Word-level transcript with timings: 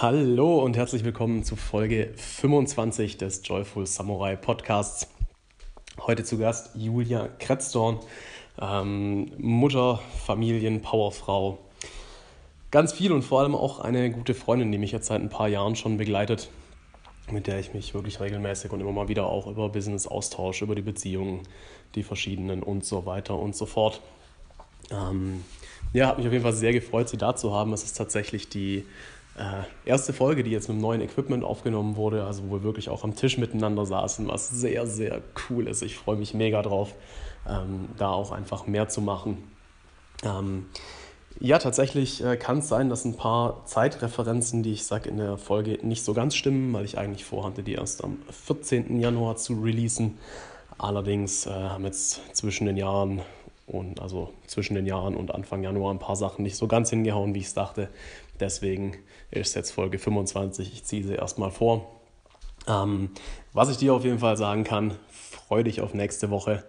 Hallo 0.00 0.58
und 0.58 0.76
herzlich 0.76 1.04
willkommen 1.04 1.44
zu 1.44 1.54
Folge 1.54 2.12
25 2.16 3.16
des 3.16 3.42
Joyful 3.44 3.86
Samurai 3.86 4.34
Podcasts. 4.34 5.06
Heute 6.00 6.24
zu 6.24 6.36
Gast 6.36 6.70
Julia 6.74 7.28
Kretzdorn, 7.38 8.00
ähm, 8.60 9.30
Mutter, 9.38 10.00
Familien, 10.26 10.82
Powerfrau. 10.82 11.60
Ganz 12.72 12.92
viel 12.92 13.12
und 13.12 13.22
vor 13.22 13.40
allem 13.40 13.54
auch 13.54 13.78
eine 13.78 14.10
gute 14.10 14.34
Freundin, 14.34 14.72
die 14.72 14.78
mich 14.78 14.90
jetzt 14.90 15.06
seit 15.06 15.20
ein 15.20 15.28
paar 15.28 15.46
Jahren 15.46 15.76
schon 15.76 15.96
begleitet, 15.96 16.50
mit 17.30 17.46
der 17.46 17.60
ich 17.60 17.72
mich 17.72 17.94
wirklich 17.94 18.18
regelmäßig 18.18 18.72
und 18.72 18.80
immer 18.80 18.90
mal 18.90 19.06
wieder 19.06 19.26
auch 19.26 19.46
über 19.46 19.68
Business 19.68 20.08
austausche, 20.08 20.64
über 20.64 20.74
die 20.74 20.82
Beziehungen, 20.82 21.42
die 21.94 22.02
verschiedenen 22.02 22.64
und 22.64 22.84
so 22.84 23.06
weiter 23.06 23.38
und 23.38 23.54
so 23.54 23.64
fort. 23.64 24.00
Ähm, 24.90 25.44
ja, 25.92 26.08
hat 26.08 26.18
mich 26.18 26.26
auf 26.26 26.32
jeden 26.32 26.44
Fall 26.44 26.52
sehr 26.52 26.72
gefreut, 26.72 27.08
sie 27.08 27.16
da 27.16 27.36
zu 27.36 27.54
haben. 27.54 27.72
Es 27.72 27.84
ist 27.84 27.96
tatsächlich 27.96 28.48
die 28.48 28.84
äh, 29.36 29.88
erste 29.88 30.12
Folge, 30.12 30.44
die 30.44 30.50
jetzt 30.50 30.68
mit 30.68 30.78
neuen 30.78 31.00
Equipment 31.00 31.44
aufgenommen 31.44 31.96
wurde, 31.96 32.24
also 32.24 32.44
wo 32.48 32.52
wir 32.52 32.62
wirklich 32.62 32.88
auch 32.88 33.02
am 33.04 33.16
Tisch 33.16 33.36
miteinander 33.38 33.84
saßen, 33.84 34.28
was 34.28 34.48
sehr, 34.48 34.86
sehr 34.86 35.22
cool 35.48 35.66
ist. 35.66 35.82
Ich 35.82 35.96
freue 35.96 36.16
mich 36.16 36.34
mega 36.34 36.62
drauf, 36.62 36.94
ähm, 37.48 37.88
da 37.98 38.10
auch 38.10 38.30
einfach 38.30 38.66
mehr 38.66 38.88
zu 38.88 39.00
machen. 39.00 39.38
Ähm, 40.22 40.66
ja, 41.40 41.58
tatsächlich 41.58 42.22
äh, 42.24 42.36
kann 42.36 42.58
es 42.58 42.68
sein, 42.68 42.88
dass 42.88 43.04
ein 43.04 43.16
paar 43.16 43.66
Zeitreferenzen, 43.66 44.62
die 44.62 44.72
ich 44.72 44.84
sage 44.84 45.08
in 45.08 45.16
der 45.16 45.36
Folge, 45.36 45.78
nicht 45.82 46.04
so 46.04 46.14
ganz 46.14 46.36
stimmen, 46.36 46.72
weil 46.72 46.84
ich 46.84 46.96
eigentlich 46.96 47.24
vorhatte, 47.24 47.64
die 47.64 47.72
erst 47.72 48.04
am 48.04 48.18
14. 48.30 49.00
Januar 49.00 49.36
zu 49.36 49.54
releasen. 49.54 50.18
Allerdings 50.78 51.46
äh, 51.46 51.50
haben 51.50 51.84
jetzt 51.84 52.36
zwischen 52.36 52.66
den 52.66 52.76
Jahren 52.76 53.20
und 53.66 54.00
also 54.00 54.32
zwischen 54.46 54.74
den 54.74 54.86
Jahren 54.86 55.16
und 55.16 55.34
Anfang 55.34 55.62
Januar 55.62 55.92
ein 55.92 55.98
paar 55.98 56.16
Sachen 56.16 56.42
nicht 56.42 56.56
so 56.56 56.68
ganz 56.68 56.90
hingehauen, 56.90 57.34
wie 57.34 57.40
ich 57.40 57.46
es 57.46 57.54
dachte. 57.54 57.88
Deswegen 58.40 58.96
ist 59.30 59.54
jetzt 59.54 59.70
Folge 59.70 59.98
25. 59.98 60.72
Ich 60.72 60.84
ziehe 60.84 61.04
sie 61.04 61.14
erstmal 61.14 61.50
vor. 61.50 62.00
Ähm, 62.66 63.10
was 63.52 63.70
ich 63.70 63.76
dir 63.76 63.94
auf 63.94 64.04
jeden 64.04 64.18
Fall 64.18 64.36
sagen 64.36 64.64
kann, 64.64 64.96
freue 65.08 65.64
dich 65.64 65.80
auf 65.80 65.94
nächste 65.94 66.30
Woche. 66.30 66.64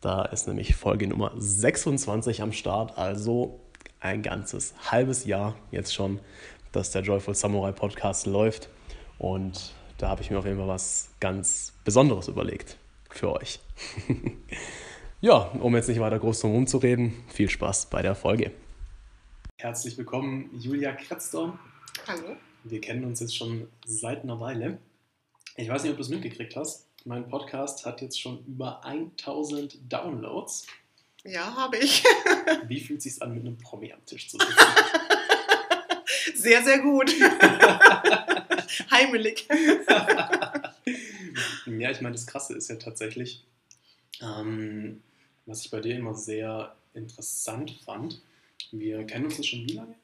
Da 0.00 0.24
ist 0.24 0.48
nämlich 0.48 0.74
Folge 0.76 1.06
Nummer 1.06 1.32
26 1.36 2.42
am 2.42 2.52
Start. 2.52 2.96
Also 2.96 3.60
ein 4.00 4.22
ganzes 4.22 4.74
halbes 4.90 5.26
Jahr 5.26 5.54
jetzt 5.70 5.94
schon, 5.94 6.20
dass 6.72 6.90
der 6.90 7.02
Joyful 7.02 7.34
Samurai 7.34 7.72
Podcast 7.72 8.26
läuft. 8.26 8.70
Und 9.18 9.74
da 9.98 10.08
habe 10.08 10.22
ich 10.22 10.30
mir 10.30 10.38
auf 10.38 10.46
jeden 10.46 10.56
Fall 10.56 10.68
was 10.68 11.10
ganz 11.20 11.74
Besonderes 11.84 12.28
überlegt 12.28 12.78
für 13.10 13.32
euch. 13.32 13.60
ja, 15.20 15.36
um 15.60 15.76
jetzt 15.76 15.88
nicht 15.88 16.00
weiter 16.00 16.18
groß 16.18 16.40
drum 16.40 16.66
zu 16.66 16.78
reden, 16.78 17.22
viel 17.28 17.50
Spaß 17.50 17.86
bei 17.86 18.00
der 18.00 18.14
Folge. 18.14 18.52
Herzlich 19.60 19.98
willkommen, 19.98 20.48
Julia 20.58 20.90
Kretzdorn. 20.92 21.58
Hallo. 22.06 22.34
Wir 22.64 22.80
kennen 22.80 23.04
uns 23.04 23.20
jetzt 23.20 23.36
schon 23.36 23.68
seit 23.84 24.22
einer 24.22 24.40
Weile. 24.40 24.78
Ich 25.54 25.68
weiß 25.68 25.82
nicht, 25.82 25.90
ob 25.90 25.98
du 25.98 26.02
es 26.02 26.08
mitgekriegt 26.08 26.56
hast. 26.56 26.86
Mein 27.04 27.28
Podcast 27.28 27.84
hat 27.84 28.00
jetzt 28.00 28.18
schon 28.18 28.42
über 28.46 28.82
1000 28.86 29.92
Downloads. 29.92 30.66
Ja, 31.24 31.54
habe 31.54 31.76
ich. 31.76 32.02
Wie 32.68 32.80
fühlt 32.80 33.00
es 33.00 33.04
sich 33.04 33.22
an, 33.22 33.34
mit 33.34 33.44
einem 33.44 33.58
Promi 33.58 33.92
am 33.92 34.02
Tisch 34.06 34.30
zu 34.30 34.38
sitzen? 34.38 34.54
Sehr, 36.36 36.64
sehr 36.64 36.78
gut. 36.78 37.10
Heimelig. 38.90 39.46
ja, 41.66 41.90
ich 41.90 42.00
meine, 42.00 42.14
das 42.14 42.26
Krasse 42.26 42.54
ist 42.54 42.70
ja 42.70 42.76
tatsächlich, 42.76 43.44
ähm, 44.22 45.02
was 45.44 45.66
ich 45.66 45.70
bei 45.70 45.80
dir 45.80 45.96
immer 45.96 46.14
sehr 46.14 46.74
interessant 46.94 47.78
fand, 47.84 48.22
wir 48.72 49.04
kennen 49.04 49.26
uns 49.26 49.36
das 49.36 49.46
schon 49.46 49.68
wie 49.68 49.74
lange? 49.74 49.94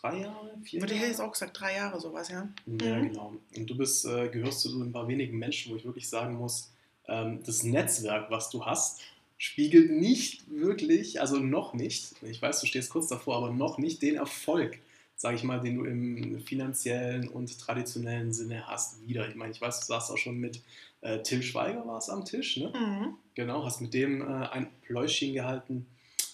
Drei 0.00 0.20
Jahre? 0.20 0.50
Vier 0.62 0.80
Jahre? 0.80 0.92
Ich 0.92 0.98
hätte 1.00 1.10
jetzt 1.10 1.20
auch 1.20 1.32
gesagt, 1.32 1.58
drei 1.58 1.76
Jahre 1.76 2.00
sowas, 2.00 2.28
ja. 2.28 2.48
Ja, 2.66 2.98
mhm. 2.98 3.08
genau. 3.08 3.34
Und 3.56 3.70
du 3.70 3.76
bist, 3.76 4.04
äh, 4.04 4.28
gehörst 4.28 4.60
zu 4.60 4.68
so 4.68 4.80
ein 4.80 4.92
paar 4.92 5.08
wenigen 5.08 5.38
Menschen, 5.38 5.72
wo 5.72 5.76
ich 5.76 5.84
wirklich 5.84 6.08
sagen 6.08 6.36
muss, 6.36 6.72
ähm, 7.06 7.40
das 7.44 7.62
Netzwerk, 7.62 8.30
was 8.30 8.50
du 8.50 8.64
hast, 8.64 9.00
spiegelt 9.38 9.90
nicht 9.90 10.50
wirklich, 10.50 11.20
also 11.20 11.38
noch 11.38 11.74
nicht, 11.74 12.14
ich 12.22 12.42
weiß, 12.42 12.60
du 12.60 12.66
stehst 12.66 12.90
kurz 12.90 13.08
davor, 13.08 13.36
aber 13.36 13.50
noch 13.50 13.78
nicht 13.78 14.02
den 14.02 14.16
Erfolg, 14.16 14.78
sage 15.16 15.36
ich 15.36 15.44
mal, 15.44 15.60
den 15.60 15.76
du 15.76 15.84
im 15.84 16.40
finanziellen 16.40 17.28
und 17.28 17.58
traditionellen 17.58 18.32
Sinne 18.32 18.66
hast, 18.66 19.06
wieder. 19.06 19.28
Ich 19.28 19.36
meine, 19.36 19.52
ich 19.52 19.60
weiß, 19.60 19.80
du 19.80 19.86
saßt 19.86 20.10
auch 20.10 20.18
schon 20.18 20.38
mit 20.38 20.60
äh, 21.00 21.22
Till 21.22 21.42
Schweiger 21.42 21.86
war 21.86 21.98
es 21.98 22.08
am 22.08 22.24
Tisch, 22.24 22.56
ne? 22.56 22.72
Mhm. 22.74 23.16
Genau, 23.34 23.64
hast 23.64 23.80
mit 23.80 23.94
dem 23.94 24.20
äh, 24.20 24.24
ein 24.24 24.68
Pläuschchen 24.82 25.32
gehalten. 25.32 25.86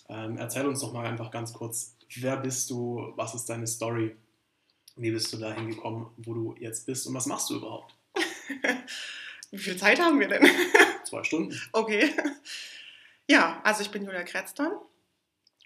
Ähm, 0.09 0.37
erzähl 0.37 0.67
uns 0.67 0.81
doch 0.81 0.93
mal 0.93 1.07
einfach 1.07 1.31
ganz 1.31 1.53
kurz, 1.53 1.97
wer 2.17 2.37
bist 2.37 2.71
du, 2.71 3.13
was 3.17 3.35
ist 3.35 3.47
deine 3.47 3.67
Story, 3.67 4.17
wie 4.97 5.11
bist 5.11 5.33
du 5.33 5.39
dahin 5.39 5.71
gekommen, 5.71 6.13
wo 6.19 6.35
du 6.35 6.55
jetzt 6.59 6.87
bist 6.87 7.07
und 7.07 7.15
was 7.15 7.27
machst 7.27 7.51
du 7.51 7.57
überhaupt? 7.57 7.95
wie 9.51 9.59
viel 9.59 9.77
Zeit 9.77 10.01
haben 10.01 10.21
wir 10.21 10.29
denn? 10.29 10.47
Zwei 11.05 11.25
Stunden. 11.25 11.59
Okay. 11.73 12.13
Ja, 13.27 13.63
also 13.65 13.81
ich 13.81 13.91
bin 13.91 14.05
Julia 14.05 14.23
Kretzdorn, 14.23 14.79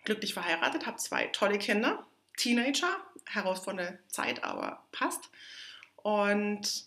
glücklich 0.04 0.32
verheiratet, 0.32 0.86
habe 0.86 0.96
zwei 0.98 1.26
tolle 1.26 1.58
Kinder, 1.58 2.06
Teenager, 2.36 2.96
herausfordernde 3.24 3.98
Zeit, 4.06 4.44
aber 4.44 4.86
passt. 4.92 5.28
Und 5.96 6.86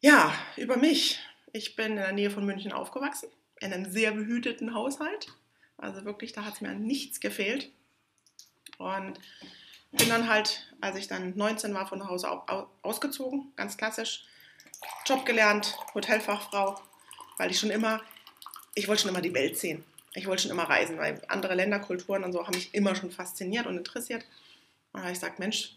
ja, 0.00 0.32
über 0.56 0.76
mich. 0.76 1.18
Ich 1.52 1.74
bin 1.74 1.92
in 1.92 1.96
der 1.96 2.12
Nähe 2.12 2.30
von 2.30 2.46
München 2.46 2.72
aufgewachsen, 2.72 3.28
in 3.60 3.72
einem 3.72 3.90
sehr 3.90 4.12
behüteten 4.12 4.72
Haushalt. 4.72 5.32
Also 5.78 6.04
wirklich, 6.04 6.32
da 6.32 6.44
hat 6.44 6.54
es 6.54 6.60
mir 6.60 6.70
an 6.70 6.82
nichts 6.82 7.20
gefehlt. 7.20 7.70
Und 8.78 9.18
bin 9.92 10.08
dann 10.08 10.28
halt, 10.28 10.72
als 10.80 10.96
ich 10.96 11.08
dann 11.08 11.36
19 11.36 11.72
war, 11.72 11.86
von 11.86 12.06
Hause 12.08 12.28
ausgezogen, 12.82 13.52
ganz 13.56 13.76
klassisch. 13.76 14.24
Job 15.06 15.24
gelernt, 15.24 15.76
Hotelfachfrau, 15.94 16.80
weil 17.38 17.50
ich 17.50 17.58
schon 17.58 17.70
immer, 17.70 18.02
ich 18.74 18.86
wollte 18.86 19.02
schon 19.02 19.10
immer 19.10 19.22
die 19.22 19.34
Welt 19.34 19.58
sehen. 19.58 19.84
Ich 20.14 20.26
wollte 20.26 20.42
schon 20.42 20.50
immer 20.50 20.68
reisen, 20.68 20.98
weil 20.98 21.20
andere 21.28 21.54
Länderkulturen 21.54 22.24
und 22.24 22.32
so 22.32 22.46
haben 22.46 22.54
mich 22.54 22.74
immer 22.74 22.94
schon 22.94 23.10
fasziniert 23.10 23.66
und 23.66 23.76
interessiert. 23.76 24.24
Und 24.92 24.98
da 24.98 25.00
habe 25.00 25.12
ich 25.12 25.20
gesagt, 25.20 25.38
Mensch, 25.38 25.76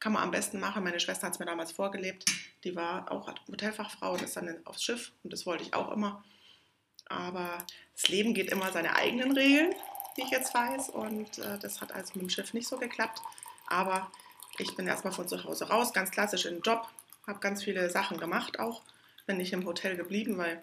kann 0.00 0.12
man 0.12 0.22
am 0.22 0.30
besten 0.32 0.58
machen. 0.58 0.82
Meine 0.82 0.98
Schwester 0.98 1.26
hat 1.26 1.34
es 1.34 1.38
mir 1.38 1.46
damals 1.46 1.72
vorgelebt. 1.72 2.24
Die 2.64 2.74
war 2.74 3.10
auch 3.10 3.32
Hotelfachfrau 3.48 4.14
und 4.14 4.22
ist 4.22 4.36
dann 4.36 4.66
aufs 4.66 4.82
Schiff 4.82 5.12
und 5.22 5.32
das 5.32 5.46
wollte 5.46 5.62
ich 5.62 5.74
auch 5.74 5.92
immer. 5.92 6.24
Aber 7.08 7.58
das 7.94 8.08
Leben 8.08 8.34
geht 8.34 8.50
immer 8.50 8.72
seine 8.72 8.96
eigenen 8.96 9.32
Regeln, 9.32 9.74
wie 10.16 10.22
ich 10.22 10.30
jetzt 10.30 10.54
weiß. 10.54 10.90
Und 10.90 11.38
äh, 11.38 11.58
das 11.58 11.80
hat 11.80 11.92
also 11.92 12.12
mit 12.14 12.22
dem 12.22 12.30
Schiff 12.30 12.54
nicht 12.54 12.68
so 12.68 12.78
geklappt. 12.78 13.20
Aber 13.66 14.10
ich 14.58 14.74
bin 14.76 14.86
erstmal 14.86 15.12
von 15.12 15.28
zu 15.28 15.44
Hause 15.44 15.68
raus, 15.68 15.92
ganz 15.92 16.10
klassisch 16.10 16.46
in 16.46 16.54
den 16.54 16.62
Job. 16.62 16.88
Habe 17.26 17.40
ganz 17.40 17.62
viele 17.62 17.90
Sachen 17.90 18.18
gemacht 18.18 18.58
auch. 18.58 18.82
Bin 19.26 19.36
nicht 19.36 19.52
im 19.52 19.66
Hotel 19.66 19.96
geblieben, 19.96 20.36
weil 20.38 20.62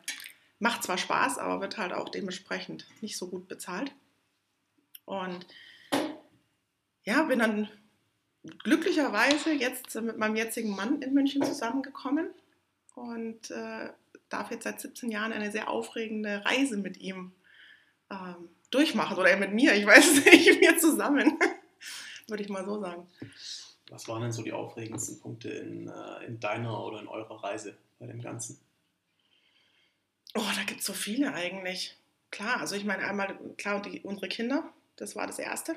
macht 0.59 0.83
zwar 0.83 0.97
Spaß, 0.97 1.38
aber 1.38 1.61
wird 1.61 1.77
halt 1.77 1.94
auch 1.94 2.09
dementsprechend 2.09 2.85
nicht 3.01 3.17
so 3.17 3.27
gut 3.27 3.47
bezahlt. 3.47 3.91
Und 5.06 5.45
ja, 7.03 7.23
bin 7.23 7.39
dann 7.39 7.69
glücklicherweise 8.63 9.53
jetzt 9.53 9.95
mit 9.95 10.17
meinem 10.17 10.35
jetzigen 10.35 10.75
Mann 10.75 11.01
in 11.01 11.13
München 11.13 11.44
zusammengekommen 11.44 12.29
und 12.95 13.51
äh, 13.51 13.89
darf 14.29 14.51
jetzt 14.51 14.63
seit 14.63 14.79
17 14.79 15.12
Jahren 15.12 15.34
eine 15.34 15.51
sehr 15.51 15.69
aufregende 15.69 16.44
Reise 16.45 16.78
mit 16.78 16.97
ihm 16.97 17.34
ähm, 18.09 18.50
durchmachen. 18.72 19.17
Oder 19.17 19.31
er 19.31 19.38
mit 19.38 19.53
mir, 19.53 19.73
ich 19.73 19.85
weiß 19.85 20.25
nicht, 20.25 20.47
wir 20.62 20.78
zusammen. 20.78 21.38
Würde 22.28 22.44
ich 22.44 22.50
mal 22.50 22.66
so 22.66 22.79
sagen. 22.79 23.07
Was 23.89 24.07
waren 24.07 24.22
denn 24.22 24.31
so 24.31 24.44
die 24.44 24.53
aufregendsten 24.53 25.19
Punkte 25.19 25.50
in, 25.50 25.88
äh, 25.88 26.25
in 26.25 26.39
deiner 26.39 26.84
oder 26.85 27.00
in 27.00 27.07
eurer 27.07 27.44
Reise 27.44 27.75
bei 27.97 28.06
dem 28.06 28.22
Ganzen? 28.22 28.59
Oh, 30.35 30.45
da 30.56 30.63
gibt 30.63 30.81
es 30.81 30.85
so 30.85 30.94
viele 30.94 31.34
eigentlich. 31.34 31.97
Klar, 32.29 32.59
also 32.59 32.75
ich 32.75 32.85
meine 32.85 33.03
einmal, 33.03 33.35
klar, 33.57 33.81
die, 33.81 34.01
unsere 34.01 34.28
Kinder, 34.28 34.72
das 34.95 35.16
war 35.16 35.25
das 35.25 35.39
Erste. 35.39 35.75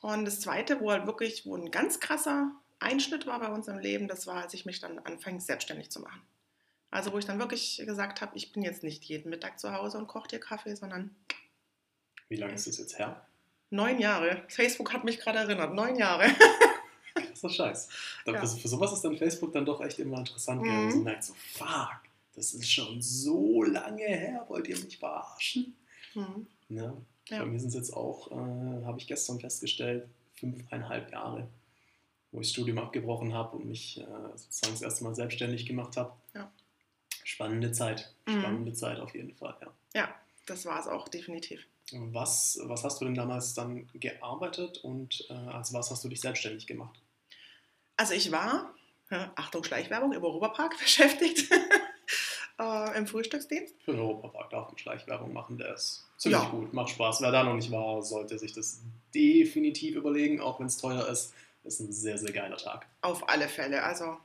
Und 0.00 0.24
das 0.24 0.40
Zweite, 0.40 0.80
wo 0.80 0.92
halt 0.92 1.06
wirklich, 1.06 1.44
wo 1.44 1.56
ein 1.56 1.72
ganz 1.72 1.98
krasser 1.98 2.52
Einschnitt 2.78 3.26
war 3.26 3.40
bei 3.40 3.48
uns 3.48 3.66
im 3.66 3.78
Leben, 3.78 4.06
das 4.06 4.28
war, 4.28 4.42
als 4.42 4.54
ich 4.54 4.64
mich 4.64 4.80
dann 4.80 5.00
anfing, 5.00 5.40
selbstständig 5.40 5.90
zu 5.90 6.00
machen. 6.00 6.22
Also 6.90 7.12
wo 7.12 7.18
ich 7.18 7.24
dann 7.24 7.38
wirklich 7.38 7.82
gesagt 7.84 8.20
habe, 8.20 8.36
ich 8.36 8.52
bin 8.52 8.62
jetzt 8.62 8.82
nicht 8.82 9.04
jeden 9.04 9.30
Mittag 9.30 9.60
zu 9.60 9.72
Hause 9.72 9.98
und 9.98 10.06
koche 10.06 10.28
dir 10.28 10.40
Kaffee, 10.40 10.74
sondern... 10.74 11.14
Wie 12.28 12.36
lange 12.36 12.54
ist 12.54 12.66
das 12.66 12.78
jetzt 12.78 12.98
her? 12.98 13.26
Neun 13.70 14.00
Jahre. 14.00 14.42
Facebook 14.48 14.92
hat 14.92 15.04
mich 15.04 15.20
gerade 15.20 15.38
erinnert. 15.38 15.74
Neun 15.74 15.96
Jahre. 15.96 16.28
Krasser 17.14 17.48
Scheiß. 17.48 17.88
Ja. 18.26 18.44
Für 18.44 18.68
sowas 18.68 18.92
ist 18.92 19.02
dann 19.02 19.16
Facebook 19.16 19.52
dann 19.52 19.64
doch 19.64 19.80
echt 19.80 19.98
immer 19.98 20.18
interessant, 20.18 20.62
mhm. 20.62 20.66
wenn 20.66 20.88
man 20.88 21.02
merkt 21.04 21.24
so, 21.24 21.34
fuck, 21.34 22.00
das 22.34 22.54
ist 22.54 22.70
schon 22.70 23.00
so 23.00 23.62
lange 23.62 24.04
her, 24.04 24.44
wollt 24.48 24.68
ihr 24.68 24.78
mich 24.78 24.98
verarschen? 24.98 25.76
Mhm. 26.14 26.46
Ja. 26.68 26.96
ja. 27.28 27.38
Bei 27.40 27.46
mir 27.46 27.60
sind 27.60 27.68
es 27.68 27.74
jetzt 27.74 27.92
auch, 27.92 28.30
äh, 28.30 28.84
habe 28.84 28.98
ich 28.98 29.06
gestern 29.06 29.40
festgestellt, 29.40 30.08
fünfeinhalb 30.34 31.12
Jahre, 31.12 31.48
wo 32.32 32.40
ich 32.40 32.48
das 32.48 32.52
Studium 32.52 32.78
abgebrochen 32.78 33.34
habe 33.34 33.56
und 33.56 33.66
mich 33.66 34.00
äh, 34.00 34.04
sozusagen 34.34 34.74
das 34.74 34.82
erste 34.82 35.04
Mal 35.04 35.14
selbstständig 35.14 35.66
gemacht 35.66 35.96
habe. 35.96 36.12
Ja. 36.34 36.50
Spannende 37.30 37.70
Zeit. 37.70 38.12
Mhm. 38.26 38.40
Spannende 38.40 38.70
mhm. 38.72 38.74
Zeit 38.74 38.98
auf 38.98 39.14
jeden 39.14 39.34
Fall, 39.36 39.56
ja. 39.60 39.68
Ja, 39.94 40.14
das 40.46 40.66
war 40.66 40.80
es 40.80 40.88
auch 40.88 41.08
definitiv. 41.08 41.64
Was, 41.92 42.58
was 42.64 42.82
hast 42.82 43.00
du 43.00 43.04
denn 43.04 43.14
damals 43.14 43.54
dann 43.54 43.88
gearbeitet 43.94 44.78
und 44.78 45.26
äh, 45.30 45.32
als 45.32 45.72
was 45.72 45.90
hast 45.92 46.02
du 46.02 46.08
dich 46.08 46.20
selbstständig 46.20 46.66
gemacht? 46.66 46.98
Also 47.96 48.14
ich 48.14 48.32
war, 48.32 48.74
ja, 49.10 49.32
Achtung 49.36 49.62
Schleichwerbung, 49.62 50.12
im 50.12 50.24
Europapark 50.24 50.76
beschäftigt, 50.80 51.48
äh, 52.58 52.98
im 52.98 53.06
Frühstücksdienst. 53.06 53.76
Für 53.84 53.92
den 53.92 54.00
Europapark 54.00 54.50
darf 54.50 54.68
man 54.68 54.78
Schleichwerbung 54.78 55.32
machen, 55.32 55.56
der 55.56 55.74
ist 55.74 56.04
ziemlich 56.16 56.42
Ja. 56.42 56.48
gut, 56.48 56.72
macht 56.72 56.90
Spaß. 56.90 57.20
Wer 57.20 57.30
da 57.30 57.44
noch 57.44 57.54
nicht 57.54 57.70
war, 57.70 58.02
sollte 58.02 58.40
sich 58.40 58.52
das 58.52 58.80
definitiv 59.14 59.94
überlegen, 59.94 60.40
auch 60.40 60.58
wenn 60.58 60.66
es 60.66 60.78
teuer 60.78 61.06
ist. 61.08 61.32
Ist 61.62 61.78
ein 61.78 61.92
sehr, 61.92 62.18
sehr 62.18 62.32
geiler 62.32 62.56
Tag. 62.56 62.86
Auf 63.02 63.28
alle 63.28 63.48
Fälle. 63.48 63.82
Also 63.84 64.16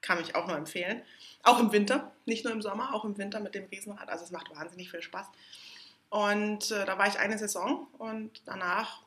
kann 0.00 0.20
ich 0.20 0.34
auch 0.34 0.46
nur 0.46 0.56
empfehlen. 0.56 1.02
Auch 1.42 1.60
im 1.60 1.72
Winter, 1.72 2.12
nicht 2.26 2.44
nur 2.44 2.52
im 2.52 2.62
Sommer, 2.62 2.94
auch 2.94 3.04
im 3.04 3.18
Winter 3.18 3.40
mit 3.40 3.54
dem 3.54 3.66
Riesenrad. 3.66 4.08
Also 4.08 4.24
es 4.24 4.30
macht 4.30 4.50
wahnsinnig 4.50 4.90
viel 4.90 5.02
Spaß. 5.02 5.26
Und 6.10 6.70
äh, 6.70 6.86
da 6.86 6.98
war 6.98 7.06
ich 7.06 7.18
eine 7.18 7.38
Saison 7.38 7.86
und 7.98 8.42
danach, 8.46 9.02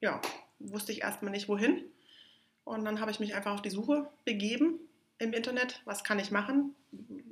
ja, 0.00 0.20
wusste 0.58 0.92
ich 0.92 1.02
erstmal 1.02 1.30
nicht 1.30 1.48
wohin. 1.48 1.84
Und 2.64 2.84
dann 2.84 3.00
habe 3.00 3.10
ich 3.10 3.20
mich 3.20 3.34
einfach 3.34 3.54
auf 3.54 3.62
die 3.62 3.70
Suche 3.70 4.10
begeben 4.24 4.78
im 5.18 5.32
Internet. 5.32 5.80
Was 5.84 6.04
kann 6.04 6.18
ich 6.18 6.30
machen? 6.30 6.74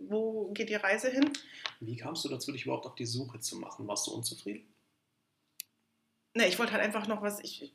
Wo 0.08 0.50
geht 0.52 0.68
die 0.68 0.76
Reise 0.76 1.10
hin? 1.10 1.30
Wie 1.80 1.96
kamst 1.96 2.24
du 2.24 2.28
dazu, 2.28 2.52
dich 2.52 2.64
überhaupt 2.64 2.86
auf 2.86 2.94
die 2.94 3.06
Suche 3.06 3.40
zu 3.40 3.56
machen? 3.56 3.86
Warst 3.86 4.06
du 4.06 4.12
unzufrieden? 4.12 4.66
Ne, 6.34 6.46
ich 6.46 6.58
wollte 6.58 6.72
halt 6.72 6.82
einfach 6.82 7.06
noch 7.06 7.22
was. 7.22 7.40
Ich, 7.40 7.72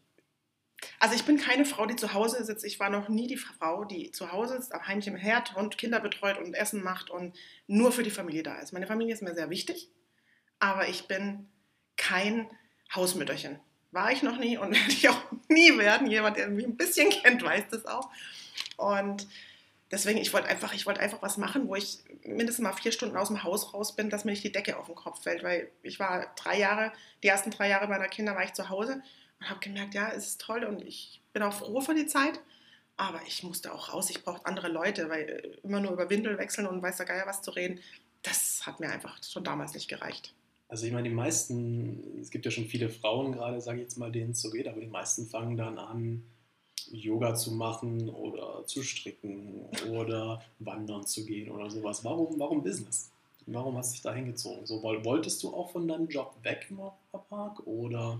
also 1.00 1.16
ich 1.16 1.26
bin 1.26 1.38
keine 1.38 1.66
Frau, 1.66 1.86
die 1.86 1.96
zu 1.96 2.14
Hause 2.14 2.44
sitzt. 2.44 2.66
Ich 2.66 2.80
war 2.80 2.90
noch 2.90 3.10
nie 3.10 3.28
die 3.28 3.38
Frau, 3.38 3.86
die 3.86 4.12
zu 4.12 4.32
Hause 4.32 4.58
sitzt, 4.58 4.74
am 4.74 4.88
heimlichen 4.88 5.16
Herd 5.16 5.56
und 5.56 5.78
Kinder 5.78 6.00
betreut 6.00 6.38
und 6.38 6.54
Essen 6.54 6.84
macht 6.84 7.10
und 7.10 7.36
nur 7.68 7.92
für 7.92 8.04
die 8.04 8.12
Familie 8.12 8.44
da 8.44 8.60
ist. 8.60 8.74
Meine 8.74 8.88
Familie 8.88 9.14
ist 9.14 9.22
mir 9.22 9.36
sehr 9.36 9.50
wichtig, 9.50 9.90
aber 10.60 10.88
ich 10.88 11.08
bin 11.08 11.50
kein 11.98 12.50
Hausmütterchen. 12.96 13.60
War 13.92 14.12
ich 14.12 14.24
noch 14.24 14.38
nie 14.38 14.58
und 14.58 14.72
werde 14.76 14.92
ich 14.92 15.10
auch 15.10 15.22
nie 15.50 15.78
werden. 15.78 16.10
Jemand, 16.10 16.38
der 16.38 16.50
mich 16.50 16.66
ein 16.66 16.78
bisschen 16.78 17.10
kennt, 17.10 17.44
weiß 17.44 17.66
das 17.70 17.86
auch. 17.86 18.10
Und 18.78 19.28
deswegen, 19.92 20.20
ich 20.20 20.34
wollte 20.34 20.48
einfach, 20.48 20.74
ich 20.74 20.86
wollte 20.86 21.02
einfach 21.02 21.22
was 21.22 21.38
machen, 21.38 21.68
wo 21.68 21.76
ich 21.76 22.00
mindestens 22.24 22.64
mal 22.64 22.74
vier 22.74 22.92
Stunden 22.92 23.18
aus 23.18 23.28
dem 23.28 23.44
Haus 23.44 23.74
raus 23.74 23.96
bin, 23.96 24.10
dass 24.10 24.26
mir 24.26 24.32
nicht 24.32 24.44
die 24.44 24.52
Decke 24.52 24.78
auf 24.78 24.88
den 24.88 24.96
Kopf 24.96 25.24
fällt. 25.24 25.44
Weil 25.44 25.70
ich 25.84 26.00
war 26.00 26.34
drei 26.36 26.58
Jahre, 26.58 26.92
die 27.22 27.28
ersten 27.28 27.52
drei 27.52 27.70
Jahre 27.70 27.88
meiner 27.88 28.08
Kinder 28.08 28.36
war 28.36 28.44
ich 28.44 28.54
zu 28.54 28.70
Hause 28.70 29.02
und 29.42 29.50
habe 29.50 29.60
gemerkt, 29.60 29.94
ja, 29.96 30.12
es 30.12 30.28
ist 30.28 30.42
toll 30.42 30.64
und 30.64 30.82
ich 30.84 31.20
bin 31.34 31.44
auch 31.44 31.54
froh 31.54 31.82
für 31.82 31.96
die 31.96 32.06
Zeit. 32.06 32.40
Aber 32.98 33.20
ich 33.26 33.42
musste 33.42 33.74
auch 33.74 33.92
raus, 33.92 34.12
ich 34.12 34.24
brauchte 34.24 34.46
andere 34.46 34.68
Leute, 34.68 35.10
weil 35.10 35.24
äh, 35.24 35.58
immer 35.66 35.80
nur 35.80 35.92
über 35.92 36.10
Windel 36.10 36.38
wechseln 36.38 36.68
und 36.68 36.82
weiß 36.84 36.98
der 36.98 37.08
Geier 37.08 37.26
was 37.26 37.42
zu 37.42 37.52
reden, 37.52 37.80
das 38.22 38.66
hat 38.68 38.80
mir 38.80 38.90
einfach 38.92 39.22
schon 39.24 39.44
damals 39.44 39.74
nicht 39.74 39.88
gereicht. 39.88 40.36
Also 40.70 40.86
ich 40.86 40.92
meine, 40.94 41.10
die 41.10 41.16
meisten, 41.16 42.20
es 42.22 42.30
gibt 42.30 42.46
ja 42.46 42.52
schon 42.52 42.66
viele 42.66 42.90
Frauen 42.90 43.32
gerade, 43.32 43.60
sage 43.60 43.80
ich 43.80 43.84
jetzt 43.84 43.98
mal, 43.98 44.12
denen 44.12 44.32
es 44.32 44.42
so 44.42 44.52
geht, 44.52 44.68
aber 44.68 44.80
die 44.80 44.88
meisten 44.88 45.26
fangen 45.26 45.58
dann 45.58 45.80
an, 45.80 46.24
Yoga 46.92 47.34
zu 47.34 47.52
machen 47.52 48.10
oder 48.10 48.66
zu 48.66 48.84
stricken 48.84 49.66
oder 49.90 50.44
wandern 50.60 51.06
zu 51.06 51.26
gehen 51.26 51.50
oder 51.50 51.70
sowas. 51.70 52.04
Warum, 52.04 52.38
warum 52.40 52.62
Business? 52.62 53.10
Warum 53.48 53.78
hast 53.78 53.92
du 53.92 53.94
dich 53.94 54.02
da 54.04 54.14
hingezogen? 54.14 54.66
So, 54.66 54.84
woll- 54.84 55.04
wolltest 55.04 55.42
du 55.42 55.54
auch 55.54 55.72
von 55.72 55.88
deinem 55.88 56.08
Job 56.08 56.36
weg 56.44 56.68
im 56.70 56.80
Park 57.30 57.66
oder 57.66 58.20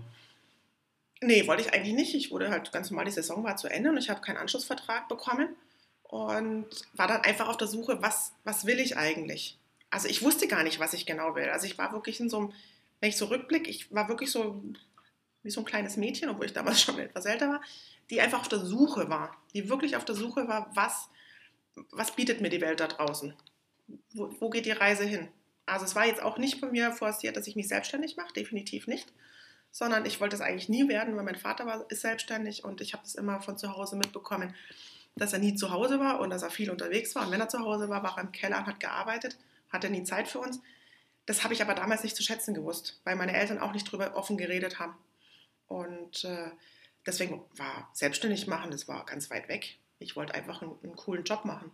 Nee, 1.22 1.46
wollte 1.46 1.62
ich 1.62 1.72
eigentlich 1.72 1.94
nicht. 1.94 2.14
Ich 2.14 2.32
wurde 2.32 2.50
halt 2.50 2.72
ganz 2.72 2.90
normal, 2.90 3.04
die 3.04 3.12
Saison 3.12 3.44
war 3.44 3.56
zu 3.56 3.68
Ende 3.68 3.90
und 3.90 3.96
ich 3.96 4.10
habe 4.10 4.20
keinen 4.20 4.38
Anschlussvertrag 4.38 5.08
bekommen 5.08 5.54
und 6.02 6.66
war 6.94 7.06
dann 7.06 7.20
einfach 7.20 7.48
auf 7.48 7.56
der 7.56 7.68
Suche, 7.68 8.02
was, 8.02 8.32
was 8.42 8.66
will 8.66 8.80
ich 8.80 8.96
eigentlich? 8.96 9.56
Also 9.88 10.08
ich 10.08 10.22
wusste 10.22 10.48
gar 10.48 10.64
nicht, 10.64 10.80
was 10.80 10.94
ich 10.94 11.06
genau 11.06 11.36
will. 11.36 11.48
Also 11.48 11.66
ich 11.66 11.78
war 11.78 11.92
wirklich 11.92 12.18
in 12.18 12.28
so 12.28 12.38
einem, 12.38 12.52
wenn 13.00 13.10
ich 13.10 13.16
so 13.16 13.26
rückblick, 13.26 13.68
ich 13.68 13.94
war 13.94 14.08
wirklich 14.08 14.32
so 14.32 14.64
wie 15.44 15.50
so 15.50 15.60
ein 15.60 15.64
kleines 15.64 15.96
Mädchen, 15.96 16.28
obwohl 16.28 16.46
ich 16.46 16.54
damals 16.54 16.80
schon 16.82 16.98
etwas 16.98 17.24
älter 17.24 17.48
war, 17.48 17.60
die 18.10 18.20
einfach 18.20 18.40
auf 18.40 18.48
der 18.48 18.58
Suche 18.58 19.08
war, 19.08 19.36
die 19.54 19.68
wirklich 19.68 19.94
auf 19.96 20.04
der 20.04 20.16
Suche 20.16 20.48
war, 20.48 20.72
was, 20.74 21.08
was 21.92 22.16
bietet 22.16 22.40
mir 22.40 22.50
die 22.50 22.60
Welt 22.60 22.80
da 22.80 22.88
draußen? 22.88 23.32
Wo, 24.12 24.34
wo 24.40 24.50
geht 24.50 24.66
die 24.66 24.72
Reise 24.72 25.04
hin? 25.04 25.28
Also 25.66 25.84
es 25.84 25.94
war 25.94 26.04
jetzt 26.04 26.22
auch 26.22 26.38
nicht 26.38 26.58
von 26.58 26.72
mir 26.72 26.90
forciert, 26.90 27.36
dass 27.36 27.46
ich 27.46 27.54
mich 27.54 27.68
selbstständig 27.68 28.16
mache, 28.16 28.32
definitiv 28.32 28.88
nicht 28.88 29.12
sondern 29.72 30.04
ich 30.04 30.20
wollte 30.20 30.36
es 30.36 30.42
eigentlich 30.42 30.68
nie 30.68 30.88
werden, 30.88 31.16
weil 31.16 31.24
mein 31.24 31.34
Vater 31.34 31.66
war, 31.66 31.90
ist 31.90 32.02
selbstständig 32.02 32.62
und 32.62 32.80
ich 32.80 32.92
habe 32.92 33.04
es 33.04 33.14
immer 33.14 33.40
von 33.40 33.56
zu 33.56 33.74
Hause 33.74 33.96
mitbekommen, 33.96 34.54
dass 35.16 35.32
er 35.32 35.38
nie 35.38 35.54
zu 35.54 35.70
Hause 35.70 35.98
war 35.98 36.20
und 36.20 36.30
dass 36.30 36.42
er 36.42 36.50
viel 36.50 36.70
unterwegs 36.70 37.14
war. 37.14 37.26
Und 37.26 37.32
wenn 37.32 37.40
er 37.40 37.48
zu 37.48 37.58
Hause 37.58 37.88
war, 37.88 38.02
war 38.02 38.18
er 38.18 38.24
im 38.24 38.32
Keller 38.32 38.58
und 38.58 38.66
hat 38.66 38.80
gearbeitet, 38.80 39.38
hatte 39.70 39.90
nie 39.90 40.04
Zeit 40.04 40.28
für 40.28 40.38
uns. 40.38 40.60
Das 41.24 41.42
habe 41.42 41.54
ich 41.54 41.62
aber 41.62 41.74
damals 41.74 42.02
nicht 42.02 42.16
zu 42.16 42.22
schätzen 42.22 42.54
gewusst, 42.54 43.00
weil 43.04 43.16
meine 43.16 43.34
Eltern 43.34 43.58
auch 43.58 43.72
nicht 43.72 43.90
drüber 43.90 44.14
offen 44.14 44.36
geredet 44.36 44.78
haben. 44.78 44.94
Und 45.68 46.24
äh, 46.24 46.50
deswegen 47.06 47.42
war 47.56 47.88
selbstständig 47.94 48.46
machen, 48.46 48.70
das 48.70 48.88
war 48.88 49.06
ganz 49.06 49.30
weit 49.30 49.48
weg. 49.48 49.78
Ich 49.98 50.16
wollte 50.16 50.34
einfach 50.34 50.60
einen, 50.60 50.78
einen 50.82 50.96
coolen 50.96 51.24
Job 51.24 51.46
machen. 51.46 51.70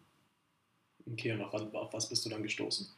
okay, 1.10 1.32
und 1.32 1.42
auf 1.42 1.52
was, 1.52 1.62
auf 1.74 1.92
was 1.92 2.08
bist 2.08 2.24
du 2.24 2.30
dann 2.30 2.42
gestoßen? 2.44 2.88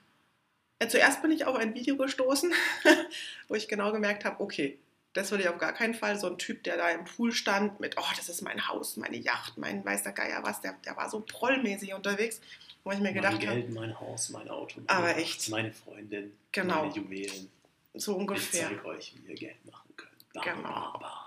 Ja, 0.82 0.88
zuerst 0.88 1.23
bin 1.23 1.31
ich 1.31 1.44
auf 1.47 1.56
ein 1.56 1.75
Video 1.75 1.97
gestoßen, 1.97 2.52
wo 3.49 3.55
ich 3.55 3.69
genau 3.69 3.93
gemerkt 3.93 4.25
habe, 4.25 4.43
okay, 4.43 4.79
das 5.15 5.31
würde 5.31 5.43
ich 5.45 5.49
auf 5.49 5.59
gar 5.59 5.73
keinen 5.73 5.95
Fall. 5.95 6.19
So 6.19 6.27
ein 6.29 6.39
Typ, 6.39 6.62
der 6.65 6.77
da 6.77 6.89
im 6.91 7.05
Pool 7.05 7.33
stand 7.33 7.81
mit, 7.81 7.97
oh, 7.99 8.05
das 8.17 8.29
ist 8.29 8.43
mein 8.43 8.69
Haus, 8.69 8.97
meine 8.97 9.17
Yacht, 9.17 9.59
mein 9.59 9.85
weiß 9.85 10.03
der 10.05 10.12
Geier 10.12 10.43
was, 10.43 10.61
der, 10.61 10.75
der 10.85 10.97
war 10.97 11.11
so 11.11 11.21
prollmäßig 11.21 11.95
unterwegs, 11.95 12.41
wo 12.85 12.93
ich 12.93 12.99
mir 12.99 13.05
mein 13.05 13.15
gedacht 13.15 13.35
habe, 13.47 13.61
Geld, 13.61 13.71
mein 13.75 13.99
Haus, 13.99 14.31
mein 14.31 14.49
Auto, 14.49 14.81
meine 14.81 14.91
Aber 14.91 15.17
echt. 15.17 15.49
meine 15.49 15.73
Freundin, 15.73 16.33
Genau. 16.53 16.83
meine 16.85 16.95
Juwelen. 16.95 17.51
so 17.95 18.12
Ich 18.12 18.19
ungefähr. 18.19 18.69
zeige 18.69 18.85
euch, 18.85 19.15
wie 19.17 19.31
ihr 19.33 19.35
Geld 19.37 19.65
machen 19.67 19.91
könnt. 19.97 20.33
Bla, 20.33 20.43
Genau. 20.43 20.62
bla, 20.62 20.97
bla. 20.99 21.27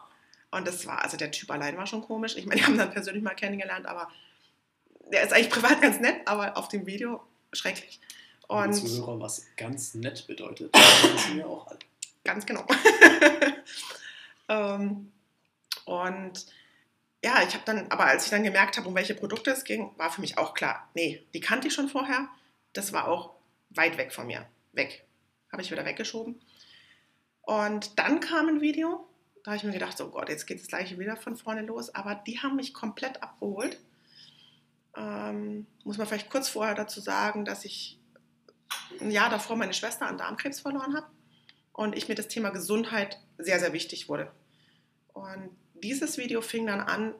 Und 0.51 0.67
das 0.67 0.85
war, 0.85 1.03
also 1.03 1.17
der 1.17 1.31
Typ 1.31 1.49
allein 1.51 1.75
war 1.77 1.87
schon 1.87 2.01
komisch. 2.03 2.35
Ich 2.37 2.45
meine, 2.45 2.61
wir 2.61 2.67
haben 2.67 2.77
dann 2.77 2.91
persönlich 2.91 3.23
mal 3.23 3.33
kennengelernt, 3.33 3.85
aber 3.87 4.09
der 5.11 5.23
ist 5.23 5.33
eigentlich 5.33 5.49
privat 5.49 5.81
ganz 5.81 5.99
nett, 5.99 6.21
aber 6.25 6.55
auf 6.57 6.67
dem 6.69 6.85
Video 6.85 7.21
schrecklich. 7.51 7.99
Und 8.47 8.65
Und 8.67 8.73
Zuhörer, 8.73 9.19
was 9.19 9.45
ganz 9.57 9.93
nett 9.95 10.25
bedeutet, 10.27 10.69
das 10.75 11.03
wissen 11.03 11.37
wir 11.37 11.47
auch 11.47 11.67
alle. 11.67 11.79
Ganz 12.23 12.45
genau. 12.45 12.65
ähm, 14.49 15.11
und 15.85 16.45
ja, 17.23 17.41
ich 17.43 17.53
habe 17.53 17.63
dann, 17.65 17.89
aber 17.89 18.05
als 18.05 18.25
ich 18.25 18.31
dann 18.31 18.43
gemerkt 18.43 18.77
habe, 18.77 18.87
um 18.87 18.95
welche 18.95 19.15
Produkte 19.15 19.51
es 19.51 19.63
ging, 19.63 19.91
war 19.97 20.11
für 20.11 20.21
mich 20.21 20.37
auch 20.37 20.53
klar, 20.53 20.89
nee, 20.93 21.25
die 21.33 21.39
kannte 21.39 21.67
ich 21.67 21.73
schon 21.73 21.89
vorher. 21.89 22.27
Das 22.73 22.91
war 22.91 23.07
auch 23.07 23.35
weit 23.69 23.97
weg 23.97 24.13
von 24.13 24.27
mir. 24.27 24.45
Weg. 24.73 25.05
Habe 25.51 25.61
ich 25.61 25.71
wieder 25.71 25.85
weggeschoben. 25.85 26.41
Und 27.41 27.99
dann 27.99 28.19
kam 28.19 28.47
ein 28.47 28.61
Video, 28.61 29.07
da 29.43 29.51
habe 29.51 29.57
ich 29.57 29.63
mir 29.63 29.73
gedacht, 29.73 29.97
so 29.97 30.09
Gott, 30.09 30.29
jetzt 30.29 30.47
geht 30.47 30.59
das 30.59 30.67
gleiche 30.67 30.97
wieder 30.97 31.17
von 31.17 31.35
vorne 31.35 31.61
los. 31.61 31.93
Aber 31.93 32.15
die 32.15 32.39
haben 32.39 32.55
mich 32.55 32.73
komplett 32.73 33.21
abgeholt. 33.21 33.77
Ähm, 34.95 35.67
muss 35.83 35.97
man 35.97 36.07
vielleicht 36.07 36.29
kurz 36.29 36.49
vorher 36.49 36.75
dazu 36.75 37.01
sagen, 37.01 37.45
dass 37.45 37.65
ich 37.65 37.99
ein 39.01 39.11
Jahr 39.11 39.29
davor 39.29 39.55
meine 39.55 39.73
Schwester 39.73 40.07
an 40.07 40.17
Darmkrebs 40.17 40.61
verloren 40.61 40.95
habe 40.95 41.07
und 41.73 41.97
ich 41.97 42.07
mir 42.07 42.15
das 42.15 42.27
Thema 42.27 42.51
Gesundheit 42.51 43.19
sehr, 43.37 43.59
sehr 43.59 43.73
wichtig 43.73 44.07
wurde. 44.07 44.31
Und 45.11 45.49
dieses 45.73 46.17
Video 46.17 46.41
fing 46.41 46.67
dann 46.67 46.79
an 46.79 47.13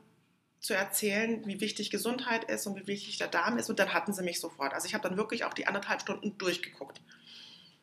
zu 0.60 0.74
erzählen, 0.74 1.46
wie 1.46 1.60
wichtig 1.60 1.90
Gesundheit 1.90 2.46
ist 2.46 2.66
und 2.66 2.78
wie 2.78 2.88
wichtig 2.88 3.18
der 3.18 3.28
Darm 3.28 3.58
ist 3.58 3.70
und 3.70 3.80
dann 3.80 3.94
hatten 3.94 4.14
sie 4.14 4.24
mich 4.24 4.40
sofort. 4.40 4.74
Also 4.74 4.88
ich 4.88 4.94
habe 4.94 5.08
dann 5.08 5.18
wirklich 5.18 5.44
auch 5.44 5.54
die 5.54 5.68
anderthalb 5.68 6.02
Stunden 6.02 6.38
durchgeguckt. 6.38 7.02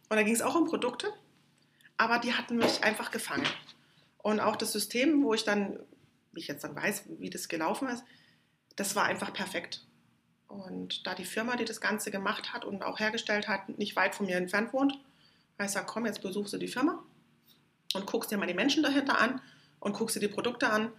Und 0.08 0.16
da 0.16 0.22
ging 0.22 0.34
es 0.34 0.40
auch 0.40 0.54
um 0.54 0.66
Produkte, 0.66 1.12
aber 1.98 2.18
die 2.18 2.32
hatten 2.32 2.56
mich 2.56 2.82
einfach 2.82 3.10
gefangen. 3.10 3.46
Und 4.18 4.40
auch 4.40 4.56
das 4.56 4.72
System, 4.72 5.22
wo 5.22 5.34
ich 5.34 5.44
dann, 5.44 5.78
wie 6.32 6.40
ich 6.40 6.48
jetzt 6.48 6.64
dann 6.64 6.74
weiß, 6.74 7.04
wie 7.18 7.30
das 7.30 7.48
gelaufen 7.48 7.88
ist, 7.88 8.02
das 8.76 8.96
war 8.96 9.04
einfach 9.04 9.32
perfekt. 9.32 9.86
Und 10.48 11.06
da 11.06 11.14
die 11.14 11.24
Firma, 11.24 11.56
die 11.56 11.64
das 11.64 11.80
Ganze 11.80 12.10
gemacht 12.10 12.52
hat 12.52 12.64
und 12.64 12.82
auch 12.82 12.98
hergestellt 12.98 13.46
hat, 13.46 13.68
nicht 13.78 13.94
weit 13.94 14.14
von 14.14 14.26
mir 14.26 14.36
entfernt 14.36 14.72
wohnt, 14.72 14.98
ich 15.66 15.72
gesagt, 15.72 15.88
komm, 15.88 16.06
jetzt 16.06 16.22
besuchst 16.22 16.52
du 16.52 16.58
die 16.58 16.68
Firma 16.68 17.02
und 17.94 18.06
guckst 18.06 18.30
dir 18.30 18.38
mal 18.38 18.46
die 18.46 18.54
Menschen 18.54 18.82
dahinter 18.82 19.18
an 19.18 19.40
und 19.80 19.92
guckst 19.94 20.16
dir 20.16 20.20
die 20.20 20.28
Produkte 20.28 20.70
an 20.70 20.92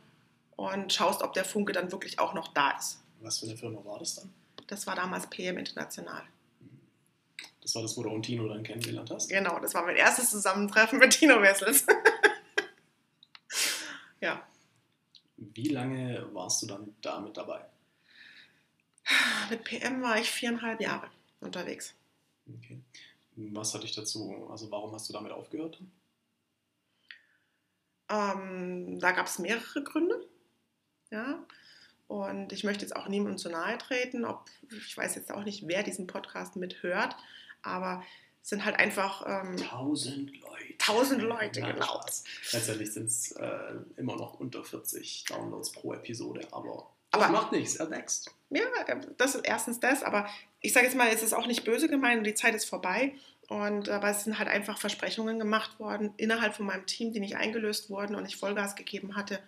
und 0.55 0.91
schaust, 0.91 1.21
ob 1.23 1.33
der 1.33 1.45
Funke 1.45 1.73
dann 1.73 1.91
wirklich 1.91 2.19
auch 2.19 2.33
noch 2.33 2.49
da 2.49 2.71
ist. 2.71 3.01
Was 3.21 3.39
für 3.39 3.45
eine 3.45 3.57
Firma 3.57 3.83
war 3.85 3.99
das 3.99 4.15
dann? 4.15 4.33
Das 4.67 4.87
war 4.87 4.95
damals 4.95 5.27
PM 5.27 5.57
International. 5.57 6.23
Das 7.61 7.75
war 7.75 7.83
das, 7.83 7.95
wo 7.95 8.03
du 8.03 8.09
und 8.09 8.23
Tino 8.23 8.47
dann 8.47 8.63
kennengelernt 8.63 9.11
hast? 9.11 9.29
Genau, 9.29 9.59
das 9.59 9.73
war 9.73 9.85
mein 9.85 9.95
erstes 9.95 10.31
Zusammentreffen 10.31 10.97
mit 10.97 11.11
Tino 11.11 11.41
Wessels. 11.41 11.85
ja, 14.21 14.41
Wie 15.37 15.69
lange 15.69 16.27
warst 16.33 16.63
du 16.63 16.67
dann 16.67 16.95
damit 17.01 17.37
dabei? 17.37 17.65
mit 19.49 19.63
PM 19.63 20.01
war 20.01 20.17
ich 20.17 20.31
viereinhalb 20.31 20.81
Jahre 20.81 21.09
unterwegs. 21.39 21.93
Okay. 22.47 22.79
Was 23.35 23.73
hat 23.73 23.83
dich 23.83 23.95
dazu, 23.95 24.47
also 24.51 24.69
warum 24.71 24.93
hast 24.93 25.07
du 25.09 25.13
damit 25.13 25.31
aufgehört? 25.31 25.79
Ähm, 28.09 28.99
da 28.99 29.11
gab 29.11 29.27
es 29.27 29.39
mehrere 29.39 29.83
Gründe. 29.83 30.27
Ja. 31.11 31.45
Und 32.07 32.51
ich 32.51 32.63
möchte 32.65 32.83
jetzt 32.83 32.95
auch 32.95 33.07
niemandem 33.07 33.37
zu 33.37 33.49
nahe 33.49 33.77
treten, 33.77 34.25
ob 34.25 34.49
ich 34.69 34.97
weiß 34.97 35.15
jetzt 35.15 35.31
auch 35.31 35.43
nicht, 35.45 35.65
wer 35.67 35.81
diesen 35.83 36.07
Podcast 36.07 36.57
mithört, 36.57 37.15
aber 37.61 38.03
es 38.43 38.49
sind 38.49 38.65
halt 38.65 38.77
einfach 38.79 39.23
ähm, 39.25 39.55
Tausend 39.55 40.31
Leute. 40.41 40.77
tausend 40.77 41.21
Leute, 41.21 41.61
Nein, 41.61 41.75
genau. 41.75 41.85
Spaß. 42.01 42.23
Letztendlich 42.51 42.91
sind 42.93 43.05
es 43.07 43.31
äh, 43.33 43.75
immer 43.95 44.17
noch 44.17 44.39
unter 44.41 44.61
40 44.63 45.25
Downloads 45.29 45.71
pro 45.71 45.93
Episode, 45.93 46.45
aber 46.51 46.91
Aber 47.11 47.23
das 47.23 47.31
macht 47.31 47.51
nichts, 47.53 47.75
er 47.77 47.89
wächst. 47.89 48.29
Ja, 48.49 48.63
das 49.17 49.35
ist 49.35 49.45
erstens 49.45 49.79
das, 49.79 50.03
aber 50.03 50.27
ich 50.61 50.73
sage 50.73 50.85
jetzt 50.85 50.95
mal, 50.95 51.09
es 51.09 51.23
ist 51.23 51.33
auch 51.33 51.47
nicht 51.47 51.63
böse 51.63 51.89
gemeint 51.89 52.19
und 52.19 52.23
die 52.23 52.33
Zeit 52.33 52.55
ist 52.55 52.65
vorbei. 52.65 53.13
Und 53.47 53.89
aber 53.89 54.09
es 54.09 54.23
sind 54.23 54.39
halt 54.39 54.47
einfach 54.47 54.77
Versprechungen 54.77 55.37
gemacht 55.37 55.79
worden 55.79 56.13
innerhalb 56.15 56.55
von 56.55 56.65
meinem 56.65 56.85
Team, 56.85 57.11
die 57.11 57.19
nicht 57.19 57.35
eingelöst 57.35 57.89
wurden 57.89 58.15
und 58.15 58.25
ich 58.25 58.37
Vollgas 58.37 58.75
gegeben 58.75 59.15
hatte 59.15 59.39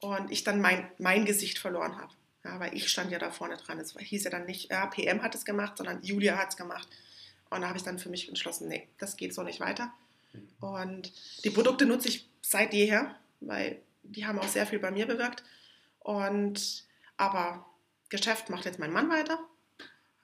und 0.00 0.30
ich 0.30 0.44
dann 0.44 0.60
mein, 0.60 0.86
mein 0.98 1.24
Gesicht 1.24 1.58
verloren 1.58 1.96
habe. 1.96 2.12
Ja, 2.44 2.60
weil 2.60 2.74
ich 2.76 2.88
stand 2.88 3.10
ja 3.10 3.18
da 3.18 3.30
vorne 3.30 3.56
dran. 3.56 3.80
Es 3.80 3.96
hieß 3.98 4.24
ja 4.24 4.30
dann 4.30 4.44
nicht, 4.44 4.70
ja, 4.70 4.86
PM 4.86 5.22
hat 5.22 5.34
es 5.34 5.44
gemacht, 5.44 5.78
sondern 5.78 6.02
Julia 6.02 6.36
hat 6.36 6.50
es 6.50 6.56
gemacht. 6.56 6.86
Und 7.48 7.62
da 7.62 7.68
habe 7.68 7.78
ich 7.78 7.84
dann 7.84 7.98
für 7.98 8.08
mich 8.08 8.28
entschlossen, 8.28 8.68
nee, 8.68 8.88
das 8.98 9.16
geht 9.16 9.34
so 9.34 9.42
nicht 9.42 9.60
weiter. 9.60 9.92
Und 10.60 11.12
die 11.44 11.50
Produkte 11.50 11.86
nutze 11.86 12.08
ich 12.08 12.28
seit 12.42 12.74
jeher, 12.74 13.16
weil 13.40 13.80
die 14.02 14.26
haben 14.26 14.38
auch 14.38 14.48
sehr 14.48 14.66
viel 14.66 14.78
bei 14.78 14.90
mir 14.90 15.06
bewirkt. 15.06 15.42
Und 16.00 16.84
aber 17.16 17.66
Geschäft 18.10 18.50
macht 18.50 18.64
jetzt 18.64 18.78
mein 18.78 18.92
Mann 18.92 19.08
weiter. 19.08 19.38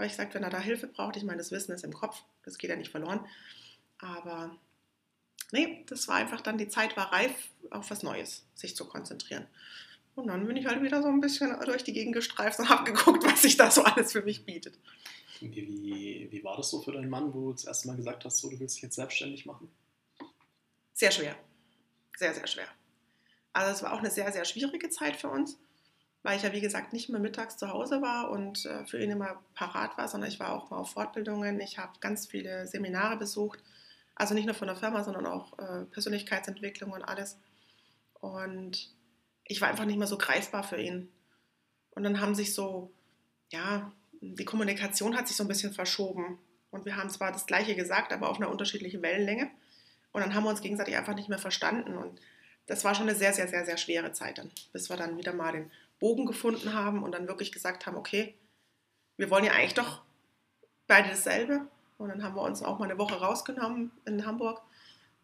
Habe 0.02 0.08
ich 0.08 0.14
gesagt, 0.14 0.34
wenn 0.34 0.42
er 0.42 0.50
da 0.50 0.58
Hilfe 0.58 0.88
braucht, 0.88 1.16
ich 1.16 1.22
meine, 1.22 1.38
das 1.38 1.52
Wissen 1.52 1.70
ist 1.70 1.84
im 1.84 1.92
Kopf, 1.92 2.24
das 2.42 2.58
geht 2.58 2.70
ja 2.70 2.74
nicht 2.74 2.90
verloren. 2.90 3.24
Aber 3.98 4.58
nee, 5.52 5.84
das 5.86 6.08
war 6.08 6.16
einfach 6.16 6.40
dann, 6.40 6.58
die 6.58 6.66
Zeit 6.66 6.96
war 6.96 7.12
reif, 7.12 7.32
auf 7.70 7.88
was 7.88 8.02
Neues 8.02 8.44
sich 8.56 8.74
zu 8.74 8.88
konzentrieren. 8.88 9.46
Und 10.16 10.26
dann 10.26 10.44
bin 10.44 10.56
ich 10.56 10.66
halt 10.66 10.82
wieder 10.82 11.02
so 11.02 11.08
ein 11.08 11.20
bisschen 11.20 11.56
durch 11.66 11.84
die 11.84 11.92
Gegend 11.92 12.14
gestreift 12.14 12.58
und 12.58 12.68
habe 12.68 12.82
geguckt, 12.82 13.22
was 13.24 13.42
sich 13.42 13.56
da 13.56 13.70
so 13.70 13.84
alles 13.84 14.10
für 14.10 14.22
mich 14.22 14.44
bietet. 14.44 14.76
Wie, 15.38 15.54
wie, 15.54 16.28
wie 16.32 16.42
war 16.42 16.56
das 16.56 16.70
so 16.70 16.82
für 16.82 16.90
deinen 16.90 17.08
Mann, 17.08 17.32
wo 17.32 17.46
du 17.46 17.52
das 17.52 17.64
erste 17.64 17.86
Mal 17.86 17.96
gesagt 17.96 18.24
hast, 18.24 18.38
so, 18.38 18.50
du 18.50 18.58
willst 18.58 18.74
dich 18.78 18.82
jetzt 18.82 18.96
selbstständig 18.96 19.46
machen? 19.46 19.70
Sehr 20.94 21.12
schwer. 21.12 21.36
Sehr, 22.16 22.34
sehr 22.34 22.48
schwer. 22.48 22.66
Also 23.52 23.70
es 23.70 23.82
war 23.84 23.92
auch 23.92 24.00
eine 24.00 24.10
sehr, 24.10 24.32
sehr 24.32 24.46
schwierige 24.46 24.90
Zeit 24.90 25.14
für 25.14 25.28
uns, 25.28 25.60
weil 26.22 26.36
ich 26.36 26.42
ja, 26.42 26.52
wie 26.52 26.60
gesagt, 26.60 26.92
nicht 26.92 27.08
mehr 27.08 27.20
mittags 27.20 27.56
zu 27.56 27.68
Hause 27.68 28.00
war 28.00 28.30
und 28.30 28.64
äh, 28.66 28.84
für 28.86 29.02
ihn 29.02 29.10
immer 29.10 29.42
parat 29.54 29.98
war, 29.98 30.08
sondern 30.08 30.30
ich 30.30 30.38
war 30.38 30.52
auch 30.52 30.70
mal 30.70 30.78
auf 30.78 30.92
Fortbildungen. 30.92 31.60
Ich 31.60 31.78
habe 31.78 31.98
ganz 32.00 32.26
viele 32.26 32.66
Seminare 32.66 33.16
besucht, 33.16 33.62
also 34.14 34.34
nicht 34.34 34.46
nur 34.46 34.54
von 34.54 34.68
der 34.68 34.76
Firma, 34.76 35.02
sondern 35.02 35.26
auch 35.26 35.58
äh, 35.58 35.84
Persönlichkeitsentwicklung 35.86 36.92
und 36.92 37.02
alles. 37.02 37.38
Und 38.20 38.94
ich 39.44 39.60
war 39.60 39.68
einfach 39.68 39.84
nicht 39.84 39.98
mehr 39.98 40.06
so 40.06 40.18
greifbar 40.18 40.62
für 40.62 40.80
ihn. 40.80 41.08
Und 41.90 42.04
dann 42.04 42.20
haben 42.20 42.34
sich 42.34 42.54
so, 42.54 42.92
ja, 43.50 43.92
die 44.20 44.44
Kommunikation 44.44 45.16
hat 45.16 45.26
sich 45.26 45.36
so 45.36 45.44
ein 45.44 45.48
bisschen 45.48 45.72
verschoben. 45.72 46.38
Und 46.70 46.84
wir 46.84 46.96
haben 46.96 47.10
zwar 47.10 47.32
das 47.32 47.46
Gleiche 47.46 47.74
gesagt, 47.74 48.12
aber 48.12 48.30
auf 48.30 48.36
einer 48.36 48.50
unterschiedlichen 48.50 49.02
Wellenlänge. 49.02 49.50
Und 50.12 50.20
dann 50.20 50.34
haben 50.34 50.44
wir 50.44 50.50
uns 50.50 50.60
gegenseitig 50.60 50.96
einfach 50.96 51.14
nicht 51.14 51.28
mehr 51.28 51.38
verstanden. 51.38 51.96
Und 51.96 52.20
das 52.66 52.84
war 52.84 52.94
schon 52.94 53.08
eine 53.08 53.18
sehr, 53.18 53.32
sehr, 53.32 53.48
sehr, 53.48 53.64
sehr 53.66 53.76
schwere 53.76 54.12
Zeit 54.12 54.38
dann, 54.38 54.50
bis 54.72 54.88
wir 54.88 54.96
dann 54.96 55.18
wieder 55.18 55.32
mal 55.32 55.52
den 55.52 55.70
Bogen 56.02 56.26
gefunden 56.26 56.74
haben 56.74 57.04
und 57.04 57.12
dann 57.12 57.28
wirklich 57.28 57.52
gesagt 57.52 57.86
haben, 57.86 57.96
okay, 57.96 58.34
wir 59.16 59.30
wollen 59.30 59.44
ja 59.44 59.52
eigentlich 59.52 59.74
doch 59.74 60.02
beide 60.88 61.10
dasselbe. 61.10 61.60
Und 61.96 62.08
dann 62.08 62.24
haben 62.24 62.34
wir 62.34 62.42
uns 62.42 62.60
auch 62.60 62.80
mal 62.80 62.90
eine 62.90 62.98
Woche 62.98 63.14
rausgenommen 63.14 63.92
in 64.04 64.26
Hamburg. 64.26 64.60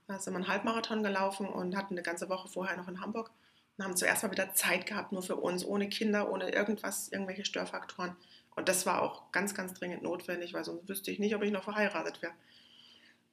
Da 0.07 0.21
sind 0.21 0.35
wir 0.35 0.37
einen 0.37 0.47
Halbmarathon 0.47 1.03
gelaufen 1.03 1.49
und 1.49 1.77
hatten 1.77 1.95
eine 1.95 2.05
ganze 2.05 2.29
Woche 2.29 2.47
vorher 2.47 2.77
noch 2.77 2.87
in 2.87 3.01
Hamburg. 3.01 3.33
Und 3.77 3.85
haben 3.85 3.97
zuerst 3.97 4.23
mal 4.23 4.31
wieder 4.31 4.55
Zeit 4.55 4.87
gehabt, 4.87 5.11
nur 5.11 5.25
für 5.25 5.35
uns, 5.35 5.65
ohne 5.65 5.89
Kinder, 5.89 6.31
ohne 6.31 6.51
irgendwas, 6.51 7.09
irgendwelche 7.09 7.45
Störfaktoren. 7.45 8.15
Und 8.55 8.69
das 8.69 8.87
war 8.87 9.03
auch 9.03 9.33
ganz, 9.33 9.57
ganz 9.57 9.75
dringend 9.75 10.05
notwendig, 10.05 10.55
weil 10.55 10.63
sonst 10.63 10.89
wüsste 10.89 11.11
ich 11.11 11.19
nicht, 11.19 11.35
ob 11.35 11.43
ich 11.43 11.51
noch 11.51 11.65
verheiratet 11.65 12.23
wäre. 12.23 12.35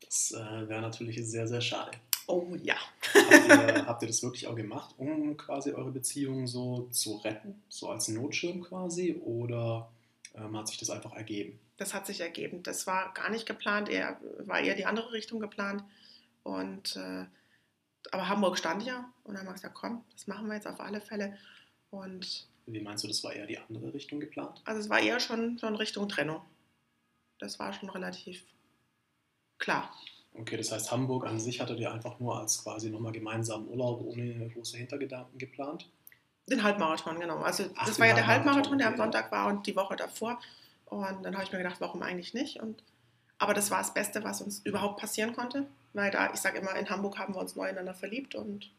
Das 0.04 0.32
äh, 0.32 0.68
wäre 0.68 0.82
natürlich 0.82 1.24
sehr, 1.30 1.48
sehr 1.48 1.62
schade. 1.62 1.92
Oh 2.28 2.56
ja. 2.62 2.76
habt, 3.14 3.48
ihr, 3.48 3.86
habt 3.88 4.02
ihr 4.02 4.08
das 4.08 4.24
wirklich 4.24 4.48
auch 4.48 4.56
gemacht, 4.56 4.96
um 4.98 5.38
quasi 5.38 5.72
eure 5.72 5.92
Beziehung 5.92 6.48
so 6.48 6.88
zu 6.92 7.18
retten, 7.18 7.62
so 7.70 7.90
als 7.90 8.08
Notschirm 8.08 8.62
quasi, 8.64 9.16
oder 9.24 9.90
ähm, 10.36 10.58
hat 10.58 10.68
sich 10.68 10.78
das 10.78 10.90
einfach 10.90 11.14
ergeben? 11.14 11.60
Das 11.78 11.94
hat 11.94 12.08
sich 12.08 12.22
ergeben. 12.22 12.64
Das 12.64 12.88
war 12.88 13.14
gar 13.14 13.30
nicht 13.30 13.46
geplant, 13.46 13.90
eher, 13.90 14.20
war 14.40 14.60
eher 14.60 14.76
die 14.76 14.86
andere 14.86 15.12
Richtung 15.12 15.40
geplant. 15.40 15.84
Und, 16.44 16.96
äh, 16.96 17.26
aber 18.12 18.30
Hamburg 18.30 18.58
stand 18.58 18.84
ja 18.84 19.12
und 19.24 19.34
dann 19.34 19.42
haben 19.42 19.48
wir 19.48 19.54
gesagt, 19.54 19.76
komm, 19.76 20.04
das 20.14 20.28
machen 20.28 20.48
wir 20.48 20.56
jetzt 20.56 20.68
auf 20.68 20.80
alle 20.80 21.02
Fälle. 21.02 21.38
Und 21.90 22.48
wie 22.68 22.82
meinst 22.82 23.04
du, 23.04 23.08
das 23.08 23.24
war 23.24 23.34
eher 23.34 23.46
die 23.46 23.58
andere 23.58 23.94
Richtung 23.94 24.20
geplant? 24.20 24.62
Also 24.66 24.80
es 24.80 24.90
war 24.90 25.00
eher 25.00 25.20
schon, 25.20 25.60
schon 25.60 25.76
Richtung 25.76 26.10
Trennung. 26.10 26.42
Das 27.40 27.60
war 27.60 27.74
schon 27.74 27.90
relativ 27.90 28.44
klar. 29.58 29.94
Okay, 30.38 30.58
das 30.58 30.72
heißt, 30.72 30.92
Hamburg 30.92 31.26
an 31.26 31.40
sich 31.40 31.62
hattet 31.62 31.80
ihr 31.80 31.92
einfach 31.92 32.20
nur 32.20 32.40
als 32.40 32.62
quasi 32.64 32.90
nochmal 32.90 33.12
gemeinsamen 33.12 33.68
Urlaub 33.70 34.02
ohne 34.02 34.50
große 34.50 34.78
Hintergedanken 34.78 35.38
geplant? 35.38 35.90
Den 36.50 36.62
Halbmarathon, 36.62 37.20
genau. 37.20 37.40
Also 37.40 37.66
Ach, 37.76 37.88
das 37.88 38.00
war 38.00 38.08
ja 38.08 38.14
der 38.14 38.28
Halbmarathon, 38.28 38.78
der 38.78 38.88
am 38.88 38.98
Sonntag 38.98 39.32
war 39.32 39.48
und 39.48 39.66
die 39.66 39.76
Woche 39.76 39.96
davor. 39.96 40.40
Und 40.86 41.24
dann 41.24 41.34
habe 41.34 41.44
ich 41.44 41.52
mir 41.52 41.58
gedacht, 41.58 41.80
warum 41.80 42.04
eigentlich 42.04 42.34
nicht? 42.34 42.60
Und, 42.60 42.84
aber 43.38 43.54
das 43.54 43.72
war 43.72 43.80
das 43.80 43.94
Beste, 43.94 44.24
was 44.24 44.42
uns 44.42 44.60
überhaupt 44.60 45.00
passieren 45.00 45.34
konnte. 45.34 45.68
Weil 45.94 46.12
da, 46.12 46.32
ich 46.34 46.40
sage 46.40 46.60
immer, 46.60 46.76
in 46.76 46.90
Hamburg 46.90 47.18
haben 47.18 47.34
wir 47.34 47.40
uns 47.40 47.56
neu 47.56 47.64
ineinander 47.64 47.94
verliebt 47.94 48.36
und 48.36 48.70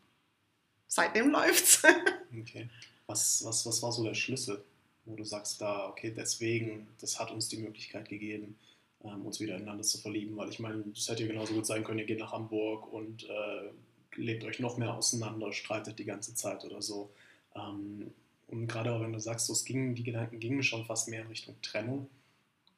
seitdem 0.87 1.31
läuft's. 1.31 1.83
okay. 2.41 2.69
Was, 3.07 3.43
was, 3.45 3.65
was 3.65 3.83
war 3.83 3.91
so 3.91 4.05
der 4.05 4.15
Schlüssel, 4.15 4.63
wo 5.05 5.17
du 5.17 5.25
sagst, 5.25 5.61
da, 5.61 5.89
okay, 5.89 6.13
deswegen, 6.15 6.89
das 7.01 7.19
hat 7.19 7.31
uns 7.31 7.49
die 7.49 7.57
Möglichkeit 7.57 8.09
gegeben, 8.09 8.59
uns 9.01 9.41
wieder 9.41 9.57
ineinander 9.57 9.83
zu 9.85 9.99
verlieben, 9.99 10.37
weil 10.37 10.49
ich 10.49 10.59
meine, 10.59 10.85
es 10.93 11.09
hätte 11.09 11.23
ja 11.23 11.29
genauso 11.29 11.55
gut 11.55 11.67
sein 11.67 11.85
können, 11.85 11.99
ihr 11.99 12.07
geht 12.07 12.19
nach 12.19 12.33
Hamburg 12.33 12.93
und 12.93 13.25
äh, 13.25 13.71
lebt 14.17 14.45
euch 14.45 14.59
noch 14.61 14.77
mehr 14.77 14.95
auseinander, 14.95 15.53
streitet 15.53 15.99
die 15.99 16.05
ganze 16.05 16.35
Zeit 16.35 16.65
oder 16.65 16.83
so. 16.83 17.11
Ähm, 17.55 18.13
und 18.49 18.67
gerade 18.69 18.93
auch 18.93 19.01
wenn 19.01 19.13
du 19.13 19.21
sagst, 19.21 19.47
so, 19.47 19.53
es 19.53 19.65
ging, 19.65 19.95
die 19.95 20.05
Gedanken 20.05 20.39
gingen 20.39 20.63
schon 20.63 20.85
fast 20.85 21.09
mehr 21.09 21.23
in 21.23 21.29
Richtung 21.29 21.61
Trennung. 21.63 22.09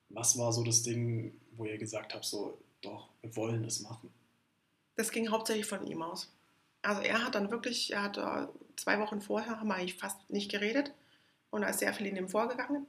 Was 0.09 0.39
war 0.39 0.53
so 0.53 0.65
das 0.65 0.83
Ding, 0.83 1.39
wo 1.53 1.67
ihr 1.67 1.79
gesagt 1.79 2.15
habt, 2.15 2.25
so, 2.25 2.59
doch, 2.81 3.09
wir 3.21 3.35
wollen 3.37 3.65
es 3.65 3.81
machen? 3.81 4.11
Das 4.97 5.11
ging 5.13 5.31
hauptsächlich 5.31 5.67
von 5.67 5.87
ihm 5.87 6.03
aus. 6.03 6.33
Also 6.83 7.03
er 7.03 7.25
hat 7.25 7.35
dann 7.35 7.51
wirklich, 7.51 7.93
er 7.93 8.03
hat 8.05 8.19
äh, 8.19 8.47
zwei 8.77 8.99
Wochen 9.01 9.21
vorher, 9.21 9.61
haben 9.61 9.69
wir 9.69 9.75
eigentlich 9.75 9.97
fast 9.97 10.31
nicht 10.31 10.51
geredet 10.51 10.93
und 11.51 11.63
da 11.63 11.69
ist 11.69 11.81
sehr 11.81 11.93
viel 11.93 12.07
in 12.07 12.17
ihm 12.17 12.29
vorgegangen. 12.29 12.87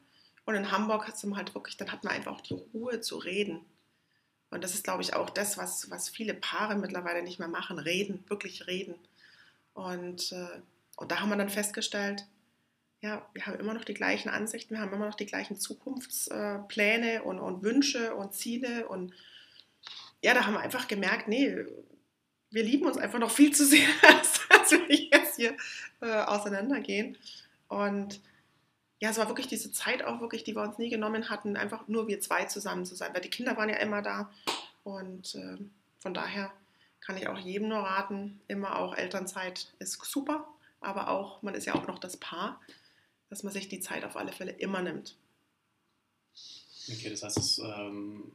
Und 0.50 0.56
in 0.56 0.72
Hamburg 0.72 1.08
hat 1.08 1.14
es 1.14 1.24
halt 1.36 1.54
wirklich, 1.54 1.78
dann 1.78 1.92
hat 1.92 2.04
man 2.04 2.12
einfach 2.12 2.32
auch 2.32 2.42
die 2.42 2.56
Ruhe 2.74 3.02
zu 3.02 3.20
reden. 3.20 3.62
Und 4.50 4.64
das 4.64 4.74
ist, 4.74 4.84
glaube 4.84 5.04
ich, 5.04 5.14
auch 5.14 5.30
das, 5.30 5.60
was, 5.60 5.92
was 5.92 6.10
viele 6.10 6.34
Paare 6.34 6.74
mittlerweile 6.74 7.22
nicht 7.22 7.38
mehr 7.38 7.48
machen, 7.48 7.78
reden, 7.78 8.24
wirklich 8.30 8.66
reden. 8.66 8.96
Und, 9.76 10.32
äh, 10.32 10.60
und 10.96 11.12
da 11.12 11.20
haben 11.20 11.30
wir 11.30 11.36
dann 11.36 11.52
festgestellt, 11.52 12.26
ja, 13.00 13.24
wir 13.34 13.46
haben 13.46 13.60
immer 13.60 13.76
noch 13.76 13.86
die 13.86 13.94
gleichen 13.94 14.30
Ansichten, 14.30 14.74
wir 14.74 14.82
haben 14.82 14.92
immer 14.92 15.06
noch 15.06 15.14
die 15.14 15.28
gleichen 15.28 15.56
Zukunftspläne 15.56 17.22
und, 17.22 17.38
und 17.38 17.62
Wünsche 17.62 18.16
und 18.16 18.34
Ziele. 18.34 18.90
Und 18.90 19.14
ja, 20.24 20.34
da 20.34 20.48
haben 20.48 20.54
wir 20.54 20.62
einfach 20.62 20.88
gemerkt, 20.88 21.28
nee, 21.28 21.64
wir 22.50 22.64
lieben 22.64 22.88
uns 22.88 22.98
einfach 22.98 23.20
noch 23.20 23.30
viel 23.30 23.54
zu 23.54 23.68
sehr, 23.68 23.88
als 24.50 24.72
wir 24.72 24.96
jetzt 24.96 25.36
hier 25.36 25.56
äh, 26.02 26.24
auseinandergehen. 26.24 27.20
Und 27.68 28.20
ja, 29.00 29.10
es 29.10 29.18
war 29.18 29.28
wirklich 29.28 29.48
diese 29.48 29.72
Zeit 29.72 30.04
auch 30.04 30.22
wirklich, 30.22 30.44
die 30.44 30.56
wir 30.56 30.64
uns 30.64 30.78
nie 30.78 30.90
genommen 30.90 31.30
hatten, 31.30 31.56
einfach 31.56 31.88
nur 31.88 32.08
wir 32.08 32.20
zwei 32.20 32.46
zusammen 32.46 32.86
zu 32.86 32.96
sein, 32.96 33.14
weil 33.14 33.22
die 33.22 33.30
Kinder 33.30 33.56
waren 33.58 33.70
ja 33.70 33.78
immer 33.78 34.02
da. 34.02 34.32
Und 34.84 35.36
äh, 35.36 35.58
von 36.00 36.14
daher 36.14 36.52
kann 37.00 37.18
ich 37.18 37.28
auch 37.28 37.38
jedem 37.38 37.70
nur 37.70 37.80
raten, 37.80 38.42
immer 38.48 38.78
auch 38.78 38.96
Elternzeit 38.96 39.74
ist 39.80 40.04
super, 40.04 40.48
aber 40.82 41.10
auch, 41.10 41.42
man 41.42 41.56
ist 41.56 41.66
ja 41.66 41.76
auch 41.76 41.88
noch 41.88 42.00
das 42.00 42.18
Paar, 42.18 42.60
dass 43.30 43.44
man 43.44 43.54
sich 43.54 43.70
die 43.70 43.80
Zeit 43.80 44.04
auf 44.04 44.16
alle 44.16 44.32
Fälle 44.32 44.52
immer 44.52 44.82
nimmt. 44.82 45.16
Okay, 46.92 47.10
das 47.10 47.24
heißt, 47.24 47.38
es, 47.38 47.60
ähm, 47.60 48.32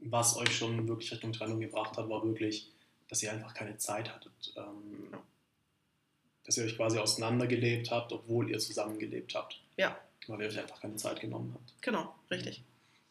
was 0.00 0.36
euch 0.36 0.56
schon 0.56 0.88
wirklich 0.88 1.12
Richtung 1.12 1.32
Trennung 1.32 1.60
gebracht 1.60 1.96
hat, 1.96 2.08
war 2.08 2.24
wirklich 2.24 2.72
dass 3.12 3.22
ihr 3.22 3.30
einfach 3.30 3.52
keine 3.52 3.76
Zeit 3.76 4.10
hattet. 4.10 4.54
Ähm. 4.56 5.10
Dass 6.44 6.56
ihr 6.56 6.64
euch 6.64 6.76
quasi 6.76 6.98
auseinandergelebt 6.98 7.90
habt, 7.90 8.10
obwohl 8.10 8.50
ihr 8.50 8.58
zusammengelebt 8.58 9.34
habt. 9.34 9.61
Ja. 9.76 9.98
Weil 10.28 10.42
ihr 10.42 10.48
euch 10.48 10.58
einfach 10.58 10.80
keine 10.80 10.96
Zeit 10.96 11.20
genommen 11.20 11.52
habt. 11.54 11.74
Genau, 11.82 12.14
richtig. 12.30 12.62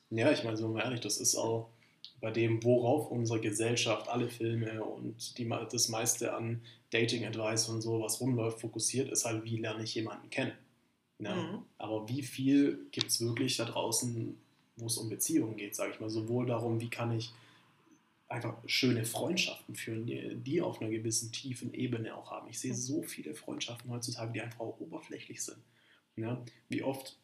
Ja, 0.09 0.31
ich 0.31 0.43
meine, 0.43 0.57
so 0.57 0.67
mal 0.67 0.83
ehrlich, 0.83 1.01
das 1.01 1.17
ist 1.17 1.35
auch 1.35 1.69
bei 2.19 2.31
dem, 2.31 2.63
worauf 2.63 3.09
unsere 3.09 3.39
Gesellschaft, 3.39 4.07
alle 4.07 4.29
Filme 4.29 4.83
und 4.83 5.37
die, 5.37 5.49
das 5.71 5.89
meiste 5.89 6.33
an 6.33 6.61
Dating-Advice 6.91 7.69
und 7.69 7.81
so, 7.81 8.01
was 8.01 8.21
rumläuft, 8.21 8.61
fokussiert, 8.61 9.09
ist 9.11 9.25
halt, 9.25 9.43
wie 9.43 9.57
lerne 9.57 9.83
ich 9.83 9.95
jemanden 9.95 10.29
kennen. 10.29 10.53
Ja? 11.19 11.35
Mhm. 11.35 11.63
Aber 11.77 12.07
wie 12.09 12.21
viel 12.21 12.87
gibt 12.91 13.07
es 13.07 13.21
wirklich 13.21 13.57
da 13.57 13.65
draußen, 13.65 14.37
wo 14.77 14.85
es 14.85 14.97
um 14.97 15.09
Beziehungen 15.09 15.57
geht, 15.57 15.75
sage 15.75 15.93
ich 15.93 15.99
mal, 15.99 16.09
sowohl 16.09 16.45
darum, 16.45 16.79
wie 16.79 16.89
kann 16.89 17.17
ich 17.17 17.33
einfach 18.27 18.55
schöne 18.65 19.05
Freundschaften 19.05 19.75
führen, 19.75 20.05
die, 20.05 20.35
die 20.35 20.61
auf 20.61 20.81
einer 20.81 20.89
gewissen 20.89 21.31
tiefen 21.31 21.73
Ebene 21.73 22.15
auch 22.15 22.31
haben. 22.31 22.49
Ich 22.49 22.59
sehe 22.59 22.73
so 22.73 23.03
viele 23.03 23.33
Freundschaften 23.33 23.91
heutzutage, 23.91 24.31
die 24.31 24.41
einfach 24.41 24.61
auch 24.61 24.79
oberflächlich 24.79 25.43
sind. 25.43 25.57
Ja, 26.21 26.43
wie 26.69 26.83
oft, 26.83 27.17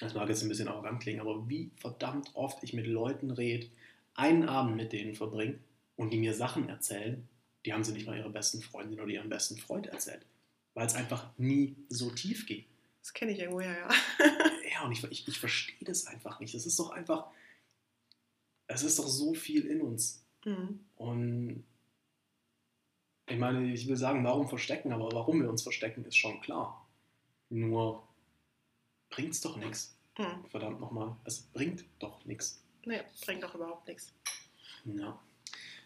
das 0.00 0.14
mag 0.14 0.28
jetzt 0.28 0.42
ein 0.42 0.48
bisschen 0.48 0.68
arrogant 0.68 1.00
klingen, 1.02 1.20
aber 1.20 1.48
wie 1.48 1.70
verdammt 1.76 2.30
oft 2.34 2.62
ich 2.62 2.72
mit 2.72 2.86
Leuten 2.86 3.30
rede, 3.30 3.68
einen 4.14 4.48
Abend 4.48 4.76
mit 4.76 4.92
denen 4.92 5.14
verbringe 5.14 5.58
und 5.96 6.12
die 6.12 6.18
mir 6.18 6.34
Sachen 6.34 6.68
erzählen, 6.68 7.28
die 7.64 7.72
haben 7.72 7.84
sie 7.84 7.92
nicht 7.92 8.06
mal 8.06 8.16
ihrer 8.16 8.30
besten 8.30 8.62
Freundin 8.62 9.00
oder 9.00 9.10
ihrem 9.10 9.28
besten 9.28 9.56
Freund 9.56 9.86
erzählt, 9.86 10.24
weil 10.74 10.86
es 10.86 10.94
einfach 10.94 11.30
nie 11.36 11.76
so 11.88 12.10
tief 12.10 12.46
geht. 12.46 12.66
Das 13.02 13.12
kenne 13.12 13.32
ich 13.32 13.38
irgendwoher, 13.38 13.76
ja. 13.76 13.88
ja, 14.72 14.84
und 14.84 14.92
ich, 14.92 15.04
ich, 15.04 15.28
ich 15.28 15.38
verstehe 15.38 15.86
das 15.86 16.06
einfach 16.06 16.40
nicht. 16.40 16.54
Es 16.54 16.66
ist 16.66 16.78
doch 16.78 16.90
einfach, 16.90 17.26
es 18.66 18.82
ist 18.82 18.98
doch 18.98 19.08
so 19.08 19.34
viel 19.34 19.66
in 19.66 19.80
uns. 19.80 20.24
Mhm. 20.44 20.80
Und 20.96 21.64
ich 23.26 23.38
meine, 23.38 23.72
ich 23.72 23.86
will 23.88 23.96
sagen, 23.96 24.24
warum 24.24 24.48
verstecken, 24.48 24.92
aber 24.92 25.10
warum 25.12 25.40
wir 25.40 25.48
uns 25.48 25.62
verstecken, 25.62 26.04
ist 26.04 26.16
schon 26.16 26.40
klar. 26.40 26.86
Nur 27.48 28.06
bringt 29.10 29.32
es 29.32 29.40
doch 29.40 29.56
nichts. 29.56 29.94
Mhm. 30.18 30.44
Verdammt 30.50 30.80
nochmal, 30.80 31.14
es 31.24 31.40
bringt 31.52 31.84
doch 31.98 32.24
nichts. 32.24 32.60
Nee, 32.84 33.00
bringt 33.24 33.42
doch 33.42 33.54
überhaupt 33.54 33.86
nichts. 33.86 34.12
Ja. 34.84 35.18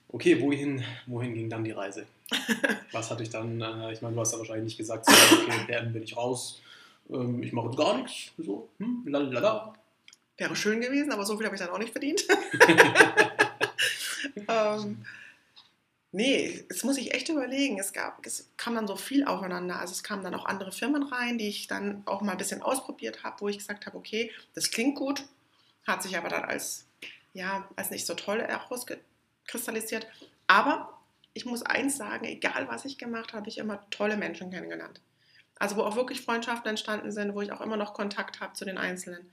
Okay, 0.08 0.40
wohin, 0.40 0.84
wohin 1.06 1.34
ging 1.34 1.50
dann 1.50 1.64
die 1.64 1.72
Reise? 1.72 2.06
Was 2.92 3.10
hatte 3.10 3.22
ich 3.22 3.30
dann, 3.30 3.60
äh, 3.60 3.92
ich 3.92 4.00
meine, 4.02 4.14
du 4.14 4.20
hast 4.20 4.32
ja 4.32 4.38
wahrscheinlich 4.38 4.64
nicht 4.64 4.78
gesagt, 4.78 5.06
so, 5.06 5.12
okay, 5.12 5.72
dann 5.72 5.92
bin 5.92 6.02
ich 6.02 6.16
raus, 6.16 6.62
ähm, 7.10 7.42
ich 7.42 7.52
mache 7.52 7.66
jetzt 7.66 7.76
gar 7.76 7.98
nichts, 7.98 8.32
so, 8.38 8.68
hm, 8.78 9.04
lalala. 9.06 9.74
Wäre 10.36 10.56
schön 10.56 10.80
gewesen, 10.80 11.12
aber 11.12 11.24
so 11.24 11.36
viel 11.36 11.46
habe 11.46 11.56
ich 11.56 11.62
dann 11.62 11.70
auch 11.70 11.78
nicht 11.78 11.92
verdient. 11.92 12.24
ähm, 14.48 15.04
nee, 16.14 16.64
das 16.68 16.85
muss 16.85 16.97
ich 16.97 17.12
echt 17.12 17.28
überlegen. 17.28 17.78
Es, 17.78 17.92
gab, 17.92 18.25
es 18.25 18.49
kam 18.56 18.76
dann 18.76 18.87
so 18.87 18.97
viel 18.97 19.25
aufeinander. 19.25 19.80
Also 19.80 19.92
es 19.92 20.02
kamen 20.02 20.23
dann 20.23 20.35
auch 20.35 20.47
andere 20.47 20.71
Firmen 20.73 21.02
rein, 21.02 21.38
die 21.38 21.49
ich 21.49 21.66
dann 21.66 22.02
auch 22.06 22.23
mal 22.23 22.33
ein 22.33 22.38
bisschen 22.38 22.62
ausprobiert 22.62 23.25
habe, 23.25 23.40
wo 23.40 23.49
ich 23.49 23.59
gesagt 23.59 23.87
habe, 23.87 23.99
okay, 23.99 24.30
das 24.54 24.71
klingt 24.71 24.97
gut, 24.97 25.25
hat 25.87 26.02
sich 26.02 26.16
aber 26.16 26.28
dann 26.28 26.44
als, 26.44 26.87
ja, 27.33 27.68
als 27.75 27.90
nicht 27.90 28.06
so 28.06 28.14
toll 28.14 28.40
herauskristallisiert. 28.40 30.06
Aber 30.47 31.00
ich 31.33 31.47
muss 31.47 31.62
eins 31.62 31.97
sagen, 31.97 32.25
egal 32.25 32.68
was 32.68 32.85
ich 32.85 32.97
gemacht 32.97 33.33
habe, 33.33 33.38
habe 33.38 33.49
ich 33.49 33.59
immer 33.59 33.85
tolle 33.90 34.16
Menschen 34.16 34.50
kennengelernt. 34.50 35.00
Also 35.59 35.76
wo 35.76 35.83
auch 35.83 35.97
wirklich 35.97 36.21
Freundschaften 36.21 36.71
entstanden 36.71 37.11
sind, 37.11 37.35
wo 37.35 37.42
ich 37.42 37.50
auch 37.50 37.61
immer 37.61 37.76
noch 37.76 37.92
Kontakt 37.92 38.40
habe 38.40 38.54
zu 38.54 38.64
den 38.64 38.78
Einzelnen. 38.78 39.33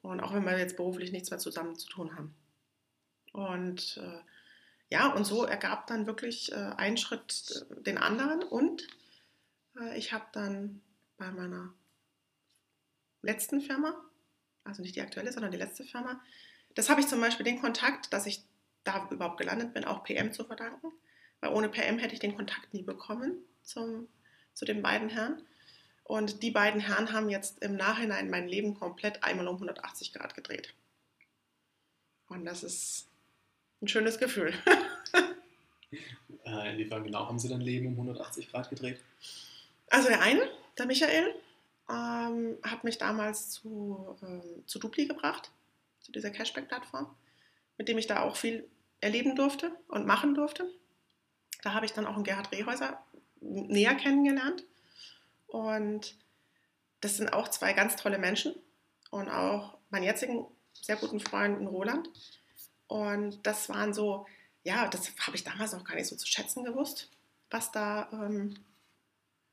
Und 0.00 0.20
auch 0.20 0.32
wenn 0.32 0.44
wir 0.44 0.58
jetzt 0.58 0.76
beruflich 0.76 1.12
nichts 1.12 1.30
mehr 1.30 1.38
zusammen 1.38 1.76
zu 1.76 1.88
tun 1.88 2.16
haben. 2.16 2.34
Und 3.32 4.00
äh, 4.02 4.20
ja, 4.90 5.12
und 5.12 5.24
so 5.24 5.44
ergab 5.44 5.86
dann 5.86 6.06
wirklich 6.06 6.52
äh, 6.52 6.72
ein 6.76 6.96
Schritt 6.96 7.66
äh, 7.70 7.82
den 7.82 7.98
anderen. 7.98 8.42
Und 8.42 8.86
äh, 9.78 9.98
ich 9.98 10.12
habe 10.12 10.26
dann 10.32 10.80
bei 11.18 11.30
meiner 11.30 11.74
letzten 13.22 13.60
Firma, 13.60 13.94
also 14.64 14.82
nicht 14.82 14.96
die 14.96 15.02
aktuelle, 15.02 15.32
sondern 15.32 15.52
die 15.52 15.58
letzte 15.58 15.84
Firma, 15.84 16.20
das 16.74 16.88
habe 16.88 17.00
ich 17.00 17.08
zum 17.08 17.20
Beispiel 17.20 17.44
den 17.44 17.60
Kontakt, 17.60 18.12
dass 18.12 18.26
ich 18.26 18.44
da 18.84 19.08
überhaupt 19.10 19.38
gelandet 19.38 19.74
bin, 19.74 19.84
auch 19.84 20.04
PM 20.04 20.32
zu 20.32 20.44
verdanken. 20.44 20.92
Weil 21.40 21.52
ohne 21.52 21.68
PM 21.68 21.98
hätte 21.98 22.14
ich 22.14 22.20
den 22.20 22.36
Kontakt 22.36 22.72
nie 22.72 22.82
bekommen 22.82 23.38
zum, 23.62 24.08
zu 24.54 24.64
den 24.64 24.82
beiden 24.82 25.08
Herren. 25.08 25.42
Und 26.04 26.42
die 26.42 26.50
beiden 26.50 26.80
Herren 26.80 27.12
haben 27.12 27.28
jetzt 27.28 27.62
im 27.62 27.76
Nachhinein 27.76 28.30
mein 28.30 28.48
Leben 28.48 28.74
komplett 28.74 29.22
einmal 29.22 29.46
um 29.48 29.56
180 29.56 30.14
Grad 30.14 30.34
gedreht. 30.34 30.74
Und 32.28 32.46
das 32.46 32.64
ist 32.64 33.08
ein 33.80 33.88
schönes 33.88 34.18
Gefühl. 34.18 34.52
äh, 36.44 36.72
inwiefern 36.72 37.04
genau 37.04 37.26
haben 37.26 37.38
Sie 37.38 37.48
dein 37.48 37.60
Leben 37.60 37.86
um 37.86 37.92
180 37.92 38.50
Grad 38.50 38.70
gedreht? 38.70 39.00
Also 39.90 40.08
der 40.08 40.20
eine, 40.20 40.48
der 40.76 40.86
Michael, 40.86 41.34
ähm, 41.88 42.58
hat 42.62 42.84
mich 42.84 42.98
damals 42.98 43.50
zu, 43.50 44.16
ähm, 44.22 44.42
zu 44.66 44.78
Dupli 44.78 45.06
gebracht, 45.06 45.50
zu 46.00 46.12
dieser 46.12 46.30
Cashback-Plattform, 46.30 47.14
mit 47.78 47.88
dem 47.88 47.98
ich 47.98 48.06
da 48.06 48.22
auch 48.22 48.36
viel 48.36 48.68
erleben 49.00 49.36
durfte 49.36 49.72
und 49.88 50.06
machen 50.06 50.34
durfte. 50.34 50.70
Da 51.62 51.72
habe 51.72 51.86
ich 51.86 51.92
dann 51.92 52.06
auch 52.06 52.14
einen 52.14 52.24
Gerhard 52.24 52.52
Rehäuser 52.52 53.02
näher 53.40 53.94
kennengelernt 53.94 54.64
und 55.46 56.16
das 57.00 57.16
sind 57.16 57.32
auch 57.32 57.48
zwei 57.48 57.72
ganz 57.72 57.96
tolle 57.96 58.18
Menschen 58.18 58.54
und 59.10 59.28
auch 59.28 59.78
meinen 59.90 60.04
jetzigen 60.04 60.46
sehr 60.74 60.96
guten 60.96 61.20
Freund 61.20 61.66
Roland. 61.68 62.08
Und 62.88 63.46
das 63.46 63.68
waren 63.68 63.94
so, 63.94 64.26
ja, 64.64 64.88
das 64.88 65.12
habe 65.20 65.36
ich 65.36 65.44
damals 65.44 65.72
noch 65.72 65.84
gar 65.84 65.94
nicht 65.94 66.08
so 66.08 66.16
zu 66.16 66.26
schätzen 66.26 66.64
gewusst, 66.64 67.10
was 67.50 67.70
da, 67.70 68.08
ähm, 68.12 68.54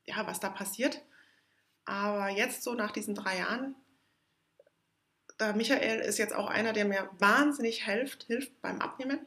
ja, 0.05 0.25
was 0.25 0.39
da 0.39 0.49
passiert. 0.49 1.01
Aber 1.85 2.29
jetzt 2.29 2.63
so 2.63 2.73
nach 2.73 2.91
diesen 2.91 3.13
drei 3.13 3.37
Jahren, 3.37 3.75
der 5.39 5.53
Michael 5.53 5.99
ist 5.99 6.17
jetzt 6.17 6.33
auch 6.33 6.47
einer, 6.47 6.73
der 6.73 6.85
mir 6.85 7.09
wahnsinnig 7.19 7.85
hilft, 7.85 8.23
hilft 8.23 8.61
beim 8.61 8.81
Abnehmen. 8.81 9.19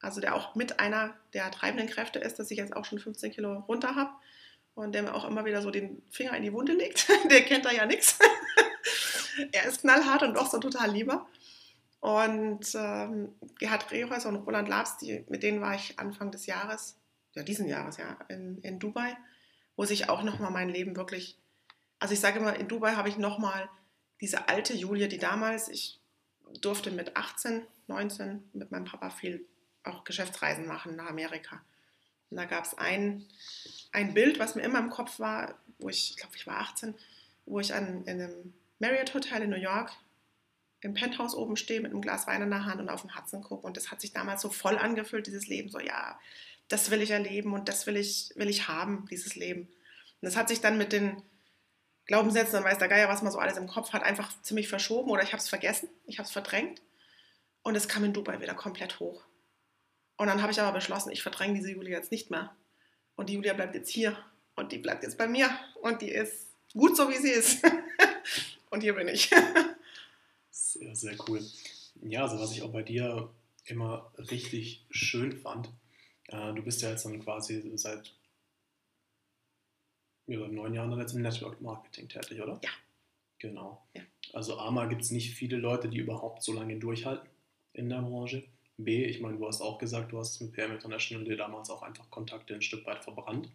Also 0.00 0.20
der 0.20 0.34
auch 0.34 0.54
mit 0.54 0.80
einer 0.80 1.14
der 1.34 1.50
treibenden 1.50 1.88
Kräfte 1.88 2.18
ist, 2.18 2.38
dass 2.38 2.50
ich 2.50 2.56
jetzt 2.56 2.74
auch 2.74 2.86
schon 2.86 2.98
15 2.98 3.32
Kilo 3.32 3.58
runter 3.68 3.94
habe 3.94 4.12
und 4.74 4.92
der 4.92 5.02
mir 5.02 5.14
auch 5.14 5.26
immer 5.28 5.44
wieder 5.44 5.60
so 5.60 5.70
den 5.70 6.02
Finger 6.10 6.34
in 6.34 6.42
die 6.42 6.52
Wunde 6.52 6.72
legt. 6.72 7.06
der 7.30 7.42
kennt 7.42 7.66
da 7.66 7.70
ja 7.70 7.84
nichts. 7.84 8.18
er 9.52 9.66
ist 9.66 9.82
knallhart 9.82 10.22
und 10.22 10.34
doch 10.34 10.50
so 10.50 10.58
total 10.58 10.90
lieber. 10.90 11.28
Und 12.00 12.74
ähm, 12.74 13.34
Gerhard 13.58 13.90
Rehäuser 13.90 14.30
und 14.30 14.36
Roland 14.36 14.68
Labs, 14.68 14.96
die, 14.98 15.24
mit 15.28 15.42
denen 15.42 15.60
war 15.60 15.74
ich 15.74 15.98
Anfang 15.98 16.30
des 16.30 16.46
Jahres, 16.46 16.96
ja 17.34 17.42
diesen 17.42 17.68
Jahres, 17.68 17.98
ja, 17.98 18.18
in, 18.28 18.58
in 18.62 18.78
Dubai, 18.78 19.16
wo 19.76 19.84
sich 19.84 20.08
auch 20.08 20.22
nochmal 20.22 20.50
mein 20.50 20.70
Leben 20.70 20.96
wirklich, 20.96 21.38
also 21.98 22.14
ich 22.14 22.20
sage 22.20 22.38
immer, 22.38 22.56
in 22.56 22.68
Dubai 22.68 22.94
habe 22.94 23.10
ich 23.10 23.18
nochmal 23.18 23.68
diese 24.20 24.48
alte 24.48 24.74
Julia, 24.74 25.08
die 25.08 25.18
damals, 25.18 25.68
ich 25.68 26.00
durfte 26.62 26.90
mit 26.90 27.16
18, 27.16 27.66
19 27.86 28.48
mit 28.54 28.70
meinem 28.70 28.86
Papa 28.86 29.10
viel 29.10 29.46
auch 29.84 30.04
Geschäftsreisen 30.04 30.66
machen 30.66 30.96
nach 30.96 31.08
Amerika. 31.08 31.62
Und 32.30 32.36
da 32.36 32.44
gab 32.44 32.64
es 32.64 32.76
ein, 32.78 33.26
ein 33.92 34.14
Bild, 34.14 34.38
was 34.38 34.54
mir 34.54 34.62
immer 34.62 34.78
im 34.78 34.90
Kopf 34.90 35.18
war, 35.18 35.58
wo 35.78 35.88
ich, 35.88 36.10
ich 36.10 36.16
glaube, 36.16 36.36
ich 36.36 36.46
war 36.46 36.60
18, 36.60 36.94
wo 37.46 37.60
ich 37.60 37.74
an, 37.74 38.04
in 38.04 38.20
einem 38.20 38.54
Marriott 38.78 39.14
Hotel 39.14 39.42
in 39.42 39.50
New 39.50 39.56
York 39.56 39.92
im 40.82 40.94
Penthouse 40.94 41.34
oben 41.34 41.56
stehe 41.56 41.80
mit 41.80 41.90
einem 41.90 42.00
Glas 42.00 42.26
Wein 42.26 42.42
in 42.42 42.50
der 42.50 42.64
Hand 42.64 42.80
und 42.80 42.88
auf 42.88 43.02
den 43.02 43.14
Hudson 43.14 43.42
gucke. 43.42 43.66
Und 43.66 43.76
das 43.76 43.90
hat 43.90 44.00
sich 44.00 44.12
damals 44.12 44.42
so 44.42 44.50
voll 44.50 44.78
angefühlt, 44.78 45.26
dieses 45.26 45.46
Leben. 45.46 45.68
So, 45.68 45.78
ja, 45.78 46.18
das 46.68 46.90
will 46.90 47.02
ich 47.02 47.10
erleben 47.10 47.52
und 47.52 47.68
das 47.68 47.86
will 47.86 47.96
ich, 47.96 48.32
will 48.36 48.48
ich 48.48 48.68
haben, 48.68 49.06
dieses 49.10 49.34
Leben. 49.34 49.62
Und 49.62 50.22
das 50.22 50.36
hat 50.36 50.48
sich 50.48 50.60
dann 50.60 50.78
mit 50.78 50.92
den 50.92 51.22
Glaubenssätzen, 52.06 52.54
dann 52.54 52.64
weiß 52.64 52.78
der 52.78 52.88
Geier, 52.88 53.08
was 53.08 53.22
man 53.22 53.32
so 53.32 53.38
alles 53.38 53.56
im 53.56 53.66
Kopf 53.68 53.92
hat, 53.92 54.02
einfach 54.02 54.32
ziemlich 54.42 54.68
verschoben 54.68 55.10
oder 55.10 55.22
ich 55.22 55.32
habe 55.32 55.42
es 55.42 55.48
vergessen, 55.48 55.88
ich 56.06 56.18
habe 56.18 56.26
es 56.26 56.32
verdrängt. 56.32 56.82
Und 57.62 57.76
es 57.76 57.88
kam 57.88 58.04
in 58.04 58.12
Dubai 58.12 58.40
wieder 58.40 58.54
komplett 58.54 59.00
hoch. 59.00 59.22
Und 60.16 60.26
dann 60.28 60.40
habe 60.40 60.52
ich 60.52 60.60
aber 60.60 60.72
beschlossen, 60.72 61.10
ich 61.10 61.22
verdränge 61.22 61.54
diese 61.54 61.70
Julia 61.70 61.98
jetzt 61.98 62.10
nicht 62.10 62.30
mehr. 62.30 62.54
Und 63.16 63.28
die 63.28 63.34
Julia 63.34 63.52
bleibt 63.52 63.74
jetzt 63.74 63.90
hier. 63.90 64.16
Und 64.56 64.72
die 64.72 64.78
bleibt 64.78 65.02
jetzt 65.02 65.18
bei 65.18 65.26
mir. 65.26 65.50
Und 65.82 66.02
die 66.02 66.10
ist 66.10 66.48
gut 66.72 66.96
so, 66.96 67.08
wie 67.10 67.18
sie 67.18 67.30
ist. 67.30 67.62
und 68.70 68.80
hier 68.80 68.94
bin 68.94 69.08
ich. 69.08 69.30
sehr, 70.50 70.94
sehr 70.94 71.16
cool. 71.28 71.40
Ja, 72.02 72.22
also 72.22 72.38
was 72.38 72.52
ich 72.52 72.62
auch 72.62 72.72
bei 72.72 72.82
dir 72.82 73.30
immer 73.64 74.12
richtig 74.18 74.84
schön 74.90 75.32
fand, 75.32 75.70
äh, 76.28 76.52
du 76.54 76.62
bist 76.62 76.82
ja 76.82 76.90
jetzt 76.90 77.04
dann 77.04 77.22
quasi 77.22 77.70
seit 77.76 78.14
ja, 80.26 80.46
neun 80.48 80.74
Jahren 80.74 80.96
jetzt 80.98 81.14
im 81.14 81.22
Network 81.22 81.60
Marketing 81.60 82.08
tätig, 82.08 82.40
oder? 82.40 82.60
Ja. 82.62 82.70
Genau. 83.38 83.82
Ja. 83.94 84.02
Also 84.32 84.58
A, 84.58 84.86
gibt 84.86 85.02
es 85.02 85.10
nicht 85.10 85.34
viele 85.34 85.56
Leute, 85.56 85.88
die 85.88 85.98
überhaupt 85.98 86.42
so 86.42 86.52
lange 86.52 86.78
durchhalten 86.78 87.28
in 87.72 87.88
der 87.88 88.02
Branche. 88.02 88.44
B, 88.76 89.04
ich 89.04 89.20
meine, 89.20 89.38
du 89.38 89.46
hast 89.46 89.60
auch 89.60 89.78
gesagt, 89.78 90.12
du 90.12 90.18
hast 90.18 90.40
mit 90.40 90.52
PM 90.52 90.72
International 90.72 91.24
dir 91.24 91.36
damals 91.36 91.70
auch 91.70 91.82
einfach 91.82 92.08
Kontakte 92.10 92.54
ein 92.54 92.62
Stück 92.62 92.86
weit 92.86 93.02
verbrannt. 93.02 93.50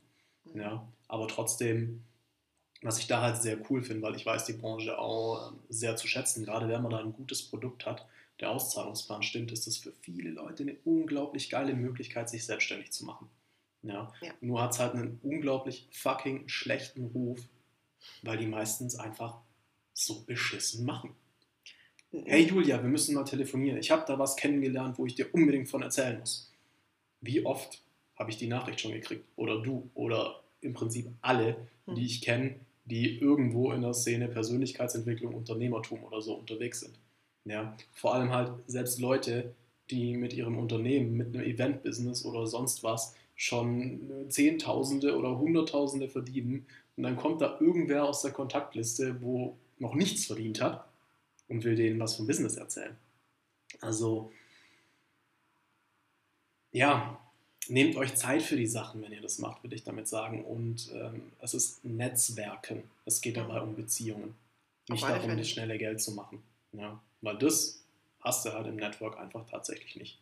Mhm. 0.45 0.59
Ja, 0.59 0.87
aber 1.07 1.27
trotzdem, 1.27 2.03
was 2.85 2.99
ich 2.99 3.07
da 3.07 3.21
halt 3.21 3.41
sehr 3.41 3.57
cool 3.69 3.83
finde, 3.83 4.03
weil 4.03 4.15
ich 4.15 4.25
weiß 4.25 4.45
die 4.45 4.53
Branche 4.53 4.97
auch 4.97 5.51
ähm, 5.51 5.59
sehr 5.69 5.95
zu 5.95 6.07
schätzen, 6.07 6.45
gerade 6.45 6.69
wenn 6.69 6.81
man 6.81 6.91
da 6.91 6.99
ein 6.99 7.13
gutes 7.13 7.41
Produkt 7.41 7.85
hat, 7.85 8.05
der 8.39 8.51
Auszahlungsplan 8.51 9.23
stimmt, 9.23 9.51
ist 9.51 9.65
das 9.65 9.77
für 9.77 9.91
viele 10.01 10.29
Leute 10.29 10.63
eine 10.63 10.75
unglaublich 10.85 11.49
geile 11.49 11.73
Möglichkeit, 11.73 12.29
sich 12.29 12.45
selbstständig 12.45 12.91
zu 12.91 13.05
machen. 13.05 13.27
Ja. 13.81 14.13
ja. 14.21 14.31
Nur 14.41 14.61
hat 14.61 14.73
es 14.73 14.79
halt 14.79 14.93
einen 14.93 15.19
unglaublich 15.23 15.87
fucking 15.91 16.47
schlechten 16.47 17.05
Ruf, 17.05 17.39
weil 18.21 18.37
die 18.37 18.45
meistens 18.45 18.95
einfach 18.95 19.37
so 19.93 20.21
beschissen 20.21 20.85
machen. 20.85 21.15
Hey 22.11 22.43
Julia, 22.43 22.81
wir 22.81 22.89
müssen 22.89 23.15
mal 23.15 23.25
telefonieren. 23.25 23.77
Ich 23.79 23.91
habe 23.91 24.05
da 24.07 24.19
was 24.19 24.35
kennengelernt, 24.35 24.97
wo 24.97 25.05
ich 25.05 25.15
dir 25.15 25.33
unbedingt 25.33 25.69
von 25.69 25.81
erzählen 25.81 26.19
muss. 26.19 26.51
Wie 27.21 27.45
oft 27.45 27.81
habe 28.15 28.29
ich 28.29 28.37
die 28.37 28.47
Nachricht 28.47 28.81
schon 28.81 28.91
gekriegt? 28.91 29.25
Oder 29.35 29.61
du? 29.61 29.89
Oder 29.95 30.43
im 30.61 30.73
Prinzip 30.73 31.09
alle, 31.21 31.67
die 31.87 32.01
hm. 32.01 32.05
ich 32.05 32.21
kenne, 32.21 32.59
die 32.85 33.19
irgendwo 33.19 33.71
in 33.71 33.81
der 33.81 33.93
Szene 33.93 34.27
Persönlichkeitsentwicklung, 34.27 35.33
Unternehmertum 35.33 36.03
oder 36.03 36.21
so 36.21 36.35
unterwegs 36.35 36.81
sind. 36.81 36.99
Ja, 37.45 37.75
vor 37.93 38.15
allem 38.15 38.31
halt 38.31 38.51
selbst 38.67 38.99
Leute, 38.99 39.53
die 39.91 40.15
mit 40.15 40.33
ihrem 40.33 40.57
Unternehmen, 40.57 41.15
mit 41.15 41.35
einem 41.35 41.45
Event-Business 41.45 42.25
oder 42.25 42.47
sonst 42.47 42.83
was 42.83 43.15
schon 43.35 44.29
Zehntausende 44.29 45.17
oder 45.17 45.37
Hunderttausende 45.37 46.07
verdienen 46.07 46.65
und 46.95 47.03
dann 47.03 47.17
kommt 47.17 47.41
da 47.41 47.57
irgendwer 47.59 48.05
aus 48.05 48.21
der 48.21 48.31
Kontaktliste, 48.31 49.21
wo 49.21 49.57
noch 49.77 49.93
nichts 49.93 50.25
verdient 50.25 50.61
hat 50.61 50.87
und 51.49 51.63
will 51.63 51.75
denen 51.75 51.99
was 51.99 52.15
vom 52.15 52.27
Business 52.27 52.55
erzählen. 52.55 52.95
Also, 53.81 54.31
ja, 56.71 57.19
nehmt 57.67 57.95
euch 57.95 58.15
Zeit 58.15 58.41
für 58.41 58.55
die 58.55 58.67
Sachen, 58.67 59.01
wenn 59.01 59.11
ihr 59.11 59.21
das 59.21 59.39
macht, 59.39 59.63
würde 59.63 59.75
ich 59.75 59.83
damit 59.83 60.07
sagen. 60.07 60.43
Und 60.45 60.91
ähm, 60.93 61.31
es 61.39 61.53
ist 61.53 61.83
Netzwerken. 61.83 62.83
Es 63.05 63.21
geht 63.21 63.37
dabei 63.37 63.61
um 63.61 63.75
Beziehungen. 63.75 64.35
Nicht 64.89 65.03
darum, 65.03 65.37
das 65.37 65.49
schnelle 65.49 65.77
Geld 65.77 66.01
zu 66.01 66.11
machen. 66.11 66.43
Ja? 66.73 66.99
Weil 67.21 67.37
das 67.37 67.83
hast 68.21 68.45
du 68.45 68.53
halt 68.53 68.67
im 68.67 68.75
Network 68.75 69.17
einfach 69.17 69.45
tatsächlich 69.49 69.95
nicht. 69.95 70.19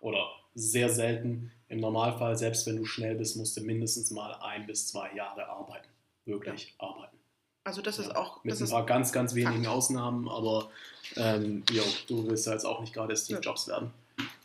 Oder 0.00 0.30
sehr 0.54 0.90
selten. 0.90 1.50
Im 1.68 1.80
Normalfall, 1.80 2.36
selbst 2.36 2.66
wenn 2.66 2.76
du 2.76 2.84
schnell 2.84 3.14
bist, 3.14 3.36
musst 3.36 3.56
du 3.56 3.62
mindestens 3.62 4.10
mal 4.10 4.34
ein 4.42 4.66
bis 4.66 4.88
zwei 4.88 5.12
Jahre 5.14 5.48
arbeiten. 5.48 5.88
Wirklich 6.26 6.74
ja. 6.78 6.88
arbeiten. 6.88 7.16
Also 7.64 7.80
das 7.80 7.98
ist 7.98 8.14
auch... 8.14 8.42
Mit 8.44 8.60
ein 8.60 8.68
paar 8.68 8.84
ganz, 8.84 9.12
ganz 9.12 9.34
wenigen 9.34 9.64
Fakt. 9.64 9.76
Ausnahmen, 9.76 10.28
aber 10.28 10.70
ähm, 11.16 11.62
jo, 11.70 11.82
du 12.08 12.26
willst 12.26 12.46
ja 12.46 12.52
jetzt 12.52 12.64
auch 12.64 12.80
nicht 12.80 12.92
gerade 12.92 13.16
Steve 13.16 13.40
Jobs 13.40 13.68
werden. 13.68 13.92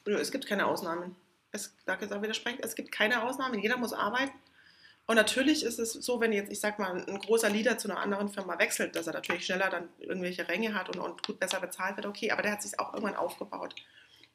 Es 0.05 0.31
gibt 0.31 0.45
keine 0.45 0.67
Ausnahmen 0.67 1.15
es, 1.51 1.75
da 1.86 1.95
auch 1.95 2.21
widersprechen, 2.21 2.60
es 2.62 2.75
gibt 2.75 2.91
keine 2.91 3.23
Ausnahmen, 3.23 3.60
jeder 3.60 3.77
muss 3.77 3.93
arbeiten. 3.93 4.33
Und 5.05 5.15
natürlich 5.15 5.63
ist 5.63 5.79
es 5.79 5.93
so, 5.93 6.19
wenn 6.19 6.33
jetzt, 6.33 6.51
ich 6.51 6.60
sag 6.60 6.79
mal, 6.79 7.05
ein 7.07 7.19
großer 7.19 7.49
Leader 7.49 7.77
zu 7.77 7.89
einer 7.89 7.99
anderen 7.99 8.27
Firma 8.27 8.60
wechselt, 8.60 8.95
dass 8.95 9.07
er 9.07 9.13
natürlich 9.13 9.45
schneller 9.45 9.69
dann 9.69 9.88
irgendwelche 9.99 10.47
Ränge 10.49 10.73
hat 10.73 10.89
und, 10.89 10.99
und 10.99 11.25
gut 11.25 11.39
besser 11.39 11.62
bezahlt 11.62 11.95
wird, 11.95 12.05
okay, 12.05 12.31
aber 12.31 12.41
der 12.41 12.51
hat 12.51 12.62
sich 12.62 12.77
auch 12.77 12.93
irgendwann 12.93 13.15
aufgebaut. 13.15 13.73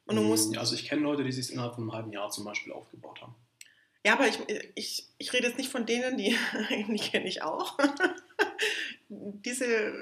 Und 0.05 0.15
du 0.15 0.21
hm, 0.21 0.29
musst, 0.29 0.57
also 0.57 0.73
ich 0.73 0.85
kenne 0.85 1.03
Leute, 1.03 1.23
die 1.23 1.31
sich 1.31 1.51
innerhalb 1.51 1.75
von 1.75 1.83
einem 1.83 1.93
halben 1.93 2.11
Jahr 2.11 2.29
zum 2.31 2.43
Beispiel 2.43 2.73
aufgebaut 2.73 3.21
haben. 3.21 3.35
Ja, 4.05 4.13
aber 4.13 4.27
ich, 4.27 4.39
ich, 4.75 5.07
ich 5.17 5.31
rede 5.31 5.47
jetzt 5.47 5.57
nicht 5.57 5.71
von 5.71 5.85
denen, 5.85 6.17
die, 6.17 6.35
die 6.89 6.97
kenne 6.97 7.27
ich 7.27 7.43
auch. 7.43 7.77
Diese 9.07 9.93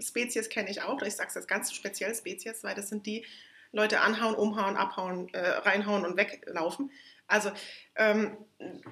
Spezies 0.00 0.48
kenne 0.48 0.70
ich 0.70 0.82
auch. 0.82 1.02
Ich 1.02 1.14
sage 1.14 1.28
es 1.28 1.34
jetzt 1.34 1.48
ganz 1.48 1.72
speziell 1.72 2.14
Spezies, 2.14 2.62
weil 2.62 2.74
das 2.74 2.88
sind 2.88 3.04
die, 3.04 3.26
Leute 3.72 4.00
anhauen, 4.00 4.34
umhauen, 4.34 4.76
abhauen, 4.76 5.32
äh, 5.32 5.40
reinhauen 5.40 6.04
und 6.04 6.16
weglaufen. 6.16 6.90
Also 7.26 7.52
ähm, 7.94 8.36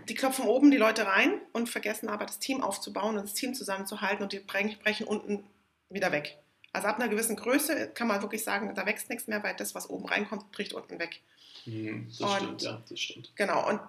die 0.08 0.14
klopfen 0.14 0.46
oben 0.46 0.70
die 0.70 0.76
Leute 0.76 1.06
rein 1.06 1.40
und 1.52 1.68
vergessen 1.68 2.08
aber 2.08 2.24
das 2.24 2.38
Team 2.38 2.62
aufzubauen 2.62 3.16
und 3.16 3.24
das 3.24 3.34
Team 3.34 3.54
zusammenzuhalten 3.54 4.22
und 4.22 4.32
die 4.32 4.38
brechen 4.38 5.06
unten 5.06 5.44
wieder 5.88 6.12
weg. 6.12 6.38
Also 6.72 6.86
ab 6.86 6.96
einer 6.96 7.08
gewissen 7.08 7.34
Größe 7.34 7.90
kann 7.94 8.06
man 8.06 8.22
wirklich 8.22 8.44
sagen, 8.44 8.74
da 8.74 8.86
wächst 8.86 9.08
nichts 9.08 9.26
mehr, 9.26 9.42
weil 9.42 9.56
das, 9.56 9.74
was 9.74 9.90
oben 9.90 10.06
reinkommt, 10.06 10.52
bricht 10.52 10.72
unten 10.72 10.98
weg. 10.98 11.20
Mhm, 11.64 12.08
das 12.08 12.20
und, 12.20 12.36
stimmt, 12.36 12.62
ja, 12.62 12.82
das 12.88 13.00
stimmt. 13.00 13.32
Genau, 13.34 13.68
und 13.68 13.80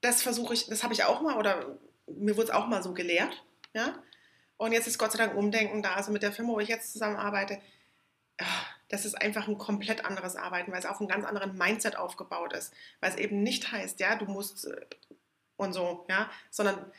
das 0.00 0.22
versuche 0.22 0.52
ich, 0.52 0.66
das 0.66 0.82
habe 0.82 0.92
ich 0.92 1.04
auch 1.04 1.22
mal, 1.22 1.36
oder 1.36 1.78
mir 2.06 2.36
wurde 2.36 2.48
es 2.48 2.54
auch 2.54 2.66
mal 2.66 2.82
so 2.82 2.92
gelehrt, 2.92 3.42
ja. 3.72 4.02
Und 4.56 4.72
jetzt 4.72 4.88
ist 4.88 4.98
Gott 4.98 5.12
sei 5.12 5.18
Dank 5.18 5.36
Umdenken 5.36 5.82
da, 5.82 5.94
also 5.94 6.10
mit 6.10 6.22
der 6.22 6.32
Firma, 6.32 6.52
wo 6.52 6.60
ich 6.60 6.68
jetzt 6.68 6.92
zusammenarbeite, 6.92 7.60
das 8.88 9.04
ist 9.04 9.20
einfach 9.20 9.48
ein 9.48 9.58
komplett 9.58 10.04
anderes 10.04 10.36
Arbeiten, 10.36 10.72
weil 10.72 10.78
es 10.78 10.86
auf 10.86 11.00
einem 11.00 11.08
ganz 11.08 11.24
anderen 11.24 11.56
Mindset 11.56 11.96
aufgebaut 11.96 12.52
ist. 12.54 12.72
Weil 13.00 13.10
es 13.10 13.16
eben 13.16 13.42
nicht 13.42 13.70
heißt, 13.70 14.00
ja, 14.00 14.16
du 14.16 14.24
musst 14.24 14.66
äh, 14.66 14.86
und 15.56 15.72
so, 15.72 16.06
ja, 16.08 16.30
sondern 16.50 16.90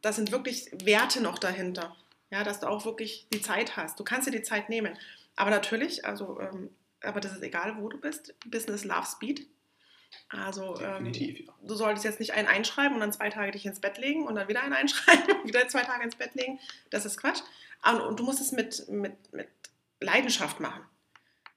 da 0.00 0.12
sind 0.12 0.30
wirklich 0.30 0.70
Werte 0.84 1.20
noch 1.20 1.38
dahinter. 1.38 1.96
Ja, 2.30 2.44
dass 2.44 2.60
du 2.60 2.66
auch 2.66 2.84
wirklich 2.84 3.26
die 3.32 3.42
Zeit 3.42 3.76
hast. 3.76 4.00
Du 4.00 4.04
kannst 4.04 4.26
dir 4.26 4.32
die 4.32 4.42
Zeit 4.42 4.68
nehmen. 4.68 4.96
Aber 5.36 5.50
natürlich, 5.50 6.06
also, 6.06 6.40
ähm, 6.40 6.70
aber 7.02 7.20
das 7.20 7.32
ist 7.32 7.42
egal, 7.42 7.76
wo 7.78 7.88
du 7.88 7.98
bist. 7.98 8.34
Business 8.46 8.84
Love 8.84 9.06
Speed. 9.06 9.46
Also 10.28 10.80
ähm, 10.80 11.12
du 11.62 11.74
solltest 11.74 12.04
jetzt 12.04 12.20
nicht 12.20 12.32
einen 12.32 12.48
einschreiben 12.48 12.94
und 12.94 13.00
dann 13.00 13.12
zwei 13.12 13.30
Tage 13.30 13.52
dich 13.52 13.66
ins 13.66 13.80
Bett 13.80 13.98
legen 13.98 14.26
und 14.26 14.34
dann 14.34 14.48
wieder 14.48 14.62
einen 14.62 14.72
einschreiben 14.72 15.40
und 15.40 15.46
wieder 15.46 15.68
zwei 15.68 15.82
Tage 15.82 16.04
ins 16.04 16.16
Bett 16.16 16.34
legen. 16.34 16.58
Das 16.90 17.04
ist 17.04 17.18
Quatsch. 17.18 17.40
Und, 17.84 18.18
du 18.18 18.24
musst 18.24 18.40
es 18.40 18.52
mit, 18.52 18.88
mit, 18.88 19.32
mit 19.32 19.48
Leidenschaft 20.00 20.60
machen. 20.60 20.84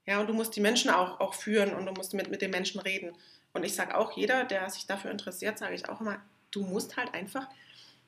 Ja, 0.06 0.20
und 0.20 0.28
du 0.28 0.34
musst 0.34 0.56
die 0.56 0.62
Menschen 0.62 0.92
auch, 0.92 1.20
auch 1.20 1.34
führen 1.34 1.74
und 1.74 1.86
du 1.86 1.92
musst 1.92 2.14
mit, 2.14 2.30
mit 2.30 2.42
den 2.42 2.52
Menschen 2.52 2.80
reden. 2.80 3.16
Und 3.54 3.64
ich 3.64 3.74
sage 3.74 3.98
auch, 3.98 4.16
jeder, 4.16 4.44
der 4.44 4.70
sich 4.70 4.86
dafür 4.86 5.12
interessiert, 5.12 5.58
sage 5.58 5.76
ich 5.76 5.90
auch 5.90 6.02
immer, 6.02 6.22
du 6.52 6.62
musst 6.62 6.98
halt 6.98 7.14
einfach 7.14 7.48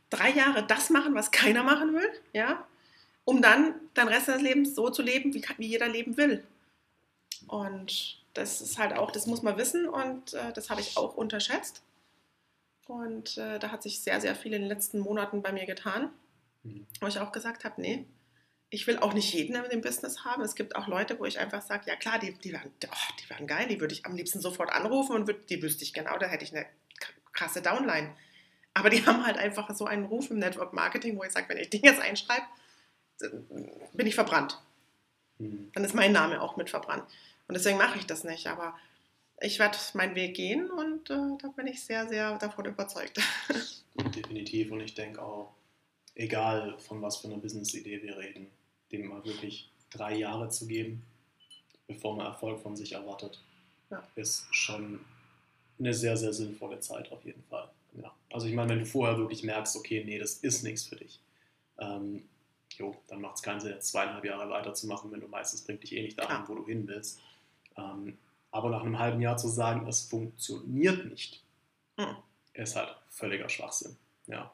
drei 0.10 0.30
Jahre 0.30 0.66
das 0.66 0.90
machen, 0.90 1.16
was 1.16 1.32
keiner 1.32 1.64
machen 1.64 1.94
will, 1.94 2.10
ja, 2.34 2.66
um 3.26 3.42
dann 3.42 3.76
dein 3.94 4.08
Rest 4.08 4.28
des 4.28 4.42
Lebens 4.42 4.76
so 4.76 4.90
zu 4.90 5.02
leben, 5.02 5.34
wie, 5.34 5.44
wie 5.58 5.68
jeder 5.68 5.88
leben 5.88 6.18
will. 6.18 6.44
Und 7.48 8.24
das 8.34 8.62
ist 8.62 8.78
halt 8.78 8.94
auch, 8.94 9.12
das 9.12 9.26
muss 9.26 9.42
man 9.42 9.58
wissen 9.58 9.88
und 9.88 10.34
äh, 10.34 10.54
das 10.54 10.70
habe 10.70 10.82
ich 10.82 10.98
auch 10.98 11.16
unterschätzt. 11.16 11.82
Und 12.86 13.38
äh, 13.38 13.60
da 13.60 13.72
hat 13.72 13.84
sich 13.84 14.02
sehr, 14.02 14.22
sehr 14.22 14.36
viel 14.36 14.54
in 14.54 14.62
den 14.62 14.70
letzten 14.70 15.00
Monaten 15.00 15.42
bei 15.42 15.52
mir 15.52 15.66
getan, 15.66 16.10
mhm. 16.64 16.86
wo 17.02 17.08
ich 17.08 17.20
auch 17.20 17.32
gesagt 17.32 17.66
habe, 17.66 17.82
nee, 17.82 18.06
ich 18.70 18.86
will 18.88 18.98
auch 19.00 19.14
nicht 19.14 19.34
jeden 19.34 19.56
in 19.56 19.70
dem 19.70 19.82
Business 19.82 20.26
haben. 20.26 20.44
Es 20.44 20.56
gibt 20.56 20.76
auch 20.76 20.88
Leute, 20.88 21.20
wo 21.20 21.26
ich 21.26 21.40
einfach 21.40 21.62
sage, 21.62 21.84
ja 21.88 21.96
klar, 21.96 22.20
die, 22.20 22.34
die, 22.34 22.52
wären, 22.52 22.72
oh, 22.86 23.14
die 23.22 23.30
wären 23.30 23.48
geil, 23.48 23.68
die 23.68 23.80
würde 23.80 23.94
ich 23.94 24.06
am 24.06 24.16
liebsten 24.16 24.42
sofort 24.42 24.72
anrufen 24.72 25.16
und 25.16 25.28
würd, 25.28 25.50
die 25.50 25.62
wüsste 25.62 25.84
ich 25.84 25.94
genau, 25.94 26.18
da 26.18 26.28
hätte 26.28 26.44
ich 26.44 26.56
eine 26.56 26.66
krasse 27.32 27.62
Downline. 27.62 28.14
Aber 28.74 28.90
die 28.90 29.04
haben 29.06 29.26
halt 29.26 29.38
einfach 29.38 29.74
so 29.74 29.86
einen 29.86 30.06
Ruf 30.06 30.30
im 30.32 30.40
Network 30.40 30.74
Marketing, 30.74 31.18
wo 31.18 31.24
ich 31.24 31.32
sage, 31.32 31.48
wenn 31.50 31.58
ich 31.58 31.70
den 31.70 31.82
jetzt 31.82 32.02
einschreibe, 32.02 32.46
bin 33.94 34.06
ich 34.06 34.16
verbrannt. 34.16 34.62
Mhm. 35.40 35.72
Dann 35.74 35.84
ist 35.84 35.96
mein 35.96 36.12
Name 36.12 36.42
auch 36.42 36.58
mit 36.58 36.70
verbrannt. 36.70 37.04
Und 37.48 37.56
deswegen 37.56 37.78
mache 37.78 37.98
ich 37.98 38.06
das 38.06 38.24
nicht. 38.24 38.48
Aber 38.48 38.78
ich 39.40 39.60
werde 39.60 39.78
meinen 39.94 40.16
Weg 40.16 40.36
gehen 40.36 40.70
und 40.70 41.10
äh, 41.10 41.38
da 41.42 41.48
bin 41.56 41.68
ich 41.68 41.84
sehr, 41.84 42.08
sehr 42.08 42.38
davon 42.38 42.66
überzeugt. 42.66 43.20
Definitiv. 43.96 44.72
Und 44.72 44.82
ich 44.82 44.94
denke 44.94 45.22
auch, 45.22 45.54
egal 46.16 46.78
von 46.80 47.02
was 47.02 47.18
für 47.18 47.28
einer 47.28 47.38
Business-Idee 47.38 48.02
wir 48.02 48.18
reden, 48.18 48.52
dem 48.92 49.08
mal 49.08 49.24
wirklich 49.26 49.70
drei 49.90 50.16
Jahre 50.16 50.50
zu 50.50 50.68
geben, 50.68 51.04
bevor 51.88 52.16
man 52.16 52.26
Erfolg 52.26 52.60
von 52.60 52.76
sich 52.76 52.94
erwartet, 52.94 53.42
ja. 53.90 54.04
ist 54.16 54.48
schon 54.52 55.00
eine 55.80 55.94
sehr, 55.94 56.18
sehr 56.18 56.34
sinnvolle 56.34 56.80
Zeit 56.80 57.12
auf 57.12 57.24
jeden 57.24 57.44
Fall. 57.44 57.70
Ja. 58.02 58.14
Also 58.32 58.48
ich 58.48 58.54
meine, 58.54 58.70
wenn 58.70 58.80
du 58.80 58.86
vorher 58.86 59.18
wirklich 59.18 59.44
merkst, 59.44 59.76
okay, 59.76 60.04
nee, 60.04 60.20
das 60.20 60.36
ist 60.36 60.64
nichts 60.64 60.84
für 60.84 60.96
dich, 60.96 61.20
ähm, 61.80 62.24
jo, 62.78 62.96
dann 63.08 63.22
macht 63.22 63.38
es 63.38 63.42
keinen 63.42 63.60
Sinn, 63.60 63.72
jetzt 63.72 63.90
zweieinhalb 63.90 64.26
Jahre 64.26 64.50
weiterzumachen, 64.50 65.12
wenn 65.12 65.22
du 65.22 65.28
meistens 65.28 65.62
bringt 65.62 65.84
dich 65.84 65.96
eh 65.96 66.02
nicht 66.02 66.20
dahin, 66.20 66.42
ja. 66.42 66.48
wo 66.48 66.56
du 66.56 66.66
hin 66.66 66.88
willst. 66.88 67.20
Ähm, 67.78 68.18
aber 68.52 68.70
nach 68.70 68.82
einem 68.82 69.00
halben 69.00 69.22
Jahr 69.22 69.38
zu 69.38 69.48
sagen, 69.48 69.88
es 69.88 70.02
funktioniert 70.02 71.06
nicht, 71.06 71.44
hm. 71.98 72.16
ist 72.54 72.76
halt 72.76 72.96
völliger 73.10 73.50
Schwachsinn. 73.50 73.96
Ja. 74.28 74.52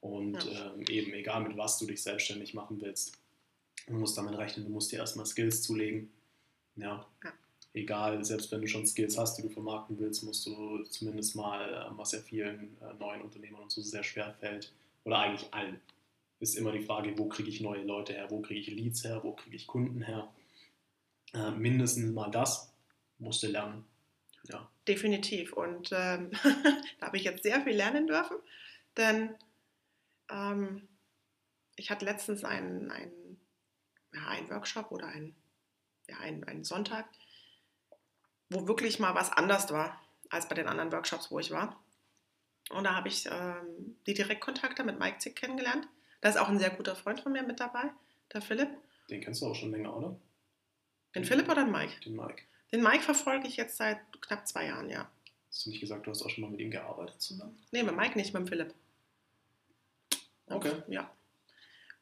Und 0.00 0.44
ja. 0.44 0.72
ähm, 0.72 0.82
eben 0.88 1.12
egal 1.12 1.42
mit 1.42 1.56
was 1.56 1.78
du 1.78 1.86
dich 1.86 2.02
selbstständig 2.02 2.54
machen 2.54 2.80
willst, 2.80 3.18
du 3.88 3.94
musst 3.94 4.16
damit 4.16 4.36
rechnen, 4.36 4.66
du 4.66 4.72
musst 4.72 4.92
dir 4.92 4.98
erstmal 4.98 5.26
Skills 5.26 5.62
zulegen. 5.62 6.10
Ja. 6.76 7.06
ja. 7.24 7.32
Egal, 7.74 8.24
selbst 8.24 8.50
wenn 8.50 8.60
du 8.60 8.66
schon 8.66 8.86
Skills 8.86 9.18
hast, 9.18 9.36
die 9.36 9.42
du 9.42 9.50
vermarkten 9.50 9.98
willst, 9.98 10.22
musst 10.24 10.46
du 10.46 10.84
zumindest 10.84 11.36
mal, 11.36 11.86
ähm, 11.88 11.98
was 11.98 12.12
ja 12.12 12.20
vielen 12.20 12.76
äh, 12.80 12.94
neuen 12.98 13.22
Unternehmern 13.22 13.62
und 13.62 13.70
so 13.70 13.82
sehr 13.82 14.02
schwer 14.02 14.34
fällt, 14.40 14.72
oder 15.04 15.18
eigentlich 15.18 15.52
allen, 15.52 15.80
ist 16.40 16.56
immer 16.56 16.72
die 16.72 16.84
Frage, 16.84 17.16
wo 17.18 17.28
kriege 17.28 17.48
ich 17.48 17.60
neue 17.60 17.82
Leute 17.82 18.12
her, 18.12 18.30
wo 18.30 18.40
kriege 18.40 18.60
ich 18.60 18.68
Leads 18.68 19.04
her, 19.04 19.20
wo 19.22 19.32
kriege 19.32 19.56
ich 19.56 19.66
Kunden 19.66 20.02
her. 20.02 20.28
Äh, 21.34 21.50
mindestens 21.52 22.12
mal 22.12 22.30
das 22.30 22.72
musst 23.18 23.42
du 23.42 23.48
lernen. 23.48 23.84
Ja. 24.44 24.68
Definitiv. 24.86 25.52
Und 25.52 25.90
ähm, 25.92 26.30
da 27.00 27.06
habe 27.06 27.16
ich 27.16 27.24
jetzt 27.24 27.42
sehr 27.42 27.60
viel 27.62 27.74
lernen 27.74 28.06
dürfen, 28.06 28.36
denn 28.96 29.34
ähm, 30.30 30.88
ich 31.76 31.90
hatte 31.90 32.04
letztens 32.04 32.44
einen, 32.44 32.90
einen, 32.90 33.27
ja, 34.18 34.28
einen 34.28 34.50
Workshop 34.50 34.90
oder 34.90 35.06
einen, 35.06 35.34
ja, 36.08 36.18
einen, 36.18 36.44
einen 36.44 36.64
Sonntag, 36.64 37.06
wo 38.50 38.66
wirklich 38.66 38.98
mal 38.98 39.14
was 39.14 39.30
anders 39.30 39.70
war 39.72 40.00
als 40.30 40.48
bei 40.48 40.54
den 40.54 40.68
anderen 40.68 40.92
Workshops, 40.92 41.30
wo 41.30 41.38
ich 41.38 41.50
war. 41.50 41.82
Und 42.70 42.84
da 42.84 42.94
habe 42.94 43.08
ich 43.08 43.26
ähm, 43.30 43.96
die 44.06 44.14
Direktkontakte 44.14 44.84
mit 44.84 44.98
Mike 44.98 45.18
Zick 45.18 45.36
kennengelernt. 45.36 45.88
Da 46.20 46.28
ist 46.28 46.36
auch 46.36 46.48
ein 46.48 46.58
sehr 46.58 46.70
guter 46.70 46.96
Freund 46.96 47.20
von 47.20 47.32
mir 47.32 47.42
mit 47.42 47.60
dabei, 47.60 47.90
der 48.32 48.42
Philipp. 48.42 48.68
Den 49.08 49.20
kennst 49.20 49.40
du 49.40 49.46
auch 49.46 49.54
schon 49.54 49.70
länger, 49.70 49.96
oder? 49.96 50.18
Den 51.14 51.24
Philipp 51.24 51.48
oder 51.48 51.64
den 51.64 51.72
Mike? 51.72 52.00
Den 52.00 52.16
Mike. 52.16 52.42
Den 52.72 52.82
Mike 52.82 53.02
verfolge 53.02 53.48
ich 53.48 53.56
jetzt 53.56 53.78
seit 53.78 53.98
knapp 54.20 54.46
zwei 54.46 54.66
Jahren, 54.66 54.90
ja. 54.90 55.10
Hast 55.48 55.64
du 55.64 55.70
nicht 55.70 55.80
gesagt, 55.80 56.06
du 56.06 56.10
hast 56.10 56.22
auch 56.22 56.28
schon 56.28 56.42
mal 56.42 56.50
mit 56.50 56.60
ihm 56.60 56.70
gearbeitet 56.70 57.22
zusammen? 57.22 57.58
Nee, 57.70 57.82
mit 57.82 57.96
Mike 57.96 58.18
nicht, 58.18 58.34
mit 58.34 58.42
dem 58.42 58.48
Philipp. 58.48 58.74
Okay. 60.46 60.82
Ja. 60.88 61.10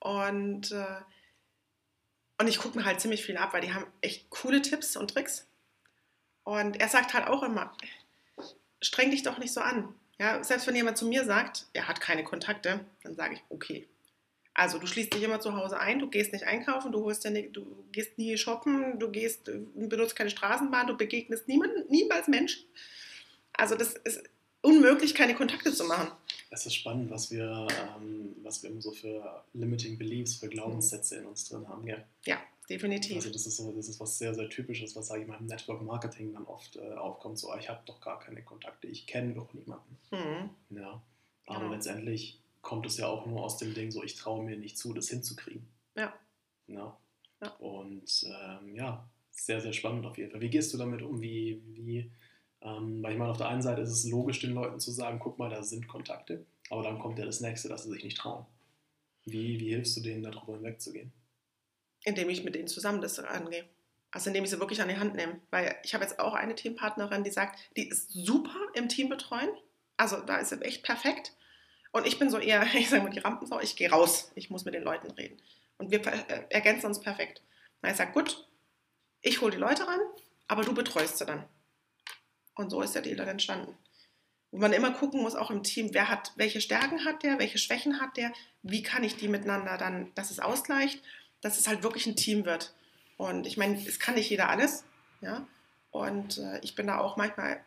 Und, 0.01 0.73
äh, 0.73 1.01
und 2.39 2.49
ich 2.49 2.59
gucke 2.59 2.79
mir 2.79 2.85
halt 2.85 3.01
ziemlich 3.01 3.25
viel 3.25 3.37
ab, 3.37 3.53
weil 3.53 3.63
die 3.63 3.73
haben 3.73 3.87
echt 4.01 4.29
coole 4.31 4.63
Tipps 4.63 4.97
und 4.97 5.11
Tricks. 5.11 5.47
Und 6.45 6.81
er 6.81 6.89
sagt 6.89 7.15
halt 7.15 7.27
auch 7.27 7.43
immer, 7.43 7.77
streng 8.81 9.11
dich 9.11 9.23
doch 9.23 9.39
nicht 9.39 9.53
so 9.53 9.61
an. 9.61 9.95
Ja, 10.19 10.43
selbst 10.43 10.67
wenn 10.67 10.77
jemand 10.77 10.97
zu 10.97 11.07
mir 11.07 11.25
sagt, 11.25 11.67
er 11.73 11.89
hat 11.89 12.01
keine 12.01 12.25
Kontakte, 12.25 12.81
dann 13.03 13.15
sage 13.15 13.35
ich, 13.35 13.43
okay. 13.49 13.87
Also 14.55 14.79
du 14.79 14.87
schließt 14.87 15.13
dich 15.13 15.23
immer 15.23 15.41
zu 15.41 15.55
Hause 15.55 15.79
ein, 15.79 15.99
du 15.99 16.09
gehst 16.09 16.33
nicht 16.33 16.45
einkaufen, 16.45 16.91
du, 16.91 17.05
holst 17.05 17.25
ja 17.25 17.31
nie, 17.31 17.51
du 17.51 17.85
gehst 17.93 18.17
nie 18.17 18.39
shoppen, 18.39 18.99
du 18.99 19.11
gehst, 19.11 19.51
benutzt 19.75 20.17
keine 20.17 20.31
Straßenbahn, 20.31 20.87
du 20.87 20.97
begegnest 20.97 21.47
niemanden, 21.47 21.85
niemals 21.91 22.27
Menschen. 22.29 22.65
Also 23.53 23.75
das 23.75 23.95
ist 23.95 24.23
unmöglich, 24.63 25.15
keine 25.15 25.35
Kontakte 25.35 25.75
zu 25.75 25.85
machen. 25.85 26.11
Es 26.57 26.65
ist 26.65 26.75
spannend, 26.77 27.11
was 27.11 27.31
wir, 27.31 27.69
ähm, 27.99 28.35
was 28.43 28.63
wir 28.63 28.71
immer 28.71 28.81
so 28.81 28.91
für 28.91 29.45
limiting 29.53 29.99
beliefs, 29.99 30.37
für 30.37 30.49
Glaubenssätze 30.49 31.17
in 31.17 31.27
uns 31.27 31.47
drin 31.47 31.69
haben. 31.69 31.85
Gell? 31.85 32.03
Ja, 32.25 32.39
definitiv. 32.71 33.17
Also 33.17 33.31
das 33.31 33.47
ist 33.47 33.59
so, 33.59 33.71
das 33.73 33.89
ist 33.89 34.01
was 34.01 34.17
sehr, 34.17 34.35
sehr 34.35 34.49
typisches, 34.49 34.97
was 34.97 35.09
sage 35.09 35.21
ich 35.21 35.29
mal 35.29 35.39
im 35.39 35.45
Network 35.45 35.83
Marketing 35.83 36.33
dann 36.33 36.47
oft 36.47 36.77
äh, 36.77 36.95
aufkommt. 36.95 37.39
So, 37.39 37.55
ich 37.57 37.69
habe 37.69 37.81
doch 37.85 38.01
gar 38.01 38.19
keine 38.21 38.43
Kontakte, 38.43 38.87
ich 38.87 39.07
kenne 39.07 39.35
doch 39.35 39.53
niemanden. 39.53 39.99
Mhm. 40.11 40.79
Ja. 40.79 41.03
Aber 41.45 41.61
Genau. 41.61 41.75
letztendlich 41.75 42.41
kommt 42.63 42.87
es 42.87 42.97
ja 42.97 43.07
auch 43.07 43.27
nur 43.27 43.43
aus 43.45 43.59
dem 43.59 43.75
Ding, 43.75 43.91
so 43.91 44.03
ich 44.03 44.15
traue 44.15 44.43
mir 44.43 44.57
nicht 44.57 44.79
zu, 44.79 44.95
das 44.95 45.11
hinzukriegen. 45.11 45.67
Ja. 45.95 46.15
Ja. 46.69 46.97
Ja. 47.43 47.49
Und 47.57 48.25
ähm, 48.25 48.75
ja, 48.75 49.07
sehr, 49.31 49.61
sehr 49.61 49.75
spannend 49.75 50.07
auf 50.07 50.17
jeden 50.17 50.31
Fall. 50.31 50.41
Wie 50.41 50.49
gehst 50.49 50.73
du 50.73 50.79
damit 50.79 51.03
um? 51.03 51.21
Wie, 51.21 51.61
wie 51.75 52.11
ähm, 52.67 53.03
weil 53.03 53.13
ich 53.13 53.19
meine, 53.19 53.31
auf 53.31 53.39
der 53.39 53.49
einen 53.49 53.63
Seite 53.63 53.81
ist 53.81 53.91
es 53.91 54.11
logisch, 54.11 54.41
den 54.41 54.53
Leuten 54.53 54.81
zu 54.81 54.91
sagen, 54.91 55.19
guck 55.19 55.39
mal, 55.39 55.49
da 55.49 55.63
sind 55.63 55.89
Kontakte, 55.89 56.45
aber 56.69 56.83
dann 56.83 56.99
kommt 56.99 57.19
ja 57.19 57.25
das 57.25 57.41
nächste, 57.41 57.69
dass 57.69 57.85
sie 57.85 57.91
sich 57.91 58.05
nicht 58.05 58.19
trauen. 58.19 58.45
Wie, 59.25 59.59
wie 59.59 59.71
hilfst 59.71 59.97
du 59.97 60.03
denen, 60.03 60.23
darüber 60.23 60.55
hinwegzugehen? 60.55 61.13
indem 62.07 62.31
ich 62.31 62.45
mit 62.45 62.55
denen 62.55 62.69
zusammen 62.69 63.03
das 63.03 63.19
angehe. 63.19 63.69
Also 64.13 64.31
indem 64.31 64.45
ich 64.45 64.51
sie 64.51 64.61
wirklich 64.61 64.81
an 64.81 64.89
die 64.89 64.97
Hand 64.97 65.17
nehme. 65.17 65.41
Weil 65.51 65.77
ich 65.83 65.93
habe 65.93 66.05
jetzt 66.05 66.21
auch 66.21 66.35
eine 66.35 66.55
Teampartnerin, 66.55 67.25
die 67.25 67.31
sagt, 67.31 67.59
die 67.77 67.89
ist 67.89 68.13
super 68.13 68.61
im 68.75 68.89
Team 68.89 69.09
betreuen. 69.09 69.51
Also 69.97 70.21
da 70.21 70.39
ist 70.39 70.51
sie 70.51 70.63
echt 70.63 70.85
perfekt. 70.85 71.33
Und 71.91 72.07
ich 72.07 72.19
bin 72.19 72.31
so 72.31 72.39
eher, 72.39 72.63
ich 72.75 72.89
sage 72.89 73.03
mal, 73.03 73.11
die 73.11 73.19
Rampensau, 73.19 73.61
ich 73.61 73.77
gehe 73.77 73.91
raus. 73.91 74.31
Ich 74.37 74.51
muss 74.51 74.65
mit 74.65 74.75
den 74.75 74.85
Leuten 74.85 75.11
reden. 75.11 75.43
Und 75.79 75.91
wir 75.91 76.01
äh, 76.07 76.45
ergänzen 76.49 76.87
uns 76.87 77.01
perfekt. 77.01 77.43
Na, 77.83 77.91
ich 77.91 77.97
sage, 77.97 78.13
gut, 78.13 78.49
ich 79.21 79.41
hole 79.41 79.51
die 79.51 79.59
Leute 79.59 79.87
ran, 79.87 80.01
aber 80.47 80.63
du 80.63 80.73
betreust 80.73 81.19
sie 81.19 81.27
dann. 81.27 81.45
Und 82.57 82.71
so 82.71 82.83
ist 82.83 82.95
der 82.95 83.03
Deal 83.03 83.17
dann 83.17 83.29
entstanden. 83.29 83.77
Wo 84.51 84.59
man 84.59 84.73
immer 84.73 84.91
gucken 84.91 85.23
muss, 85.23 85.37
auch 85.37 85.51
im 85.51 85.63
Team, 85.63 85.91
wer 85.93 86.09
hat, 86.09 86.33
welche 86.37 86.61
Stärken 86.61 87.05
hat 87.05 87.23
der, 87.23 87.39
welche 87.39 87.59
Schwächen 87.59 88.01
hat 88.01 88.17
der, 88.17 88.33
wie 88.63 88.83
kann 88.83 89.05
ich 89.05 89.17
die 89.17 89.29
miteinander 89.29 89.77
dann, 89.79 90.13
dass 90.15 90.31
es 90.31 90.41
ausgleicht, 90.41 91.03
dass 91.41 91.59
es 91.59 91.69
halt 91.69 91.83
wirklich 91.83 92.07
ein 92.07 92.17
Team 92.17 92.45
wird. 92.45 92.73
Und 93.17 93.47
ich 93.47 93.57
meine, 93.57 93.77
es 93.87 94.01
kann 94.01 94.15
nicht 94.15 94.31
jeder 94.31 94.49
alles, 94.49 94.85
ja. 95.21 95.47
Und 95.91 96.39
äh, 96.39 96.59
ich 96.61 96.75
bin 96.75 96.89
da 96.89 96.99
auch 96.99 97.17
manchmal 97.17 97.61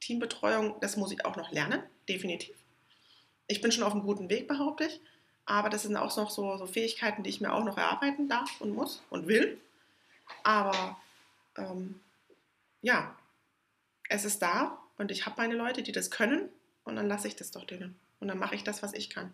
Teambetreuung, 0.00 0.76
das 0.80 0.96
muss 0.96 1.12
ich 1.12 1.24
auch 1.24 1.36
noch 1.36 1.52
lernen, 1.52 1.82
definitiv. 2.08 2.56
Ich 3.46 3.60
bin 3.60 3.72
schon 3.72 3.84
auf 3.84 3.92
einem 3.92 4.02
guten 4.02 4.30
Weg, 4.30 4.48
behaupte 4.48 4.84
ich. 4.84 5.00
Aber 5.46 5.70
das 5.70 5.82
sind 5.82 5.96
auch 5.96 6.14
noch 6.16 6.30
so, 6.30 6.58
so 6.58 6.66
Fähigkeiten, 6.66 7.22
die 7.22 7.30
ich 7.30 7.40
mir 7.40 7.54
auch 7.54 7.64
noch 7.64 7.78
erarbeiten 7.78 8.28
darf 8.28 8.60
und 8.60 8.74
muss 8.74 9.02
und 9.08 9.26
will. 9.26 9.58
Aber 10.42 11.00
ähm, 11.56 12.00
ja, 12.82 13.16
es 14.08 14.24
ist 14.24 14.40
da 14.40 14.78
und 14.96 15.10
ich 15.10 15.26
habe 15.26 15.36
meine 15.38 15.54
Leute, 15.54 15.82
die 15.82 15.92
das 15.92 16.10
können 16.10 16.48
und 16.84 16.96
dann 16.96 17.08
lasse 17.08 17.28
ich 17.28 17.36
das 17.36 17.50
doch 17.50 17.64
denen. 17.64 17.98
Und 18.20 18.28
dann 18.28 18.38
mache 18.38 18.54
ich 18.54 18.64
das, 18.64 18.82
was 18.82 18.92
ich 18.94 19.10
kann. 19.10 19.32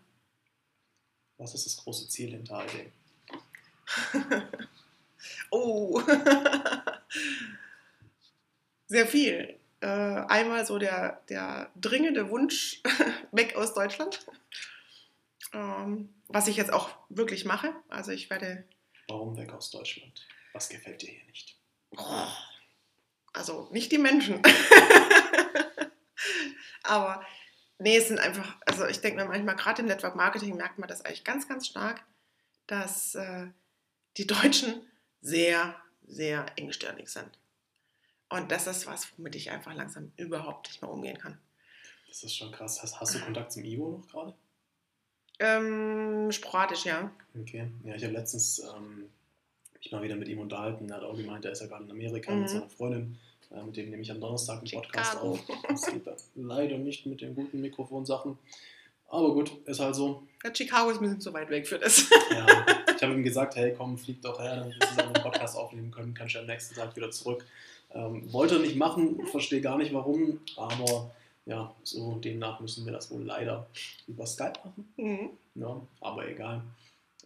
Was 1.38 1.54
ist 1.54 1.66
das 1.66 1.76
große 1.78 2.08
Ziel 2.08 2.30
hinter 2.30 2.58
all 2.58 2.66
dem? 2.68 2.92
Oh, 5.50 6.02
sehr 8.86 9.06
viel. 9.06 9.58
Äh, 9.80 9.86
einmal 9.86 10.66
so 10.66 10.78
der, 10.78 11.22
der 11.30 11.70
dringende 11.76 12.28
Wunsch 12.30 12.82
weg 13.32 13.56
aus 13.56 13.72
Deutschland, 13.72 14.26
ähm, 15.52 16.12
was 16.28 16.48
ich 16.48 16.56
jetzt 16.56 16.72
auch 16.72 16.90
wirklich 17.08 17.44
mache. 17.46 17.72
Also 17.88 18.12
ich 18.12 18.28
werde, 18.28 18.64
Warum 19.08 19.36
weg 19.36 19.52
aus 19.52 19.70
Deutschland? 19.70 20.26
Was 20.52 20.68
gefällt 20.68 21.02
dir 21.02 21.10
hier 21.10 21.24
nicht? 21.26 21.56
oh, 21.96 22.26
also 23.34 23.68
nicht 23.70 23.92
die 23.92 23.98
Menschen, 23.98 24.42
aber 26.82 27.24
nee, 27.78 27.96
es 27.96 28.08
sind 28.08 28.18
einfach, 28.18 28.56
also 28.66 28.86
ich 28.86 29.00
denke 29.00 29.22
mir 29.22 29.28
manchmal, 29.28 29.56
gerade 29.56 29.82
im 29.82 29.88
Network 29.88 30.16
Marketing 30.16 30.56
merkt 30.56 30.78
man 30.78 30.88
das 30.88 31.04
eigentlich 31.04 31.24
ganz, 31.24 31.46
ganz 31.46 31.66
stark, 31.66 32.02
dass 32.66 33.14
äh, 33.14 33.48
die 34.16 34.26
Deutschen 34.26 34.82
sehr, 35.20 35.76
sehr 36.06 36.46
engstirnig 36.56 37.08
sind. 37.08 37.38
Und 38.28 38.50
das 38.50 38.66
ist 38.66 38.86
was, 38.86 39.08
womit 39.16 39.34
ich 39.34 39.50
einfach 39.50 39.74
langsam 39.74 40.12
überhaupt 40.16 40.68
nicht 40.68 40.82
mehr 40.82 40.90
umgehen 40.90 41.18
kann. 41.18 41.38
Das 42.08 42.22
ist 42.22 42.36
schon 42.36 42.52
krass. 42.52 42.82
Hast, 42.82 43.00
hast 43.00 43.14
du 43.14 43.20
Kontakt 43.20 43.52
zum 43.52 43.64
Ivo 43.64 43.98
noch 43.98 44.08
gerade? 44.08 44.34
Ähm, 45.40 46.30
sporadisch, 46.30 46.84
ja. 46.84 47.10
Okay. 47.38 47.70
Ja, 47.84 47.94
ich 47.94 48.04
habe 48.04 48.12
letztens 48.12 48.60
ähm, 48.60 49.10
mich 49.84 49.92
mal 49.92 50.02
wieder 50.02 50.16
mit 50.16 50.28
ihm 50.28 50.38
unterhalten. 50.40 50.88
Er 50.90 50.96
hat 50.96 51.02
auch 51.04 51.16
gemeint, 51.16 51.44
er 51.44 51.52
ist 51.52 51.60
ja 51.60 51.66
gerade 51.66 51.84
in 51.84 51.90
Amerika 51.90 52.32
Mhm. 52.32 52.40
mit 52.40 52.50
seiner 52.50 52.68
Freundin. 52.68 53.18
Äh, 53.50 53.62
mit 53.62 53.76
dem 53.76 53.90
nehme 53.90 54.02
ich 54.02 54.10
am 54.10 54.20
Donnerstag 54.20 54.58
einen 54.60 54.70
Podcast 54.70 55.18
auf. 55.18 55.38
Das 55.68 55.86
geht 55.86 56.02
leider 56.34 56.78
nicht 56.78 57.06
mit 57.06 57.20
den 57.20 57.34
guten 57.34 57.60
Mikrofonsachen. 57.60 58.38
Aber 59.08 59.32
gut, 59.34 59.52
ist 59.66 59.80
halt 59.80 59.94
so. 59.94 60.22
Ja, 60.42 60.54
Chicago 60.54 60.90
ist 60.90 60.96
ein 60.98 61.02
bisschen 61.02 61.20
zu 61.20 61.32
weit 61.32 61.50
weg 61.50 61.66
für 61.68 61.78
das. 61.78 62.08
Ja, 62.30 62.46
ich 62.96 63.02
habe 63.02 63.12
ihm 63.14 63.22
gesagt, 63.22 63.54
hey, 63.56 63.74
komm, 63.76 63.96
flieg 63.98 64.20
doch 64.22 64.40
her, 64.40 64.56
damit 64.56 64.74
wir 64.80 64.88
zusammen 64.88 65.14
einen 65.14 65.22
Podcast 65.22 65.56
aufnehmen 65.56 65.90
können. 65.90 66.14
Kannst 66.14 66.34
du 66.34 66.40
am 66.40 66.46
nächsten 66.46 66.74
Tag 66.74 66.96
wieder 66.96 67.10
zurück. 67.10 67.44
Ähm, 67.92 68.32
wollte 68.32 68.56
er 68.56 68.60
nicht 68.60 68.74
machen, 68.76 69.24
verstehe 69.26 69.60
gar 69.60 69.78
nicht 69.78 69.92
warum, 69.94 70.40
aber 70.56 71.10
ja, 71.46 71.72
so 71.84 72.14
demnach 72.16 72.58
müssen 72.58 72.84
wir 72.86 72.92
das 72.92 73.08
wohl 73.12 73.22
leider 73.22 73.66
über 74.08 74.26
Skype 74.26 74.54
machen. 74.64 74.88
Mhm. 74.96 75.30
Ja, 75.54 75.80
aber 76.00 76.26
egal. 76.28 76.62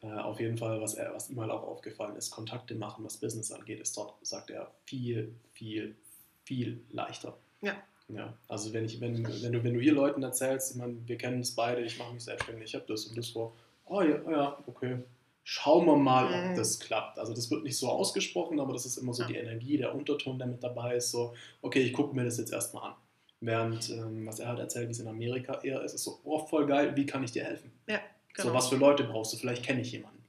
Äh, 0.00 0.06
auf 0.12 0.38
jeden 0.40 0.56
Fall, 0.56 0.80
was, 0.80 0.94
er, 0.94 1.12
was 1.14 1.28
ihm 1.30 1.40
halt 1.40 1.50
auch 1.50 1.64
aufgefallen 1.64 2.16
ist, 2.16 2.30
Kontakte 2.30 2.74
machen, 2.74 3.04
was 3.04 3.16
Business 3.16 3.50
angeht, 3.50 3.80
ist 3.80 3.96
dort, 3.96 4.14
sagt 4.24 4.50
er, 4.50 4.70
viel, 4.84 5.34
viel, 5.52 5.96
viel 6.44 6.80
leichter. 6.90 7.36
Ja. 7.62 7.74
Ja, 8.10 8.32
also 8.48 8.72
wenn, 8.72 8.86
ich, 8.86 9.00
wenn, 9.02 9.22
wenn, 9.42 9.52
du, 9.52 9.62
wenn 9.62 9.74
du 9.74 9.80
ihr 9.80 9.92
Leuten 9.92 10.22
erzählst, 10.22 10.70
ich 10.70 10.76
meine, 10.78 10.96
wir 11.06 11.18
kennen 11.18 11.40
es 11.40 11.54
beide, 11.54 11.82
ich 11.82 11.98
mache 11.98 12.14
mich 12.14 12.24
selbstständig, 12.24 12.64
ich 12.70 12.74
habe 12.74 12.86
das 12.88 13.04
und 13.04 13.18
das 13.18 13.28
vor, 13.28 13.54
oh 13.84 14.00
ja, 14.00 14.18
oh 14.24 14.30
ja, 14.30 14.58
okay, 14.66 15.00
schauen 15.44 15.84
wir 15.84 15.96
mal, 15.96 16.24
ob 16.24 16.50
Mhm. 16.52 16.56
das 16.56 16.78
klappt. 16.80 17.18
Also 17.18 17.34
das 17.34 17.50
wird 17.50 17.64
nicht 17.64 17.76
so 17.76 17.88
ausgesprochen, 17.90 18.60
aber 18.60 18.72
das 18.72 18.86
ist 18.86 18.96
immer 18.96 19.12
so 19.12 19.24
die 19.24 19.36
Energie, 19.36 19.76
der 19.76 19.94
Unterton, 19.94 20.38
der 20.38 20.46
mit 20.46 20.62
dabei 20.62 20.96
ist, 20.96 21.10
so, 21.10 21.34
okay, 21.60 21.80
ich 21.80 21.92
gucke 21.92 22.14
mir 22.16 22.24
das 22.24 22.38
jetzt 22.38 22.50
erstmal 22.52 22.92
an. 22.92 22.96
Während, 23.40 23.90
ähm, 23.90 24.26
was 24.26 24.40
er 24.40 24.48
halt 24.48 24.58
erzählt, 24.58 24.88
wie 24.88 24.92
es 24.92 25.00
in 25.00 25.08
Amerika 25.08 25.60
eher 25.62 25.82
ist, 25.82 25.92
ist 25.92 26.04
so, 26.04 26.18
oh, 26.24 26.38
voll 26.46 26.66
geil, 26.66 26.96
wie 26.96 27.04
kann 27.04 27.22
ich 27.22 27.32
dir 27.32 27.44
helfen? 27.44 27.70
Ja, 27.88 28.00
genau. 28.38 28.48
So, 28.50 28.54
was 28.54 28.68
für 28.68 28.76
Leute 28.76 29.04
brauchst 29.04 29.32
du? 29.32 29.36
Vielleicht 29.36 29.64
kenne 29.64 29.80
ich 29.82 29.92
jemanden. 29.92 30.24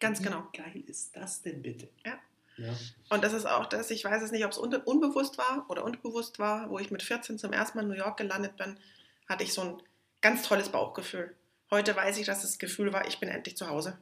Ganz 0.00 0.20
Wie 0.20 0.24
genau. 0.24 0.46
geil 0.52 0.82
ist 0.86 1.16
das 1.16 1.42
denn 1.42 1.62
bitte? 1.62 1.88
Ja. 2.04 2.18
ja. 2.56 2.72
Und 3.10 3.24
das 3.24 3.32
ist 3.32 3.46
auch 3.46 3.66
das, 3.66 3.90
ich 3.90 4.04
weiß 4.04 4.22
es 4.22 4.30
nicht, 4.30 4.44
ob 4.44 4.52
es 4.52 4.58
unbe- 4.58 4.84
unbewusst 4.84 5.38
war 5.38 5.66
oder 5.68 5.84
unbewusst 5.84 6.38
war, 6.38 6.70
wo 6.70 6.78
ich 6.78 6.90
mit 6.90 7.02
14 7.02 7.38
zum 7.38 7.52
ersten 7.52 7.78
Mal 7.78 7.82
in 7.82 7.88
New 7.88 7.96
York 7.96 8.16
gelandet 8.16 8.56
bin, 8.56 8.78
hatte 9.28 9.44
ich 9.44 9.52
so 9.52 9.62
ein 9.62 9.82
ganz 10.20 10.42
tolles 10.42 10.68
Bauchgefühl. 10.68 11.34
Heute 11.70 11.94
weiß 11.96 12.18
ich, 12.18 12.26
dass 12.26 12.42
das 12.42 12.58
Gefühl 12.58 12.92
war, 12.92 13.06
ich 13.06 13.18
bin 13.20 13.28
endlich 13.28 13.56
zu 13.56 13.68
Hause. 13.68 13.98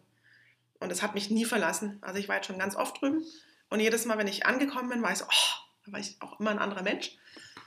Und 0.79 0.93
es 0.93 1.03
hat 1.03 1.15
mich 1.15 1.31
nie 1.31 1.47
verlassen. 1.47 1.99
Also 2.03 2.19
ich 2.21 2.29
war 2.29 2.37
jetzt 2.37 2.47
schon 2.47 2.59
ganz 2.59 2.77
oft 2.77 3.01
drüben 3.01 3.25
und 3.71 3.81
jedes 3.81 4.05
Mal, 4.05 4.19
wenn 4.19 4.29
ich 4.29 4.45
angekommen 4.47 4.91
bin, 4.91 5.03
war 5.03 5.13
ich 5.13 5.19
so, 5.19 5.25
oh, 5.25 5.65
da 5.87 5.93
war 5.93 6.01
ich 6.01 6.17
auch 6.21 6.39
immer 6.39 6.51
ein 6.51 6.59
anderer 6.59 6.83
Mensch. 6.83 7.17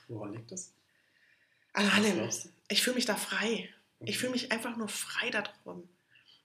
Woran 0.08 0.34
liegt 0.34 0.52
das? 0.52 0.72
An 1.74 1.90
allem. 1.90 2.30
Ich 2.68 2.84
fühle 2.84 2.96
mich 2.96 3.06
da 3.06 3.16
frei. 3.16 3.70
Ich 4.02 4.18
fühle 4.18 4.32
mich 4.32 4.52
einfach 4.52 4.78
nur 4.78 4.88
frei 4.88 5.30
da 5.30 5.42
drum 5.42 5.90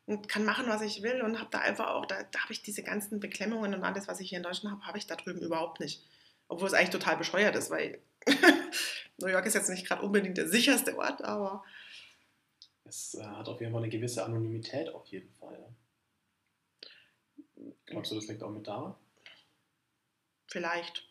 und 0.06 0.28
kann 0.28 0.44
machen, 0.44 0.66
was 0.68 0.82
ich 0.82 1.02
will 1.02 1.22
und 1.22 1.38
habe 1.38 1.50
da 1.50 1.60
einfach 1.60 1.88
auch, 1.88 2.06
da, 2.06 2.22
da 2.22 2.40
habe 2.40 2.52
ich 2.52 2.62
diese 2.62 2.82
ganzen 2.82 3.20
Beklemmungen 3.20 3.74
und 3.74 3.84
alles, 3.84 4.08
was 4.08 4.20
ich 4.20 4.28
hier 4.28 4.38
in 4.38 4.44
Deutschland 4.44 4.76
habe, 4.76 4.86
habe 4.86 4.98
ich 4.98 5.06
da 5.06 5.16
drüben 5.16 5.40
überhaupt 5.40 5.80
nicht. 5.80 6.02
Obwohl 6.48 6.68
es 6.68 6.74
eigentlich 6.74 6.90
total 6.90 7.16
bescheuert 7.16 7.56
ist, 7.56 7.70
weil 7.70 8.00
New 9.18 9.28
York 9.28 9.46
ist 9.46 9.54
jetzt 9.54 9.70
nicht 9.70 9.86
gerade 9.86 10.02
unbedingt 10.02 10.36
der 10.36 10.48
sicherste 10.48 10.96
Ort, 10.98 11.22
aber 11.22 11.64
Es 12.84 13.14
äh, 13.14 13.24
hat 13.24 13.48
auf 13.48 13.60
jeden 13.60 13.72
Fall 13.72 13.82
eine 13.82 13.90
gewisse 13.90 14.24
Anonymität, 14.24 14.88
auf 14.90 15.06
jeden 15.06 15.32
Fall. 15.34 15.74
Glaubst 17.86 18.10
du, 18.10 18.16
das 18.16 18.26
liegt 18.26 18.42
auch 18.42 18.50
mit 18.50 18.66
daran? 18.66 18.94
vielleicht, 20.54 21.02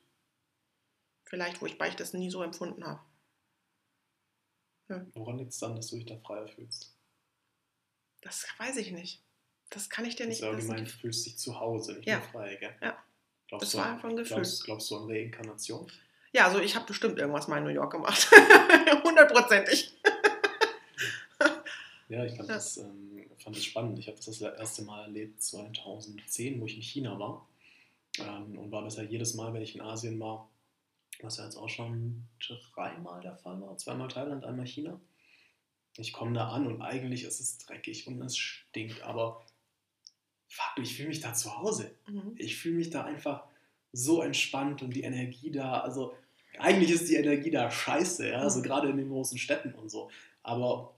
vielleicht, 1.25 1.61
wo 1.61 1.65
ich 1.65 1.77
das 1.97 2.13
nie 2.13 2.31
so 2.31 2.41
empfunden 2.41 2.85
habe. 2.85 3.01
Woran 5.13 5.37
liegt 5.37 5.51
es 5.51 5.59
dann, 5.59 5.75
dass 5.75 5.87
du 5.87 5.95
dich 5.97 6.05
da 6.05 6.17
freier 6.17 6.47
fühlst? 6.47 6.93
Das 8.21 8.45
weiß 8.57 8.77
ich 8.77 8.91
nicht. 8.91 9.21
Das 9.69 9.89
kann 9.89 10.05
ich 10.05 10.15
dir 10.15 10.27
nicht 10.27 10.39
ist 10.41 10.43
allgemein, 10.43 10.77
ein 10.79 10.85
du 10.85 10.91
fühlst 10.91 11.25
dich 11.25 11.37
zu 11.37 11.59
Hause, 11.59 11.93
nicht 11.93 12.07
Ja. 12.07 12.19
nur 12.19 12.27
frei, 12.27 12.55
gell? 12.55 12.75
Ja. 12.81 12.97
Glaubst 13.47 13.63
Das 13.63 13.71
du, 13.71 13.77
war 13.79 13.91
einfach 13.93 14.09
ein 14.09 14.15
Gefühl. 14.15 14.35
Glaubst, 14.35 14.63
glaubst 14.63 14.91
du 14.91 14.97
an 14.97 15.09
Reinkarnation? 15.09 15.91
Ja, 16.31 16.45
also 16.45 16.59
ich 16.59 16.75
habe 16.75 16.85
bestimmt 16.85 17.17
irgendwas 17.19 17.47
mal 17.47 17.57
in 17.57 17.63
New 17.65 17.69
York 17.69 17.91
gemacht. 17.91 18.29
Hundertprozentig. 19.03 19.93
Ja, 22.09 22.23
ich 22.25 22.35
fand, 22.35 22.49
Ja. 22.49 22.55
Das, 22.55 22.77
ähm, 22.77 23.25
fand 23.39 23.55
das 23.55 23.63
spannend. 23.63 23.97
Ich 23.97 24.07
habe 24.07 24.17
das 24.17 24.25
das 24.25 24.41
erste 24.41 24.83
Mal 24.83 25.03
erlebt 25.03 25.41
2010, 25.41 26.59
wo 26.61 26.65
ich 26.65 26.75
in 26.75 26.81
China 26.83 27.17
war. 27.17 27.47
Ähm, 28.19 28.57
und 28.59 28.71
war 28.71 28.83
bisher 28.83 29.03
jedes 29.05 29.33
Mal, 29.33 29.51
wenn 29.53 29.63
ich 29.63 29.73
in 29.73 29.81
Asien 29.81 30.19
war, 30.19 30.47
was 31.23 31.37
ja 31.37 31.45
jetzt 31.45 31.55
auch 31.57 31.69
schon 31.69 32.27
dreimal 32.73 33.21
der 33.21 33.35
Fall 33.37 33.59
war, 33.61 33.77
zweimal 33.77 34.07
Thailand, 34.07 34.43
einmal 34.45 34.67
China. 34.67 34.99
Ich 35.97 36.11
komme 36.11 36.33
da 36.33 36.49
an 36.49 36.67
und 36.67 36.81
eigentlich 36.81 37.23
ist 37.23 37.39
es 37.39 37.57
dreckig 37.59 38.07
und 38.07 38.21
es 38.21 38.35
stinkt, 38.37 39.01
aber 39.03 39.45
fuck, 40.47 40.83
ich 40.83 40.95
fühle 40.95 41.09
mich 41.09 41.19
da 41.19 41.33
zu 41.33 41.55
Hause. 41.57 41.91
Mhm. 42.07 42.35
Ich 42.37 42.57
fühle 42.57 42.75
mich 42.75 42.89
da 42.89 43.03
einfach 43.03 43.45
so 43.91 44.21
entspannt 44.21 44.81
und 44.81 44.91
die 44.95 45.03
Energie 45.03 45.51
da, 45.51 45.81
also 45.81 46.15
eigentlich 46.57 46.91
ist 46.91 47.09
die 47.09 47.15
Energie 47.15 47.51
da 47.51 47.69
scheiße, 47.69 48.27
ja, 48.29 48.39
also 48.39 48.59
Mhm. 48.59 48.63
gerade 48.63 48.89
in 48.89 48.97
den 48.97 49.09
großen 49.09 49.37
Städten 49.37 49.73
und 49.73 49.89
so. 49.89 50.09
Aber 50.41 50.95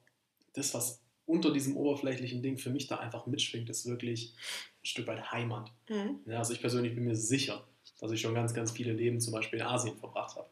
das, 0.53 0.73
was 0.73 1.01
unter 1.25 1.51
diesem 1.51 1.75
oberflächlichen 1.75 2.41
Ding 2.41 2.57
für 2.57 2.69
mich 2.69 2.87
da 2.87 2.97
einfach 2.97 3.25
mitschwingt, 3.25 3.69
ist 3.69 3.85
wirklich 3.85 4.33
ein 4.81 4.85
Stück 4.85 5.07
weit 5.07 5.31
Heimat. 5.31 5.71
Mhm. 5.89 6.19
Ja, 6.25 6.39
also 6.39 6.53
ich 6.53 6.61
persönlich 6.61 6.95
bin 6.95 7.03
mir 7.05 7.15
sicher, 7.15 7.67
dass 7.99 8.11
ich 8.11 8.21
schon 8.21 8.33
ganz, 8.35 8.53
ganz 8.53 8.71
viele 8.71 8.93
Leben 8.93 9.19
zum 9.19 9.33
Beispiel 9.33 9.59
in 9.59 9.65
Asien 9.65 9.97
verbracht 9.97 10.35
habe. 10.35 10.47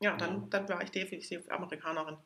Ja, 0.00 0.16
dann, 0.16 0.48
dann 0.50 0.68
war 0.68 0.82
ich 0.82 0.90
definitiv 0.90 1.50
Amerikanerin. 1.50 2.16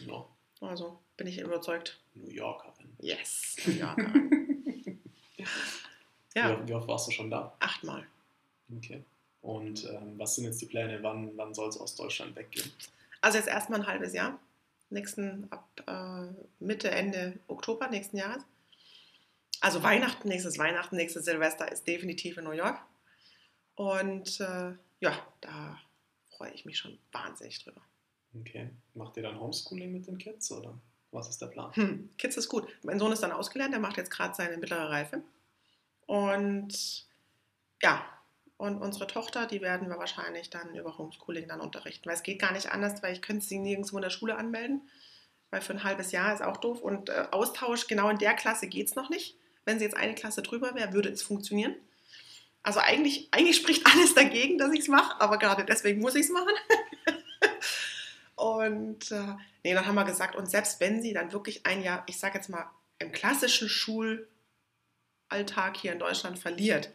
Ja, 0.00 0.24
Also 0.60 0.98
bin 1.16 1.26
ich 1.26 1.38
überzeugt. 1.38 2.00
New 2.14 2.28
Yorkerin. 2.30 2.88
Yes, 3.00 3.56
New 3.66 3.72
Yorkerin. 3.74 5.00
ja, 6.34 6.48
Wie, 6.48 6.52
oft- 6.52 6.68
wie 6.68 6.74
oft 6.74 6.88
warst 6.88 7.06
du 7.08 7.10
schon 7.12 7.30
da? 7.30 7.54
achtmal. 7.60 8.06
Okay. 8.76 9.02
Und 9.42 9.84
ähm, 9.90 10.18
was 10.18 10.36
sind 10.36 10.44
jetzt 10.44 10.60
die 10.62 10.66
Pläne? 10.66 11.02
Wann, 11.02 11.36
wann 11.36 11.52
soll 11.54 11.68
es 11.68 11.76
aus 11.78 11.94
Deutschland 11.96 12.34
weggehen? 12.36 12.70
Also 13.20 13.38
jetzt 13.38 13.48
erstmal 13.48 13.80
ein 13.80 13.86
halbes 13.86 14.14
Jahr. 14.14 14.38
Nächsten 14.90 15.46
ab 15.50 15.68
äh, 15.86 16.32
Mitte, 16.64 16.90
Ende 16.90 17.38
Oktober 17.48 17.88
nächsten 17.88 18.16
Jahres. 18.16 18.42
Also 19.60 19.82
Weihnachten, 19.82 20.28
nächstes 20.28 20.58
Weihnachten, 20.58 20.96
nächstes 20.96 21.24
Silvester 21.24 21.70
ist 21.70 21.86
definitiv 21.86 22.36
in 22.38 22.44
New 22.44 22.52
York. 22.52 22.78
Und 23.76 24.40
äh, 24.40 24.72
ja, 25.00 25.26
da 25.40 25.78
freue 26.36 26.52
ich 26.52 26.64
mich 26.64 26.78
schon 26.78 26.98
wahnsinnig 27.12 27.62
drüber. 27.62 27.80
Okay. 28.40 28.70
Macht 28.94 29.16
ihr 29.16 29.22
dann 29.22 29.40
Homeschooling 29.40 29.92
mit 29.92 30.06
den 30.06 30.18
Kids 30.18 30.50
oder 30.50 30.78
was 31.12 31.28
ist 31.28 31.40
der 31.40 31.46
Plan? 31.46 31.74
Hm, 31.74 32.10
Kids 32.18 32.36
ist 32.36 32.48
gut. 32.48 32.68
Mein 32.82 32.98
Sohn 32.98 33.12
ist 33.12 33.22
dann 33.22 33.32
ausgelernt, 33.32 33.72
der 33.72 33.80
macht 33.80 33.96
jetzt 33.96 34.10
gerade 34.10 34.34
seine 34.34 34.56
mittlere 34.56 34.90
Reife. 34.90 35.22
Und 36.06 37.06
ja, 37.82 38.04
und 38.56 38.78
unsere 38.78 39.06
Tochter, 39.06 39.46
die 39.46 39.60
werden 39.60 39.88
wir 39.88 39.98
wahrscheinlich 39.98 40.50
dann 40.50 40.74
über 40.74 40.96
Homeschooling 40.96 41.48
dann 41.48 41.60
unterrichten. 41.60 42.06
Weil 42.06 42.16
es 42.16 42.22
geht 42.22 42.40
gar 42.40 42.52
nicht 42.52 42.70
anders, 42.70 43.02
weil 43.02 43.12
ich 43.12 43.22
könnte 43.22 43.44
sie 43.44 43.58
nirgendwo 43.58 43.96
in 43.96 44.02
der 44.02 44.10
Schule 44.10 44.36
anmelden. 44.36 44.88
Weil 45.50 45.60
für 45.60 45.72
ein 45.72 45.84
halbes 45.84 46.12
Jahr 46.12 46.34
ist 46.34 46.42
auch 46.42 46.56
doof. 46.56 46.80
Und 46.80 47.08
äh, 47.08 47.26
Austausch, 47.30 47.86
genau 47.86 48.08
in 48.08 48.18
der 48.18 48.34
Klasse 48.34 48.66
geht 48.66 48.88
es 48.88 48.96
noch 48.96 49.10
nicht. 49.10 49.36
Wenn 49.64 49.78
sie 49.78 49.84
jetzt 49.84 49.96
eine 49.96 50.14
Klasse 50.14 50.42
drüber 50.42 50.74
wäre, 50.74 50.92
würde 50.92 51.10
es 51.10 51.22
funktionieren. 51.22 51.74
Also 52.64 52.80
eigentlich, 52.80 53.28
eigentlich 53.30 53.56
spricht 53.56 53.86
alles 53.92 54.14
dagegen, 54.14 54.58
dass 54.58 54.72
ich 54.72 54.80
es 54.80 54.88
mache, 54.88 55.20
aber 55.20 55.38
gerade 55.38 55.64
deswegen 55.64 56.00
muss 56.00 56.16
ich 56.16 56.22
es 56.22 56.30
machen. 56.30 56.54
und 58.34 59.12
äh, 59.12 59.36
nee, 59.62 59.74
dann 59.74 59.86
haben 59.86 59.94
wir 59.94 60.04
gesagt, 60.04 60.34
und 60.34 60.50
selbst 60.50 60.80
wenn 60.80 61.00
sie 61.00 61.12
dann 61.12 61.32
wirklich 61.32 61.64
ein 61.66 61.82
Jahr, 61.82 62.02
ich 62.08 62.18
sage 62.18 62.38
jetzt 62.38 62.48
mal, 62.48 62.68
im 62.98 63.12
klassischen 63.12 63.68
Schulalltag 63.68 64.26
hier 65.76 65.92
in 65.92 65.98
Deutschland 65.98 66.38
verliert, 66.38 66.90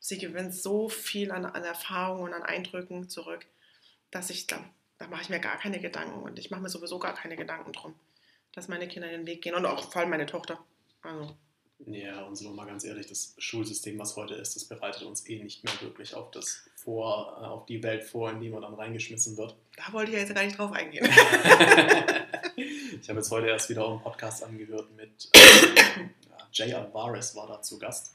sie 0.00 0.18
gewinnt 0.18 0.54
so 0.54 0.88
viel 0.88 1.30
an, 1.30 1.46
an 1.46 1.62
Erfahrung 1.62 2.22
und 2.22 2.34
an 2.34 2.42
Eindrücken 2.42 3.08
zurück, 3.08 3.46
dass 4.10 4.28
ich 4.28 4.48
da, 4.48 4.64
da 4.98 5.06
mache 5.06 5.22
ich 5.22 5.28
mir 5.28 5.38
gar 5.38 5.56
keine 5.56 5.80
Gedanken 5.80 6.20
und 6.22 6.38
ich 6.38 6.50
mache 6.50 6.62
mir 6.62 6.68
sowieso 6.68 6.98
gar 6.98 7.14
keine 7.14 7.36
Gedanken 7.36 7.72
drum, 7.72 7.94
dass 8.52 8.66
meine 8.66 8.88
Kinder 8.88 9.08
den 9.08 9.26
Weg 9.26 9.42
gehen 9.42 9.54
und 9.54 9.66
auch 9.66 9.92
vor 9.92 10.00
allem 10.00 10.10
meine 10.10 10.26
Tochter. 10.26 10.58
Also, 11.02 11.36
Ja, 11.86 12.22
und 12.22 12.36
sind 12.36 12.48
wir 12.48 12.54
mal 12.54 12.66
ganz 12.66 12.84
ehrlich, 12.84 13.06
das 13.06 13.34
Schulsystem, 13.38 13.98
was 13.98 14.16
heute 14.16 14.34
ist, 14.34 14.54
das 14.54 14.64
bereitet 14.64 15.02
uns 15.02 15.28
eh 15.28 15.42
nicht 15.42 15.64
mehr 15.64 15.72
wirklich 15.80 16.14
auf 16.14 16.30
das 16.30 16.62
vor, 16.76 17.38
äh, 17.40 17.44
auf 17.44 17.66
die 17.66 17.82
Welt 17.82 18.04
vor, 18.04 18.30
in 18.30 18.40
die 18.40 18.48
man 18.50 18.62
dann 18.62 18.74
reingeschmissen 18.74 19.36
wird. 19.36 19.56
da 19.76 19.92
wollte 19.92 20.12
ich 20.12 20.16
ja 20.16 20.22
jetzt 20.22 20.34
gar 20.34 20.44
nicht 20.44 20.58
drauf 20.58 20.72
eingehen. 20.72 21.04
ich 22.56 23.08
habe 23.08 23.18
jetzt 23.18 23.30
heute 23.30 23.48
erst 23.48 23.68
wieder 23.68 23.88
einen 23.88 24.00
Podcast 24.00 24.44
angehört 24.44 24.94
mit 24.96 25.28
äh, 25.34 25.38
ja, 26.28 26.48
Jay 26.52 26.72
Alvarez 26.74 27.34
war 27.34 27.48
da 27.48 27.60
zu 27.62 27.78
Gast. 27.78 28.14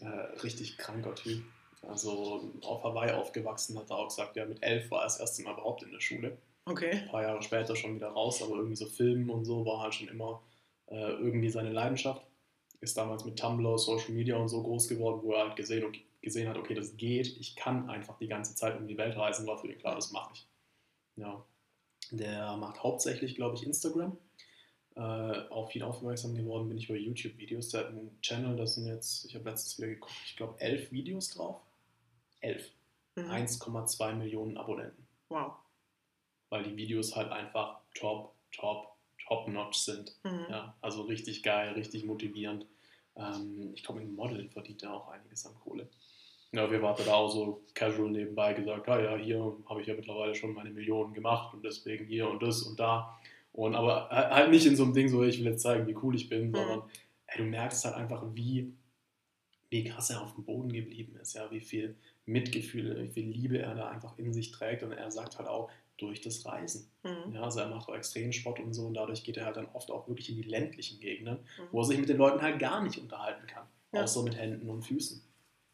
Äh, 0.00 0.06
richtig 0.42 0.76
kranker 0.78 1.14
Typ. 1.14 1.42
Also 1.82 2.48
auf 2.62 2.84
Hawaii 2.84 3.12
aufgewachsen, 3.12 3.78
hat 3.78 3.90
er 3.90 3.96
auch 3.96 4.08
gesagt, 4.08 4.36
ja, 4.36 4.44
mit 4.44 4.62
elf 4.62 4.90
war 4.90 5.00
er 5.00 5.04
das 5.04 5.18
erste 5.18 5.42
Mal 5.42 5.52
überhaupt 5.52 5.82
in 5.82 5.90
der 5.90 6.00
Schule. 6.00 6.36
Okay. 6.64 6.92
Ein 6.92 7.08
paar 7.08 7.22
Jahre 7.22 7.42
später 7.42 7.74
schon 7.74 7.96
wieder 7.96 8.08
raus, 8.08 8.42
aber 8.42 8.56
irgendwie 8.56 8.76
so 8.76 8.86
Filmen 8.86 9.30
und 9.30 9.44
so 9.44 9.66
war 9.66 9.80
halt 9.80 9.94
schon 9.94 10.08
immer 10.08 10.40
äh, 10.86 11.10
irgendwie 11.10 11.50
seine 11.50 11.70
Leidenschaft. 11.70 12.22
Ist 12.82 12.96
damals 12.98 13.24
mit 13.24 13.38
Tumblr, 13.38 13.78
Social 13.78 14.10
Media 14.10 14.36
und 14.36 14.48
so 14.48 14.62
groß 14.62 14.88
geworden, 14.88 15.20
wo 15.22 15.32
er 15.32 15.46
halt 15.46 15.56
gesehen, 15.56 15.84
okay, 15.84 16.04
gesehen 16.20 16.48
hat, 16.48 16.58
okay, 16.58 16.74
das 16.74 16.96
geht, 16.96 17.26
ich 17.38 17.56
kann 17.56 17.88
einfach 17.88 18.18
die 18.18 18.28
ganze 18.28 18.54
Zeit 18.54 18.78
um 18.78 18.86
die 18.86 18.98
Welt 18.98 19.16
reisen, 19.16 19.46
war 19.46 19.56
für 19.58 19.68
ihn 19.68 19.78
klar, 19.78 19.94
das 19.94 20.12
mache 20.12 20.34
ich. 20.34 20.46
Ja. 21.16 21.44
Der 22.10 22.56
macht 22.58 22.82
hauptsächlich, 22.82 23.34
glaube 23.36 23.56
ich, 23.56 23.64
Instagram. 23.64 24.18
Äh, 24.94 25.00
auf 25.48 25.74
ihn 25.74 25.82
aufmerksam 25.82 26.34
geworden 26.34 26.68
bin 26.68 26.76
ich 26.76 26.90
über 26.90 26.98
YouTube-Videos. 26.98 27.70
Der 27.70 27.80
hat 27.80 27.86
einen 27.88 28.18
Channel, 28.20 28.56
das 28.56 28.74
sind 28.74 28.86
jetzt, 28.86 29.24
ich 29.24 29.34
habe 29.34 29.48
letztens 29.48 29.78
wieder 29.78 29.88
geguckt, 29.88 30.14
ich 30.26 30.36
glaube, 30.36 30.60
elf 30.60 30.92
Videos 30.92 31.30
drauf. 31.30 31.60
Elf. 32.40 32.70
Mhm. 33.16 33.30
1,2 33.30 34.14
Millionen 34.14 34.56
Abonnenten 34.58 35.06
Wow. 35.28 35.52
weil 36.50 36.62
die 36.64 36.76
Videos 36.76 37.16
halt 37.16 37.30
einfach 37.32 37.80
top, 37.94 38.34
top, 38.50 38.91
top 39.26 39.48
notch 39.48 39.78
sind. 39.78 40.14
Mhm. 40.24 40.46
Ja, 40.50 40.76
also 40.80 41.02
richtig 41.02 41.42
geil, 41.42 41.72
richtig 41.74 42.04
motivierend. 42.04 42.66
Ähm, 43.16 43.70
ich 43.74 43.82
glaube, 43.82 44.00
im 44.02 44.14
Modeln 44.14 44.48
verdient 44.50 44.82
er 44.82 44.94
auch 44.94 45.08
einiges 45.08 45.44
an 45.46 45.54
Kohle. 45.54 45.88
Ja, 46.52 46.70
wir 46.70 46.82
warten 46.82 47.04
da 47.06 47.14
auch 47.14 47.30
so 47.30 47.62
casual 47.74 48.10
nebenbei 48.10 48.52
gesagt, 48.52 48.86
ja, 48.86 49.00
ja, 49.00 49.16
hier 49.16 49.56
habe 49.68 49.80
ich 49.80 49.86
ja 49.86 49.94
mittlerweile 49.94 50.34
schon 50.34 50.52
meine 50.52 50.70
Millionen 50.70 51.14
gemacht 51.14 51.54
und 51.54 51.64
deswegen 51.64 52.04
hier 52.06 52.28
und 52.28 52.42
das 52.42 52.62
und 52.62 52.78
da. 52.78 53.18
Und 53.52 53.74
aber 53.74 54.08
halt 54.10 54.50
nicht 54.50 54.66
in 54.66 54.76
so 54.76 54.84
einem 54.84 54.94
Ding, 54.94 55.08
so 55.08 55.22
ich 55.22 55.38
will 55.38 55.46
jetzt 55.46 55.62
zeigen, 55.62 55.86
wie 55.86 55.96
cool 56.02 56.14
ich 56.14 56.28
bin, 56.28 56.48
Mhm. 56.50 56.54
sondern 56.56 56.82
ey, 57.26 57.38
du 57.38 57.44
merkst 57.44 57.84
halt 57.84 57.94
einfach, 57.96 58.22
wie, 58.34 58.72
wie 59.70 59.84
krass 59.84 60.10
er 60.10 60.22
auf 60.22 60.34
dem 60.34 60.44
Boden 60.44 60.70
geblieben 60.72 61.16
ist, 61.16 61.34
ja, 61.34 61.50
wie 61.50 61.60
viel 61.60 61.96
Mitgefühl, 62.26 63.02
wie 63.02 63.08
viel 63.10 63.28
Liebe 63.28 63.58
er 63.58 63.74
da 63.74 63.88
einfach 63.88 64.18
in 64.18 64.32
sich 64.32 64.50
trägt. 64.52 64.82
Und 64.82 64.92
er 64.92 65.10
sagt 65.10 65.38
halt 65.38 65.48
auch, 65.48 65.70
durch 66.02 66.20
das 66.20 66.44
Reisen. 66.44 66.90
Mhm. 67.04 67.32
Ja, 67.34 67.42
also 67.44 67.60
er 67.60 67.68
macht 67.68 67.88
auch 67.88 67.94
Extremsport 67.94 68.60
und 68.60 68.74
so 68.74 68.86
und 68.86 68.94
dadurch 68.94 69.22
geht 69.24 69.36
er 69.36 69.46
halt 69.46 69.56
dann 69.56 69.66
oft 69.72 69.90
auch 69.90 70.06
wirklich 70.08 70.28
in 70.28 70.36
die 70.36 70.42
ländlichen 70.42 71.00
Gegenden, 71.00 71.36
Mhm. 71.38 71.68
wo 71.72 71.80
er 71.80 71.84
sich 71.84 71.98
mit 71.98 72.08
den 72.08 72.16
Leuten 72.18 72.42
halt 72.42 72.58
gar 72.58 72.82
nicht 72.82 72.98
unterhalten 72.98 73.46
kann, 73.46 73.66
Ja. 73.92 74.02
außer 74.02 74.22
mit 74.22 74.36
Händen 74.36 74.68
und 74.68 74.82
Füßen. 74.82 75.22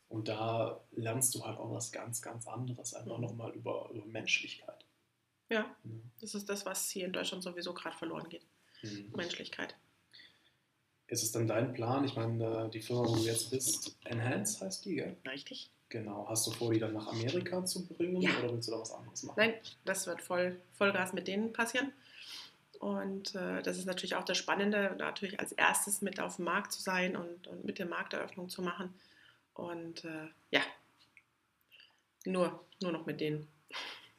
Und 0.09 0.29
da 0.29 0.81
lernst 0.93 1.35
du 1.35 1.45
halt 1.45 1.59
auch 1.59 1.71
was 1.73 1.93
ganz, 1.93 2.23
ganz 2.23 2.47
anderes, 2.47 2.95
einfach 2.95 3.17
Mhm. 3.17 3.25
nochmal 3.25 3.53
über, 3.53 3.91
über 3.93 4.07
Menschlichkeit. 4.07 4.85
Ja, 5.51 5.61
Ja. 5.61 5.77
das 6.21 6.35
ist 6.35 6.49
das, 6.49 6.65
was 6.67 6.89
hier 6.91 7.07
in 7.07 7.13
Deutschland 7.13 7.43
sowieso 7.43 7.75
gerade 7.75 7.97
verloren 7.97 8.29
geht. 8.29 8.47
Mhm. 8.83 9.13
Menschlichkeit. 9.17 9.75
Ist 11.09 11.23
es 11.23 11.33
dann 11.33 11.47
dein 11.47 11.73
Plan? 11.73 12.05
Ich 12.05 12.15
meine, 12.17 12.67
äh, 12.67 12.71
die 12.71 12.81
Firma, 12.81 13.09
wo 13.09 13.17
du 13.17 13.23
jetzt 13.23 13.51
bist, 13.51 13.97
Enhance 14.05 14.65
heißt 14.65 14.85
die, 14.85 14.97
gell? 14.97 15.17
Richtig? 15.27 15.71
Genau. 15.89 16.27
Hast 16.29 16.47
du 16.47 16.51
vor, 16.51 16.73
die 16.73 16.79
dann 16.79 16.93
nach 16.93 17.07
Amerika 17.09 17.65
zu 17.65 17.87
bringen 17.87 18.21
Ja. 18.21 18.31
oder 18.41 18.53
willst 18.53 18.69
du 18.69 18.73
da 18.73 18.81
was 18.81 18.93
anderes 18.93 19.23
machen? 19.23 19.37
Nein, 19.39 19.55
das 19.87 20.07
wird 20.07 20.21
voll, 20.21 20.61
Vollgas 20.77 21.15
mit 21.15 21.27
denen 21.27 21.53
passieren. 21.53 21.93
Und 22.79 23.35
äh, 23.35 23.63
das 23.63 23.79
ist 23.79 23.87
natürlich 23.87 24.15
auch 24.15 24.25
das 24.25 24.37
Spannende, 24.37 24.95
natürlich 24.99 25.41
als 25.41 25.53
erstes 25.53 26.03
mit 26.03 26.21
auf 26.21 26.37
dem 26.37 26.45
Markt 26.45 26.73
zu 26.73 26.83
sein 26.83 27.17
und, 27.17 27.47
und 27.47 27.65
mit 27.65 27.79
der 27.79 27.87
Markteröffnung 27.87 28.51
zu 28.51 28.61
machen. 28.61 28.93
Und 29.55 30.05
äh, 30.05 30.29
ja, 30.51 30.61
nur, 32.27 32.65
nur 32.81 32.93
noch 32.93 33.07
mit 33.07 33.21
denen. 33.21 33.49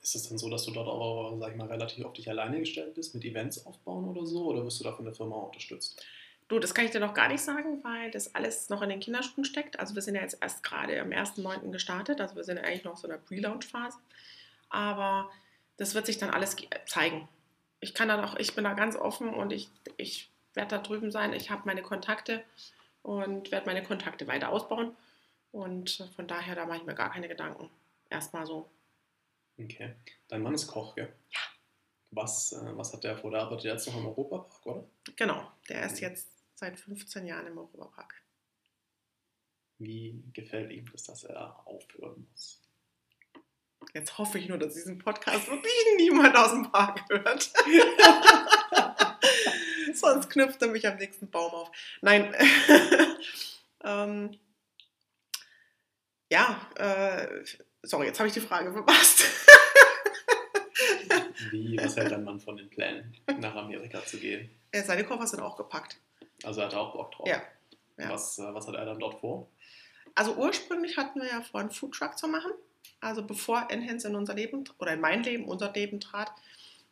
Ist 0.02 0.16
es 0.16 0.28
dann 0.28 0.38
so, 0.40 0.50
dass 0.50 0.66
du 0.66 0.72
dort 0.72 0.88
auch, 0.88 1.38
sag 1.40 1.52
ich 1.52 1.58
mal, 1.58 1.68
relativ 1.68 2.04
auf 2.04 2.14
dich 2.14 2.30
alleine 2.30 2.60
gestellt 2.60 2.96
bist, 2.96 3.14
mit 3.14 3.24
Events 3.26 3.66
aufbauen 3.66 4.06
oder 4.06 4.26
so? 4.26 4.48
Oder 4.48 4.66
wirst 4.66 4.80
du 4.80 4.84
da 4.84 4.94
von 4.94 5.06
der 5.06 5.14
Firma 5.14 5.36
unterstützt? 5.36 6.04
Du, 6.50 6.58
das 6.60 6.74
kann 6.74 6.86
ich 6.86 6.92
dir 6.92 7.00
noch 7.00 7.14
gar 7.14 7.28
nicht 7.28 7.42
sagen, 7.42 7.84
weil 7.84 8.10
das 8.12 8.34
alles 8.36 8.70
noch 8.70 8.82
in 8.82 8.90
den 8.90 9.00
Kinderschuhen 9.00 9.46
steckt. 9.46 9.80
Also 9.80 9.94
wir 9.96 10.02
sind 10.02 10.16
ja 10.16 10.22
jetzt 10.22 10.38
erst 10.42 10.64
gerade 10.64 11.00
am 11.00 11.10
1.9. 11.10 11.70
gestartet, 11.72 12.20
also 12.20 12.36
wir 12.36 12.44
sind 12.44 12.58
eigentlich 12.58 12.84
noch 12.84 12.98
so 12.98 13.08
in 13.08 13.12
der 13.12 13.20
Pre-Launch-Phase. 13.20 13.98
Aber 14.70 15.30
das 15.78 15.94
wird 15.96 16.06
sich 16.08 16.18
dann 16.18 16.32
alles 16.32 16.56
ge- 16.56 16.68
zeigen. 16.88 17.30
Ich 17.82 17.94
kann 17.94 18.08
dann 18.08 18.24
auch, 18.26 18.36
ich 18.36 18.56
bin 18.56 18.64
da 18.64 18.74
ganz 18.74 18.96
offen 18.96 19.30
und 19.34 19.52
ich, 19.54 19.70
ich 19.98 20.30
werde 20.56 20.70
da 20.78 20.82
drüben 20.82 21.12
sein. 21.12 21.34
Ich 21.34 21.52
habe 21.52 21.62
meine 21.66 21.84
Kontakte 21.84 22.44
und 23.04 23.52
werde 23.52 23.68
meine 23.68 23.84
Kontakte 23.84 24.28
weiter 24.28 24.50
ausbauen. 24.50 24.96
Und 25.52 26.04
von 26.16 26.28
daher, 26.28 26.56
da 26.56 26.66
mache 26.66 26.80
ich 26.80 26.84
mir 26.86 26.96
gar 26.96 27.12
keine 27.12 27.28
Gedanken. 27.28 27.70
Erstmal 28.10 28.46
so. 28.48 28.68
Okay. 29.60 29.94
Dein 30.28 30.42
Mann 30.42 30.56
ist 30.56 30.68
Koch, 30.68 30.96
gell? 30.96 31.14
Ja. 31.32 31.40
Was, 32.12 32.54
äh, 32.54 32.76
was 32.76 32.92
hat 32.92 33.04
der 33.04 33.18
vor? 33.18 33.30
Der 33.30 33.42
arbeitet 33.42 33.66
jetzt 33.66 33.88
noch 33.88 33.98
im 33.98 34.08
Europapark, 34.08 34.66
oder? 34.66 34.84
Genau, 35.16 35.48
der 35.70 35.86
ist 35.86 36.00
jetzt 36.00 36.28
seit 36.60 36.78
15 36.78 37.26
Jahren 37.26 37.48
im 37.48 37.58
Europapark. 37.58 38.14
Wie 39.78 40.22
gefällt 40.34 40.72
ihm 40.72 40.86
das, 40.92 41.04
dass 41.04 41.24
er 41.24 41.66
aufhören 41.66 42.28
muss? 42.30 42.62
Jetzt 43.94 44.18
hoffe 44.18 44.38
ich 44.38 44.50
nur, 44.50 44.58
dass 44.58 44.74
diesen 44.74 44.98
Podcast 44.98 45.48
wirklich 45.50 45.72
niemand 45.98 46.36
aus 46.36 46.52
dem 46.52 46.70
Park 46.70 47.02
hört. 47.10 47.50
Sonst 49.94 50.30
knüpft 50.30 50.62
er 50.62 50.68
mich 50.68 50.86
am 50.86 50.98
nächsten 50.98 51.30
Baum 51.30 51.54
auf. 51.54 51.72
Nein. 52.02 52.36
ähm, 53.84 54.38
ja, 56.30 56.70
äh, 56.76 57.44
sorry, 57.84 58.08
jetzt 58.08 58.20
habe 58.20 58.28
ich 58.28 58.34
die 58.34 58.42
Frage 58.42 58.74
verpasst. 58.74 59.24
Wie, 61.52 61.78
was 61.78 61.96
hält 61.96 62.12
dein 62.12 62.26
Mann 62.26 62.40
von 62.40 62.58
den 62.58 62.70
Plänen, 62.70 63.16
nach 63.40 63.56
Amerika 63.56 64.06
zu 64.06 64.18
gehen? 64.18 64.52
Seine 64.74 65.06
Koffer 65.06 65.26
sind 65.26 65.40
auch 65.40 65.56
gepackt. 65.56 66.00
Also 66.44 66.62
er 66.62 66.68
hat 66.68 66.74
auch 66.74 66.94
Bock 66.94 67.12
drauf. 67.12 67.28
Ja, 67.28 67.42
ja. 67.98 68.10
Was, 68.10 68.38
äh, 68.40 68.54
was 68.54 68.68
hat 68.68 68.76
er 68.76 68.86
dann 68.86 69.00
dort 69.00 69.20
vor? 69.20 69.48
Also 70.16 70.36
ursprünglich 70.36 70.98
hatten 70.98 71.22
wir 71.22 71.28
ja 71.28 71.42
vor, 71.42 71.60
einen 71.60 71.72
Foodtruck 71.72 72.18
zu 72.18 72.28
machen. 72.28 72.52
Also 73.00 73.26
bevor 73.26 73.68
Enhance 73.70 74.08
in 74.08 74.16
unser 74.16 74.34
Leben 74.34 74.64
oder 74.80 74.94
in 74.94 75.02
mein 75.02 75.24
Leben, 75.24 75.46
unser 75.46 75.72
Leben 75.72 76.00
trat, 76.00 76.32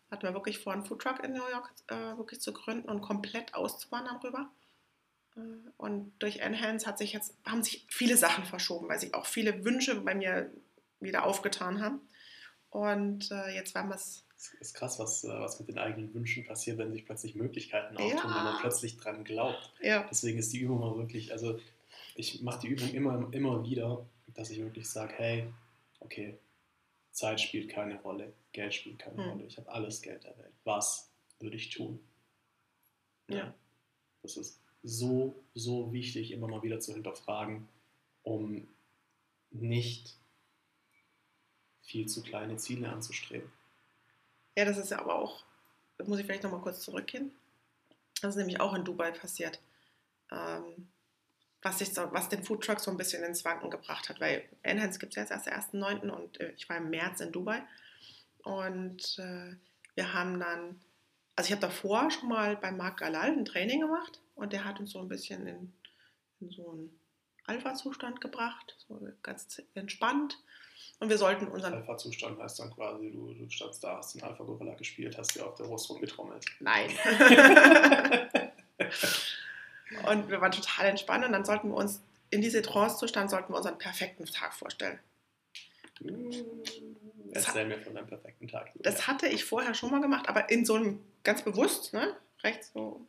hatten 0.10 0.24
wir 0.24 0.34
wirklich 0.34 0.60
vor, 0.60 0.74
einen 0.74 0.86
Foodtruck 0.86 1.24
in 1.24 1.34
New 1.34 1.48
York 1.50 1.70
äh, 1.88 2.18
wirklich 2.18 2.40
zu 2.40 2.54
gründen 2.54 2.90
und 2.90 3.02
komplett 3.02 3.54
auszuwandern 3.54 4.18
rüber. 4.18 4.50
Äh, 5.36 5.40
und 5.78 6.14
durch 6.20 6.38
Enhance 6.38 6.86
hat 6.86 6.98
sich 6.98 7.14
jetzt, 7.14 7.36
haben 7.46 7.64
sich 7.64 7.86
viele 7.90 8.18
Sachen 8.18 8.46
verschoben, 8.46 8.88
weil 8.88 9.00
sich 9.00 9.14
auch 9.14 9.26
viele 9.26 9.66
Wünsche 9.66 10.00
bei 10.02 10.16
mir 10.16 10.50
wieder 11.00 11.26
aufgetan 11.26 11.82
haben. 11.82 12.02
Und 12.70 13.32
äh, 13.32 13.56
jetzt 13.56 13.76
werden 13.76 13.90
wir 13.90 13.96
es. 13.96 14.24
Es 14.38 14.54
ist 14.60 14.74
krass, 14.76 15.00
was, 15.00 15.24
äh, 15.24 15.30
was 15.30 15.60
mit 15.60 15.68
den 15.68 15.80
eigenen 15.80 16.14
Wünschen 16.14 16.46
passiert, 16.46 16.78
wenn 16.78 16.92
sich 16.92 17.06
plötzlich 17.06 17.34
Möglichkeiten 17.34 17.98
auftun, 17.98 18.18
ja. 18.18 18.24
wenn 18.24 18.44
man 18.44 18.62
plötzlich 18.62 18.98
dran 18.98 19.24
glaubt. 19.24 19.74
Ja. 19.82 20.06
Deswegen 20.10 20.38
ist 20.38 20.54
die 20.54 20.60
Übung 20.60 20.84
auch 20.84 20.98
wirklich, 20.98 21.32
also 21.32 21.60
ich 22.16 22.42
mache 22.44 22.62
die 22.62 22.68
Übung 22.68 22.90
immer, 22.90 23.28
immer 23.32 23.64
wieder, 23.64 24.06
dass 24.28 24.52
ich 24.52 24.60
wirklich 24.60 24.88
sage, 24.88 25.14
hey, 25.18 25.48
okay, 26.00 26.38
Zeit 27.12 27.42
spielt 27.42 27.70
keine 27.70 28.00
Rolle, 28.02 28.32
Geld 28.52 28.76
spielt 28.76 29.00
keine 29.00 29.18
hm. 29.18 29.30
Rolle, 29.32 29.46
ich 29.46 29.58
habe 29.58 29.70
alles 29.70 30.04
Geld 30.04 30.24
der 30.24 30.38
Welt. 30.38 30.54
Was 30.64 31.10
würde 31.40 31.56
ich 31.56 31.72
tun? 31.72 32.00
Ja. 33.30 33.38
ja. 33.38 33.54
Das 34.22 34.38
ist 34.38 34.62
so, 34.84 35.36
so 35.56 35.92
wichtig, 35.92 36.32
immer 36.32 36.48
mal 36.48 36.62
wieder 36.62 36.80
zu 36.80 36.94
hinterfragen, 36.94 37.68
um 38.22 38.68
nicht 39.50 40.16
viel 41.82 42.08
zu 42.08 42.22
kleine 42.22 42.58
Ziele 42.58 42.90
anzustreben. 42.90 43.52
Ja, 44.58 44.66
das 44.66 44.80
ist 44.80 44.90
ja 44.90 44.98
aber 44.98 45.14
auch, 45.14 45.44
da 46.00 46.04
muss 46.06 46.18
ich 46.18 46.26
vielleicht 46.26 46.42
nochmal 46.42 46.62
kurz 46.62 46.82
zurückgehen. 46.82 47.32
Das 48.24 48.32
ist 48.32 48.38
nämlich 48.38 48.60
auch 48.60 48.74
in 48.74 48.84
Dubai 48.84 49.12
passiert. 49.12 49.60
Ähm, 50.32 50.90
was, 51.62 51.78
sich 51.78 51.94
so, 51.94 52.12
was 52.12 52.28
den 52.28 52.44
Foodtruck 52.44 52.80
so 52.80 52.90
ein 52.90 52.98
bisschen 52.98 53.24
ins 53.24 53.46
Wanken 53.46 53.70
gebracht 53.70 54.10
hat, 54.10 54.20
weil 54.20 54.50
Enhance 54.64 54.98
gibt 54.98 55.12
es 55.12 55.30
ja 55.30 55.36
jetzt 55.36 55.48
erst 55.48 55.76
am 55.76 55.84
1.9. 55.84 56.10
und 56.10 56.40
äh, 56.40 56.54
ich 56.58 56.68
war 56.68 56.78
im 56.78 56.90
März 56.90 57.22
in 57.22 57.32
Dubai 57.32 57.62
und 58.40 59.20
äh, 59.20 59.56
wir 59.94 60.14
haben 60.14 60.40
dann, 60.40 60.82
also 61.36 61.50
ich 61.50 61.52
habe 61.52 61.62
davor 61.62 62.10
schon 62.10 62.30
mal 62.30 62.58
bei 62.58 62.72
Marc 62.72 62.98
Galal 62.98 63.30
ein 63.30 63.46
Training 63.46 63.82
gemacht 63.82 64.22
und 64.34 64.54
der 64.54 64.66
hat 64.66 64.80
uns 64.80 64.90
so 64.90 65.00
ein 65.00 65.08
bisschen 65.08 65.46
in, 65.46 65.72
in 66.40 66.50
so 66.50 66.72
einen 66.72 67.00
Alpha-Zustand 67.46 68.22
gebracht, 68.22 68.76
so 68.88 69.08
ganz 69.22 69.62
entspannt. 69.76 70.40
Und 71.00 71.10
wir 71.10 71.18
sollten 71.18 71.48
unseren. 71.48 71.74
Alpha-Zustand 71.76 72.40
heißt 72.40 72.60
dann 72.60 72.74
quasi, 72.74 73.12
du, 73.12 73.34
du 73.34 73.50
standst 73.50 73.84
da, 73.84 73.98
hast 73.98 74.16
den 74.16 74.24
Alpha-Gorilla 74.24 74.74
gespielt, 74.74 75.18
hast 75.18 75.36
dir 75.36 75.46
auf 75.46 75.56
der 75.56 75.66
Brust 75.66 75.90
rumgetrommelt. 75.90 76.44
Nein. 76.60 76.90
und 80.10 80.30
wir 80.30 80.42
waren 80.42 80.52
total 80.52 80.88
entspannt 80.88 81.24
und 81.26 81.34
dann 81.34 81.46
sollten 81.46 81.70
wir 81.70 81.76
uns, 81.76 82.02
in 82.30 82.42
diese 82.42 82.62
Trance-Zustand, 82.62 83.30
sollten 83.30 83.54
wir 83.54 83.58
unseren 83.58 83.78
perfekten 83.78 84.26
Tag 84.26 84.54
vorstellen. 84.54 85.00
Erzähl 87.32 87.66
mir 87.66 87.80
von 87.80 87.94
deinem 87.94 88.08
perfekten 88.08 88.48
Tag. 88.48 88.72
Das 88.76 89.08
hatte 89.08 89.28
ich 89.28 89.46
vorher 89.46 89.74
schon 89.74 89.92
mal 89.92 90.02
gemacht, 90.02 90.28
aber 90.28 90.50
in 90.50 90.66
so 90.66 90.76
einem 90.76 91.00
ganz 91.24 91.44
bewusst, 91.44 91.94
ne? 91.94 92.16
Rechts 92.44 92.72
so. 92.74 93.06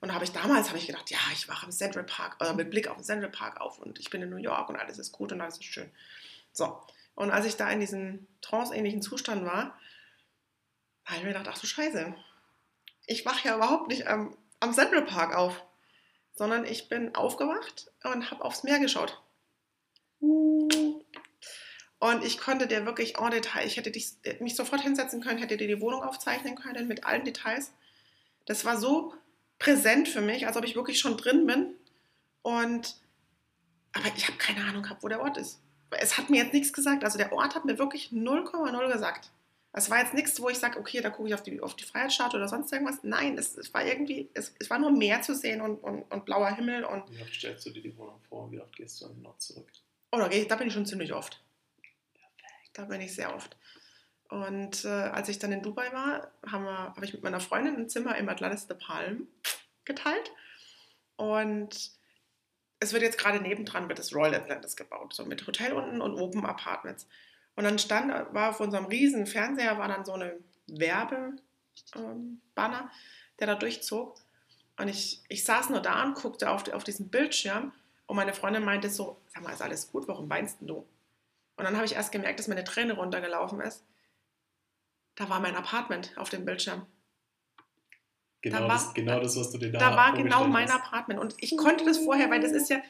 Und 0.00 0.12
habe 0.12 0.24
ich 0.24 0.32
damals 0.32 0.68
habe 0.68 0.78
ich 0.78 0.86
gedacht, 0.86 1.10
ja, 1.10 1.18
ich 1.32 1.48
wache 1.48 1.66
im 1.66 1.72
Central 1.72 2.04
Park, 2.04 2.36
äh, 2.40 2.52
mit 2.54 2.70
Blick 2.70 2.88
auf 2.88 2.96
den 2.96 3.04
Central 3.04 3.30
Park 3.30 3.60
auf 3.60 3.78
und 3.78 4.00
ich 4.00 4.10
bin 4.10 4.22
in 4.22 4.30
New 4.30 4.36
York 4.36 4.68
und 4.68 4.76
alles 4.76 4.98
ist 4.98 5.12
gut 5.12 5.32
und 5.32 5.40
alles 5.40 5.58
ist 5.58 5.64
schön. 5.64 5.90
So. 6.52 6.80
Und 7.14 7.30
als 7.30 7.46
ich 7.46 7.56
da 7.56 7.70
in 7.70 7.80
diesem 7.80 8.26
trance-ähnlichen 8.40 9.02
Zustand 9.02 9.44
war, 9.44 9.78
habe 11.04 11.18
ich 11.18 11.22
mir 11.22 11.28
gedacht, 11.28 11.48
ach 11.50 11.58
du 11.58 11.66
Scheiße, 11.66 12.14
ich 13.06 13.26
wache 13.26 13.48
ja 13.48 13.56
überhaupt 13.56 13.88
nicht 13.88 14.06
am, 14.06 14.36
am 14.60 14.72
Central 14.72 15.04
Park 15.04 15.34
auf, 15.34 15.62
sondern 16.34 16.64
ich 16.64 16.88
bin 16.88 17.14
aufgewacht 17.14 17.90
und 18.04 18.30
habe 18.30 18.44
aufs 18.44 18.62
Meer 18.62 18.78
geschaut. 18.78 19.22
Und 20.20 22.24
ich 22.24 22.38
konnte 22.38 22.66
dir 22.66 22.86
wirklich 22.86 23.18
en 23.18 23.30
Detail, 23.30 23.66
ich 23.66 23.76
hätte 23.76 23.90
dich, 23.90 24.14
mich 24.40 24.56
sofort 24.56 24.80
hinsetzen 24.80 25.20
können, 25.20 25.38
hätte 25.38 25.56
dir 25.56 25.68
die 25.68 25.80
Wohnung 25.80 26.02
aufzeichnen 26.02 26.56
können 26.56 26.88
mit 26.88 27.04
allen 27.04 27.24
Details. 27.24 27.72
Das 28.46 28.64
war 28.64 28.76
so 28.76 29.14
präsent 29.58 30.08
für 30.08 30.20
mich, 30.20 30.46
als 30.46 30.56
ob 30.56 30.64
ich 30.64 30.74
wirklich 30.74 30.98
schon 30.98 31.16
drin 31.16 31.46
bin. 31.46 31.74
Und 32.42 32.96
aber 33.92 34.06
ich 34.16 34.26
habe 34.26 34.38
keine 34.38 34.64
Ahnung 34.64 34.82
gehabt, 34.82 35.02
wo 35.02 35.08
der 35.08 35.20
Ort 35.20 35.36
ist 35.36 35.61
es 35.98 36.18
hat 36.18 36.30
mir 36.30 36.42
jetzt 36.42 36.52
nichts 36.52 36.72
gesagt. 36.72 37.04
Also 37.04 37.18
der 37.18 37.32
Ort 37.32 37.54
hat 37.54 37.64
mir 37.64 37.78
wirklich 37.78 38.10
0,0 38.12 38.92
gesagt. 38.92 39.30
Es 39.74 39.88
war 39.88 40.00
jetzt 40.00 40.12
nichts, 40.12 40.40
wo 40.40 40.50
ich 40.50 40.58
sage, 40.58 40.78
okay, 40.78 41.00
da 41.00 41.08
gucke 41.08 41.28
ich 41.28 41.34
auf 41.34 41.42
die, 41.42 41.60
auf 41.60 41.74
die 41.74 41.84
Freiheitsstatue 41.84 42.38
oder 42.38 42.48
sonst 42.48 42.70
irgendwas. 42.72 42.98
Nein, 43.02 43.38
es, 43.38 43.56
es 43.56 43.72
war 43.72 43.84
irgendwie, 43.84 44.28
es, 44.34 44.54
es 44.58 44.68
war 44.68 44.78
nur 44.78 44.90
Meer 44.90 45.22
zu 45.22 45.34
sehen 45.34 45.62
und, 45.62 45.78
und, 45.78 46.02
und 46.02 46.24
blauer 46.26 46.50
Himmel. 46.50 46.84
Und 46.84 47.10
wie 47.10 47.22
oft 47.22 47.34
stellst 47.34 47.64
du 47.64 47.70
dir 47.70 47.82
die 47.82 47.96
Wohnung 47.96 48.20
vor? 48.28 48.50
Wie 48.50 48.60
oft 48.60 48.76
gehst 48.76 49.00
du 49.00 49.06
an 49.06 49.14
den 49.14 49.24
Ort 49.24 49.40
zurück? 49.40 49.66
Oh, 50.10 50.18
da, 50.18 50.28
da 50.28 50.56
bin 50.56 50.66
ich 50.66 50.74
schon 50.74 50.84
ziemlich 50.84 51.14
oft. 51.14 51.42
Perfekt. 52.14 52.70
Da 52.74 52.84
bin 52.84 53.00
ich 53.00 53.14
sehr 53.14 53.34
oft. 53.34 53.56
Und 54.28 54.84
äh, 54.84 54.88
als 54.88 55.30
ich 55.30 55.38
dann 55.38 55.52
in 55.52 55.62
Dubai 55.62 55.90
war, 55.92 56.30
habe 56.46 56.66
hab 56.66 57.02
ich 57.02 57.14
mit 57.14 57.22
meiner 57.22 57.40
Freundin 57.40 57.76
ein 57.76 57.88
Zimmer 57.88 58.16
im 58.16 58.28
Atlantis 58.28 58.66
de 58.66 58.76
Palm 58.76 59.26
geteilt. 59.86 60.32
Und 61.16 61.92
es 62.82 62.92
wird 62.92 63.02
jetzt 63.02 63.18
gerade 63.18 63.40
nebendran 63.40 63.88
wird 63.88 63.98
das 64.00 64.14
Royal 64.14 64.34
Atlantis 64.34 64.74
gebaut, 64.74 65.14
so 65.14 65.24
mit 65.24 65.46
Hotel 65.46 65.72
unten 65.72 66.00
und 66.00 66.14
oben 66.14 66.44
Apartments. 66.44 67.06
Und 67.54 67.64
dann 67.64 67.78
stand, 67.78 68.12
war 68.34 68.50
auf 68.50 68.60
unserem 68.60 68.86
riesen 68.86 69.26
Fernseher, 69.26 69.78
war 69.78 69.86
dann 69.86 70.04
so 70.04 70.14
eine 70.14 70.36
Werbebanner, 70.66 71.40
ähm, 71.94 72.40
der 73.38 73.46
da 73.46 73.54
durchzog. 73.54 74.16
Und 74.78 74.88
ich, 74.88 75.22
ich 75.28 75.44
saß 75.44 75.70
nur 75.70 75.80
da 75.80 76.02
und 76.02 76.14
guckte 76.14 76.50
auf, 76.50 76.68
auf 76.72 76.82
diesen 76.82 77.08
Bildschirm 77.08 77.72
und 78.06 78.16
meine 78.16 78.34
Freundin 78.34 78.64
meinte 78.64 78.90
so, 78.90 79.20
sag 79.28 79.44
mal, 79.44 79.52
ist 79.52 79.62
alles 79.62 79.92
gut, 79.92 80.08
warum 80.08 80.28
weinst 80.28 80.58
du? 80.60 80.86
Und 81.56 81.64
dann 81.64 81.76
habe 81.76 81.84
ich 81.84 81.94
erst 81.94 82.10
gemerkt, 82.10 82.40
dass 82.40 82.48
meine 82.48 82.64
Träne 82.64 82.94
runtergelaufen 82.94 83.60
ist. 83.60 83.84
Da 85.14 85.28
war 85.28 85.38
mein 85.38 85.54
Apartment 85.54 86.16
auf 86.16 86.30
dem 86.30 86.44
Bildschirm. 86.44 86.86
Genau, 88.42 88.58
da 88.58 88.62
war, 88.64 88.74
das, 88.74 88.94
genau 88.94 89.20
das, 89.20 89.36
was 89.36 89.50
du 89.52 89.58
dir 89.58 89.70
da 89.70 89.78
Da 89.78 89.96
war 89.96 90.14
genau 90.14 90.46
mein 90.48 90.68
hast. 90.68 90.74
Apartment. 90.74 91.20
Und 91.20 91.34
ich 91.38 91.56
konnte 91.56 91.84
das 91.84 91.98
vorher, 91.98 92.28
weil 92.28 92.40
das 92.40 92.50
ist 92.50 92.68
ja, 92.68 92.82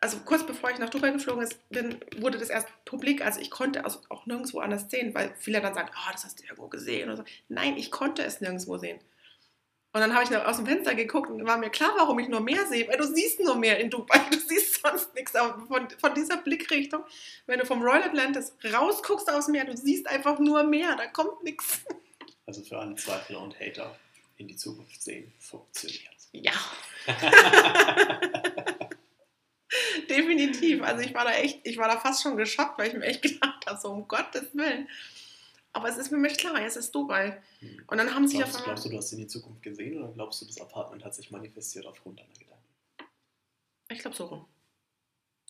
also 0.00 0.18
kurz 0.24 0.46
bevor 0.46 0.70
ich 0.70 0.78
nach 0.78 0.90
Dubai 0.90 1.10
geflogen 1.10 1.48
bin, 1.70 1.98
wurde 2.18 2.38
das 2.38 2.50
erst 2.50 2.68
publik. 2.84 3.24
Also 3.24 3.40
ich 3.40 3.50
konnte 3.50 3.84
auch 3.84 4.26
nirgendwo 4.26 4.60
anders 4.60 4.88
sehen, 4.88 5.14
weil 5.14 5.34
viele 5.38 5.60
dann 5.60 5.74
sagen, 5.74 5.90
oh, 5.92 6.12
das 6.12 6.24
hast 6.24 6.38
du 6.38 6.44
irgendwo 6.44 6.68
gesehen. 6.68 7.08
Oder 7.08 7.18
so. 7.18 7.24
Nein, 7.48 7.76
ich 7.76 7.90
konnte 7.90 8.22
es 8.22 8.40
nirgendwo 8.40 8.78
sehen. 8.78 9.00
Und 9.92 10.00
dann 10.02 10.14
habe 10.14 10.24
ich 10.24 10.36
aus 10.36 10.58
dem 10.58 10.66
Fenster 10.66 10.94
geguckt 10.94 11.30
und 11.30 11.46
war 11.46 11.56
mir 11.56 11.70
klar, 11.70 11.90
warum 11.96 12.18
ich 12.18 12.28
nur 12.28 12.40
mehr 12.40 12.66
sehe. 12.66 12.86
Weil 12.86 12.98
du 12.98 13.06
siehst 13.06 13.40
nur 13.40 13.56
mehr 13.56 13.80
in 13.80 13.90
Dubai, 13.90 14.20
du 14.30 14.38
siehst 14.38 14.82
sonst 14.82 15.14
nichts. 15.14 15.34
Aber 15.34 15.66
von, 15.66 15.88
von 15.98 16.14
dieser 16.14 16.36
Blickrichtung, 16.36 17.02
wenn 17.46 17.58
du 17.58 17.66
vom 17.66 17.82
Royal 17.82 18.02
Atlantis 18.02 18.54
rausguckst 18.72 19.32
aus 19.32 19.46
dem 19.46 19.52
Meer, 19.52 19.64
du 19.64 19.76
siehst 19.76 20.06
einfach 20.06 20.38
nur 20.38 20.62
mehr, 20.64 20.94
da 20.96 21.06
kommt 21.06 21.42
nichts. 21.42 21.80
Also 22.46 22.62
für 22.62 22.78
alle 22.78 22.94
Zweifler 22.94 23.40
und 23.40 23.58
Hater, 23.58 23.96
in 24.36 24.48
die 24.48 24.56
Zukunft 24.56 25.02
sehen, 25.02 25.32
funktioniert. 25.38 26.16
Ja. 26.32 26.52
Definitiv. 30.08 30.82
Also 30.82 31.02
ich 31.02 31.14
war 31.14 31.24
da 31.24 31.32
echt, 31.32 31.60
ich 31.64 31.76
war 31.78 31.88
da 31.88 31.98
fast 31.98 32.22
schon 32.22 32.36
geschockt, 32.36 32.78
weil 32.78 32.88
ich 32.88 32.94
mir 32.94 33.06
echt 33.06 33.22
gedacht 33.22 33.66
habe, 33.66 33.80
so 33.80 33.90
um 33.90 34.06
Gottes 34.06 34.54
Willen. 34.54 34.88
Aber 35.72 35.88
es 35.88 35.98
ist 35.98 36.08
für 36.08 36.16
mich 36.16 36.38
klar, 36.38 36.58
es 36.62 36.76
ist 36.76 36.94
Dubai. 36.94 37.42
Hm. 37.60 37.84
Und 37.86 37.98
dann 37.98 38.14
haben 38.14 38.26
sie 38.26 38.38
ja 38.38 38.46
Glaubst 38.46 38.84
du, 38.84 38.88
du 38.88 38.96
hast 38.96 39.12
in 39.12 39.18
die 39.18 39.26
Zukunft 39.26 39.62
gesehen 39.62 40.02
oder 40.02 40.12
glaubst 40.12 40.40
du, 40.40 40.46
das 40.46 40.60
Apartment 40.60 41.04
hat 41.04 41.14
sich 41.14 41.30
manifestiert 41.30 41.86
aufgrund 41.86 42.18
deiner 42.18 42.32
Gedanken? 42.32 42.64
Ich 43.90 43.98
glaube 43.98 44.16
so 44.16 44.24
rum. 44.26 44.46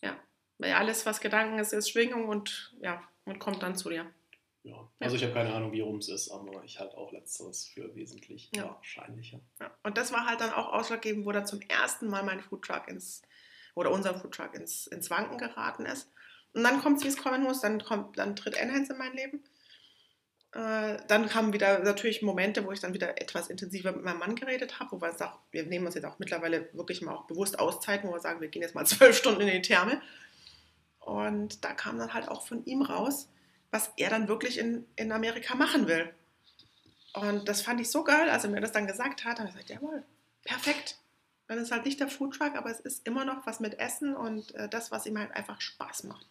Ja. 0.01 0.19
Weil 0.57 0.73
alles, 0.73 1.05
was 1.05 1.21
Gedanken 1.21 1.59
ist, 1.59 1.71
ist 1.71 1.89
Schwingung 1.89 2.27
und 2.27 2.75
ja, 2.81 3.01
und 3.25 3.39
kommt 3.39 3.63
dann 3.63 3.75
zu 3.75 3.89
dir. 3.89 4.11
Ja. 4.67 4.89
Also 4.99 5.15
ich 5.15 5.23
habe 5.23 5.33
keine 5.33 5.53
Ahnung, 5.53 5.71
wie 5.71 5.79
rum 5.79 5.97
es 5.97 6.09
ist, 6.09 6.29
aber 6.29 6.63
ich 6.65 6.79
halte 6.79 6.97
auch 6.97 7.11
letzteres 7.13 7.65
für 7.65 7.95
wesentlich 7.95 8.49
ja. 8.53 8.65
wahrscheinlicher. 8.65 9.39
Ja. 9.61 9.71
Und 9.83 9.97
das 9.97 10.11
war 10.11 10.25
halt 10.25 10.41
dann 10.41 10.51
auch 10.51 10.73
ausschlaggebend, 10.73 11.25
wo 11.25 11.31
dann 11.31 11.47
zum 11.47 11.61
ersten 11.61 12.07
Mal 12.07 12.23
mein 12.23 12.41
Foodtruck 12.41 12.87
ins, 12.89 13.21
oder 13.75 13.91
unser 13.91 14.19
Foodtruck 14.19 14.53
ins, 14.55 14.87
ins 14.87 15.09
Wanken 15.09 15.37
geraten 15.37 15.85
ist. 15.85 16.11
Und 16.53 16.63
dann 16.63 16.81
kommt 16.81 16.97
es, 16.97 17.03
wie 17.05 17.07
es 17.07 17.17
kommen 17.17 17.43
muss, 17.43 17.61
dann, 17.61 17.81
kommt, 17.81 18.17
dann 18.17 18.35
tritt 18.35 18.57
Enhance 18.57 18.91
in 18.91 18.99
mein 18.99 19.13
Leben. 19.13 19.43
Äh, 20.51 20.97
dann 21.07 21.27
kamen 21.29 21.53
wieder 21.53 21.79
natürlich 21.79 22.21
Momente, 22.21 22.65
wo 22.65 22.71
ich 22.71 22.79
dann 22.81 22.93
wieder 22.93 23.21
etwas 23.21 23.49
intensiver 23.49 23.93
mit 23.93 24.03
meinem 24.03 24.19
Mann 24.19 24.35
geredet 24.35 24.79
habe, 24.79 24.91
wo 24.91 25.01
wir 25.01 25.13
sagen, 25.13 25.37
wir 25.51 25.65
nehmen 25.65 25.85
uns 25.85 25.95
jetzt 25.95 26.05
auch 26.05 26.19
mittlerweile 26.19 26.73
wirklich 26.73 27.01
mal 27.01 27.15
auch 27.15 27.27
bewusst 27.27 27.59
Auszeiten, 27.59 28.09
wo 28.09 28.13
wir 28.13 28.19
sagen, 28.19 28.41
wir 28.41 28.49
gehen 28.49 28.63
jetzt 28.63 28.75
mal 28.75 28.85
zwölf 28.87 29.17
Stunden 29.17 29.41
in 29.41 29.47
die 29.47 29.61
Therme. 29.61 30.01
Und 30.99 31.63
da 31.63 31.73
kam 31.73 31.97
dann 31.97 32.13
halt 32.13 32.27
auch 32.27 32.45
von 32.45 32.65
ihm 32.65 32.81
raus, 32.81 33.29
was 33.71 33.91
er 33.97 34.09
dann 34.09 34.27
wirklich 34.27 34.57
in, 34.57 34.85
in 34.95 35.11
Amerika 35.11 35.55
machen 35.55 35.87
will. 35.87 36.13
Und 37.13 37.47
das 37.47 37.61
fand 37.61 37.81
ich 37.81 37.89
so 37.89 38.03
geil, 38.03 38.29
als 38.29 38.43
er 38.43 38.49
mir 38.49 38.61
das 38.61 38.71
dann 38.71 38.87
gesagt 38.87 39.25
hat, 39.25 39.39
habe 39.39 39.49
ich 39.49 39.55
gesagt, 39.55 39.69
jawohl, 39.69 40.03
perfekt. 40.43 40.97
Dann 41.47 41.57
ist 41.59 41.71
halt 41.71 41.85
nicht 41.85 41.99
der 41.99 42.09
Foodtruck, 42.09 42.55
aber 42.55 42.69
es 42.69 42.79
ist 42.79 43.07
immer 43.07 43.23
noch 43.23 43.45
was 43.47 43.59
mit 43.59 43.79
Essen 43.79 44.15
und 44.15 44.53
äh, 44.55 44.67
das, 44.67 44.91
was 44.91 45.05
ihm 45.05 45.17
halt 45.17 45.31
einfach 45.31 45.61
Spaß 45.61 46.03
macht. 46.03 46.27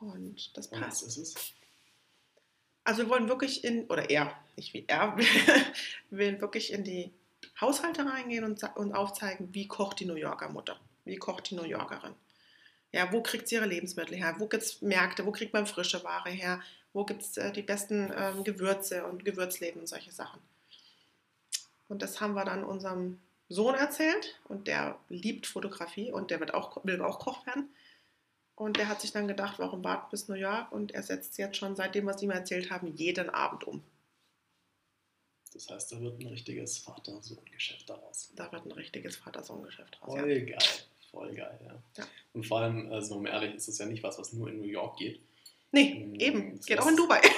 Und 0.00 0.56
das 0.56 0.68
passt. 0.68 1.02
Und 1.02 1.16
es? 1.16 1.34
Also 2.84 3.02
wir 3.02 3.10
wollen 3.10 3.28
wirklich 3.28 3.64
in, 3.64 3.86
oder 3.86 4.10
er, 4.10 4.34
nicht 4.56 4.74
wie 4.74 4.84
er, 4.88 5.16
will 6.10 6.40
wirklich 6.40 6.72
in 6.72 6.84
die 6.84 7.12
Haushalte 7.60 8.04
reingehen 8.06 8.44
und, 8.44 8.62
und 8.76 8.92
aufzeigen, 8.92 9.54
wie 9.54 9.68
kocht 9.68 10.00
die 10.00 10.06
New 10.06 10.14
Yorker 10.14 10.48
Mutter, 10.48 10.78
wie 11.04 11.16
kocht 11.16 11.50
die 11.50 11.54
New 11.54 11.64
Yorkerin. 11.64 12.14
Ja, 12.92 13.12
wo 13.12 13.22
kriegt 13.22 13.48
sie 13.48 13.56
ihre 13.56 13.66
Lebensmittel 13.66 14.16
her? 14.16 14.34
Wo 14.38 14.46
gibt 14.46 14.62
es 14.62 14.80
Märkte? 14.80 15.26
Wo 15.26 15.32
kriegt 15.32 15.52
man 15.52 15.66
frische 15.66 16.02
Ware 16.04 16.30
her? 16.30 16.62
Wo 16.92 17.04
gibt 17.04 17.22
es 17.22 17.36
äh, 17.36 17.52
die 17.52 17.62
besten 17.62 18.12
ähm, 18.16 18.44
Gewürze 18.44 19.04
und 19.04 19.24
Gewürzläden 19.24 19.80
und 19.80 19.86
solche 19.86 20.10
Sachen? 20.10 20.40
Und 21.88 22.02
das 22.02 22.20
haben 22.20 22.34
wir 22.34 22.44
dann 22.44 22.64
unserem 22.64 23.20
Sohn 23.48 23.74
erzählt 23.74 24.38
und 24.44 24.68
der 24.68 24.98
liebt 25.08 25.46
Fotografie 25.46 26.12
und 26.12 26.30
der 26.30 26.40
wird 26.40 26.54
auch, 26.54 26.84
will 26.84 27.00
auch 27.00 27.18
Koch 27.18 27.46
werden. 27.46 27.68
Und 28.54 28.76
der 28.76 28.88
hat 28.88 29.00
sich 29.00 29.12
dann 29.12 29.28
gedacht, 29.28 29.58
warum 29.58 29.84
warten 29.84 30.10
bis 30.10 30.28
New 30.28 30.34
York? 30.34 30.72
Und 30.72 30.92
er 30.92 31.02
setzt 31.02 31.38
jetzt 31.38 31.56
schon, 31.56 31.76
seitdem 31.76 32.06
was 32.06 32.20
sie 32.20 32.26
mir 32.26 32.34
erzählt 32.34 32.70
haben, 32.70 32.88
jeden 32.96 33.30
Abend 33.30 33.64
um. 33.64 33.82
Das 35.52 35.70
heißt, 35.70 35.92
da 35.92 36.00
wird 36.00 36.20
ein 36.20 36.26
richtiges 36.26 36.78
Vater-Sohn-Geschäft 36.78 37.88
daraus. 37.88 38.30
Da 38.34 38.50
wird 38.52 38.66
ein 38.66 38.72
richtiges 38.72 39.16
Vater-Sohn-Geschäft 39.16 39.98
daraus. 40.00 40.18
Voll 40.18 40.30
ja. 40.30 40.44
geil, 40.44 40.58
voll 41.18 41.34
geil, 41.34 41.58
ja. 41.64 41.82
ja. 41.96 42.08
Und 42.32 42.46
vor 42.46 42.60
allem, 42.60 42.92
also 42.92 43.16
um 43.16 43.26
ehrlich, 43.26 43.54
ist 43.54 43.68
es 43.68 43.78
ja 43.78 43.86
nicht 43.86 44.02
was, 44.02 44.18
was 44.18 44.32
nur 44.32 44.48
in 44.48 44.60
New 44.60 44.68
York 44.68 44.98
geht. 44.98 45.20
Nee, 45.72 46.02
ähm, 46.02 46.14
eben. 46.14 46.54
Es 46.58 46.66
geht 46.66 46.78
auch 46.78 46.88
in 46.88 46.96
Dubai. 46.96 47.20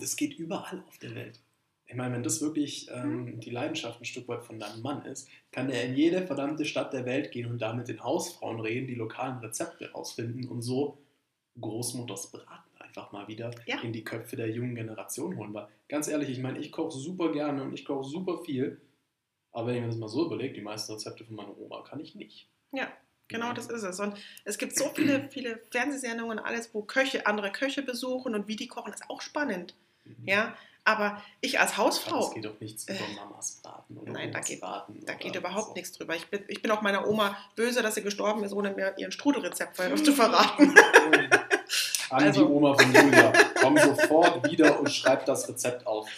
Das 0.00 0.16
geht 0.16 0.34
überall 0.38 0.82
auf 0.88 0.98
der 0.98 1.14
Welt. 1.14 1.38
Ich 1.86 1.94
meine, 1.94 2.14
wenn 2.14 2.24
das 2.24 2.40
wirklich 2.40 2.88
ähm, 2.90 3.26
mhm. 3.26 3.40
die 3.40 3.50
Leidenschaft 3.50 4.00
ein 4.00 4.06
Stück 4.06 4.26
weit 4.26 4.44
von 4.44 4.58
deinem 4.58 4.82
Mann 4.82 5.04
ist, 5.04 5.28
kann 5.52 5.70
er 5.70 5.84
in 5.84 5.94
jede 5.94 6.26
verdammte 6.26 6.64
Stadt 6.64 6.92
der 6.92 7.04
Welt 7.04 7.30
gehen 7.30 7.48
und 7.48 7.60
da 7.60 7.72
mit 7.72 7.86
den 7.86 8.02
Hausfrauen 8.02 8.58
reden, 8.58 8.88
die 8.88 8.96
lokalen 8.96 9.38
Rezepte 9.38 9.92
rausfinden 9.92 10.48
und 10.48 10.62
so 10.62 10.98
Großmutters 11.60 12.32
Braten 12.32 12.80
einfach 12.80 13.12
mal 13.12 13.28
wieder 13.28 13.50
ja. 13.66 13.80
in 13.82 13.92
die 13.92 14.02
Köpfe 14.02 14.36
der 14.36 14.50
jungen 14.50 14.74
Generation 14.74 15.36
holen. 15.36 15.54
Weil 15.54 15.68
ganz 15.88 16.08
ehrlich, 16.08 16.30
ich 16.30 16.40
meine, 16.40 16.58
ich 16.58 16.72
koche 16.72 16.98
super 16.98 17.30
gerne 17.30 17.62
und 17.62 17.74
ich 17.74 17.84
koche 17.84 18.08
super 18.08 18.42
viel, 18.42 18.80
aber 19.52 19.68
wenn 19.68 19.76
ich 19.76 19.80
mir 19.82 19.88
das 19.88 19.98
mal 19.98 20.08
so 20.08 20.26
überlege, 20.26 20.54
die 20.54 20.62
meisten 20.62 20.92
Rezepte 20.92 21.24
von 21.24 21.36
meiner 21.36 21.56
Oma 21.56 21.82
kann 21.82 22.00
ich 22.00 22.14
nicht. 22.14 22.48
Ja, 22.72 22.88
Genau, 23.32 23.52
das 23.52 23.66
ist 23.66 23.82
es. 23.82 23.98
Und 23.98 24.14
es 24.44 24.58
gibt 24.58 24.76
so 24.76 24.90
viele, 24.94 25.28
viele 25.30 25.60
Fernsehsendungen 25.70 26.38
und 26.38 26.44
alles, 26.44 26.70
wo 26.74 26.82
Köche 26.82 27.26
andere 27.26 27.50
Köche 27.50 27.82
besuchen 27.82 28.34
und 28.34 28.46
wie 28.46 28.56
die 28.56 28.68
kochen, 28.68 28.92
ist 28.92 29.08
auch 29.08 29.22
spannend. 29.22 29.74
Mhm. 30.04 30.28
Ja, 30.28 30.54
aber 30.84 31.22
ich 31.40 31.60
als 31.60 31.76
Hausfrau. 31.76 32.28
Es 32.28 32.34
geht 32.34 32.44
doch 32.44 32.60
nichts 32.60 32.84
über 32.84 32.98
äh, 32.98 33.14
Mamas 33.14 33.60
Braten 33.62 33.96
oder 33.96 34.12
Nein, 34.12 34.32
da 34.32 34.40
geht, 34.40 34.60
Braten 34.60 35.04
da 35.06 35.14
geht 35.14 35.34
überhaupt 35.36 35.68
so. 35.68 35.74
nichts 35.74 35.92
drüber. 35.92 36.14
Ich 36.16 36.26
bin, 36.26 36.44
ich 36.48 36.60
bin 36.60 36.70
auch 36.72 36.82
meiner 36.82 37.08
Oma 37.08 37.36
böse, 37.54 37.82
dass 37.82 37.94
sie 37.94 38.02
gestorben 38.02 38.42
ist, 38.44 38.52
ohne 38.52 38.72
mir 38.72 38.94
ihren 38.98 39.12
Strudelrezept 39.12 39.76
zu 40.04 40.12
verraten. 40.12 40.74
An 42.10 42.24
also. 42.24 42.44
die 42.44 42.52
Oma 42.52 42.74
von 42.74 42.92
Julia. 42.92 43.32
Komm 43.60 43.78
sofort 43.78 44.50
wieder 44.50 44.78
und 44.78 44.90
schreib 44.90 45.24
das 45.24 45.48
Rezept 45.48 45.86
auf. 45.86 46.08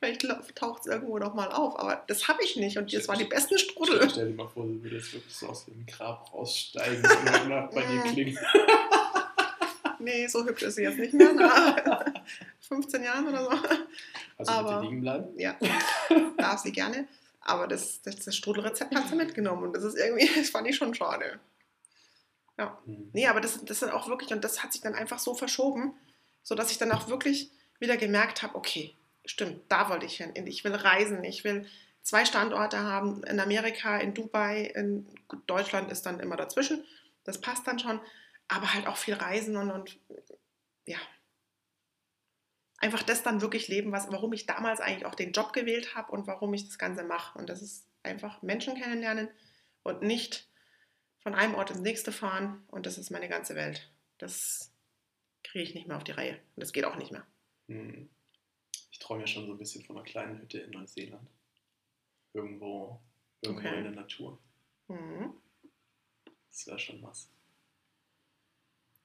Vielleicht 0.00 0.26
taucht 0.54 0.80
es 0.80 0.86
irgendwo 0.86 1.18
noch 1.18 1.34
mal 1.34 1.52
auf, 1.52 1.78
aber 1.78 2.02
das 2.06 2.26
habe 2.26 2.42
ich 2.42 2.56
nicht 2.56 2.78
und 2.78 2.90
das 2.90 3.06
waren 3.06 3.18
die 3.18 3.26
besten 3.26 3.58
Strudel. 3.58 4.08
Stell 4.08 4.30
dir 4.30 4.34
mal 4.34 4.48
vor, 4.48 4.64
du 4.64 4.82
würdest 4.82 5.12
wirklich 5.12 5.34
so 5.34 5.48
aus 5.48 5.66
dem 5.66 5.84
Grab 5.84 6.32
raussteigen 6.32 7.04
und 7.04 7.74
bei 7.74 7.82
dir 7.82 8.02
klingen. 8.10 8.38
nee, 9.98 10.26
so 10.26 10.42
hübsch 10.46 10.62
ist 10.62 10.76
sie 10.76 10.84
jetzt 10.84 10.98
nicht 10.98 11.12
mehr. 11.12 11.34
Nach 11.34 12.04
15 12.60 13.02
Jahren 13.02 13.28
oder 13.28 13.44
so. 13.44 13.50
Also 14.38 14.52
aber, 14.52 14.80
liegen 14.80 15.02
bleiben? 15.02 15.38
Ja, 15.38 15.54
darf 16.38 16.60
sie 16.60 16.72
gerne. 16.72 17.06
Aber 17.42 17.66
das, 17.68 18.00
das, 18.00 18.16
das 18.16 18.34
Strudelrezept 18.34 18.94
hat 18.94 19.06
sie 19.06 19.16
mitgenommen 19.16 19.64
und 19.64 19.76
das 19.76 19.84
ist 19.84 19.98
irgendwie, 19.98 20.30
das 20.34 20.48
fand 20.48 20.66
ich 20.66 20.76
schon 20.76 20.94
schade. 20.94 21.40
Ja. 22.56 22.78
Hm. 22.86 23.10
Nee, 23.12 23.26
aber 23.26 23.42
das, 23.42 23.62
das 23.66 23.80
sind 23.80 23.92
auch 23.92 24.08
wirklich, 24.08 24.32
und 24.32 24.44
das 24.44 24.62
hat 24.62 24.72
sich 24.72 24.80
dann 24.80 24.94
einfach 24.94 25.18
so 25.18 25.34
verschoben, 25.34 25.92
sodass 26.42 26.70
ich 26.70 26.78
dann 26.78 26.90
auch 26.90 27.08
wirklich 27.08 27.50
wieder 27.78 27.98
gemerkt 27.98 28.42
habe, 28.42 28.54
okay, 28.54 28.94
stimmt, 29.24 29.62
da 29.68 29.88
wollte 29.88 30.06
ich 30.06 30.16
hin. 30.16 30.32
Ich 30.46 30.64
will 30.64 30.74
reisen, 30.74 31.24
ich 31.24 31.44
will 31.44 31.66
zwei 32.02 32.24
Standorte 32.24 32.80
haben, 32.80 33.22
in 33.24 33.40
Amerika, 33.40 33.98
in 33.98 34.14
Dubai, 34.14 34.72
in 34.74 35.06
Deutschland 35.46 35.90
ist 35.92 36.06
dann 36.06 36.20
immer 36.20 36.36
dazwischen. 36.36 36.84
Das 37.24 37.40
passt 37.40 37.66
dann 37.66 37.78
schon 37.78 38.00
aber 38.50 38.74
halt 38.74 38.86
auch 38.86 38.96
viel 38.96 39.14
reisen 39.14 39.56
und, 39.56 39.70
und 39.70 39.98
ja, 40.84 40.98
einfach 42.78 43.02
das 43.02 43.22
dann 43.22 43.42
wirklich 43.42 43.68
leben, 43.68 43.92
was, 43.92 44.10
warum 44.10 44.32
ich 44.32 44.46
damals 44.46 44.80
eigentlich 44.80 45.06
auch 45.06 45.14
den 45.14 45.32
Job 45.32 45.52
gewählt 45.52 45.94
habe 45.94 46.10
und 46.10 46.26
warum 46.26 46.52
ich 46.52 46.66
das 46.66 46.78
Ganze 46.78 47.04
mache. 47.04 47.38
Und 47.38 47.48
das 47.48 47.62
ist 47.62 47.86
einfach 48.02 48.42
Menschen 48.42 48.74
kennenlernen 48.74 49.28
und 49.84 50.02
nicht 50.02 50.48
von 51.20 51.34
einem 51.34 51.54
Ort 51.54 51.70
ins 51.70 51.80
nächste 51.80 52.10
fahren 52.10 52.64
und 52.68 52.86
das 52.86 52.98
ist 52.98 53.10
meine 53.10 53.28
ganze 53.28 53.54
Welt. 53.54 53.88
Das 54.18 54.72
kriege 55.44 55.62
ich 55.62 55.74
nicht 55.74 55.86
mehr 55.86 55.96
auf 55.96 56.04
die 56.04 56.12
Reihe 56.12 56.34
und 56.56 56.62
das 56.62 56.72
geht 56.72 56.84
auch 56.84 56.96
nicht 56.96 57.12
mehr. 57.12 57.26
Hm. 57.68 58.08
Ich 59.00 59.06
träume 59.06 59.22
ja 59.22 59.26
schon 59.26 59.46
so 59.46 59.52
ein 59.52 59.58
bisschen 59.58 59.82
von 59.82 59.96
einer 59.96 60.04
kleinen 60.04 60.38
Hütte 60.38 60.58
in 60.58 60.72
Neuseeland. 60.72 61.26
Irgendwo, 62.34 63.00
irgendwo 63.40 63.66
okay. 63.66 63.78
in 63.78 63.84
der 63.84 63.92
Natur. 63.92 64.38
Mhm. 64.88 65.32
Das 66.50 66.66
wäre 66.66 66.78
schon 66.78 67.02
was. 67.02 67.30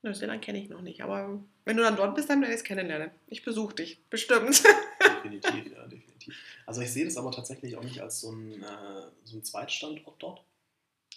Neuseeland 0.01 0.43
kenne 0.43 0.59
ich 0.61 0.69
noch 0.69 0.81
nicht, 0.81 1.01
aber 1.01 1.41
wenn 1.63 1.77
du 1.77 1.83
dann 1.83 1.95
dort 1.95 2.13
bist, 2.13 2.29
dann 2.29 2.41
werde 2.41 2.53
ich 2.53 2.59
es 2.59 2.65
kennenlernen. 2.65 3.09
Ich 3.27 3.43
besuche 3.43 3.73
dich, 3.73 4.03
bestimmt. 4.09 4.63
Definitiv, 5.23 5.71
ja, 5.73 5.87
definitiv. 5.87 6.35
Also 6.65 6.81
ich 6.81 6.91
sehe 6.91 7.05
das 7.05 7.15
aber 7.15 7.31
tatsächlich 7.31 7.77
auch 7.77 7.83
nicht 7.83 8.01
als 8.01 8.19
so 8.19 8.31
ein, 8.31 8.61
äh, 8.61 9.07
so 9.23 9.37
ein 9.37 9.43
Zweitstandort 9.43 10.21
dort, 10.21 10.43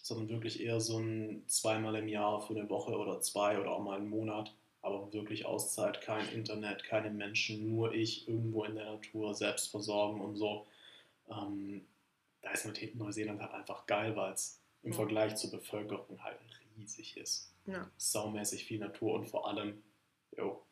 sondern 0.02 0.28
wirklich 0.28 0.60
eher 0.60 0.80
so 0.80 0.98
ein 0.98 1.42
zweimal 1.48 1.96
im 1.96 2.08
Jahr 2.08 2.40
für 2.40 2.54
eine 2.54 2.70
Woche 2.70 2.96
oder 2.96 3.20
zwei 3.20 3.60
oder 3.60 3.72
auch 3.72 3.82
mal 3.82 3.98
einen 3.98 4.08
Monat, 4.08 4.54
aber 4.82 5.12
wirklich 5.12 5.44
Auszeit, 5.46 6.00
kein 6.00 6.28
Internet, 6.30 6.84
keine 6.84 7.10
Menschen, 7.10 7.68
nur 7.68 7.92
ich 7.94 8.28
irgendwo 8.28 8.64
in 8.64 8.74
der 8.74 8.92
Natur, 8.92 9.34
selbst 9.34 9.70
versorgen 9.70 10.20
und 10.20 10.36
so. 10.36 10.66
Ähm, 11.30 11.84
da 12.42 12.50
ist 12.52 12.66
Neuseeland 12.94 13.40
halt 13.40 13.52
einfach 13.52 13.86
geil, 13.86 14.16
weil 14.16 14.32
es 14.32 14.60
im 14.82 14.92
Vergleich 14.92 15.36
zur 15.36 15.50
Bevölkerung 15.50 16.22
halt 16.22 16.38
riesig 16.76 17.16
ist. 17.16 17.52
Ja. 17.66 17.90
Saumäßig 17.96 18.64
viel 18.64 18.78
Natur 18.78 19.14
und 19.14 19.26
vor 19.26 19.48
allem 19.48 19.82
jo, 20.36 20.62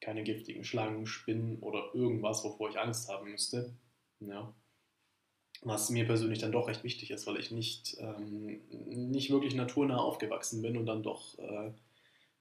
keine 0.00 0.22
giftigen 0.22 0.64
Schlangen, 0.64 1.06
Spinnen 1.06 1.58
oder 1.60 1.94
irgendwas, 1.94 2.44
wovor 2.44 2.70
ich 2.70 2.78
Angst 2.78 3.08
haben 3.08 3.30
müsste. 3.30 3.72
Ja. 4.20 4.52
Was 5.62 5.90
mir 5.90 6.06
persönlich 6.06 6.38
dann 6.38 6.52
doch 6.52 6.68
recht 6.68 6.84
wichtig 6.84 7.10
ist, 7.10 7.26
weil 7.26 7.38
ich 7.38 7.50
nicht, 7.50 7.96
ähm, 7.98 8.60
nicht 8.68 9.30
wirklich 9.30 9.54
naturnah 9.54 9.98
aufgewachsen 9.98 10.62
bin 10.62 10.76
und 10.76 10.86
dann 10.86 11.02
doch 11.02 11.36
äh, 11.38 11.72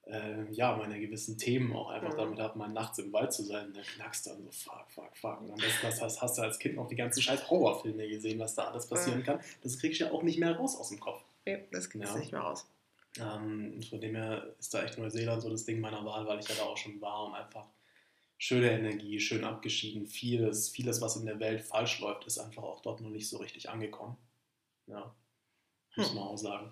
äh, 0.10 0.52
ja, 0.52 0.76
meine 0.76 1.00
gewissen 1.00 1.38
Themen 1.38 1.74
auch 1.74 1.90
einfach 1.90 2.14
mhm. 2.14 2.18
damit 2.18 2.40
habe, 2.40 2.58
mal 2.58 2.68
nachts 2.68 3.00
im 3.00 3.12
Wald 3.14 3.34
zu 3.34 3.44
sein. 3.44 3.68
Und 3.68 3.78
dann 3.78 3.84
knackst 3.84 4.26
du 4.26 4.30
dann 4.32 4.44
so, 4.44 4.52
fuck, 4.52 4.90
fuck, 4.90 5.16
fuck. 5.18 5.42
Und 5.42 5.52
am 5.52 5.58
besten 5.58 5.86
das 5.86 6.02
heißt, 6.02 6.22
hast 6.22 6.38
du 6.38 6.42
als 6.42 6.60
Kind 6.60 6.76
noch 6.76 6.88
die 6.88 6.96
ganzen 6.96 7.22
scheiß 7.22 7.50
Horrorfilme 7.50 8.08
gesehen, 8.08 8.40
was 8.40 8.56
da 8.56 8.66
alles 8.66 8.88
passieren 8.88 9.20
mhm. 9.20 9.24
kann. 9.24 9.40
Das 9.62 9.78
kriegst 9.80 10.00
du 10.00 10.06
ja 10.06 10.12
auch 10.12 10.24
nicht 10.24 10.40
mehr 10.40 10.56
raus 10.56 10.78
aus 10.78 10.90
dem 10.90 11.00
Kopf. 11.00 11.24
Ja, 11.46 11.58
das 11.72 11.90
kriegst 11.90 12.10
du 12.10 12.14
ja. 12.16 12.20
nicht 12.20 12.32
mehr 12.32 12.42
raus. 12.42 12.68
Ähm, 13.20 13.82
von 13.82 14.00
dem 14.00 14.16
her 14.16 14.56
ist 14.60 14.74
da 14.74 14.84
echt 14.84 14.98
Neuseeland 14.98 15.42
so 15.42 15.50
das 15.50 15.66
Ding 15.66 15.80
meiner 15.80 16.06
Wahl, 16.06 16.28
weil 16.28 16.40
ich 16.40 16.48
ja 16.48 16.56
da 16.56 16.64
auch 16.64 16.78
schon 16.78 17.02
war 17.02 17.26
und 17.26 17.34
einfach 17.34 17.68
schöne 18.38 18.72
Energie, 18.72 19.20
schön 19.20 19.44
abgeschieden. 19.44 20.06
Vieles, 20.06 20.70
vieles, 20.70 21.02
was 21.02 21.16
in 21.16 21.26
der 21.26 21.40
Welt 21.40 21.62
falsch 21.62 22.00
läuft, 22.00 22.26
ist 22.26 22.38
einfach 22.38 22.64
auch 22.64 22.82
dort 22.82 23.02
noch 23.02 23.10
nicht 23.10 23.30
so 23.30 23.38
richtig 23.38 23.70
angekommen. 23.70 24.18
Ja, 24.86 25.14
muss 25.96 26.10
hm. 26.10 26.16
man 26.16 26.28
auch 26.28 26.38
sagen. 26.38 26.72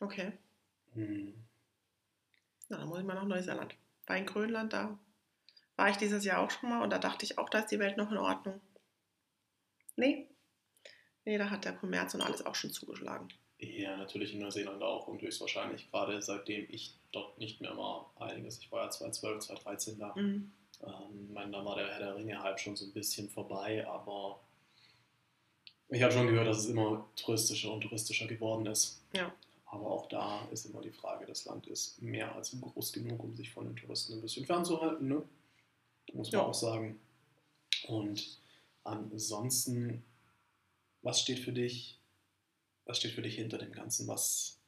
Okay. 0.00 0.32
Hm. 0.92 1.45
Na, 2.68 2.78
dann 2.78 2.88
muss 2.88 2.98
ich 2.98 3.04
mal 3.04 3.14
nach 3.14 3.24
Neuseeland. 3.24 3.74
War 4.06 4.16
in 4.16 4.26
Grönland, 4.26 4.72
da 4.72 4.98
war 5.76 5.90
ich 5.90 5.96
dieses 5.96 6.24
Jahr 6.24 6.40
auch 6.40 6.50
schon 6.50 6.70
mal 6.70 6.82
und 6.82 6.90
da 6.90 6.98
dachte 6.98 7.24
ich 7.24 7.38
auch, 7.38 7.48
da 7.48 7.60
ist 7.60 7.70
die 7.70 7.78
Welt 7.78 7.96
noch 7.96 8.10
in 8.10 8.16
Ordnung. 8.16 8.60
Nee. 9.96 10.28
Nee, 11.24 11.38
da 11.38 11.50
hat 11.50 11.64
der 11.64 11.74
Kommerz 11.74 12.14
und 12.14 12.22
alles 12.22 12.44
auch 12.44 12.54
schon 12.54 12.70
zugeschlagen. 12.70 13.28
Ja, 13.58 13.96
natürlich 13.96 14.34
in 14.34 14.40
Neuseeland 14.40 14.82
auch 14.82 15.08
und 15.08 15.22
höchstwahrscheinlich 15.22 15.90
gerade 15.90 16.20
seitdem 16.20 16.66
ich 16.68 16.98
dort 17.12 17.38
nicht 17.38 17.60
mehr 17.60 17.76
war, 17.76 18.12
einiges. 18.18 18.58
Ich 18.58 18.70
war 18.70 18.84
ja 18.84 18.90
2012, 18.90 19.46
2013 19.46 19.98
da. 19.98 20.14
Mhm. 20.14 20.52
Ähm, 20.84 21.32
mein, 21.32 21.52
da 21.52 21.64
war 21.64 21.76
der 21.76 21.88
Herr 21.88 21.98
der 21.98 22.16
Ringe 22.16 22.42
halt 22.42 22.60
schon 22.60 22.76
so 22.76 22.84
ein 22.84 22.92
bisschen 22.92 23.30
vorbei, 23.30 23.86
aber 23.86 24.40
ich 25.88 26.02
habe 26.02 26.12
schon 26.12 26.26
gehört, 26.26 26.48
dass 26.48 26.58
es 26.58 26.66
immer 26.66 27.08
touristischer 27.16 27.72
und 27.72 27.80
touristischer 27.80 28.26
geworden 28.26 28.66
ist. 28.66 29.02
Ja. 29.14 29.32
Aber 29.66 29.90
auch 29.90 30.08
da 30.08 30.46
ist 30.52 30.66
immer 30.66 30.80
die 30.80 30.92
Frage, 30.92 31.26
das 31.26 31.44
Land 31.44 31.66
ist 31.66 32.00
mehr 32.00 32.34
als 32.34 32.56
groß 32.60 32.92
genug, 32.92 33.22
um 33.22 33.34
sich 33.34 33.50
von 33.50 33.66
den 33.66 33.76
Touristen 33.76 34.14
ein 34.14 34.22
bisschen 34.22 34.46
fernzuhalten, 34.46 35.08
ne? 35.08 35.22
muss 36.12 36.30
man 36.32 36.40
ja. 36.40 36.46
auch 36.46 36.54
sagen. 36.54 37.00
Und 37.88 38.38
ansonsten, 38.84 40.04
was 41.02 41.20
steht 41.20 41.40
für 41.40 41.52
dich 41.52 41.98
was 42.86 42.98
steht 42.98 43.12
für 43.12 43.22
dich 43.22 43.34
hinter 43.34 43.58
dem 43.58 43.72
Ganzen? 43.72 44.06
Was, 44.06 44.58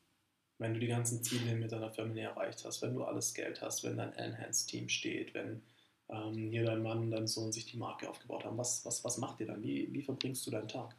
wenn 0.58 0.74
du 0.74 0.80
die 0.80 0.88
ganzen 0.88 1.22
Ziele 1.22 1.54
mit 1.54 1.72
deiner 1.72 1.90
Familie 1.90 2.24
erreicht 2.24 2.64
hast, 2.64 2.82
wenn 2.82 2.94
du 2.94 3.04
alles 3.04 3.32
Geld 3.32 3.62
hast, 3.62 3.84
wenn 3.84 3.96
dein 3.96 4.12
Enhance-Team 4.12 4.88
steht, 4.88 5.32
wenn 5.34 5.62
ähm, 6.08 6.50
hier 6.50 6.64
dein 6.64 6.82
Mann, 6.82 7.10
dein 7.10 7.28
Sohn 7.28 7.52
sich 7.52 7.66
die 7.66 7.76
Marke 7.76 8.10
aufgebaut 8.10 8.44
haben, 8.44 8.58
was, 8.58 8.84
was, 8.84 9.04
was 9.04 9.18
macht 9.18 9.40
ihr 9.40 9.46
dann? 9.46 9.62
Wie, 9.62 9.92
wie 9.92 10.02
verbringst 10.02 10.46
du 10.46 10.50
deinen 10.50 10.68
Tag? 10.68 10.94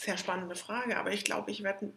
Sehr 0.00 0.16
spannende 0.16 0.54
Frage, 0.54 0.96
aber 0.96 1.10
ich 1.10 1.24
glaube, 1.24 1.50
ich 1.50 1.64
werde 1.64 1.92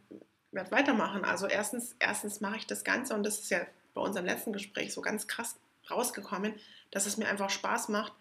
werd 0.49 0.71
weitermachen. 0.71 1.23
Also 1.23 1.45
erstens, 1.45 1.95
erstens 1.99 2.41
mache 2.41 2.57
ich 2.57 2.65
das 2.65 2.83
Ganze 2.83 3.13
und 3.13 3.21
das 3.21 3.37
ist 3.37 3.51
ja 3.51 3.59
bei 3.93 4.01
unserem 4.01 4.25
letzten 4.25 4.53
Gespräch 4.53 4.91
so 4.91 5.01
ganz 5.01 5.27
krass 5.27 5.55
rausgekommen, 5.87 6.55
dass 6.89 7.05
es 7.05 7.17
mir 7.17 7.27
einfach 7.27 7.51
Spaß 7.51 7.89
macht, 7.89 8.11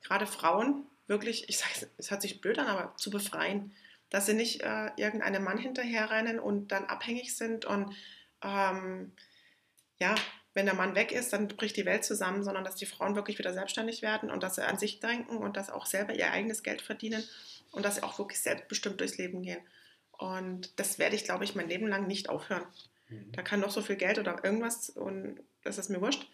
gerade 0.00 0.26
Frauen 0.26 0.86
wirklich, 1.06 1.48
ich 1.48 1.58
sage, 1.58 1.88
es 1.98 2.10
hört 2.10 2.20
sich 2.20 2.40
blöd 2.40 2.58
an, 2.58 2.66
aber 2.66 2.96
zu 2.96 3.10
befreien. 3.10 3.72
dass 4.10 4.26
sie 4.26 4.34
nicht 4.34 4.60
äh, 4.62 4.90
irgendeinem 4.96 5.44
Mann 5.44 5.56
hinterherrennen 5.56 6.40
und 6.40 6.72
dann 6.72 6.86
abhängig 6.86 7.36
sind 7.36 7.64
und 7.64 7.94
ähm, 8.42 9.12
ja, 10.00 10.16
wenn 10.54 10.66
der 10.66 10.74
Mann 10.74 10.94
weg 10.94 11.12
ist, 11.12 11.32
dann 11.32 11.48
bricht 11.48 11.76
die 11.76 11.86
Welt 11.86 12.04
zusammen, 12.04 12.44
sondern 12.44 12.64
dass 12.64 12.74
die 12.74 12.86
Frauen 12.86 13.16
wirklich 13.16 13.38
wieder 13.38 13.52
selbstständig 13.52 14.02
werden 14.02 14.30
und 14.30 14.42
dass 14.42 14.56
sie 14.56 14.66
an 14.66 14.78
sich 14.78 15.00
denken 15.00 15.36
und 15.36 15.56
dass 15.56 15.70
auch 15.70 15.86
selber 15.86 16.14
ihr 16.14 16.30
eigenes 16.30 16.62
Geld 16.62 16.82
verdienen 16.82 17.24
und 17.70 17.84
dass 17.84 17.96
sie 17.96 18.02
auch 18.02 18.18
wirklich 18.18 18.40
selbstbestimmt 18.40 19.00
durchs 19.00 19.18
Leben 19.18 19.42
gehen. 19.42 19.60
Und 20.12 20.78
das 20.78 20.98
werde 20.98 21.16
ich, 21.16 21.24
glaube 21.24 21.44
ich, 21.44 21.54
mein 21.54 21.68
Leben 21.68 21.88
lang 21.88 22.06
nicht 22.06 22.28
aufhören. 22.28 22.66
Mhm. 23.08 23.32
Da 23.32 23.42
kann 23.42 23.60
noch 23.60 23.70
so 23.70 23.80
viel 23.80 23.96
Geld 23.96 24.18
oder 24.18 24.44
irgendwas 24.44 24.90
und 24.90 25.40
das 25.64 25.78
ist 25.78 25.88
mir 25.88 26.00
wurscht. 26.00 26.28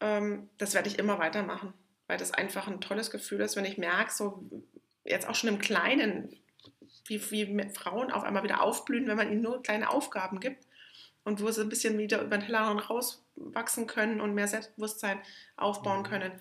Ähm, 0.00 0.48
das 0.58 0.74
werde 0.74 0.88
ich 0.88 0.98
immer 0.98 1.18
weitermachen, 1.18 1.74
weil 2.06 2.18
das 2.18 2.32
einfach 2.32 2.68
ein 2.68 2.80
tolles 2.80 3.10
Gefühl 3.10 3.40
ist, 3.40 3.56
wenn 3.56 3.64
ich 3.64 3.78
merke, 3.78 4.12
so 4.12 4.42
jetzt 5.04 5.28
auch 5.28 5.34
schon 5.34 5.48
im 5.48 5.58
Kleinen, 5.58 6.36
wie, 7.06 7.30
wie 7.30 7.68
Frauen 7.70 8.12
auf 8.12 8.22
einmal 8.22 8.44
wieder 8.44 8.62
aufblühen, 8.62 9.08
wenn 9.08 9.16
man 9.16 9.32
ihnen 9.32 9.42
nur 9.42 9.62
kleine 9.62 9.90
Aufgaben 9.90 10.38
gibt 10.38 10.64
und 11.24 11.42
wo 11.42 11.50
sie 11.50 11.62
ein 11.62 11.68
bisschen 11.68 11.98
wieder 11.98 12.22
über 12.22 12.38
den 12.38 12.46
Tellerrand 12.46 12.88
rauswachsen 13.40 13.86
können 13.86 14.20
und 14.20 14.34
mehr 14.34 14.48
Selbstbewusstsein 14.48 15.20
aufbauen 15.56 16.00
mhm. 16.00 16.04
können. 16.04 16.32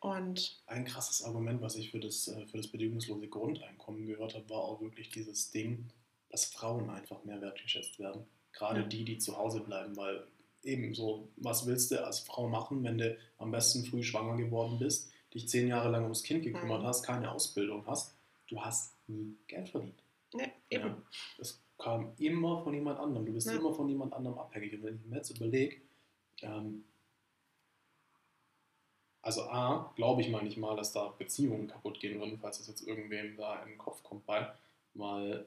Und 0.00 0.60
ein 0.66 0.84
krasses 0.84 1.22
Argument, 1.22 1.62
was 1.62 1.76
ich 1.76 1.90
für 1.90 2.00
das, 2.00 2.26
äh, 2.28 2.46
für 2.46 2.56
das 2.56 2.68
bedingungslose 2.68 3.28
Grundeinkommen 3.28 4.06
gehört 4.06 4.34
habe, 4.34 4.48
war 4.50 4.62
auch 4.62 4.80
wirklich 4.80 5.10
dieses 5.10 5.50
Ding, 5.50 5.90
dass 6.28 6.46
Frauen 6.46 6.90
einfach 6.90 7.22
mehr 7.24 7.40
wertgeschätzt 7.40 7.98
werden. 7.98 8.24
Gerade 8.52 8.80
ja. 8.80 8.86
die, 8.86 9.04
die 9.04 9.18
zu 9.18 9.36
Hause 9.36 9.60
bleiben, 9.60 9.96
weil 9.96 10.26
eben 10.64 10.94
so, 10.94 11.28
was 11.36 11.66
willst 11.66 11.90
du 11.92 12.04
als 12.04 12.20
Frau 12.20 12.48
machen, 12.48 12.82
wenn 12.82 12.98
du 12.98 13.16
am 13.38 13.50
besten 13.50 13.84
früh 13.84 14.02
schwanger 14.02 14.36
geworden 14.36 14.78
bist, 14.78 15.12
dich 15.32 15.48
zehn 15.48 15.68
Jahre 15.68 15.90
lang 15.90 16.02
ums 16.02 16.22
Kind 16.22 16.42
gekümmert 16.42 16.82
mhm. 16.82 16.86
hast, 16.86 17.04
keine 17.04 17.30
Ausbildung 17.30 17.86
hast, 17.86 18.16
du 18.48 18.60
hast 18.60 18.96
nie 19.06 19.36
Geld 19.46 19.68
verdient. 19.68 20.02
Ja, 20.34 20.46
eben. 20.70 20.88
Ja, 20.88 21.02
es 21.38 21.62
kam 21.78 22.12
immer 22.18 22.62
von 22.62 22.74
jemand 22.74 22.98
anderem. 22.98 23.26
Du 23.26 23.32
bist 23.32 23.46
ja. 23.46 23.54
immer 23.54 23.72
von 23.72 23.88
jemand 23.88 24.12
anderem 24.12 24.38
abhängig. 24.38 24.74
Und 24.74 24.84
wenn 24.84 24.96
ich 24.96 25.04
mir 25.06 25.16
jetzt 25.16 25.30
überlege, 25.30 25.76
ähm, 26.42 26.84
also 29.22 29.42
A, 29.42 29.92
glaube 29.94 30.20
ich 30.20 30.28
mal 30.28 30.42
nicht 30.42 30.56
mal, 30.56 30.76
dass 30.76 30.92
da 30.92 31.08
Beziehungen 31.08 31.68
kaputt 31.68 32.00
gehen 32.00 32.18
würden, 32.18 32.38
falls 32.38 32.58
das 32.58 32.66
jetzt 32.66 32.86
irgendwem 32.86 33.36
da 33.36 33.62
in 33.62 33.70
den 33.70 33.78
Kopf 33.78 34.02
kommt 34.02 34.26
bei, 34.26 34.52
weil 34.94 35.46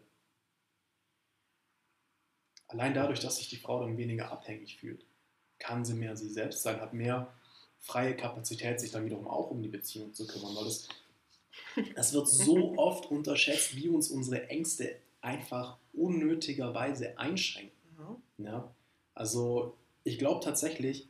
allein 2.68 2.94
dadurch, 2.94 3.20
dass 3.20 3.38
sich 3.38 3.50
die 3.50 3.58
Frau 3.58 3.82
dann 3.82 3.98
weniger 3.98 4.32
abhängig 4.32 4.78
fühlt, 4.78 5.06
kann 5.60 5.84
sie 5.84 5.94
mehr 5.94 6.16
sie 6.16 6.30
selbst 6.30 6.64
sein, 6.64 6.80
hat 6.80 6.94
mehr 6.94 7.34
freie 7.80 8.16
Kapazität, 8.16 8.80
sich 8.80 8.92
dann 8.92 9.06
wiederum 9.06 9.28
auch 9.28 9.52
um 9.52 9.62
die 9.62 9.70
Beziehung 9.70 10.14
zu 10.14 10.26
kümmern, 10.26 10.56
weil 10.56 10.66
das, 10.66 10.88
das 11.96 12.14
wird 12.14 12.28
so 12.28 12.74
oft 12.78 13.12
unterschätzt, 13.12 13.76
wie 13.76 13.90
uns 13.90 14.10
unsere 14.10 14.50
Ängste 14.50 14.96
einfach 15.22 15.78
unnötigerweise 15.94 17.18
einschränken. 17.20 17.72
Ja? 18.38 18.74
Also 19.14 19.78
ich 20.06 20.20
glaube 20.20 20.44
tatsächlich, 20.44 21.10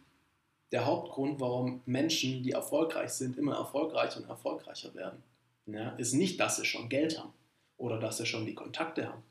der 0.71 0.85
Hauptgrund, 0.85 1.39
warum 1.39 1.83
Menschen, 1.85 2.41
die 2.41 2.51
erfolgreich 2.51 3.11
sind, 3.11 3.37
immer 3.37 3.55
erfolgreicher 3.55 4.19
und 4.19 4.27
erfolgreicher 4.27 4.95
werden, 4.95 5.21
ja, 5.67 5.89
ist 5.91 6.13
nicht, 6.13 6.39
dass 6.39 6.55
sie 6.55 6.65
schon 6.65 6.89
Geld 6.89 7.19
haben 7.19 7.33
oder 7.77 7.99
dass 7.99 8.17
sie 8.17 8.25
schon 8.25 8.45
die 8.45 8.55
Kontakte 8.55 9.07
haben, 9.07 9.23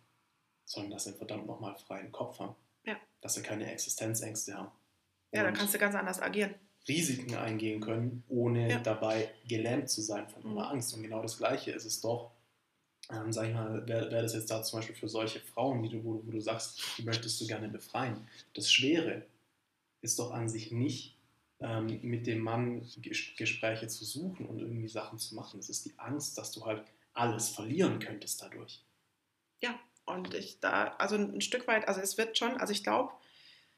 sondern 0.64 0.92
dass 0.92 1.04
sie 1.04 1.12
verdammt 1.12 1.46
nochmal 1.46 1.74
freien 1.76 2.12
Kopf 2.12 2.38
haben. 2.38 2.54
Ja. 2.84 2.96
Dass 3.20 3.34
sie 3.34 3.42
keine 3.42 3.70
Existenzängste 3.72 4.54
haben. 4.54 4.70
Ja, 5.32 5.42
dann 5.42 5.54
kannst 5.54 5.74
du 5.74 5.78
ganz 5.78 5.94
anders 5.94 6.20
agieren. 6.20 6.54
Risiken 6.86 7.34
eingehen 7.34 7.80
können, 7.80 8.22
ohne 8.28 8.70
ja. 8.70 8.78
dabei 8.78 9.30
gelähmt 9.48 9.88
zu 9.88 10.02
sein 10.02 10.28
von 10.28 10.42
ihrer 10.42 10.52
mhm. 10.52 10.58
Angst. 10.72 10.94
Und 10.94 11.02
genau 11.02 11.22
das 11.22 11.38
Gleiche 11.38 11.70
ist 11.70 11.86
es 11.86 12.00
doch, 12.00 12.32
ähm, 13.10 13.32
sag 13.32 13.48
ich 13.48 13.54
mal, 13.54 13.86
wäre 13.88 14.10
wär 14.10 14.22
das 14.22 14.34
jetzt 14.34 14.50
da 14.50 14.62
zum 14.62 14.78
Beispiel 14.78 14.96
für 14.96 15.08
solche 15.08 15.40
Frauen, 15.40 15.82
die 15.82 15.88
du, 15.88 16.04
wo, 16.04 16.22
wo 16.24 16.30
du 16.30 16.40
sagst, 16.40 16.82
die 16.98 17.02
möchtest 17.04 17.40
du 17.40 17.46
gerne 17.46 17.68
befreien. 17.68 18.28
Das 18.52 18.70
Schwere 18.70 19.24
ist 20.04 20.18
doch 20.18 20.30
an 20.30 20.48
sich 20.48 20.70
nicht, 20.70 21.16
ähm, 21.60 22.00
mit 22.02 22.26
dem 22.26 22.40
Mann 22.40 22.86
Gespräche 23.36 23.88
zu 23.88 24.04
suchen 24.04 24.46
und 24.46 24.58
irgendwie 24.58 24.88
Sachen 24.88 25.18
zu 25.18 25.34
machen. 25.34 25.58
Es 25.58 25.68
ist 25.68 25.86
die 25.86 25.98
Angst, 25.98 26.36
dass 26.36 26.52
du 26.52 26.64
halt 26.66 26.84
alles 27.14 27.48
verlieren 27.48 27.98
könntest 27.98 28.42
dadurch. 28.42 28.82
Ja, 29.60 29.78
und 30.04 30.34
ich 30.34 30.60
da, 30.60 30.94
also 30.98 31.16
ein 31.16 31.40
Stück 31.40 31.66
weit, 31.66 31.88
also 31.88 32.00
es 32.00 32.18
wird 32.18 32.36
schon, 32.36 32.56
also 32.58 32.72
ich 32.72 32.82
glaube, 32.82 33.12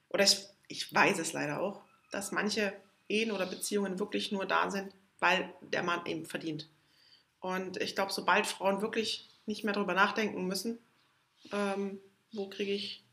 oder 0.09 0.25
ich, 0.25 0.47
ich 0.69 0.93
weiß 0.93 1.19
es 1.19 1.33
leider 1.33 1.61
auch, 1.61 1.83
dass 2.11 2.33
manche 2.33 2.73
Ehen 3.09 3.31
oder 3.31 3.47
Beziehungen 3.47 3.99
wirklich 3.99 4.33
nur 4.33 4.47
da 4.47 4.71
sind, 4.71 4.93
weil 5.21 5.53
der 5.61 5.83
Mann 5.83 6.05
eben 6.07 6.27
verdient. 6.27 6.69
Und 7.41 7.81
ich 7.81 7.95
glaube, 7.95 8.13
sobald 8.13 8.47
Frauen 8.47 8.81
wirklich 8.81 9.29
nicht 9.47 9.63
mehr 9.63 9.75
darüber 9.75 9.95
nachdenken 9.95 10.47
müssen, 10.47 10.79
ähm, 11.53 12.01
wo 12.33 12.49
kriege 12.49 12.73
ich 12.73 13.06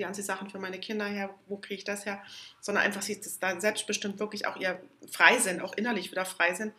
die 0.00 0.06
Anziehsachen 0.06 0.50
für 0.50 0.58
meine 0.58 0.80
Kinder 0.80 1.04
her, 1.04 1.32
wo 1.46 1.58
kriege 1.58 1.78
ich 1.78 1.84
das 1.84 2.06
her, 2.06 2.22
sondern 2.60 2.84
einfach 2.84 3.02
sie 3.02 3.20
da 3.38 3.60
selbstbestimmt 3.60 4.18
wirklich 4.18 4.46
auch 4.46 4.56
ihr 4.56 4.82
frei 5.10 5.38
sind, 5.38 5.60
auch 5.60 5.76
innerlich 5.76 6.10
wieder 6.10 6.24
frei 6.24 6.54
sind, 6.54 6.72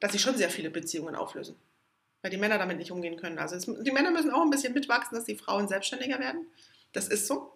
dass 0.00 0.12
sie 0.12 0.18
schon 0.18 0.36
sehr 0.36 0.50
viele 0.50 0.70
Beziehungen 0.70 1.14
auflösen. 1.14 1.56
Weil 2.22 2.30
die 2.30 2.38
Männer 2.38 2.58
damit 2.58 2.78
nicht 2.78 2.90
umgehen 2.90 3.16
können. 3.16 3.38
Also 3.38 3.54
es, 3.54 3.66
die 3.66 3.92
Männer 3.92 4.10
müssen 4.10 4.30
auch 4.30 4.42
ein 4.42 4.50
bisschen 4.50 4.72
mitwachsen, 4.72 5.14
dass 5.14 5.26
die 5.26 5.36
Frauen 5.36 5.68
selbstständiger 5.68 6.18
werden. 6.18 6.46
Das 6.92 7.08
ist 7.08 7.26
so. 7.26 7.52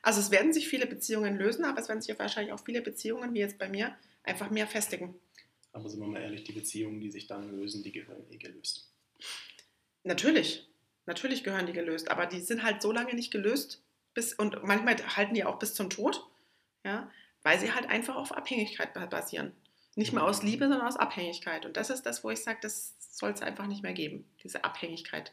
Also 0.00 0.20
es 0.20 0.30
werden 0.30 0.52
sich 0.52 0.68
viele 0.68 0.86
Beziehungen 0.86 1.36
lösen, 1.36 1.64
aber 1.64 1.80
es 1.80 1.88
werden 1.88 2.00
sich 2.00 2.16
wahrscheinlich 2.18 2.52
auch 2.52 2.64
viele 2.64 2.82
Beziehungen, 2.82 3.34
wie 3.34 3.40
jetzt 3.40 3.58
bei 3.58 3.68
mir, 3.68 3.96
einfach 4.22 4.50
mehr 4.50 4.68
festigen. 4.68 5.14
Aber 5.72 5.88
sind 5.88 6.00
wir 6.00 6.06
mal 6.06 6.22
ehrlich, 6.22 6.44
die 6.44 6.52
Beziehungen, 6.52 7.00
die 7.00 7.10
sich 7.10 7.26
dann 7.26 7.50
lösen, 7.50 7.82
die 7.82 7.92
gehören 7.92 8.24
eh 8.30 8.36
gelöst. 8.36 8.88
Natürlich, 10.04 10.68
natürlich 11.06 11.42
gehören 11.42 11.66
die 11.66 11.72
gelöst, 11.72 12.10
aber 12.10 12.26
die 12.26 12.40
sind 12.40 12.62
halt 12.62 12.82
so 12.82 12.92
lange 12.92 13.14
nicht 13.14 13.32
gelöst, 13.32 13.81
bis, 14.14 14.34
und 14.34 14.62
manchmal 14.64 14.96
halten 15.16 15.34
die 15.34 15.44
auch 15.44 15.58
bis 15.58 15.74
zum 15.74 15.90
Tod, 15.90 16.26
ja, 16.84 17.10
weil 17.42 17.58
sie 17.58 17.72
halt 17.72 17.88
einfach 17.88 18.16
auf 18.16 18.32
Abhängigkeit 18.32 18.94
basieren. 19.10 19.52
Nicht 19.94 20.12
mehr 20.12 20.24
aus 20.24 20.42
Liebe, 20.42 20.68
sondern 20.68 20.86
aus 20.86 20.96
Abhängigkeit. 20.96 21.66
Und 21.66 21.76
das 21.76 21.90
ist 21.90 22.04
das, 22.04 22.24
wo 22.24 22.30
ich 22.30 22.42
sage, 22.42 22.58
das 22.62 22.94
soll 22.98 23.30
es 23.30 23.42
einfach 23.42 23.66
nicht 23.66 23.82
mehr 23.82 23.92
geben, 23.92 24.24
diese 24.42 24.64
Abhängigkeit. 24.64 25.32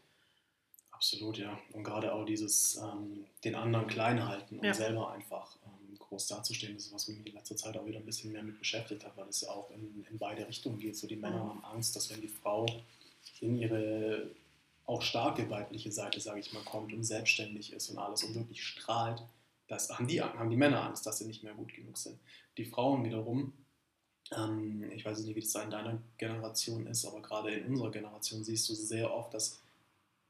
Absolut, 0.91 1.37
ja. 1.37 1.57
Und 1.71 1.85
gerade 1.85 2.13
auch 2.13 2.25
dieses 2.25 2.75
ähm, 2.75 3.25
den 3.45 3.55
anderen 3.55 3.87
klein 3.87 4.27
halten 4.27 4.59
und 4.59 4.65
ja. 4.65 4.73
selber 4.73 5.13
einfach 5.13 5.55
ähm, 5.65 5.97
groß 5.97 6.27
dazustehen, 6.27 6.75
das 6.75 6.87
ist 6.87 6.93
was, 6.93 7.07
wo 7.07 7.13
ich 7.13 7.19
mich 7.19 7.27
in 7.27 7.35
letzter 7.35 7.55
Zeit 7.55 7.77
auch 7.77 7.85
wieder 7.85 7.99
ein 7.99 8.05
bisschen 8.05 8.33
mehr 8.33 8.43
mit 8.43 8.59
beschäftigt 8.59 9.05
habe, 9.05 9.15
weil 9.15 9.29
es 9.29 9.39
ja 9.39 9.49
auch 9.49 9.71
in, 9.71 10.05
in 10.09 10.17
beide 10.17 10.45
Richtungen 10.45 10.77
geht. 10.77 10.97
So 10.97 11.07
die 11.07 11.15
Männer 11.15 11.41
mhm. 11.41 11.49
haben 11.49 11.63
Angst, 11.63 11.95
dass 11.95 12.09
wenn 12.09 12.19
die 12.19 12.27
Frau 12.27 12.65
in 13.39 13.55
ihre 13.55 14.29
auch 14.89 15.03
starke 15.03 15.49
weibliche 15.49 15.91
Seite, 15.91 16.19
sage 16.19 16.39
ich 16.39 16.51
mal, 16.51 16.63
kommt 16.63 16.91
und 16.93 17.03
selbstständig 17.03 17.73
ist 17.73 17.89
und 17.89 17.99
alles 17.99 18.23
und 18.23 18.33
wirklich 18.33 18.63
strahlt, 18.63 19.21
das 19.67 19.87
haben 19.89 20.07
die, 20.07 20.19
haben 20.19 20.49
die 20.49 20.55
Männer 20.55 20.83
Angst, 20.83 21.05
dass 21.05 21.19
sie 21.19 21.25
nicht 21.25 21.43
mehr 21.43 21.53
gut 21.53 21.73
genug 21.73 21.95
sind. 21.95 22.17
Die 22.57 22.65
Frauen 22.65 23.05
wiederum, 23.05 23.53
ähm, 24.35 24.89
ich 24.91 25.05
weiß 25.05 25.19
nicht, 25.19 25.35
wie 25.35 25.41
das 25.41 25.53
in 25.55 25.69
deiner 25.69 26.01
Generation 26.17 26.87
ist, 26.87 27.05
aber 27.05 27.21
gerade 27.21 27.51
in 27.51 27.67
unserer 27.67 27.91
Generation 27.91 28.43
siehst 28.43 28.67
du 28.67 28.73
sehr 28.73 29.13
oft, 29.13 29.31
dass 29.33 29.61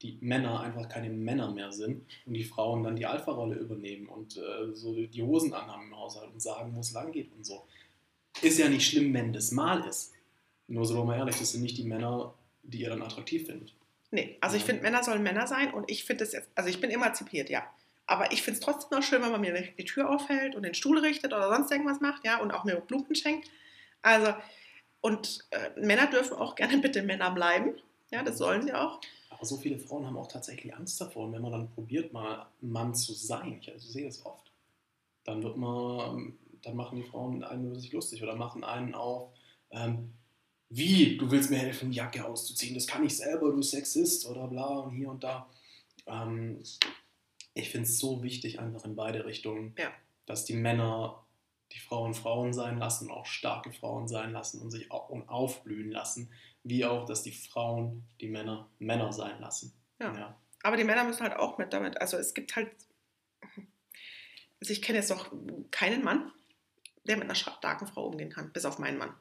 die 0.02 0.18
Männer 0.20 0.60
einfach 0.60 0.90
keine 0.90 1.10
Männer 1.10 1.52
mehr 1.52 1.72
sind 1.72 2.06
und 2.26 2.34
die 2.34 2.44
Frauen 2.44 2.84
dann 2.84 2.98
die 2.98 3.06
Alpha-Rolle 3.06 3.56
übernehmen 3.56 4.08
und 4.08 4.36
äh, 4.38 4.74
so 4.74 4.94
die 4.94 5.24
Hosen 5.24 5.54
anhaben 5.54 5.88
im 5.88 5.96
Haushalt 5.98 6.34
und 6.34 6.42
sagen, 6.42 6.76
wo 6.76 6.82
es 6.82 6.92
lang 6.92 7.14
geht 7.14 7.32
und 7.32 7.46
so. 7.46 7.66
Ist 8.42 8.60
ja 8.60 8.68
nicht 8.68 8.88
schlimm, 8.88 9.14
wenn 9.14 9.32
das 9.32 9.52
mal 9.52 9.86
ist. 9.88 10.14
Nur 10.68 10.86
so 10.86 11.04
mal 11.06 11.18
ehrlich, 11.18 11.40
das 11.40 11.52
sind 11.52 11.62
nicht 11.62 11.78
die 11.78 11.84
Männer, 11.84 12.34
die 12.64 12.82
ihr 12.82 12.90
dann 12.90 13.02
attraktiv 13.02 13.48
findet. 13.48 13.74
Nee, 14.12 14.38
also 14.42 14.58
ich 14.58 14.64
finde, 14.64 14.82
Männer 14.82 15.04
sollen 15.04 15.22
Männer 15.22 15.46
sein 15.48 15.74
und 15.74 15.90
ich 15.90 16.04
finde 16.04 16.24
es 16.24 16.34
jetzt, 16.34 16.50
also 16.56 16.70
ich 16.70 16.82
bin 16.82 16.90
emanzipiert, 16.90 17.50
ja. 17.50 17.64
Aber 18.08 18.32
ich 18.32 18.42
finde 18.42 18.60
es 18.60 18.66
trotzdem 18.66 18.98
noch 18.98 19.06
schön, 19.06 19.22
wenn 19.22 19.32
man 19.32 19.42
mir 19.42 19.54
die 19.54 19.86
Tür 19.86 20.10
aufhält 20.10 20.56
und 20.56 20.64
den 20.64 20.74
Stuhl 20.74 20.98
richtet 20.98 21.32
oder 21.32 21.54
sonst 21.54 21.72
irgendwas 21.72 22.02
macht, 22.02 22.26
ja, 22.26 22.40
und 22.40 22.52
auch 22.52 22.64
mir 22.64 22.78
Blumen 22.78 23.14
schenkt. 23.14 23.50
Also, 24.02 24.34
und 25.02 25.46
äh, 25.52 25.80
Männer 25.80 26.08
dürfen 26.08 26.38
auch 26.38 26.56
gerne 26.56 26.78
bitte 26.82 27.04
Männer 27.04 27.30
bleiben. 27.32 27.76
Ja, 28.12 28.24
das 28.24 28.40
sollen 28.40 28.64
sie 28.64 28.74
auch. 28.74 29.00
Aber 29.30 29.46
so 29.46 29.58
viele 29.58 29.78
Frauen 29.78 30.08
haben 30.08 30.18
auch 30.18 30.28
tatsächlich 30.28 30.74
Angst 30.76 31.00
davor. 31.00 31.26
Und 31.26 31.34
wenn 31.34 31.42
man 31.44 31.52
dann 31.52 31.70
probiert, 31.70 32.12
mal 32.12 32.48
Mann 32.62 32.96
zu 32.96 33.14
sein, 33.14 33.60
ich 33.62 33.72
also 33.72 33.88
sehe 33.88 34.06
das 34.06 34.26
oft, 34.26 34.52
dann 35.24 35.44
wird 35.44 35.58
man, 35.58 36.34
dann 36.64 36.76
machen 36.76 36.98
die 36.98 37.08
Frauen 37.08 37.44
einen 37.44 37.68
über 37.68 37.80
sich 37.80 37.92
lustig 37.92 38.24
oder 38.24 38.36
machen 38.36 38.64
einen 38.64 38.96
auf, 38.96 39.30
ähm, 39.70 40.14
wie, 40.70 41.18
du 41.18 41.30
willst 41.32 41.50
mir 41.50 41.58
helfen, 41.58 41.92
die 41.92 41.98
Jacke 41.98 42.24
auszuziehen, 42.26 42.76
das 42.76 42.88
kann 42.88 43.04
ich 43.04 43.18
selber, 43.18 43.52
du 43.52 43.62
Sexist 43.62 44.28
oder 44.28 44.48
bla 44.48 44.68
und 44.80 44.96
hier 44.96 45.10
und 45.10 45.24
da. 45.24 45.50
Ähm, 46.06 46.62
ich 47.54 47.70
finde 47.72 47.88
es 47.88 47.98
so 47.98 48.24
wichtig, 48.24 48.60
einfach 48.60 48.86
in 48.86 48.96
beide 48.96 49.26
Richtungen, 49.26 49.74
ja. 49.78 49.92
dass 50.26 50.46
die 50.46 50.54
Männer 50.54 51.24
die 51.72 51.80
Frauen 51.80 52.14
Frauen 52.14 52.54
sein 52.54 52.80
lassen, 52.80 53.12
auch 53.12 53.26
starke 53.26 53.72
Frauen 53.72 54.08
sein 54.08 54.32
lassen 54.32 54.62
und 54.62 54.72
sich 54.72 54.92
auch 54.92 55.10
aufblühen 55.28 55.92
lassen, 55.92 56.32
wie 56.64 56.86
auch, 56.86 57.06
dass 57.06 57.24
die 57.24 57.32
Frauen 57.32 58.04
die 58.22 58.28
Männer 58.28 58.68
Männer 58.80 59.14
sein 59.14 59.40
lassen. 59.40 59.74
Ja. 60.00 60.16
ja. 60.16 60.38
Aber 60.64 60.78
die 60.78 60.84
Männer 60.84 61.04
müssen 61.04 61.22
halt 61.22 61.36
auch 61.36 61.58
mit 61.58 61.74
damit. 61.74 62.02
Also 62.02 62.18
es 62.18 62.34
gibt 62.34 62.56
halt, 62.56 62.72
also 64.60 64.74
ich 64.74 64.82
kenne 64.82 64.98
jetzt 64.98 65.10
noch 65.10 65.32
keinen 65.72 66.04
Mann, 66.04 66.32
der 67.06 67.18
mit 67.18 67.26
einer 67.26 67.36
starken 67.36 67.88
Frau 67.88 68.08
umgehen 68.08 68.30
kann, 68.30 68.52
bis 68.52 68.66
auf 68.66 68.80
meinen 68.80 68.98
Mann. 68.98 69.14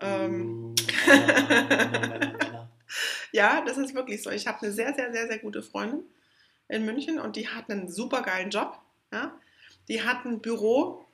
Ähm, 0.00 0.74
Ja, 3.32 3.62
das 3.64 3.76
ist 3.76 3.94
wirklich 3.94 4.22
so. 4.22 4.30
Ich 4.30 4.46
habe 4.46 4.62
eine 4.62 4.72
sehr, 4.72 4.94
sehr, 4.94 5.12
sehr, 5.12 5.26
sehr 5.26 5.38
gute 5.38 5.62
Freundin 5.62 6.04
in 6.68 6.84
München 6.84 7.18
und 7.18 7.36
die 7.36 7.48
hat 7.48 7.70
einen 7.70 7.88
super 7.88 8.22
geilen 8.22 8.50
Job. 8.50 8.78
Ja? 9.12 9.38
Die 9.88 10.02
hat 10.02 10.24
ein 10.24 10.40
Büro, 10.40 11.06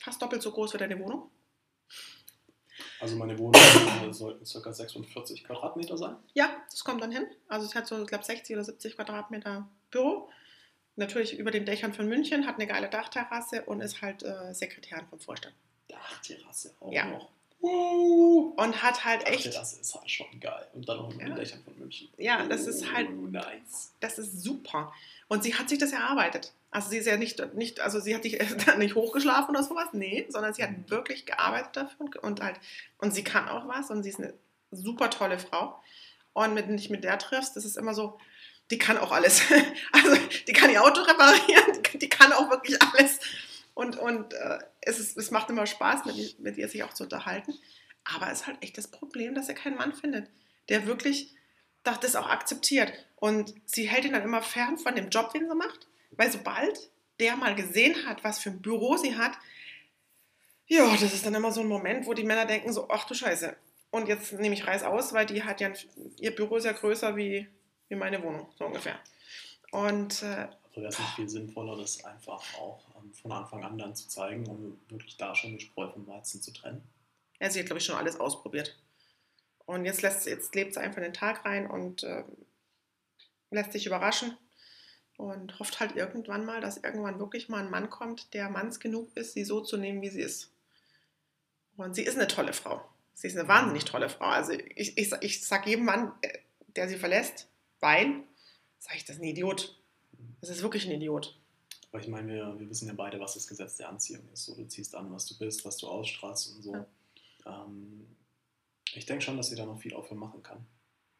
fast 0.00 0.20
doppelt 0.20 0.42
so 0.42 0.52
groß 0.52 0.74
wie 0.74 0.78
deine 0.78 0.98
Wohnung. 0.98 1.30
Also 3.00 3.16
meine 3.16 3.38
Wohnung 3.38 4.12
sollten 4.12 4.44
ca. 4.44 4.72
46 4.72 5.44
Quadratmeter 5.44 5.98
sein. 5.98 6.16
Ja, 6.32 6.50
das 6.70 6.84
kommt 6.84 7.02
dann 7.02 7.12
hin. 7.12 7.26
Also 7.48 7.66
es 7.66 7.74
hat 7.74 7.86
so, 7.86 8.00
ich 8.02 8.08
glaube, 8.08 8.24
60 8.24 8.56
oder 8.56 8.64
70 8.64 8.96
Quadratmeter 8.96 9.68
Büro. 9.90 10.30
Natürlich 10.96 11.38
über 11.38 11.50
den 11.50 11.66
Dächern 11.66 11.92
von 11.92 12.08
München, 12.08 12.46
hat 12.46 12.54
eine 12.54 12.68
geile 12.68 12.88
Dachterrasse 12.88 13.64
und 13.64 13.80
ist 13.80 14.00
halt 14.00 14.22
äh, 14.22 14.54
Sekretärin 14.54 15.06
vom 15.08 15.18
Vorstand. 15.18 15.54
Dachterrasse 15.88 16.74
auch 16.80 16.92
Ja. 16.92 17.06
noch. 17.06 17.28
Und 18.56 18.82
hat 18.82 19.04
halt 19.04 19.26
echt, 19.26 19.46
Dachterrasse 19.46 19.80
ist 19.80 19.94
halt 19.94 20.10
schon 20.10 20.40
geil. 20.40 20.66
Und 20.74 20.88
dann 20.88 20.98
noch 20.98 21.12
Ja. 21.12 21.26
den 21.26 21.34
Dächern 21.34 21.62
von 21.64 21.78
München. 21.78 22.08
ja, 22.18 22.44
das 22.46 22.66
ist 22.66 22.92
halt, 22.92 23.08
Oh, 23.10 23.26
nice. 23.26 23.92
das 24.00 24.18
ist 24.18 24.42
super. 24.42 24.92
Und 25.28 25.42
sie 25.42 25.54
hat 25.54 25.68
sich 25.68 25.78
das 25.78 25.92
erarbeitet. 25.92 26.52
Also 26.70 26.90
sie 26.90 26.98
ist 26.98 27.06
ja 27.06 27.16
nicht, 27.16 27.54
nicht 27.54 27.80
also 27.80 28.00
sie 28.00 28.14
hat 28.14 28.22
sich 28.24 28.38
nicht 28.78 28.94
hochgeschlafen 28.94 29.54
oder 29.54 29.64
sowas, 29.64 29.88
nee, 29.92 30.26
sondern 30.28 30.52
sie 30.52 30.62
hat 30.62 30.90
wirklich 30.90 31.24
gearbeitet 31.24 31.76
dafür 31.76 32.22
und, 32.22 32.40
halt, 32.42 32.56
und 32.98 33.14
sie 33.14 33.24
kann 33.24 33.48
auch 33.48 33.66
was 33.68 33.90
und 33.90 34.02
sie 34.02 34.10
ist 34.10 34.18
eine 34.18 34.34
super 34.72 35.08
tolle 35.08 35.38
Frau. 35.38 35.80
Und 36.32 36.54
wenn 36.56 36.68
du 36.68 36.76
dich 36.76 36.90
mit 36.90 37.04
der 37.04 37.18
triffst, 37.18 37.54
das 37.56 37.64
ist 37.64 37.76
immer 37.76 37.94
so, 37.94 38.18
die 38.70 38.78
kann 38.78 38.98
auch 38.98 39.12
alles. 39.12 39.40
Also 39.92 40.16
die 40.48 40.52
kann 40.52 40.68
ihr 40.70 40.82
Auto 40.82 41.00
reparieren, 41.02 41.80
die 41.94 42.08
kann 42.08 42.32
auch 42.32 42.50
wirklich 42.50 42.76
alles. 42.82 43.20
Und, 43.74 43.98
und 43.98 44.32
äh, 44.32 44.58
es, 44.80 45.00
ist, 45.00 45.16
es 45.16 45.30
macht 45.30 45.50
immer 45.50 45.66
Spaß, 45.66 46.04
mit, 46.06 46.38
mit 46.38 46.56
ihr 46.56 46.68
sich 46.68 46.84
auch 46.84 46.94
zu 46.94 47.04
unterhalten. 47.04 47.54
Aber 48.04 48.30
es 48.30 48.40
ist 48.40 48.46
halt 48.46 48.62
echt 48.62 48.78
das 48.78 48.88
Problem, 48.88 49.34
dass 49.34 49.48
er 49.48 49.54
keinen 49.54 49.76
Mann 49.76 49.92
findet, 49.92 50.28
der 50.68 50.86
wirklich 50.86 51.34
das 51.82 52.16
auch 52.16 52.28
akzeptiert. 52.28 52.92
Und 53.16 53.54
sie 53.66 53.88
hält 53.88 54.04
ihn 54.04 54.12
dann 54.12 54.22
immer 54.22 54.42
fern 54.42 54.78
von 54.78 54.94
dem 54.94 55.08
Job, 55.08 55.32
den 55.32 55.48
sie 55.48 55.54
macht. 55.54 55.86
Weil 56.12 56.30
sobald 56.30 56.90
der 57.20 57.36
mal 57.36 57.54
gesehen 57.54 58.06
hat, 58.06 58.24
was 58.24 58.38
für 58.38 58.50
ein 58.50 58.62
Büro 58.62 58.96
sie 58.96 59.16
hat, 59.16 59.32
ja, 60.66 60.90
das 60.92 61.12
ist 61.12 61.26
dann 61.26 61.34
immer 61.34 61.52
so 61.52 61.60
ein 61.60 61.68
Moment, 61.68 62.06
wo 62.06 62.14
die 62.14 62.24
Männer 62.24 62.46
denken 62.46 62.72
so, 62.72 62.88
ach 62.88 63.04
du 63.04 63.14
Scheiße. 63.14 63.54
Und 63.90 64.08
jetzt 64.08 64.32
nehme 64.32 64.54
ich 64.54 64.66
Reis 64.66 64.82
aus, 64.82 65.12
weil 65.12 65.26
die 65.26 65.42
hat 65.42 65.60
ja, 65.60 65.68
ein, 65.68 65.76
ihr 66.18 66.34
Büro 66.34 66.56
ist 66.56 66.64
ja 66.64 66.72
größer 66.72 67.16
wie, 67.16 67.48
wie 67.88 67.94
meine 67.94 68.22
Wohnung, 68.22 68.48
so 68.56 68.64
ungefähr. 68.64 68.98
Und 69.70 70.22
äh, 70.22 70.48
Also 70.74 70.82
wäre 70.82 70.92
es 70.92 70.98
nicht 70.98 71.14
viel 71.14 71.28
sinnvoller, 71.28 71.76
das 71.76 72.04
einfach 72.04 72.42
auch 72.58 72.82
ähm, 72.96 73.12
von 73.12 73.30
Anfang 73.30 73.62
an 73.62 73.78
dann 73.78 73.94
zu 73.94 74.08
zeigen, 74.08 74.46
um 74.48 74.80
wirklich 74.88 75.16
da 75.16 75.34
schon 75.34 75.52
die 75.52 75.60
Spreu 75.60 75.88
vom 75.88 76.06
Weizen 76.08 76.42
zu 76.42 76.52
trennen. 76.52 76.82
ja, 77.40 77.48
sie 77.48 77.60
hat, 77.60 77.66
glaube 77.66 77.78
ich, 77.78 77.84
schon 77.84 77.96
alles 77.96 78.18
ausprobiert. 78.18 78.76
Und 79.66 79.84
jetzt, 79.84 80.02
lässt, 80.02 80.26
jetzt 80.26 80.54
lebt 80.54 80.74
sie 80.74 80.80
einfach 80.80 80.98
in 80.98 81.04
den 81.04 81.14
Tag 81.14 81.44
rein 81.44 81.70
und 81.70 82.02
äh, 82.02 82.24
lässt 83.50 83.72
sich 83.72 83.86
überraschen 83.86 84.36
und 85.16 85.58
hofft 85.60 85.78
halt 85.78 85.94
irgendwann 85.94 86.44
mal, 86.44 86.60
dass 86.60 86.78
irgendwann 86.78 87.20
wirklich 87.20 87.48
mal 87.48 87.62
ein 87.62 87.70
Mann 87.70 87.88
kommt, 87.88 88.34
der 88.34 88.50
manns 88.50 88.80
genug 88.80 89.16
ist, 89.16 89.32
sie 89.32 89.44
so 89.44 89.60
zu 89.60 89.76
nehmen, 89.76 90.02
wie 90.02 90.10
sie 90.10 90.22
ist. 90.22 90.52
Und 91.76 91.94
sie 91.94 92.02
ist 92.02 92.16
eine 92.16 92.26
tolle 92.26 92.52
Frau. 92.52 92.84
Sie 93.14 93.28
ist 93.28 93.36
eine 93.36 93.48
wahnsinnig 93.48 93.84
tolle 93.84 94.08
Frau. 94.08 94.26
Also 94.26 94.52
ich, 94.52 94.98
ich, 94.98 95.12
ich 95.20 95.44
sage 95.46 95.70
jedem 95.70 95.84
Mann, 95.84 96.12
äh, 96.22 96.38
der 96.74 96.88
sie 96.88 96.96
verlässt, 96.96 97.48
weil, 97.78 98.24
sage 98.80 98.96
ich, 98.96 99.04
das 99.04 99.16
ist 99.16 99.22
ein 99.22 99.28
Idiot. 99.28 99.78
Das 100.44 100.58
ist 100.58 100.62
wirklich 100.62 100.84
ein 100.84 100.92
Idiot. 100.92 101.34
Aber 101.90 102.02
ich 102.02 102.08
meine, 102.08 102.30
wir, 102.30 102.60
wir 102.60 102.68
wissen 102.68 102.86
ja 102.86 102.92
beide, 102.92 103.18
was 103.18 103.32
das 103.32 103.46
Gesetz 103.46 103.78
der 103.78 103.88
Anziehung 103.88 104.28
ist. 104.30 104.44
So, 104.44 104.54
du 104.54 104.68
ziehst 104.68 104.94
an, 104.94 105.10
was 105.10 105.24
du 105.24 105.38
bist, 105.38 105.64
was 105.64 105.78
du 105.78 105.88
ausstrahlst 105.88 106.54
und 106.54 106.62
so. 106.62 106.86
Ähm, 107.46 108.06
ich 108.92 109.06
denke 109.06 109.24
schon, 109.24 109.38
dass 109.38 109.48
sie 109.48 109.56
da 109.56 109.64
noch 109.64 109.80
viel 109.80 109.96
für 110.02 110.14
machen 110.14 110.42
kann. 110.42 110.66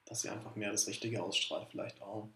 Dass 0.05 0.21
sie 0.21 0.29
einfach 0.29 0.57
mehr 0.57 0.71
das 0.73 0.87
Richtige 0.89 1.23
ausstrahlt, 1.23 1.69
vielleicht 1.71 2.03
auch. 2.03 2.29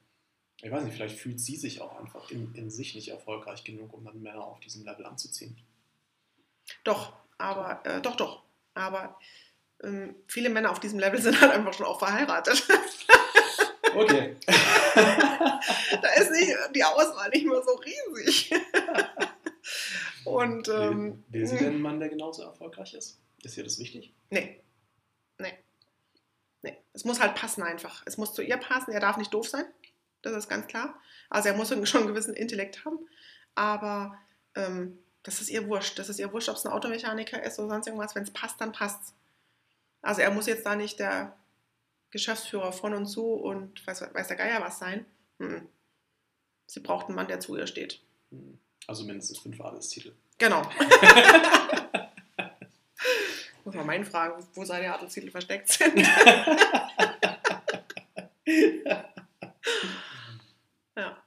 Ich 0.62 0.70
weiß 0.70 0.82
nicht, 0.82 0.94
vielleicht 0.94 1.18
fühlt 1.18 1.38
sie 1.40 1.56
sich 1.56 1.82
auch 1.82 1.94
einfach 2.00 2.30
in, 2.30 2.54
in 2.54 2.70
sich 2.70 2.94
nicht 2.94 3.08
erfolgreich 3.08 3.64
genug, 3.64 3.92
um 3.92 4.06
dann 4.06 4.22
Männer 4.22 4.44
auf 4.44 4.58
diesem 4.60 4.86
Level 4.86 5.04
anzuziehen. 5.04 5.58
Doch, 6.84 7.12
aber, 7.36 7.84
äh, 7.84 8.00
doch, 8.00 8.16
doch. 8.16 8.44
Aber 8.72 9.18
ähm, 9.82 10.14
viele 10.26 10.48
Männer 10.48 10.70
auf 10.70 10.80
diesem 10.80 10.98
Level 10.98 11.20
sind 11.20 11.38
halt 11.38 11.52
einfach 11.52 11.74
schon 11.74 11.84
auch 11.84 11.98
verheiratet. 11.98 12.66
Okay. 13.94 14.36
da 14.46 16.08
ist 16.16 16.30
nicht, 16.30 16.54
die 16.74 16.84
Auswahl 16.84 17.30
nicht 17.30 17.46
mehr 17.46 17.62
so 17.62 17.74
riesig. 17.74 18.52
Und, 20.24 20.68
ähm, 20.68 21.24
will, 21.28 21.40
will 21.40 21.46
sie 21.46 21.58
denn 21.58 21.68
einen 21.68 21.82
Mann, 21.82 22.00
der 22.00 22.08
genauso 22.08 22.42
erfolgreich 22.42 22.94
ist? 22.94 23.18
Ist 23.42 23.56
ihr 23.56 23.64
das 23.64 23.78
wichtig? 23.78 24.12
Nee. 24.30 24.60
Nee. 25.38 25.54
Nee. 26.62 26.76
Es 26.92 27.04
muss 27.04 27.20
halt 27.20 27.34
passen 27.34 27.62
einfach. 27.62 28.02
Es 28.04 28.18
muss 28.18 28.34
zu 28.34 28.42
ihr 28.42 28.56
passen. 28.56 28.92
Er 28.92 29.00
darf 29.00 29.16
nicht 29.16 29.32
doof 29.32 29.48
sein. 29.48 29.64
Das 30.22 30.34
ist 30.34 30.48
ganz 30.48 30.66
klar. 30.66 31.00
Also 31.30 31.48
er 31.48 31.56
muss 31.56 31.68
schon 31.68 32.00
einen 32.00 32.08
gewissen 32.08 32.34
Intellekt 32.34 32.84
haben. 32.84 32.98
Aber 33.54 34.18
ähm, 34.54 34.98
das 35.22 35.40
ist 35.40 35.50
ihr 35.50 35.66
wurscht. 35.68 35.98
Das 35.98 36.08
ist 36.08 36.18
ihr 36.18 36.32
wurscht, 36.32 36.48
ob 36.48 36.56
es 36.56 36.66
ein 36.66 36.72
Automechaniker 36.72 37.42
ist 37.42 37.58
oder 37.58 37.68
sonst 37.68 37.86
irgendwas. 37.86 38.14
Wenn 38.14 38.24
es 38.24 38.32
passt, 38.32 38.60
dann 38.60 38.72
passt's. 38.72 39.14
Also 40.02 40.20
er 40.20 40.30
muss 40.30 40.46
jetzt 40.46 40.66
da 40.66 40.76
nicht 40.76 40.98
der 40.98 41.36
Geschäftsführer 42.10 42.72
von 42.72 42.94
und 42.94 43.06
zu 43.06 43.34
und 43.34 43.86
weiß, 43.86 44.02
weiß 44.14 44.28
der 44.28 44.36
Geier 44.36 44.60
was 44.60 44.78
sein. 44.78 45.04
Hm. 45.38 45.68
Sie 46.66 46.80
braucht 46.80 47.06
einen 47.06 47.16
Mann, 47.16 47.28
der 47.28 47.40
zu 47.40 47.56
ihr 47.56 47.66
steht. 47.66 48.00
Hm. 48.30 48.58
Also 48.86 49.04
mindestens 49.04 49.38
fünf 49.38 49.60
Adelstitel. 49.60 50.14
Genau. 50.38 50.62
Muss 53.64 53.74
man 53.74 53.86
meinen 53.86 54.04
fragen, 54.06 54.46
wo 54.54 54.64
seine 54.64 54.94
Adelstitel 54.94 55.30
versteckt 55.30 55.68
sind. 55.68 55.98
ja. 60.96 61.22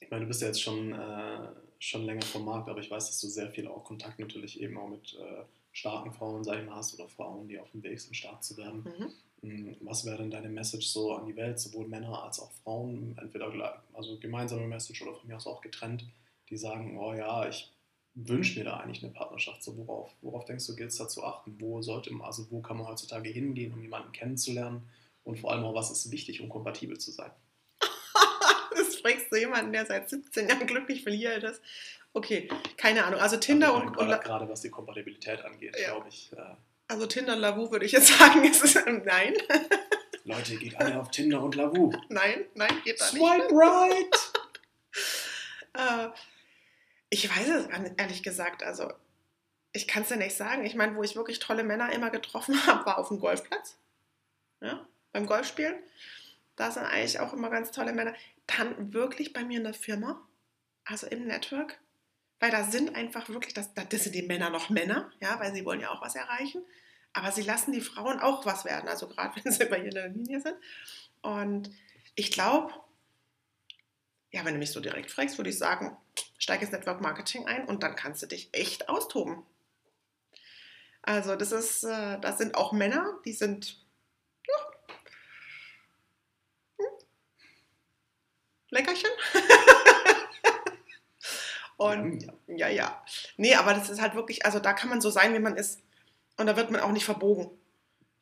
Ich 0.00 0.10
meine, 0.10 0.22
du 0.22 0.28
bist 0.28 0.42
ja 0.42 0.48
jetzt 0.48 0.60
schon, 0.60 0.92
äh, 0.92 1.48
schon 1.78 2.04
länger 2.04 2.26
vom 2.26 2.44
Markt, 2.44 2.68
aber 2.68 2.80
ich 2.80 2.90
weiß, 2.90 3.06
dass 3.06 3.18
du 3.20 3.28
sehr 3.28 3.50
viel 3.50 3.66
auch 3.68 3.84
Kontakt 3.84 4.18
natürlich 4.18 4.60
eben 4.60 4.76
auch 4.76 4.88
mit 4.88 5.14
äh, 5.14 5.44
starken 5.72 6.12
Frauen, 6.12 6.44
sag 6.44 6.60
ich 6.60 6.66
mal, 6.66 6.76
hast 6.76 6.94
oder 6.94 7.08
Frauen, 7.08 7.48
die 7.48 7.58
auf 7.58 7.70
dem 7.70 7.82
Weg 7.82 8.00
sind, 8.00 8.14
stark 8.14 8.42
zu 8.44 8.56
werden. 8.56 8.84
Mhm. 8.84 9.12
Hm, 9.42 9.76
Was 9.80 10.04
wäre 10.04 10.18
denn 10.18 10.30
deine 10.30 10.48
Message 10.48 10.86
so 10.86 11.14
an 11.14 11.26
die 11.26 11.36
Welt, 11.36 11.58
sowohl 11.58 11.88
Männer 11.88 12.22
als 12.22 12.38
auch 12.38 12.52
Frauen, 12.62 13.16
entweder 13.20 13.82
also 13.92 14.18
gemeinsame 14.18 14.66
Message 14.66 15.02
oder 15.02 15.14
von 15.14 15.26
mir 15.26 15.36
aus 15.36 15.46
auch 15.46 15.60
getrennt, 15.60 16.04
die 16.48 16.56
sagen, 16.56 16.98
oh 16.98 17.12
ja, 17.12 17.48
ich 17.48 17.72
wünsche 18.14 18.58
mir 18.58 18.66
da 18.66 18.76
eigentlich 18.76 19.02
eine 19.02 19.12
Partnerschaft. 19.12 19.62
So, 19.62 19.76
worauf, 19.76 20.14
worauf 20.20 20.44
denkst 20.44 20.66
du, 20.66 20.76
gilt 20.76 20.90
es 20.90 20.98
da 20.98 21.08
zu 21.08 21.24
achten? 21.24 21.56
Wo 21.58 21.82
sollte 21.82 22.12
man, 22.12 22.26
also 22.26 22.46
wo 22.50 22.60
kann 22.60 22.76
man 22.76 22.86
heutzutage 22.86 23.30
hingehen, 23.30 23.72
um 23.72 23.82
jemanden 23.82 24.12
kennenzulernen? 24.12 24.88
Und 25.24 25.38
vor 25.38 25.52
allem 25.52 25.64
auch, 25.64 25.74
was 25.74 25.90
ist 25.90 26.10
wichtig, 26.10 26.40
um 26.40 26.48
kompatibel 26.48 26.98
zu 26.98 27.10
sein? 27.10 27.30
Das 28.74 28.96
fragst 28.96 29.30
du 29.30 29.36
jemanden, 29.36 29.72
der 29.72 29.84
seit 29.84 30.08
17 30.08 30.48
Jahren 30.48 30.66
glücklich 30.66 31.02
verliert 31.02 31.42
ist. 31.44 31.60
Okay, 32.14 32.48
keine 32.76 33.04
Ahnung. 33.04 33.20
Also 33.20 33.36
Tinder 33.38 33.74
und, 33.74 33.96
und 33.96 34.08
gerade, 34.22 34.48
was 34.48 34.60
die 34.60 34.70
Kompatibilität 34.70 35.42
angeht, 35.44 35.76
Ja. 35.78 35.92
glaube 35.94 36.08
ich. 36.08 36.30
Äh, 36.32 36.54
also 36.88 37.06
Tinder 37.06 37.34
und 37.34 37.40
Lavu 37.40 37.70
würde 37.70 37.86
ich 37.86 37.92
jetzt 37.92 38.08
sagen, 38.18 38.44
ist 38.44 38.62
es 38.64 38.74
nein, 38.74 39.34
Leute, 40.24 40.56
geht 40.56 40.76
alle 40.76 41.00
auf 41.00 41.10
Tinder 41.10 41.42
und 41.42 41.54
Lavu. 41.54 41.92
nein, 42.08 42.44
nein, 42.54 42.80
geht 42.84 43.00
da 43.00 43.10
nicht. 43.12 43.22
Swipe 43.22 43.48
right! 43.54 44.32
Äh, 45.74 46.08
ich 47.08 47.30
weiß 47.34 47.48
es 47.48 47.66
ehrlich 47.96 48.22
gesagt. 48.22 48.62
Also, 48.62 48.92
ich 49.72 49.88
kann 49.88 50.02
es 50.02 50.10
ja 50.10 50.16
nicht 50.16 50.36
sagen. 50.36 50.66
Ich 50.66 50.74
meine, 50.74 50.94
wo 50.96 51.02
ich 51.02 51.16
wirklich 51.16 51.38
tolle 51.38 51.64
Männer 51.64 51.90
immer 51.92 52.10
getroffen 52.10 52.66
habe, 52.66 52.84
war 52.84 52.98
auf 52.98 53.08
dem 53.08 53.18
Golfplatz. 53.20 53.78
Ja, 54.60 54.86
beim 55.12 55.26
Golfspielen. 55.26 55.76
Da 56.56 56.70
sind 56.70 56.84
eigentlich 56.84 57.20
auch 57.20 57.32
immer 57.32 57.48
ganz 57.48 57.70
tolle 57.70 57.94
Männer. 57.94 58.12
Dann 58.46 58.92
wirklich 58.92 59.32
bei 59.32 59.44
mir 59.44 59.56
in 59.58 59.64
der 59.64 59.72
Firma, 59.72 60.20
also 60.84 61.06
im 61.06 61.26
Network, 61.26 61.78
weil 62.42 62.50
da 62.50 62.64
sind 62.64 62.96
einfach 62.96 63.28
wirklich, 63.28 63.54
das, 63.54 63.72
das 63.72 64.02
sind 64.02 64.16
die 64.16 64.22
Männer 64.22 64.50
noch 64.50 64.68
Männer, 64.68 65.12
ja, 65.20 65.38
weil 65.38 65.54
sie 65.54 65.64
wollen 65.64 65.78
ja 65.80 65.90
auch 65.92 66.02
was 66.02 66.16
erreichen. 66.16 66.60
Aber 67.12 67.30
sie 67.30 67.42
lassen 67.42 67.70
die 67.70 67.80
Frauen 67.80 68.18
auch 68.18 68.44
was 68.44 68.64
werden, 68.64 68.88
also 68.88 69.06
gerade 69.06 69.32
wenn 69.44 69.52
sie 69.52 69.64
bei 69.66 69.78
ihrer 69.78 70.08
Linie 70.08 70.40
sind. 70.40 70.56
Und 71.20 71.70
ich 72.16 72.32
glaube, 72.32 72.74
ja, 74.32 74.44
wenn 74.44 74.54
du 74.54 74.58
mich 74.58 74.72
so 74.72 74.80
direkt 74.80 75.12
fragst, 75.12 75.38
würde 75.38 75.50
ich 75.50 75.58
sagen, 75.58 75.96
steig 76.36 76.60
ins 76.62 76.72
Network 76.72 77.00
Marketing 77.00 77.46
ein 77.46 77.64
und 77.66 77.84
dann 77.84 77.94
kannst 77.94 78.22
du 78.22 78.26
dich 78.26 78.48
echt 78.50 78.88
austoben. 78.88 79.44
Also 81.02 81.36
das 81.36 81.52
ist, 81.52 81.84
äh, 81.84 82.18
das 82.18 82.38
sind 82.38 82.56
auch 82.56 82.72
Männer, 82.72 83.20
die 83.24 83.34
sind 83.34 83.86
ja, 84.48 84.54
hm, 86.78 86.86
Leckerchen. 88.70 89.10
und 91.82 92.22
Ja. 92.22 92.32
ja, 92.46 92.68
ja. 92.68 93.04
Nee, 93.36 93.54
aber 93.54 93.74
das 93.74 93.90
ist 93.90 94.00
halt 94.00 94.14
wirklich, 94.14 94.44
also 94.44 94.58
da 94.58 94.72
kann 94.72 94.88
man 94.88 95.00
so 95.00 95.10
sein, 95.10 95.34
wie 95.34 95.38
man 95.38 95.56
ist. 95.56 95.80
Und 96.36 96.46
da 96.46 96.56
wird 96.56 96.70
man 96.70 96.80
auch 96.80 96.92
nicht 96.92 97.04
verbogen. 97.04 97.50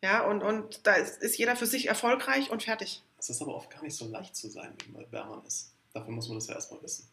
Ja, 0.03 0.25
und, 0.25 0.43
und 0.43 0.87
da 0.87 0.95
ist, 0.95 1.23
ist 1.23 1.37
jeder 1.37 1.57
für 1.57 1.67
sich 1.67 1.87
erfolgreich 1.87 2.51
und 2.51 2.63
fertig. 2.63 3.03
Es 3.19 3.29
ist 3.29 3.43
aber 3.43 3.55
oft 3.55 3.71
gar 3.71 3.83
nicht 3.83 3.95
so 3.95 4.09
leicht 4.09 4.35
zu 4.35 4.49
sein, 4.49 4.75
wer 5.11 5.25
man 5.27 5.45
ist. 5.45 5.73
Dafür 5.93 6.13
muss 6.13 6.29
man 6.29 6.39
das 6.39 6.47
ja 6.47 6.55
erstmal 6.55 6.83
wissen. 6.83 7.09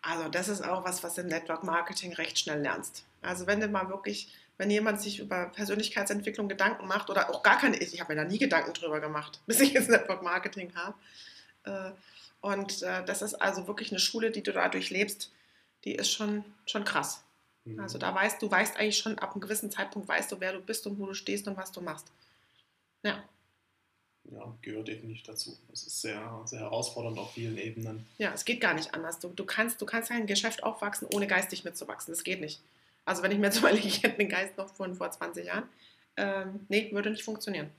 Also 0.00 0.28
das 0.28 0.48
ist 0.48 0.62
auch 0.62 0.84
was, 0.84 1.02
was 1.04 1.18
im 1.18 1.26
Network 1.26 1.64
Marketing 1.64 2.12
recht 2.14 2.38
schnell 2.38 2.60
lernst. 2.60 3.04
Also 3.20 3.46
wenn 3.46 3.60
du 3.60 3.68
mal 3.68 3.88
wirklich 3.88 4.32
wenn 4.62 4.70
jemand 4.70 5.00
sich 5.00 5.18
über 5.18 5.46
Persönlichkeitsentwicklung 5.46 6.48
Gedanken 6.48 6.86
macht 6.86 7.10
oder 7.10 7.30
auch 7.30 7.42
gar 7.42 7.58
keine, 7.58 7.76
ich 7.78 8.00
habe 8.00 8.14
mir 8.14 8.22
da 8.22 8.28
nie 8.28 8.38
Gedanken 8.38 8.72
drüber 8.74 9.00
gemacht, 9.00 9.40
bis 9.46 9.60
ich 9.60 9.72
jetzt 9.72 9.88
Network 9.88 10.22
Marketing 10.22 10.72
habe. 10.76 10.94
Äh, 11.64 11.92
und 12.40 12.82
äh, 12.82 13.04
das 13.04 13.22
ist 13.22 13.34
also 13.34 13.66
wirklich 13.66 13.90
eine 13.90 14.00
Schule, 14.00 14.30
die 14.30 14.42
du 14.42 14.52
dadurch 14.52 14.90
lebst, 14.90 15.32
die 15.84 15.94
ist 15.94 16.12
schon, 16.12 16.44
schon 16.66 16.84
krass. 16.84 17.24
Mhm. 17.64 17.80
Also 17.80 17.98
da 17.98 18.14
weißt 18.14 18.40
du, 18.42 18.50
weißt 18.50 18.76
eigentlich 18.76 18.98
schon 18.98 19.18
ab 19.18 19.32
einem 19.32 19.40
gewissen 19.40 19.70
Zeitpunkt, 19.70 20.08
weißt 20.08 20.32
du, 20.32 20.40
wer 20.40 20.52
du 20.52 20.60
bist 20.60 20.86
und 20.86 20.98
wo 20.98 21.06
du 21.06 21.14
stehst 21.14 21.46
und 21.48 21.56
was 21.56 21.72
du 21.72 21.80
machst. 21.80 22.12
Ja. 23.02 23.22
Ja, 24.30 24.56
gehört 24.62 24.86
definitiv 24.86 25.24
dazu. 25.24 25.56
Es 25.72 25.84
ist 25.86 26.00
sehr, 26.00 26.42
sehr 26.44 26.60
herausfordernd 26.60 27.18
auf 27.18 27.32
vielen 27.32 27.58
Ebenen. 27.58 28.06
Ja, 28.18 28.32
es 28.32 28.44
geht 28.44 28.60
gar 28.60 28.74
nicht 28.74 28.94
anders. 28.94 29.18
Du, 29.18 29.28
du, 29.28 29.44
kannst, 29.44 29.82
du 29.82 29.86
kannst 29.86 30.10
ein 30.12 30.26
Geschäft 30.26 30.62
aufwachsen, 30.62 31.08
ohne 31.12 31.26
geistig 31.26 31.64
mitzuwachsen. 31.64 32.14
Das 32.14 32.22
geht 32.22 32.40
nicht. 32.40 32.60
Also 33.04 33.22
wenn 33.22 33.32
ich 33.32 33.38
mir 33.38 33.50
zum 33.50 33.62
Beispiel, 33.64 33.90
ich 33.90 34.02
hätte 34.02 34.18
den 34.18 34.28
Geist 34.28 34.56
noch 34.56 34.72
von 34.72 34.94
vor 34.94 35.10
20 35.10 35.46
Jahren, 35.46 35.68
ähm, 36.16 36.66
nee, 36.68 36.90
würde 36.92 37.10
nicht 37.10 37.24
funktionieren. 37.24 37.70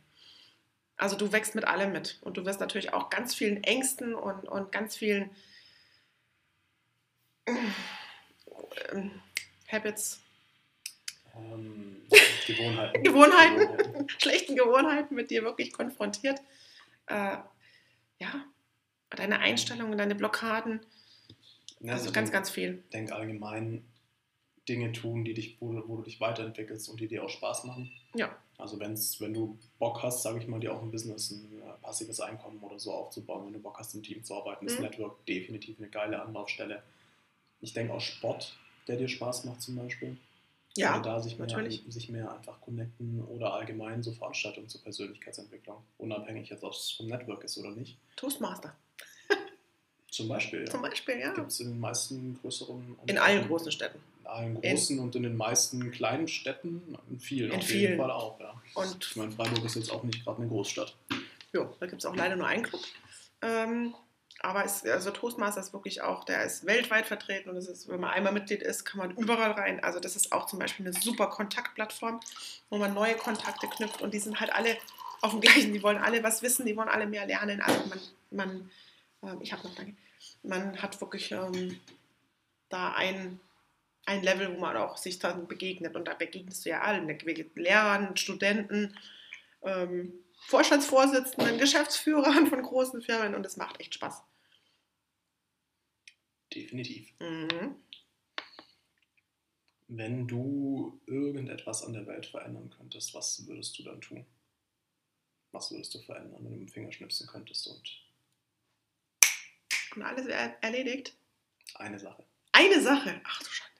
Also 0.97 1.15
du 1.15 1.31
wächst 1.31 1.55
mit 1.55 1.65
allem 1.65 1.91
mit 1.91 2.19
und 2.21 2.37
du 2.37 2.45
wirst 2.45 2.59
natürlich 2.59 2.93
auch 2.93 3.09
ganz 3.09 3.33
vielen 3.33 3.63
Ängsten 3.63 4.13
und, 4.13 4.47
und 4.47 4.71
ganz 4.71 4.95
vielen 4.95 5.29
ähm, 7.45 9.11
Habits, 9.71 10.21
ähm, 11.35 12.03
Gewohnheiten. 12.47 13.03
Gewohnheiten, 13.03 13.59
Gewohnheiten. 13.59 14.09
schlechten 14.09 14.55
Gewohnheiten 14.55 15.15
mit 15.15 15.31
dir 15.31 15.43
wirklich 15.43 15.73
konfrontiert. 15.73 16.39
Äh, 17.07 17.37
ja, 18.19 18.45
deine 19.09 19.39
Einstellungen, 19.39 19.97
deine 19.97 20.15
Blockaden, 20.15 20.79
ja, 21.83 21.93
also, 21.93 22.05
also 22.05 22.13
ganz, 22.13 22.31
ganz 22.31 22.49
viel. 22.49 22.81
Ich 22.85 22.89
denke 22.91 23.13
allgemein, 23.13 23.83
Dinge 24.67 24.93
tun, 24.93 25.25
die 25.25 25.33
dich, 25.33 25.57
wo, 25.59 25.73
wo, 25.87 25.97
du 25.97 26.03
dich 26.03 26.21
weiterentwickelst 26.21 26.87
und 26.89 26.99
die 26.99 27.07
dir 27.07 27.23
auch 27.23 27.29
Spaß 27.29 27.65
machen. 27.65 27.91
Ja. 28.15 28.35
Also 28.57 28.79
wenn's, 28.79 29.19
wenn 29.19 29.33
du 29.33 29.57
Bock 29.79 30.01
hast, 30.03 30.23
sage 30.23 30.39
ich 30.39 30.47
mal, 30.47 30.61
dir 30.61 30.73
auch 30.73 30.81
ein 30.81 30.91
Business, 30.91 31.31
ein 31.31 31.61
äh, 31.61 31.73
passives 31.81 32.21
Einkommen 32.21 32.59
oder 32.61 32.79
so 32.79 32.93
aufzubauen, 32.93 33.45
wenn 33.45 33.53
du 33.53 33.59
Bock 33.59 33.77
hast, 33.79 33.93
im 33.93 34.03
Team 34.03 34.23
zu 34.23 34.35
arbeiten, 34.35 34.65
ist 34.65 34.79
mhm. 34.79 34.85
Network 34.85 35.25
definitiv 35.25 35.77
eine 35.79 35.89
geile 35.89 36.21
Anlaufstelle. 36.21 36.83
Ich 37.63 37.73
denke 37.73 37.93
auch 37.93 38.01
Sport, 38.01 38.55
der 38.87 38.97
dir 38.97 39.07
Spaß 39.07 39.45
macht 39.45 39.61
zum 39.61 39.75
Beispiel. 39.75 40.17
Ja, 40.75 40.99
da 40.99 41.19
sich 41.19 41.37
mehr, 41.37 41.47
natürlich. 41.47 41.83
sich 41.87 42.09
mehr 42.09 42.31
einfach 42.33 42.59
connecten 42.61 43.23
oder 43.25 43.53
allgemein 43.53 44.01
so 44.01 44.11
Veranstaltungen 44.11 44.67
zur 44.67 44.81
Persönlichkeitsentwicklung, 44.81 45.77
unabhängig 45.99 46.49
jetzt, 46.49 46.63
ob 46.63 46.73
es 46.73 46.91
vom 46.91 47.07
Network 47.07 47.43
ist 47.43 47.57
oder 47.57 47.71
nicht. 47.71 47.97
Toastmaster. 48.15 48.75
Zum 50.09 50.27
Beispiel, 50.27 50.61
ja. 50.61 50.65
Zum 50.65 50.81
Beispiel, 50.81 51.19
ja. 51.19 51.33
Gibt 51.33 51.51
es 51.51 51.59
in 51.59 51.69
den 51.69 51.79
meisten 51.79 52.39
größeren... 52.41 52.97
In 53.07 53.17
allen 53.17 53.47
großen 53.47 53.71
Städten 53.71 53.99
in 54.23 54.27
allen 54.27 54.61
großen 54.61 54.97
in, 54.97 55.03
und 55.03 55.15
in 55.15 55.23
den 55.23 55.35
meisten 55.35 55.91
kleinen 55.91 56.27
Städten, 56.27 56.97
in 57.09 57.19
vielen 57.19 57.51
in 57.51 57.57
auf 57.57 57.65
vielen. 57.65 57.81
jeden 57.81 57.97
Fall 57.97 58.11
auch. 58.11 58.39
Ja. 58.39 58.61
Und 58.75 59.05
ich 59.05 59.15
meine, 59.15 59.31
Freiburg 59.31 59.63
ist 59.65 59.75
jetzt 59.75 59.91
auch 59.91 60.03
nicht 60.03 60.23
gerade 60.23 60.41
eine 60.41 60.49
Großstadt. 60.49 60.95
Ja, 61.51 61.69
da 61.79 61.85
gibt 61.85 62.01
es 62.01 62.05
auch 62.05 62.15
leider 62.15 62.35
nur 62.35 62.47
einen 62.47 62.63
Club. 62.63 62.81
Ähm, 63.41 63.93
aber 64.41 64.65
es, 64.65 64.85
also 64.85 65.11
Toastmaster 65.11 65.61
ist 65.61 65.73
wirklich 65.73 66.01
auch, 66.01 66.23
der 66.23 66.43
ist 66.43 66.65
weltweit 66.65 67.05
vertreten 67.05 67.49
und 67.49 67.57
ist, 67.57 67.87
wenn 67.87 67.99
man 67.99 68.11
einmal 68.11 68.33
Mitglied 68.33 68.61
ist, 68.61 68.85
kann 68.85 68.99
man 68.99 69.11
überall 69.11 69.51
rein. 69.51 69.83
Also 69.83 69.99
das 69.99 70.15
ist 70.15 70.31
auch 70.31 70.47
zum 70.47 70.59
Beispiel 70.59 70.85
eine 70.85 70.93
super 70.93 71.27
Kontaktplattform, 71.27 72.19
wo 72.69 72.77
man 72.77 72.93
neue 72.93 73.15
Kontakte 73.15 73.67
knüpft 73.67 74.01
und 74.01 74.13
die 74.13 74.19
sind 74.19 74.39
halt 74.39 74.53
alle 74.53 74.77
auf 75.21 75.31
dem 75.31 75.41
gleichen, 75.41 75.73
die 75.73 75.83
wollen 75.83 75.97
alle 75.97 76.23
was 76.23 76.41
wissen, 76.41 76.65
die 76.65 76.75
wollen 76.75 76.89
alle 76.89 77.07
mehr 77.07 77.25
lernen. 77.25 77.61
Also 77.61 77.79
man, 77.87 77.99
man 79.21 79.39
äh, 79.39 79.43
ich 79.43 79.53
habe 79.53 79.67
noch 79.67 79.75
danke, 79.75 79.95
man 80.43 80.81
hat 80.81 80.99
wirklich 80.99 81.31
ähm, 81.31 81.79
da 82.69 82.93
ein 82.93 83.39
ein 84.05 84.21
Level, 84.21 84.53
wo 84.53 84.59
man 84.59 84.75
auch 84.77 84.97
sich 84.97 85.19
dann 85.19 85.47
begegnet. 85.47 85.95
Und 85.95 86.07
da 86.07 86.13
begegnest 86.13 86.65
du 86.65 86.69
ja 86.69 86.81
allen, 86.81 87.07
Lehrern, 87.55 88.17
Studenten, 88.17 88.97
ähm, 89.63 90.13
Vorstandsvorsitzenden, 90.47 91.57
Geschäftsführern 91.57 92.47
von 92.47 92.61
großen 92.61 93.01
Firmen 93.01 93.35
und 93.35 93.45
es 93.45 93.57
macht 93.57 93.79
echt 93.79 93.93
Spaß. 93.95 94.23
Definitiv. 96.53 97.11
Mhm. 97.19 97.75
Wenn 99.87 100.27
du 100.27 101.01
irgendetwas 101.05 101.83
an 101.83 101.93
der 101.93 102.07
Welt 102.07 102.25
verändern 102.25 102.69
könntest, 102.69 103.13
was 103.13 103.45
würdest 103.47 103.77
du 103.77 103.83
dann 103.83 104.01
tun? 104.01 104.25
Was 105.51 105.71
würdest 105.71 105.93
du 105.93 105.99
verändern, 105.99 106.43
wenn 106.43 106.51
du 106.51 106.57
mit 106.57 106.69
dem 106.69 106.73
Finger 106.73 106.91
schnipsen 106.91 107.27
könntest 107.27 107.67
und. 107.67 108.01
Und 109.95 110.01
alles 110.01 110.25
er 110.25 110.57
erledigt? 110.63 111.15
Eine 111.75 111.99
Sache. 111.99 112.25
Eine 112.51 112.81
Sache? 112.81 113.21
Ach 113.23 113.39
du 113.39 113.49
Scheiße. 113.49 113.72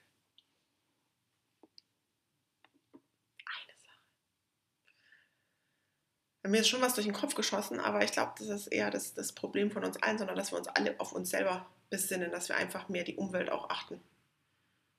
Mir 6.43 6.61
ist 6.61 6.67
schon 6.67 6.81
was 6.81 6.95
durch 6.95 7.05
den 7.05 7.15
Kopf 7.15 7.35
geschossen, 7.35 7.79
aber 7.79 8.03
ich 8.03 8.11
glaube, 8.11 8.33
das 8.37 8.49
ist 8.49 8.67
eher 8.67 8.91
das, 8.91 9.13
das 9.13 9.31
Problem 9.33 9.71
von 9.71 9.85
uns 9.85 10.01
allen, 10.03 10.17
sondern 10.17 10.35
dass 10.35 10.51
wir 10.51 10.57
uns 10.57 10.67
alle 10.67 10.99
auf 10.99 11.13
uns 11.13 11.29
selber 11.29 11.65
besinnen, 11.89 12.31
dass 12.31 12.49
wir 12.49 12.57
einfach 12.57 12.89
mehr 12.89 13.03
die 13.03 13.15
Umwelt 13.15 13.49
auch 13.49 13.69
achten. 13.69 14.01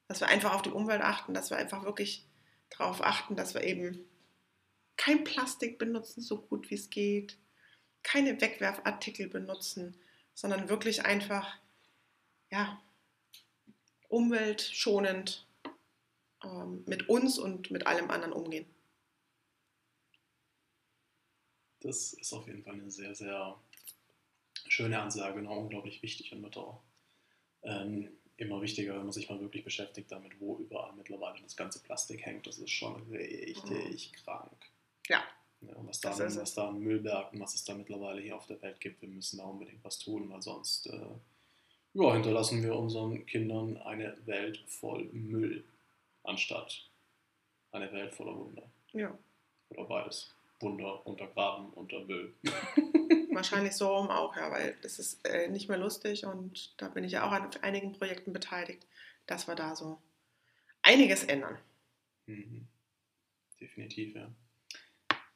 Dass 0.09 0.21
wir 0.21 0.29
einfach 0.29 0.55
auf 0.55 0.63
die 0.63 0.71
Umwelt 0.71 1.03
achten, 1.03 1.35
dass 1.35 1.51
wir 1.51 1.59
einfach 1.59 1.85
wirklich 1.85 2.27
darauf 2.71 3.03
achten, 3.03 3.37
dass 3.37 3.55
wir 3.55 3.63
eben 3.63 4.05
kein 4.97 5.25
Plastik 5.25 5.79
benutzen, 5.79 6.23
so 6.23 6.41
gut 6.41 6.71
wie 6.71 6.77
es 6.77 6.89
geht, 6.89 7.37
keine 8.03 8.41
Wegwerfartikel 8.41 9.29
benutzen, 9.29 9.99
sondern 10.35 10.69
wirklich 10.69 11.05
einfach, 11.05 11.57
ja, 12.51 12.81
umweltschonend 14.09 15.47
ähm, 16.45 16.85
mit 16.87 17.09
uns 17.09 17.39
und 17.39 17.71
mit 17.71 17.87
allem 17.87 18.11
anderen 18.11 18.33
umgehen. 18.33 18.67
Das 21.85 22.14
ist 22.14 22.32
auf 22.32 22.47
jeden 22.47 22.62
Fall 22.62 22.74
eine 22.74 22.91
sehr, 22.91 23.14
sehr 23.14 23.57
schöne 24.68 25.01
Ansage 25.01 25.39
und 25.39 25.47
auch 25.47 25.59
unglaublich 25.59 26.03
wichtig 26.03 26.32
und 26.32 26.43
wird 26.43 26.57
auch 26.57 26.80
ähm, 27.62 28.11
immer 28.39 28.61
wichtiger, 28.62 28.95
wenn 28.95 29.03
man 29.03 29.12
sich 29.12 29.28
mal 29.28 29.39
wirklich 29.39 29.64
beschäftigt 29.64 30.11
damit, 30.11 30.41
wo 30.41 30.57
überall 30.57 30.95
mittlerweile 30.95 31.41
das 31.43 31.57
ganze 31.57 31.82
Plastik 31.82 32.24
hängt. 32.24 32.47
Das 32.47 32.59
ist 32.59 32.70
schon 32.70 33.03
richtig 33.12 34.12
mhm. 34.12 34.16
krank. 34.24 34.70
Ja. 35.09 35.22
ja 35.61 35.74
was, 35.76 36.01
da, 36.01 36.18
was 36.18 36.55
da 36.55 36.68
an 36.68 36.80
Müllbergen, 36.80 37.39
was 37.39 37.55
es 37.55 37.64
da 37.64 37.74
mittlerweile 37.74 38.22
hier 38.22 38.37
auf 38.37 38.47
der 38.47 38.61
Welt 38.62 38.80
gibt, 38.80 39.03
wir 39.03 39.09
müssen 39.09 39.37
da 39.37 39.45
unbedingt 39.45 39.85
was 39.85 39.99
tun, 39.99 40.30
weil 40.30 40.41
sonst 40.41 40.87
äh, 40.87 41.07
ja, 41.93 42.14
hinterlassen 42.14 42.62
wir 42.62 42.74
unseren 42.74 43.26
Kindern 43.26 43.76
eine 43.76 44.16
Welt 44.26 44.59
voll 44.66 45.05
Müll, 45.12 45.64
anstatt 46.22 46.89
eine 47.72 47.93
Welt 47.93 48.14
voller 48.14 48.37
Wunder. 48.37 48.70
Ja. 48.93 49.16
Oder 49.68 49.85
beides. 49.85 50.35
Wunder 50.65 51.07
untergraben 51.07 51.71
unter 51.75 52.01
Müll. 52.05 52.35
Wahrscheinlich 53.33 53.75
so 53.75 53.95
rum 53.95 54.11
auch, 54.11 54.37
ja, 54.37 54.51
weil 54.51 54.77
das 54.83 54.99
ist 54.99 55.25
äh, 55.27 55.49
nicht 55.49 55.69
mehr 55.69 55.79
lustig 55.79 56.25
und 56.25 56.75
da 56.81 56.89
bin 56.89 57.05
ich 57.05 57.12
ja 57.12 57.27
auch 57.27 57.33
an 57.33 57.51
einigen 57.62 57.93
Projekten 57.93 58.33
beteiligt, 58.33 58.87
dass 59.27 59.47
wir 59.47 59.55
da 59.55 59.77
so 59.77 60.01
einiges 60.83 61.25
ändern. 61.25 61.59
Mhm. 62.27 62.67
Definitiv, 63.61 64.15
ja. 64.15 64.31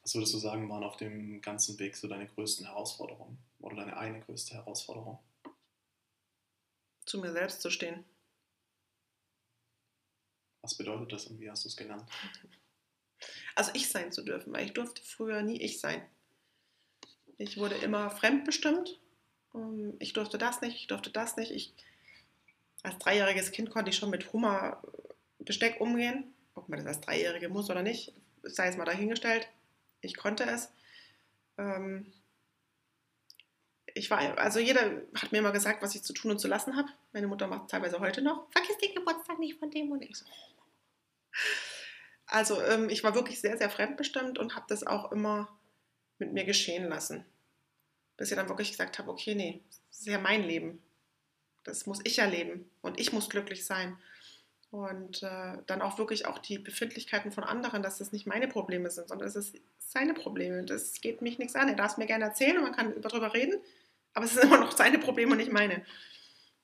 Was 0.02 0.14
würdest 0.14 0.34
du 0.34 0.38
sagen, 0.38 0.68
waren 0.70 0.84
auf 0.84 0.96
dem 0.96 1.40
ganzen 1.42 1.78
Weg 1.78 1.96
so 1.96 2.08
deine 2.08 2.26
größten 2.26 2.66
Herausforderungen 2.66 3.38
oder 3.58 3.76
deine 3.76 3.96
eine 3.96 4.20
größte 4.20 4.54
Herausforderung? 4.54 5.18
Zu 7.04 7.20
mir 7.20 7.32
selbst 7.32 7.60
zu 7.60 7.70
stehen. 7.70 8.04
Was 10.62 10.76
bedeutet 10.76 11.12
das 11.12 11.26
und 11.26 11.40
wie 11.40 11.50
hast 11.50 11.64
du 11.64 11.68
es 11.68 11.76
genannt? 11.76 12.08
Also 13.54 13.70
ich 13.74 13.88
sein 13.88 14.12
zu 14.12 14.22
dürfen, 14.22 14.52
weil 14.52 14.66
ich 14.66 14.72
durfte 14.72 15.02
früher 15.02 15.42
nie 15.42 15.60
ich 15.60 15.80
sein. 15.80 16.02
Ich 17.36 17.56
wurde 17.56 17.76
immer 17.76 18.10
fremdbestimmt. 18.10 18.98
Ähm, 19.54 19.96
ich 19.98 20.12
durfte 20.12 20.38
das 20.38 20.60
nicht, 20.60 20.76
ich 20.76 20.86
durfte 20.86 21.10
das 21.10 21.36
nicht. 21.36 21.52
Ich, 21.52 21.74
als 22.82 22.98
dreijähriges 22.98 23.52
Kind 23.52 23.70
konnte 23.70 23.90
ich 23.90 23.96
schon 23.96 24.10
mit 24.10 24.32
Hummerbesteck 24.32 25.80
umgehen. 25.80 26.34
Ob 26.54 26.68
man 26.68 26.78
das 26.78 26.88
als 26.88 27.00
Dreijährige 27.00 27.48
muss 27.48 27.70
oder 27.70 27.82
nicht, 27.82 28.12
sei 28.42 28.68
es 28.68 28.76
mal 28.76 28.84
dahingestellt. 28.84 29.48
Ich 30.00 30.16
konnte 30.16 30.44
es. 30.44 30.70
Ähm, 31.56 32.12
ich 33.94 34.10
war, 34.10 34.38
also 34.38 34.58
jeder 34.60 35.02
hat 35.14 35.32
mir 35.32 35.38
immer 35.38 35.52
gesagt, 35.52 35.82
was 35.82 35.94
ich 35.94 36.02
zu 36.02 36.12
tun 36.12 36.30
und 36.30 36.38
zu 36.38 36.48
lassen 36.48 36.76
habe. 36.76 36.88
Meine 37.12 37.26
Mutter 37.26 37.46
macht 37.46 37.70
teilweise 37.70 37.98
heute 38.00 38.22
noch. 38.22 38.50
Vergiss 38.52 38.78
den 38.78 38.94
Geburtstag 38.94 39.38
nicht 39.38 39.58
von 39.58 39.70
dem 39.70 39.90
und 39.90 40.02
ich 40.02 40.16
so. 40.16 40.24
Also 42.28 42.62
ähm, 42.62 42.88
ich 42.90 43.02
war 43.02 43.14
wirklich 43.14 43.40
sehr, 43.40 43.56
sehr 43.56 43.70
fremdbestimmt 43.70 44.38
und 44.38 44.54
habe 44.54 44.66
das 44.68 44.86
auch 44.86 45.10
immer 45.12 45.48
mit 46.18 46.32
mir 46.32 46.44
geschehen 46.44 46.88
lassen. 46.88 47.24
Bis 48.16 48.30
ich 48.30 48.36
dann 48.36 48.48
wirklich 48.48 48.70
gesagt 48.70 48.98
habe, 48.98 49.10
okay, 49.10 49.34
nee, 49.34 49.62
das 49.90 50.00
ist 50.00 50.06
ja 50.06 50.18
mein 50.18 50.42
Leben. 50.42 50.82
Das 51.64 51.86
muss 51.86 52.00
ich 52.04 52.18
erleben 52.18 52.70
und 52.82 53.00
ich 53.00 53.12
muss 53.12 53.30
glücklich 53.30 53.64
sein. 53.64 53.98
Und 54.70 55.22
äh, 55.22 55.58
dann 55.66 55.80
auch 55.80 55.96
wirklich 55.96 56.26
auch 56.26 56.38
die 56.38 56.58
Befindlichkeiten 56.58 57.32
von 57.32 57.44
anderen, 57.44 57.82
dass 57.82 57.98
das 57.98 58.12
nicht 58.12 58.26
meine 58.26 58.48
Probleme 58.48 58.90
sind, 58.90 59.08
sondern 59.08 59.26
es 59.26 59.36
ist 59.36 59.56
seine 59.78 60.12
Probleme. 60.12 60.64
Das 60.64 61.00
geht 61.00 61.22
mich 61.22 61.38
nichts 61.38 61.54
an. 61.54 61.68
Er 61.68 61.74
darf 61.74 61.92
es 61.92 61.98
mir 61.98 62.06
gerne 62.06 62.26
erzählen 62.26 62.58
und 62.58 62.64
man 62.64 62.74
kann 62.74 63.00
darüber 63.00 63.32
reden, 63.32 63.58
aber 64.12 64.26
es 64.26 64.34
sind 64.34 64.44
immer 64.44 64.60
noch 64.60 64.76
seine 64.76 64.98
Probleme 64.98 65.32
und 65.32 65.38
nicht 65.38 65.52
meine. 65.52 65.84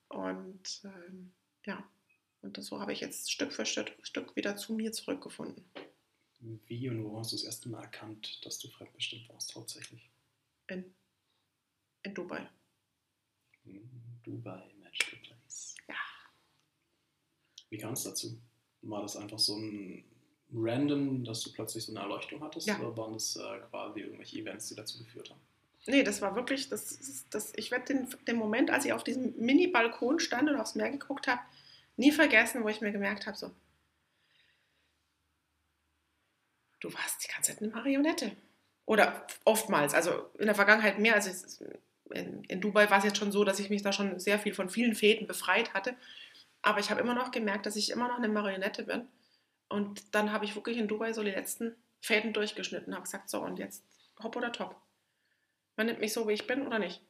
Und 0.08 0.82
ähm, 0.84 1.32
ja, 1.64 1.82
Und 2.44 2.58
das, 2.58 2.66
so 2.66 2.78
habe 2.78 2.92
ich 2.92 3.00
jetzt 3.00 3.32
Stück 3.32 3.52
für 3.54 3.64
Stück, 3.64 3.90
Stück 4.02 4.36
wieder 4.36 4.54
zu 4.56 4.74
mir 4.74 4.92
zurückgefunden. 4.92 5.64
Wie 6.66 6.90
und 6.90 7.02
wo 7.02 7.18
hast 7.18 7.32
du 7.32 7.36
das 7.36 7.44
erste 7.44 7.70
Mal 7.70 7.82
erkannt, 7.82 8.44
dass 8.44 8.58
du 8.58 8.68
fremdbestimmt 8.68 9.30
warst, 9.30 9.54
hauptsächlich? 9.54 10.10
In, 10.68 10.94
in 12.02 12.12
Dubai. 12.12 12.46
Dubai, 14.22 14.62
Magical 14.82 15.18
Place. 15.20 15.74
Ja. 15.88 15.94
Wie 17.70 17.78
kam 17.78 17.94
es 17.94 18.02
dazu? 18.02 18.38
War 18.82 19.00
das 19.00 19.16
einfach 19.16 19.38
so 19.38 19.56
ein 19.56 20.04
random, 20.52 21.24
dass 21.24 21.40
du 21.40 21.50
plötzlich 21.50 21.84
so 21.84 21.92
eine 21.92 22.00
Erleuchtung 22.00 22.42
hattest? 22.42 22.66
Ja. 22.66 22.78
Oder 22.78 22.94
waren 22.94 23.14
das 23.14 23.36
äh, 23.36 23.60
quasi 23.70 24.00
irgendwelche 24.00 24.38
Events, 24.40 24.68
die 24.68 24.74
dazu 24.74 24.98
geführt 24.98 25.30
haben? 25.30 25.40
Nee, 25.86 26.02
das 26.02 26.20
war 26.20 26.36
wirklich, 26.36 26.68
das, 26.68 27.24
das, 27.30 27.54
ich 27.56 27.70
werde 27.70 27.86
den, 27.86 28.08
den 28.26 28.36
Moment, 28.36 28.70
als 28.70 28.84
ich 28.84 28.92
auf 28.92 29.04
diesem 29.04 29.34
Mini-Balkon 29.38 30.18
stand 30.18 30.50
und 30.50 30.56
aufs 30.56 30.74
Meer 30.74 30.90
geguckt 30.90 31.26
habe, 31.26 31.40
nie 31.96 32.12
vergessen, 32.12 32.64
wo 32.64 32.68
ich 32.68 32.80
mir 32.80 32.92
gemerkt 32.92 33.26
habe, 33.26 33.36
so, 33.36 33.50
du 36.80 36.92
warst 36.92 37.24
die 37.24 37.32
ganze 37.32 37.52
Zeit 37.52 37.62
eine 37.62 37.70
Marionette. 37.70 38.32
Oder 38.86 39.26
oftmals, 39.44 39.94
also 39.94 40.30
in 40.38 40.46
der 40.46 40.54
Vergangenheit 40.54 40.98
mehr. 40.98 41.14
Also 41.14 41.30
in, 42.10 42.44
in 42.44 42.60
Dubai 42.60 42.90
war 42.90 42.98
es 42.98 43.04
jetzt 43.04 43.16
schon 43.16 43.32
so, 43.32 43.44
dass 43.44 43.58
ich 43.58 43.70
mich 43.70 43.82
da 43.82 43.92
schon 43.92 44.18
sehr 44.20 44.38
viel 44.38 44.52
von 44.52 44.68
vielen 44.68 44.94
Fäden 44.94 45.26
befreit 45.26 45.72
hatte. 45.72 45.96
Aber 46.60 46.80
ich 46.80 46.90
habe 46.90 47.00
immer 47.00 47.14
noch 47.14 47.30
gemerkt, 47.30 47.66
dass 47.66 47.76
ich 47.76 47.90
immer 47.90 48.08
noch 48.08 48.18
eine 48.18 48.28
Marionette 48.28 48.84
bin. 48.84 49.08
Und 49.68 50.14
dann 50.14 50.32
habe 50.32 50.44
ich 50.44 50.54
wirklich 50.54 50.76
in 50.76 50.88
Dubai 50.88 51.12
so 51.14 51.22
die 51.22 51.30
letzten 51.30 51.74
Fäden 52.00 52.34
durchgeschnitten, 52.34 52.94
habe 52.94 53.04
gesagt, 53.04 53.30
so 53.30 53.40
und 53.40 53.58
jetzt 53.58 53.82
hopp 54.22 54.36
oder 54.36 54.52
top. 54.52 54.76
Man 55.76 55.86
nimmt 55.86 56.00
mich 56.00 56.12
so, 56.12 56.28
wie 56.28 56.32
ich 56.32 56.46
bin 56.46 56.66
oder 56.66 56.78
nicht. 56.78 57.00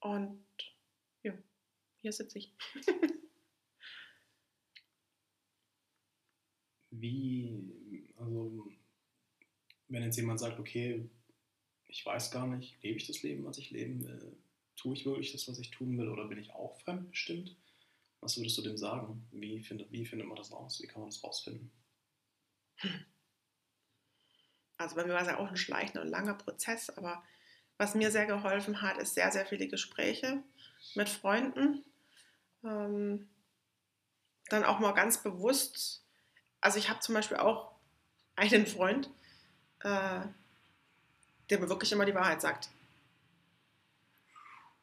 Und 0.00 0.44
ja, 1.22 1.32
hier 2.02 2.12
sitze 2.12 2.38
ich. 2.38 2.52
Wie, 7.00 8.08
also, 8.16 8.70
wenn 9.88 10.02
jetzt 10.02 10.16
jemand 10.16 10.40
sagt, 10.40 10.58
okay, 10.58 11.08
ich 11.86 12.04
weiß 12.04 12.30
gar 12.30 12.46
nicht, 12.46 12.82
lebe 12.82 12.98
ich 12.98 13.06
das 13.06 13.22
Leben, 13.22 13.44
was 13.44 13.58
ich 13.58 13.70
leben 13.70 14.04
will? 14.04 14.36
Tue 14.76 14.94
ich 14.94 15.06
wirklich 15.06 15.32
das, 15.32 15.48
was 15.48 15.58
ich 15.58 15.70
tun 15.70 15.96
will, 15.98 16.08
oder 16.08 16.26
bin 16.26 16.38
ich 16.38 16.52
auch 16.52 16.80
fremdbestimmt? 16.80 17.56
Was 18.20 18.36
würdest 18.36 18.56
du 18.58 18.62
dem 18.62 18.76
sagen? 18.76 19.26
Wie 19.32 19.60
findet, 19.60 19.92
wie 19.92 20.06
findet 20.06 20.26
man 20.26 20.36
das 20.36 20.52
raus? 20.52 20.80
Wie 20.82 20.86
kann 20.86 21.00
man 21.00 21.10
das 21.10 21.22
rausfinden? 21.22 21.70
Also 24.76 24.96
bei 24.96 25.04
mir 25.04 25.12
war 25.12 25.22
es 25.22 25.28
ja 25.28 25.38
auch 25.38 25.48
ein 25.48 25.56
schleichender 25.56 26.02
und 26.02 26.08
langer 26.08 26.34
Prozess, 26.34 26.90
aber 26.90 27.22
was 27.76 27.94
mir 27.94 28.10
sehr 28.10 28.26
geholfen 28.26 28.82
hat, 28.82 28.98
ist 28.98 29.14
sehr, 29.14 29.30
sehr 29.32 29.46
viele 29.46 29.68
Gespräche 29.68 30.42
mit 30.94 31.08
Freunden. 31.08 31.84
Ähm, 32.62 33.28
dann 34.48 34.64
auch 34.64 34.78
mal 34.78 34.92
ganz 34.92 35.22
bewusst, 35.22 36.03
also 36.64 36.78
ich 36.78 36.88
habe 36.88 37.00
zum 37.00 37.14
Beispiel 37.14 37.36
auch 37.36 37.70
einen 38.36 38.66
Freund, 38.66 39.10
äh, 39.80 40.20
der 41.50 41.58
mir 41.60 41.68
wirklich 41.68 41.92
immer 41.92 42.06
die 42.06 42.14
Wahrheit 42.14 42.40
sagt. 42.40 42.70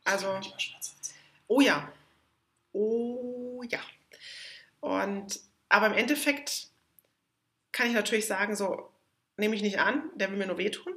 Also, 0.04 0.40
oh 1.48 1.60
ja, 1.60 1.92
oh 2.74 3.64
ja. 3.68 3.80
Und, 4.80 5.40
aber 5.70 5.88
im 5.88 5.94
Endeffekt 5.94 6.68
kann 7.72 7.88
ich 7.88 7.94
natürlich 7.94 8.28
sagen, 8.28 8.56
so, 8.56 8.92
nehme 9.38 9.56
ich 9.56 9.64
nicht 9.64 9.80
an, 9.80 10.04
der 10.14 10.30
will 10.30 10.38
mir 10.38 10.46
nur 10.46 10.60
wehtun. 10.60 10.94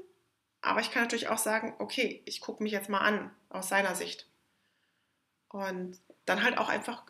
Aber 0.61 0.81
ich 0.81 0.91
kann 0.91 1.03
natürlich 1.03 1.29
auch 1.29 1.39
sagen, 1.39 1.75
okay, 1.79 2.23
ich 2.27 2.43
gucke 2.43 2.63
mich 2.63 2.73
jetzt 2.73 2.91
mal 2.91 2.99
an 2.99 3.35
aus 3.49 3.71
seiner 3.71 3.95
Sicht. 3.95 4.27
Und 5.49 5.99
dann 6.27 6.43
halt 6.43 6.59
auch 6.59 6.69
einfach 6.69 7.05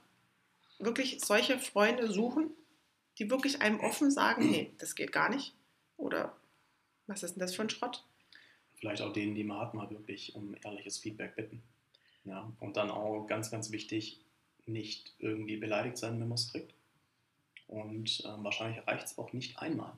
wirklich 0.79 1.21
solche 1.25 1.59
Freunde 1.59 2.09
suchen, 2.09 2.55
die 3.19 3.31
wirklich 3.31 3.63
einem 3.63 3.81
offen 3.81 4.11
sagen, 4.11 4.51
nee, 4.51 4.73
das 4.79 4.95
geht 4.95 5.13
gar 5.13 5.29
nicht. 5.29 5.55
Oder 5.97 6.37
was 7.07 7.23
ist 7.23 7.35
denn 7.35 7.41
das 7.41 7.55
für 7.55 7.63
ein 7.63 7.71
Schrott? 7.71 8.05
Vielleicht 8.75 9.03
auch 9.03 9.13
denen, 9.13 9.35
die 9.35 9.45
man 9.45 9.61
hat, 9.61 9.75
mal 9.75 9.89
wirklich 9.91 10.35
um 10.35 10.57
ehrliches 10.65 10.99
Feedback 10.99 11.37
bitten. 11.37 11.63
Ja, 12.25 12.51
und 12.61 12.77
dann 12.77 12.91
auch 12.91 13.27
ganz, 13.27 13.51
ganz 13.51 13.71
wichtig, 13.71 14.21
nicht 14.67 15.15
irgendwie 15.19 15.57
beleidigt 15.57 15.99
sein, 15.99 16.19
wenn 16.21 16.29
man 16.29 16.37
es 16.37 16.51
kriegt. 16.51 16.73
Und 17.69 18.23
ähm, 18.25 18.45
wahrscheinlich 18.45 18.87
reicht 18.87 19.07
es 19.07 19.19
auch 19.19 19.33
nicht 19.33 19.59
einmal. 19.59 19.93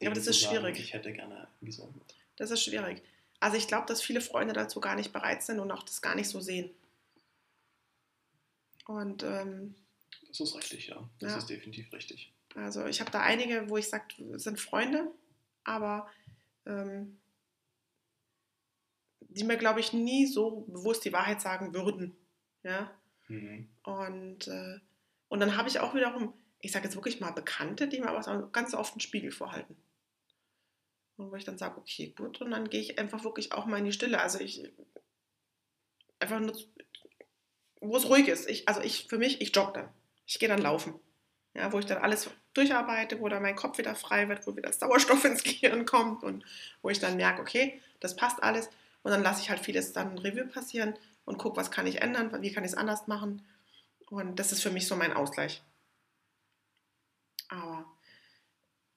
Ja, 0.00 0.08
aber 0.08 0.14
das 0.14 0.26
ist 0.26 0.40
sagen, 0.40 0.56
schwierig. 0.56 0.78
Ich 0.78 0.92
hätte 0.92 1.12
gerne 1.12 1.48
wieso. 1.60 1.92
Das 2.36 2.50
ist 2.50 2.62
schwierig. 2.62 3.02
Also 3.40 3.56
ich 3.56 3.66
glaube, 3.66 3.86
dass 3.86 4.02
viele 4.02 4.20
Freunde 4.20 4.52
dazu 4.52 4.80
gar 4.80 4.94
nicht 4.94 5.12
bereit 5.12 5.42
sind 5.42 5.58
und 5.58 5.70
auch 5.70 5.82
das 5.82 6.00
gar 6.00 6.14
nicht 6.14 6.28
so 6.28 6.40
sehen. 6.40 6.70
Und 8.86 9.22
ähm, 9.22 9.74
Das 10.32 10.40
ist 10.40 10.56
richtig, 10.56 10.88
ja. 10.88 11.08
Das 11.20 11.32
Ja. 11.32 11.38
ist 11.38 11.46
definitiv 11.50 11.92
richtig. 11.92 12.32
also 12.54 12.84
ich 12.86 13.00
habe 13.00 13.10
da 13.10 13.20
einige, 13.20 13.68
wo 13.70 13.76
ich 13.76 13.88
sage, 13.88 14.04
sind 14.38 14.58
Freunde, 14.60 15.10
aber 15.64 16.10
ähm, 16.66 17.18
die 19.20 19.44
mir, 19.44 19.56
glaube 19.56 19.80
ich, 19.80 19.92
nie 19.92 20.26
so 20.26 20.62
bewusst 20.62 21.04
die 21.04 21.12
Wahrheit 21.12 21.40
sagen 21.40 21.72
würden. 21.74 22.16
Ja. 22.62 22.90
Mhm. 23.28 23.68
Und, 23.84 24.48
äh, 24.48 24.78
und 25.28 25.40
dann 25.40 25.56
habe 25.56 25.68
ich 25.68 25.80
auch 25.80 25.94
wiederum, 25.94 26.34
ich 26.60 26.72
sage 26.72 26.84
jetzt 26.84 26.94
wirklich 26.94 27.20
mal 27.20 27.30
Bekannte, 27.32 27.88
die 27.88 28.00
mir 28.00 28.08
aber 28.08 28.48
ganz 28.52 28.74
oft 28.74 28.92
einen 28.92 29.00
Spiegel 29.00 29.32
vorhalten. 29.32 29.76
Und 31.16 31.30
wo 31.30 31.36
ich 31.36 31.44
dann 31.44 31.58
sage, 31.58 31.78
okay, 31.78 32.12
gut, 32.16 32.40
und 32.40 32.50
dann 32.50 32.68
gehe 32.68 32.80
ich 32.80 32.98
einfach 32.98 33.24
wirklich 33.24 33.52
auch 33.52 33.66
mal 33.66 33.78
in 33.78 33.84
die 33.84 33.92
Stille. 33.92 34.20
Also 34.20 34.38
ich 34.40 34.70
einfach 36.20 36.40
nur, 36.40 36.56
wo 37.80 37.96
es 37.96 38.08
ruhig 38.08 38.28
ist. 38.28 38.48
Ich, 38.48 38.68
also 38.68 38.80
ich, 38.80 39.08
für 39.08 39.18
mich, 39.18 39.40
ich 39.40 39.54
jogge 39.54 39.72
dann. 39.72 39.88
Ich 40.26 40.38
gehe 40.38 40.48
dann 40.48 40.60
laufen. 40.62 40.94
Ja, 41.54 41.70
wo 41.72 41.78
ich 41.78 41.86
dann 41.86 41.98
alles 41.98 42.30
durcharbeite, 42.54 43.20
wo 43.20 43.28
dann 43.28 43.42
mein 43.42 43.56
Kopf 43.56 43.76
wieder 43.76 43.94
frei 43.94 44.28
wird, 44.28 44.46
wo 44.46 44.56
wieder 44.56 44.72
Sauerstoff 44.72 45.24
ins 45.26 45.44
Gehirn 45.44 45.84
kommt 45.84 46.22
und 46.22 46.44
wo 46.80 46.88
ich 46.88 46.98
dann 46.98 47.16
merke, 47.16 47.42
okay, 47.42 47.80
das 48.00 48.16
passt 48.16 48.42
alles. 48.42 48.70
Und 49.02 49.10
dann 49.10 49.22
lasse 49.22 49.42
ich 49.42 49.50
halt 49.50 49.60
vieles 49.60 49.92
dann 49.92 50.18
Revue 50.18 50.46
passieren 50.46 50.94
und 51.24 51.38
gucke, 51.38 51.56
was 51.56 51.70
kann 51.70 51.86
ich 51.86 52.00
ändern, 52.00 52.42
wie 52.42 52.52
kann 52.52 52.64
ich 52.64 52.72
es 52.72 52.76
anders 52.76 53.06
machen. 53.06 53.44
Und 54.08 54.38
das 54.38 54.52
ist 54.52 54.62
für 54.62 54.70
mich 54.70 54.86
so 54.86 54.96
mein 54.96 55.12
Ausgleich. 55.12 55.62
Aber, 57.48 57.84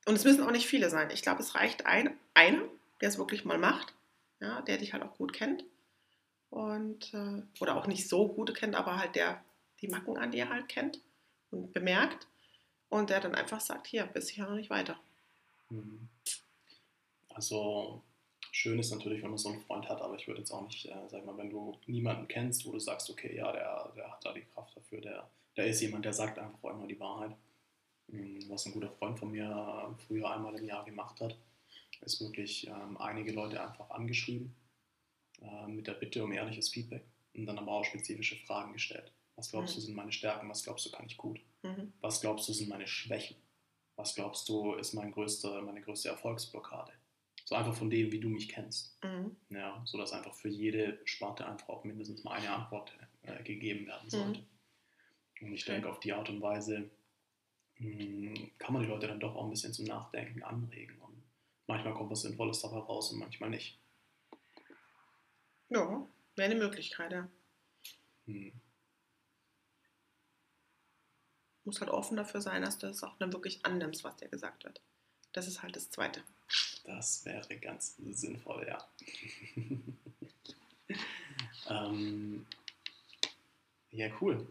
und 0.05 0.15
es 0.15 0.23
müssen 0.23 0.43
auch 0.43 0.51
nicht 0.51 0.67
viele 0.67 0.89
sein. 0.89 1.09
Ich 1.09 1.21
glaube, 1.21 1.41
es 1.41 1.55
reicht 1.55 1.85
ein, 1.85 2.17
einer, 2.33 2.63
der 3.01 3.09
es 3.09 3.17
wirklich 3.17 3.43
mal 3.43 3.57
macht, 3.57 3.93
ja, 4.39 4.61
der 4.61 4.77
dich 4.77 4.93
halt 4.93 5.03
auch 5.03 5.17
gut 5.17 5.33
kennt. 5.33 5.65
Und, 6.49 7.13
äh, 7.13 7.41
oder 7.59 7.75
auch 7.75 7.87
nicht 7.87 8.07
so 8.07 8.29
gut 8.29 8.55
kennt, 8.55 8.75
aber 8.75 8.97
halt 8.97 9.15
der 9.15 9.43
die 9.81 9.89
Macken 9.89 10.17
an 10.17 10.31
dir 10.31 10.49
halt 10.49 10.69
kennt 10.69 11.01
bemerkt. 11.73 12.27
Und 12.89 13.09
der 13.09 13.19
dann 13.19 13.35
einfach 13.35 13.59
sagt, 13.59 13.87
hier, 13.87 14.05
bis 14.05 14.29
hier 14.29 14.45
noch 14.45 14.55
nicht 14.55 14.69
weiter. 14.69 14.97
Mhm. 15.69 16.07
Also 17.29 18.01
schön 18.51 18.79
ist 18.79 18.91
natürlich, 18.91 19.21
wenn 19.21 19.31
man 19.31 19.37
so 19.37 19.49
einen 19.49 19.61
Freund 19.61 19.89
hat, 19.89 20.01
aber 20.01 20.15
ich 20.15 20.27
würde 20.27 20.39
jetzt 20.39 20.51
auch 20.51 20.65
nicht, 20.65 20.85
äh, 20.85 21.09
sag 21.09 21.25
mal, 21.25 21.37
wenn 21.37 21.49
du 21.49 21.77
niemanden 21.87 22.27
kennst, 22.27 22.65
wo 22.65 22.71
du 22.71 22.79
sagst, 22.79 23.09
okay, 23.09 23.35
ja, 23.35 23.51
der, 23.51 23.91
der 23.95 24.11
hat 24.11 24.23
da 24.23 24.31
die 24.33 24.45
Kraft 24.53 24.77
dafür, 24.77 25.01
der, 25.01 25.29
der 25.57 25.67
ist 25.67 25.81
jemand, 25.81 26.05
der 26.05 26.13
sagt 26.13 26.39
einfach 26.39 26.63
auch 26.63 26.69
immer 26.71 26.87
die 26.87 26.99
Wahrheit. 26.99 27.35
Mhm, 28.07 28.45
Was 28.49 28.65
ein 28.65 28.71
guter 28.71 28.91
Freund 28.91 29.19
von 29.19 29.31
mir 29.31 29.95
früher 30.07 30.31
einmal 30.31 30.55
im 30.55 30.65
Jahr 30.65 30.85
gemacht 30.85 31.19
hat, 31.19 31.35
ist 32.01 32.21
wirklich 32.21 32.67
ähm, 32.67 32.97
einige 32.97 33.31
Leute 33.31 33.61
einfach 33.61 33.89
angeschrieben 33.89 34.55
äh, 35.41 35.67
mit 35.67 35.87
der 35.87 35.93
Bitte 35.93 36.23
um 36.23 36.31
ehrliches 36.31 36.69
Feedback 36.69 37.03
und 37.33 37.45
dann 37.45 37.57
aber 37.57 37.71
auch 37.73 37.83
spezifische 37.83 38.37
Fragen 38.45 38.73
gestellt. 38.73 39.11
Was 39.35 39.51
glaubst 39.51 39.75
du 39.75 39.81
sind 39.81 39.95
meine 39.95 40.11
Stärken? 40.11 40.49
Was 40.49 40.63
glaubst 40.63 40.85
du 40.85 40.91
kann 40.91 41.05
ich 41.05 41.17
gut? 41.17 41.39
Mhm. 41.63 41.93
Was 42.01 42.21
glaubst 42.21 42.47
du 42.47 42.53
sind 42.53 42.69
meine 42.69 42.87
Schwächen? 42.87 43.37
Was 43.95 44.15
glaubst 44.15 44.47
du 44.49 44.73
ist 44.75 44.93
mein 44.93 45.11
größter, 45.11 45.61
meine 45.61 45.81
größte 45.81 46.09
Erfolgsblockade? 46.09 46.91
So 47.45 47.55
einfach 47.55 47.75
von 47.75 47.89
dem, 47.89 48.11
wie 48.11 48.19
du 48.19 48.29
mich 48.29 48.49
kennst. 48.49 48.97
Mhm. 49.03 49.35
Ja, 49.49 49.81
sodass 49.85 50.13
einfach 50.13 50.33
für 50.33 50.49
jede 50.49 50.99
Sparte 51.05 51.47
einfach 51.47 51.69
auch 51.69 51.83
mindestens 51.83 52.23
mal 52.23 52.33
eine 52.33 52.49
Antwort 52.49 52.91
äh, 53.23 53.43
gegeben 53.43 53.85
werden 53.87 54.09
sollte. 54.09 54.43
Und 55.41 55.53
ich 55.53 55.65
denke, 55.65 55.89
auf 55.89 55.99
die 55.99 56.13
Art 56.13 56.29
und 56.29 56.41
Weise 56.41 56.89
mh, 57.77 58.39
kann 58.57 58.73
man 58.73 58.83
die 58.83 58.89
Leute 58.89 59.07
dann 59.07 59.19
doch 59.19 59.35
auch 59.35 59.43
ein 59.43 59.51
bisschen 59.51 59.73
zum 59.73 59.85
Nachdenken 59.85 60.43
anregen. 60.43 60.97
Und 60.99 61.21
manchmal 61.67 61.93
kommt 61.93 62.09
was 62.09 62.21
Sinnvolles 62.21 62.61
dabei 62.61 62.79
raus 62.79 63.11
und 63.11 63.19
manchmal 63.19 63.49
nicht. 63.49 63.77
Ja, 65.69 66.07
wäre 66.35 66.51
eine 66.51 66.55
Möglichkeit, 66.59 67.11
ja. 67.11 67.27
Hm. 68.25 68.53
Muss 71.65 71.81
halt 71.81 71.91
offen 71.91 72.15
dafür 72.15 72.41
sein, 72.41 72.61
dass 72.61 72.77
du 72.77 72.87
es 72.87 73.03
auch 73.03 73.17
dann 73.17 73.33
wirklich 73.33 73.65
annimmst, 73.65 74.03
was 74.03 74.15
dir 74.15 74.29
gesagt 74.29 74.63
wird. 74.63 74.81
Das 75.33 75.47
ist 75.47 75.61
halt 75.61 75.75
das 75.75 75.89
Zweite. 75.89 76.23
Das 76.85 77.25
wäre 77.25 77.57
ganz 77.57 77.97
sinnvoll, 77.97 78.67
ja. 78.67 78.87
ähm, 81.69 82.45
ja, 83.91 84.09
cool. 84.21 84.47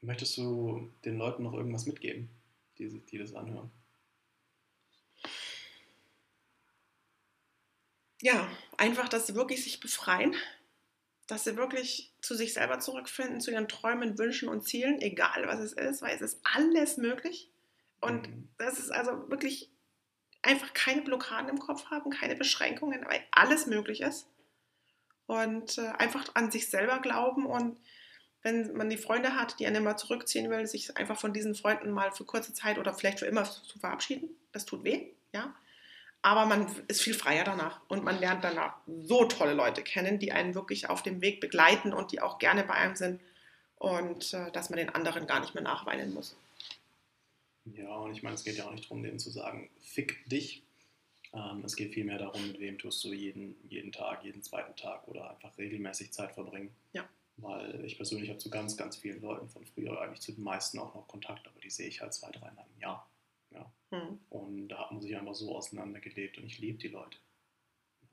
Möchtest 0.00 0.36
du 0.38 0.90
den 1.04 1.18
Leuten 1.18 1.42
noch 1.42 1.54
irgendwas 1.54 1.86
mitgeben, 1.86 2.28
die, 2.78 2.88
die 3.00 3.18
das 3.18 3.34
anhören? 3.34 3.70
Ja, 8.20 8.50
einfach, 8.78 9.08
dass 9.08 9.26
sie 9.26 9.34
wirklich 9.34 9.62
sich 9.62 9.80
befreien, 9.80 10.34
dass 11.26 11.44
sie 11.44 11.56
wirklich 11.56 12.12
zu 12.20 12.34
sich 12.34 12.52
selber 12.52 12.80
zurückfinden, 12.80 13.40
zu 13.40 13.50
ihren 13.50 13.68
Träumen, 13.68 14.18
Wünschen 14.18 14.48
und 14.48 14.66
Zielen, 14.66 15.00
egal 15.00 15.46
was 15.46 15.60
es 15.60 15.72
ist, 15.72 16.02
weil 16.02 16.14
es 16.14 16.20
ist 16.20 16.40
alles 16.44 16.96
möglich. 16.96 17.50
Und 18.00 18.28
mhm. 18.28 18.48
das 18.58 18.78
ist 18.78 18.90
also 18.90 19.30
wirklich 19.30 19.70
einfach 20.42 20.74
keine 20.74 21.02
Blockaden 21.02 21.48
im 21.48 21.58
Kopf 21.58 21.86
haben, 21.86 22.10
keine 22.10 22.36
Beschränkungen, 22.36 23.04
weil 23.06 23.24
alles 23.30 23.66
möglich 23.66 24.02
ist. 24.02 24.28
Und 25.26 25.78
äh, 25.78 25.88
einfach 25.98 26.34
an 26.34 26.50
sich 26.50 26.68
selber 26.68 26.98
glauben 26.98 27.46
und 27.46 27.80
wenn 28.42 28.76
man 28.76 28.90
die 28.90 28.98
Freunde 28.98 29.36
hat, 29.36 29.58
die 29.58 29.66
einen 29.66 29.76
immer 29.76 29.96
zurückziehen 29.96 30.50
will, 30.50 30.66
sich 30.66 30.94
einfach 30.98 31.18
von 31.18 31.32
diesen 31.32 31.54
Freunden 31.54 31.90
mal 31.90 32.12
für 32.12 32.26
kurze 32.26 32.52
Zeit 32.52 32.76
oder 32.76 32.92
vielleicht 32.92 33.20
für 33.20 33.26
immer 33.26 33.44
zu 33.44 33.78
verabschieden. 33.78 34.28
Das 34.52 34.66
tut 34.66 34.84
weh, 34.84 35.14
ja 35.32 35.54
aber 36.24 36.46
man 36.46 36.66
ist 36.88 37.02
viel 37.02 37.12
freier 37.12 37.44
danach 37.44 37.82
und 37.88 38.02
man 38.02 38.18
lernt 38.18 38.42
danach 38.42 38.78
so 38.86 39.26
tolle 39.26 39.52
Leute 39.52 39.82
kennen, 39.82 40.18
die 40.18 40.32
einen 40.32 40.54
wirklich 40.54 40.88
auf 40.88 41.02
dem 41.02 41.20
Weg 41.20 41.38
begleiten 41.38 41.92
und 41.92 42.12
die 42.12 42.22
auch 42.22 42.38
gerne 42.38 42.64
bei 42.64 42.72
einem 42.72 42.96
sind 42.96 43.20
und 43.76 44.32
äh, 44.32 44.50
dass 44.52 44.70
man 44.70 44.78
den 44.78 44.88
anderen 44.88 45.26
gar 45.26 45.40
nicht 45.40 45.54
mehr 45.54 45.62
nachweinen 45.62 46.14
muss. 46.14 46.34
Ja, 47.66 47.94
und 47.96 48.12
ich 48.12 48.22
meine, 48.22 48.36
es 48.36 48.42
geht 48.42 48.56
ja 48.56 48.64
auch 48.64 48.70
nicht 48.70 48.84
darum, 48.84 49.02
denen 49.02 49.18
zu 49.18 49.28
sagen, 49.28 49.68
fick 49.82 50.26
dich. 50.26 50.62
Ähm, 51.34 51.62
es 51.62 51.76
geht 51.76 51.92
vielmehr 51.92 52.16
darum, 52.16 52.46
mit 52.46 52.58
wem 52.58 52.78
tust 52.78 53.04
du 53.04 53.12
jeden, 53.12 53.54
jeden 53.68 53.92
Tag, 53.92 54.24
jeden 54.24 54.42
zweiten 54.42 54.74
Tag 54.76 55.06
oder 55.08 55.28
einfach 55.28 55.56
regelmäßig 55.58 56.10
Zeit 56.10 56.32
verbringen. 56.32 56.74
Ja. 56.94 57.06
Weil 57.36 57.84
ich 57.84 57.98
persönlich 57.98 58.30
habe 58.30 58.38
zu 58.38 58.48
ganz, 58.48 58.78
ganz 58.78 58.96
vielen 58.96 59.20
Leuten 59.20 59.50
von 59.50 59.66
früher 59.66 60.00
eigentlich 60.00 60.20
zu 60.20 60.32
den 60.32 60.44
meisten 60.44 60.78
auch 60.78 60.94
noch 60.94 61.06
Kontakt, 61.06 61.46
aber 61.46 61.60
die 61.60 61.70
sehe 61.70 61.88
ich 61.88 62.00
halt 62.00 62.14
zwei, 62.14 62.30
dreimal 62.30 62.64
im 62.74 62.80
Jahr. 62.80 63.06
Ja. 63.54 63.72
Mhm. 63.90 64.18
Und 64.30 64.68
da 64.68 64.80
hat 64.80 64.92
man 64.92 65.00
sich 65.00 65.16
einfach 65.16 65.34
so 65.34 65.56
auseinandergelebt 65.56 66.38
und 66.38 66.44
ich 66.44 66.58
liebe 66.58 66.78
die 66.78 66.88
Leute. 66.88 67.16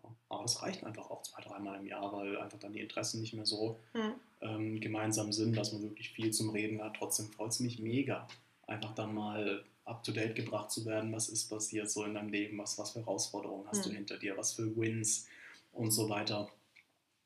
Ja. 0.04 0.10
Aber 0.30 0.44
das 0.44 0.62
reicht 0.62 0.84
einfach 0.84 1.10
auch 1.10 1.24
zwei, 1.24 1.42
dreimal 1.42 1.80
im 1.80 1.88
Jahr, 1.88 2.12
weil 2.14 2.38
einfach 2.38 2.60
dann 2.60 2.74
die 2.74 2.82
Interessen 2.82 3.22
nicht 3.22 3.34
mehr 3.34 3.46
so 3.46 3.80
mhm. 3.94 4.14
ähm, 4.42 4.80
gemeinsam 4.80 5.32
sind, 5.32 5.56
dass 5.56 5.74
man 5.74 5.84
wirklich 5.84 6.12
viel 6.12 6.32
zum 6.32 6.52
Reden 6.52 6.82
hat. 6.82 6.96
Trotzdem 6.98 7.28
freut 7.32 7.52
es 7.52 7.60
mich 7.60 7.80
mega, 7.80 8.28
einfach 8.68 8.94
dann 8.96 9.14
mal 9.14 9.66
up 9.86 10.04
to 10.04 10.12
date 10.12 10.36
gebracht 10.36 10.72
zu 10.72 10.86
werden. 10.86 11.12
Was 11.12 11.30
ist 11.30 11.50
passiert 11.50 11.90
so 11.90 12.06
in 12.06 12.14
deinem 12.14 12.30
Leben? 12.30 12.58
Was, 12.58 12.78
was 12.78 12.92
für 12.92 13.00
Herausforderungen 13.00 13.68
hast 13.68 13.86
mhm. 13.86 13.90
du 13.90 13.96
hinter 13.96 14.18
dir? 14.18 14.38
Was 14.38 14.54
für 14.54 14.76
Wins 14.78 15.28
und 15.74 15.92
so 15.92 16.10
weiter. 16.10 16.50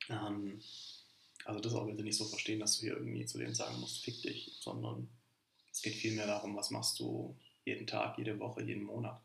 Ähm, 0.09 0.61
also 1.45 1.59
das 1.59 1.75
auch 1.75 1.85
bitte 1.85 2.03
nicht 2.03 2.17
so 2.17 2.25
verstehen, 2.25 2.59
dass 2.59 2.79
du 2.79 2.85
hier 2.85 2.97
irgendwie 2.97 3.25
zu 3.25 3.37
denen 3.37 3.53
sagen 3.53 3.79
musst, 3.79 4.03
fick 4.03 4.21
dich, 4.21 4.57
sondern 4.59 5.07
es 5.71 5.81
geht 5.81 5.93
vielmehr 5.93 6.25
darum, 6.25 6.55
was 6.55 6.71
machst 6.71 6.99
du 6.99 7.35
jeden 7.65 7.87
Tag, 7.87 8.17
jede 8.17 8.39
Woche, 8.39 8.63
jeden 8.63 8.83
Monat. 8.83 9.19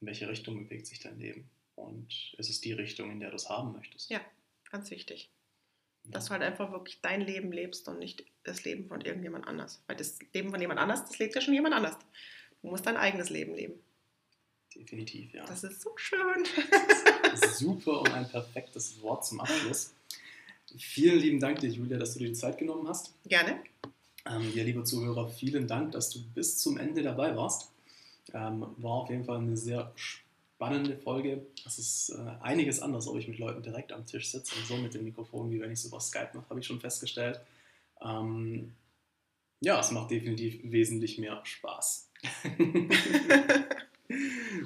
In 0.00 0.06
welche 0.06 0.28
Richtung 0.28 0.62
bewegt 0.62 0.86
sich 0.86 1.00
dein 1.00 1.18
Leben? 1.18 1.50
Und 1.74 2.34
ist 2.38 2.50
es 2.50 2.60
die 2.60 2.72
Richtung, 2.72 3.10
in 3.10 3.20
der 3.20 3.30
du 3.30 3.36
es 3.36 3.48
haben 3.48 3.72
möchtest? 3.72 4.10
Ja, 4.10 4.20
ganz 4.70 4.90
wichtig. 4.90 5.30
Dass 6.04 6.26
du 6.26 6.30
halt 6.30 6.42
einfach 6.42 6.72
wirklich 6.72 7.00
dein 7.00 7.20
Leben 7.20 7.52
lebst 7.52 7.88
und 7.88 7.98
nicht 7.98 8.24
das 8.44 8.64
Leben 8.64 8.86
von 8.86 9.00
irgendjemand 9.00 9.46
anders. 9.46 9.82
Weil 9.86 9.96
das 9.96 10.18
Leben 10.32 10.50
von 10.50 10.60
jemand 10.60 10.80
anders, 10.80 11.04
das 11.04 11.18
lebt 11.18 11.34
ja 11.34 11.40
schon 11.40 11.54
jemand 11.54 11.74
anders. 11.74 11.96
Du 12.62 12.68
musst 12.68 12.86
dein 12.86 12.96
eigenes 12.96 13.30
Leben 13.30 13.54
leben. 13.54 13.74
Definitiv, 14.74 15.32
ja. 15.32 15.44
Das 15.46 15.64
ist 15.64 15.80
so 15.80 15.96
schön. 15.96 16.46
Super 17.54 18.00
und 18.00 18.12
ein 18.12 18.28
perfektes 18.28 19.00
Wort 19.02 19.26
zum 19.26 19.40
Abschluss. 19.40 19.94
Vielen 20.78 21.18
lieben 21.18 21.40
Dank 21.40 21.60
dir, 21.60 21.70
Julia, 21.70 21.98
dass 21.98 22.14
du 22.14 22.20
dir 22.20 22.28
die 22.28 22.34
Zeit 22.34 22.58
genommen 22.58 22.86
hast. 22.88 23.14
Gerne. 23.24 23.62
Ähm, 24.30 24.52
ja, 24.54 24.64
liebe 24.64 24.84
Zuhörer, 24.84 25.28
vielen 25.28 25.66
Dank, 25.66 25.92
dass 25.92 26.10
du 26.10 26.22
bis 26.34 26.58
zum 26.58 26.76
Ende 26.76 27.02
dabei 27.02 27.36
warst. 27.36 27.70
Ähm, 28.34 28.66
war 28.76 28.92
auf 28.92 29.10
jeden 29.10 29.24
Fall 29.24 29.38
eine 29.38 29.56
sehr 29.56 29.92
spannende 29.94 30.96
Folge. 30.96 31.46
Es 31.64 31.78
ist 31.78 32.10
äh, 32.10 32.42
einiges 32.42 32.80
anders, 32.80 33.08
ob 33.08 33.16
ich 33.16 33.28
mit 33.28 33.38
Leuten 33.38 33.62
direkt 33.62 33.92
am 33.92 34.04
Tisch 34.04 34.30
sitze 34.30 34.54
und 34.56 34.66
so 34.66 34.76
mit 34.76 34.92
dem 34.94 35.04
Mikrofon, 35.04 35.50
wie 35.50 35.60
wenn 35.60 35.70
ich 35.70 35.78
es 35.78 35.86
über 35.86 36.00
Skype 36.00 36.30
mache, 36.34 36.48
habe 36.50 36.60
ich 36.60 36.66
schon 36.66 36.80
festgestellt. 36.80 37.40
Ähm, 38.02 38.72
ja, 39.60 39.80
es 39.80 39.90
macht 39.90 40.10
definitiv 40.10 40.60
wesentlich 40.64 41.18
mehr 41.18 41.40
Spaß. 41.44 42.10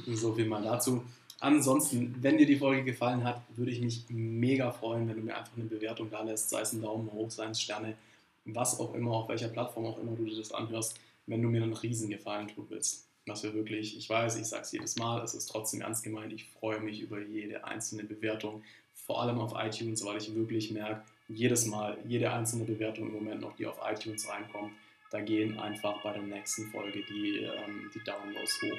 so 0.07 0.35
viel 0.35 0.47
mal 0.47 0.63
dazu. 0.63 1.05
Ansonsten, 1.39 2.15
wenn 2.21 2.39
dir 2.39 2.47
die 2.47 2.57
Folge 2.57 2.85
gefallen 2.85 3.25
hat, 3.25 3.43
würde 3.57 3.73
ich 3.73 3.81
mich 3.81 4.05
mega 4.09 4.71
freuen, 4.71 5.09
wenn 5.09 5.17
du 5.17 5.23
mir 5.23 5.37
einfach 5.37 5.57
eine 5.57 5.65
Bewertung 5.65 6.11
da 6.11 6.23
lässt, 6.23 6.51
sei 6.51 6.61
es 6.61 6.73
ein 6.73 6.83
Daumen 6.83 7.11
hoch, 7.13 7.31
sei 7.31 7.47
es 7.47 7.61
Sterne 7.61 7.97
was 8.45 8.79
auch 8.81 8.95
immer, 8.95 9.13
auf 9.13 9.29
welcher 9.29 9.49
Plattform 9.49 9.87
auch 9.87 9.99
immer 9.99 10.13
du 10.13 10.25
dir 10.25 10.37
das 10.37 10.53
anhörst, 10.53 10.99
wenn 11.27 11.43
du 11.43 11.49
mir 11.49 11.63
einen 11.63 11.73
Riesengefallen 11.73 12.49
tun 12.49 12.67
willst. 12.69 13.09
Was 13.27 13.45
wir 13.45 13.55
wirklich, 13.55 13.97
ich 13.97 14.11
weiß, 14.11 14.37
ich 14.37 14.47
sage 14.47 14.63
es 14.63 14.73
jedes 14.73 14.97
Mal, 14.97 15.23
es 15.23 15.35
ist 15.35 15.47
trotzdem 15.47 15.81
ernst 15.81 16.03
gemeint, 16.03 16.33
ich 16.33 16.49
freue 16.49 16.81
mich 16.81 17.01
über 17.01 17.21
jede 17.21 17.65
einzelne 17.65 18.03
Bewertung, 18.03 18.65
vor 18.95 19.23
allem 19.23 19.39
auf 19.39 19.55
iTunes, 19.57 20.05
weil 20.05 20.17
ich 20.17 20.35
wirklich 20.35 20.73
merke, 20.73 21.03
jedes 21.29 21.67
Mal, 21.67 21.99
jede 22.07 22.33
einzelne 22.33 22.65
Bewertung 22.65 23.09
im 23.09 23.15
Moment 23.15 23.41
noch, 23.41 23.55
die 23.57 23.67
auf 23.67 23.79
iTunes 23.89 24.29
reinkommt, 24.29 24.73
da 25.11 25.21
gehen 25.21 25.59
einfach 25.59 26.03
bei 26.03 26.13
der 26.13 26.23
nächsten 26.23 26.71
Folge 26.71 27.03
die, 27.09 27.39
ähm, 27.45 27.91
die 27.95 28.03
Downloads 28.03 28.63
hoch. 28.63 28.79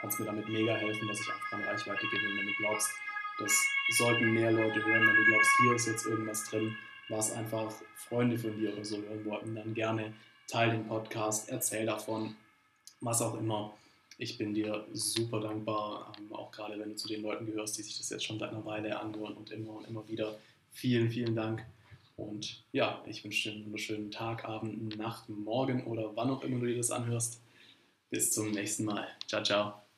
Kannst 0.00 0.20
mir 0.20 0.26
damit 0.26 0.48
mega 0.48 0.76
helfen, 0.76 1.08
dass 1.08 1.20
ich 1.20 1.28
einfach 1.28 1.52
an 1.52 1.64
Reichweite 1.64 2.06
gewinne, 2.06 2.38
wenn 2.38 2.46
du 2.46 2.52
glaubst, 2.58 2.90
das 3.38 3.52
sollten 3.98 4.32
mehr 4.32 4.52
Leute 4.52 4.84
hören, 4.84 5.06
wenn 5.06 5.16
du 5.16 5.24
glaubst, 5.24 5.50
hier 5.62 5.74
ist 5.74 5.86
jetzt 5.86 6.06
irgendwas 6.06 6.44
drin, 6.44 6.76
was 7.10 7.32
einfach 7.32 7.72
Freunde 7.96 8.38
von 8.38 8.56
dir 8.56 8.72
oder 8.72 8.84
so 8.84 8.98
hören 8.98 9.24
wollten, 9.24 9.54
dann 9.54 9.74
gerne 9.74 10.14
teile 10.46 10.72
den 10.72 10.86
Podcast, 10.86 11.48
erzähl 11.48 11.86
davon, 11.86 12.36
was 13.00 13.22
auch 13.22 13.38
immer. 13.38 13.74
Ich 14.18 14.36
bin 14.36 14.52
dir 14.52 14.86
super 14.92 15.40
dankbar, 15.40 16.12
ähm, 16.18 16.32
auch 16.32 16.50
gerade 16.50 16.78
wenn 16.78 16.90
du 16.90 16.96
zu 16.96 17.08
den 17.08 17.22
Leuten 17.22 17.46
gehörst, 17.46 17.78
die 17.78 17.82
sich 17.82 17.96
das 17.96 18.10
jetzt 18.10 18.24
schon 18.24 18.38
seit 18.38 18.50
einer 18.50 18.64
Weile 18.64 19.00
anhören 19.00 19.34
und 19.34 19.50
immer 19.50 19.72
und 19.72 19.88
immer 19.88 20.06
wieder. 20.08 20.38
Vielen, 20.72 21.10
vielen 21.10 21.34
Dank. 21.34 21.64
Und 22.16 22.64
ja, 22.72 23.02
ich 23.06 23.24
wünsche 23.24 23.48
dir 23.48 23.56
einen 23.56 23.64
wunderschönen 23.64 24.10
Tag, 24.10 24.44
Abend, 24.44 24.98
Nacht, 24.98 25.28
Morgen 25.30 25.84
oder 25.84 26.14
wann 26.16 26.30
auch 26.30 26.42
immer 26.42 26.60
du 26.60 26.66
dir 26.66 26.76
das 26.76 26.90
anhörst. 26.90 27.40
Bis 28.10 28.32
zum 28.32 28.50
nächsten 28.50 28.84
Mal. 28.84 29.08
Ciao, 29.26 29.42
ciao. 29.42 29.89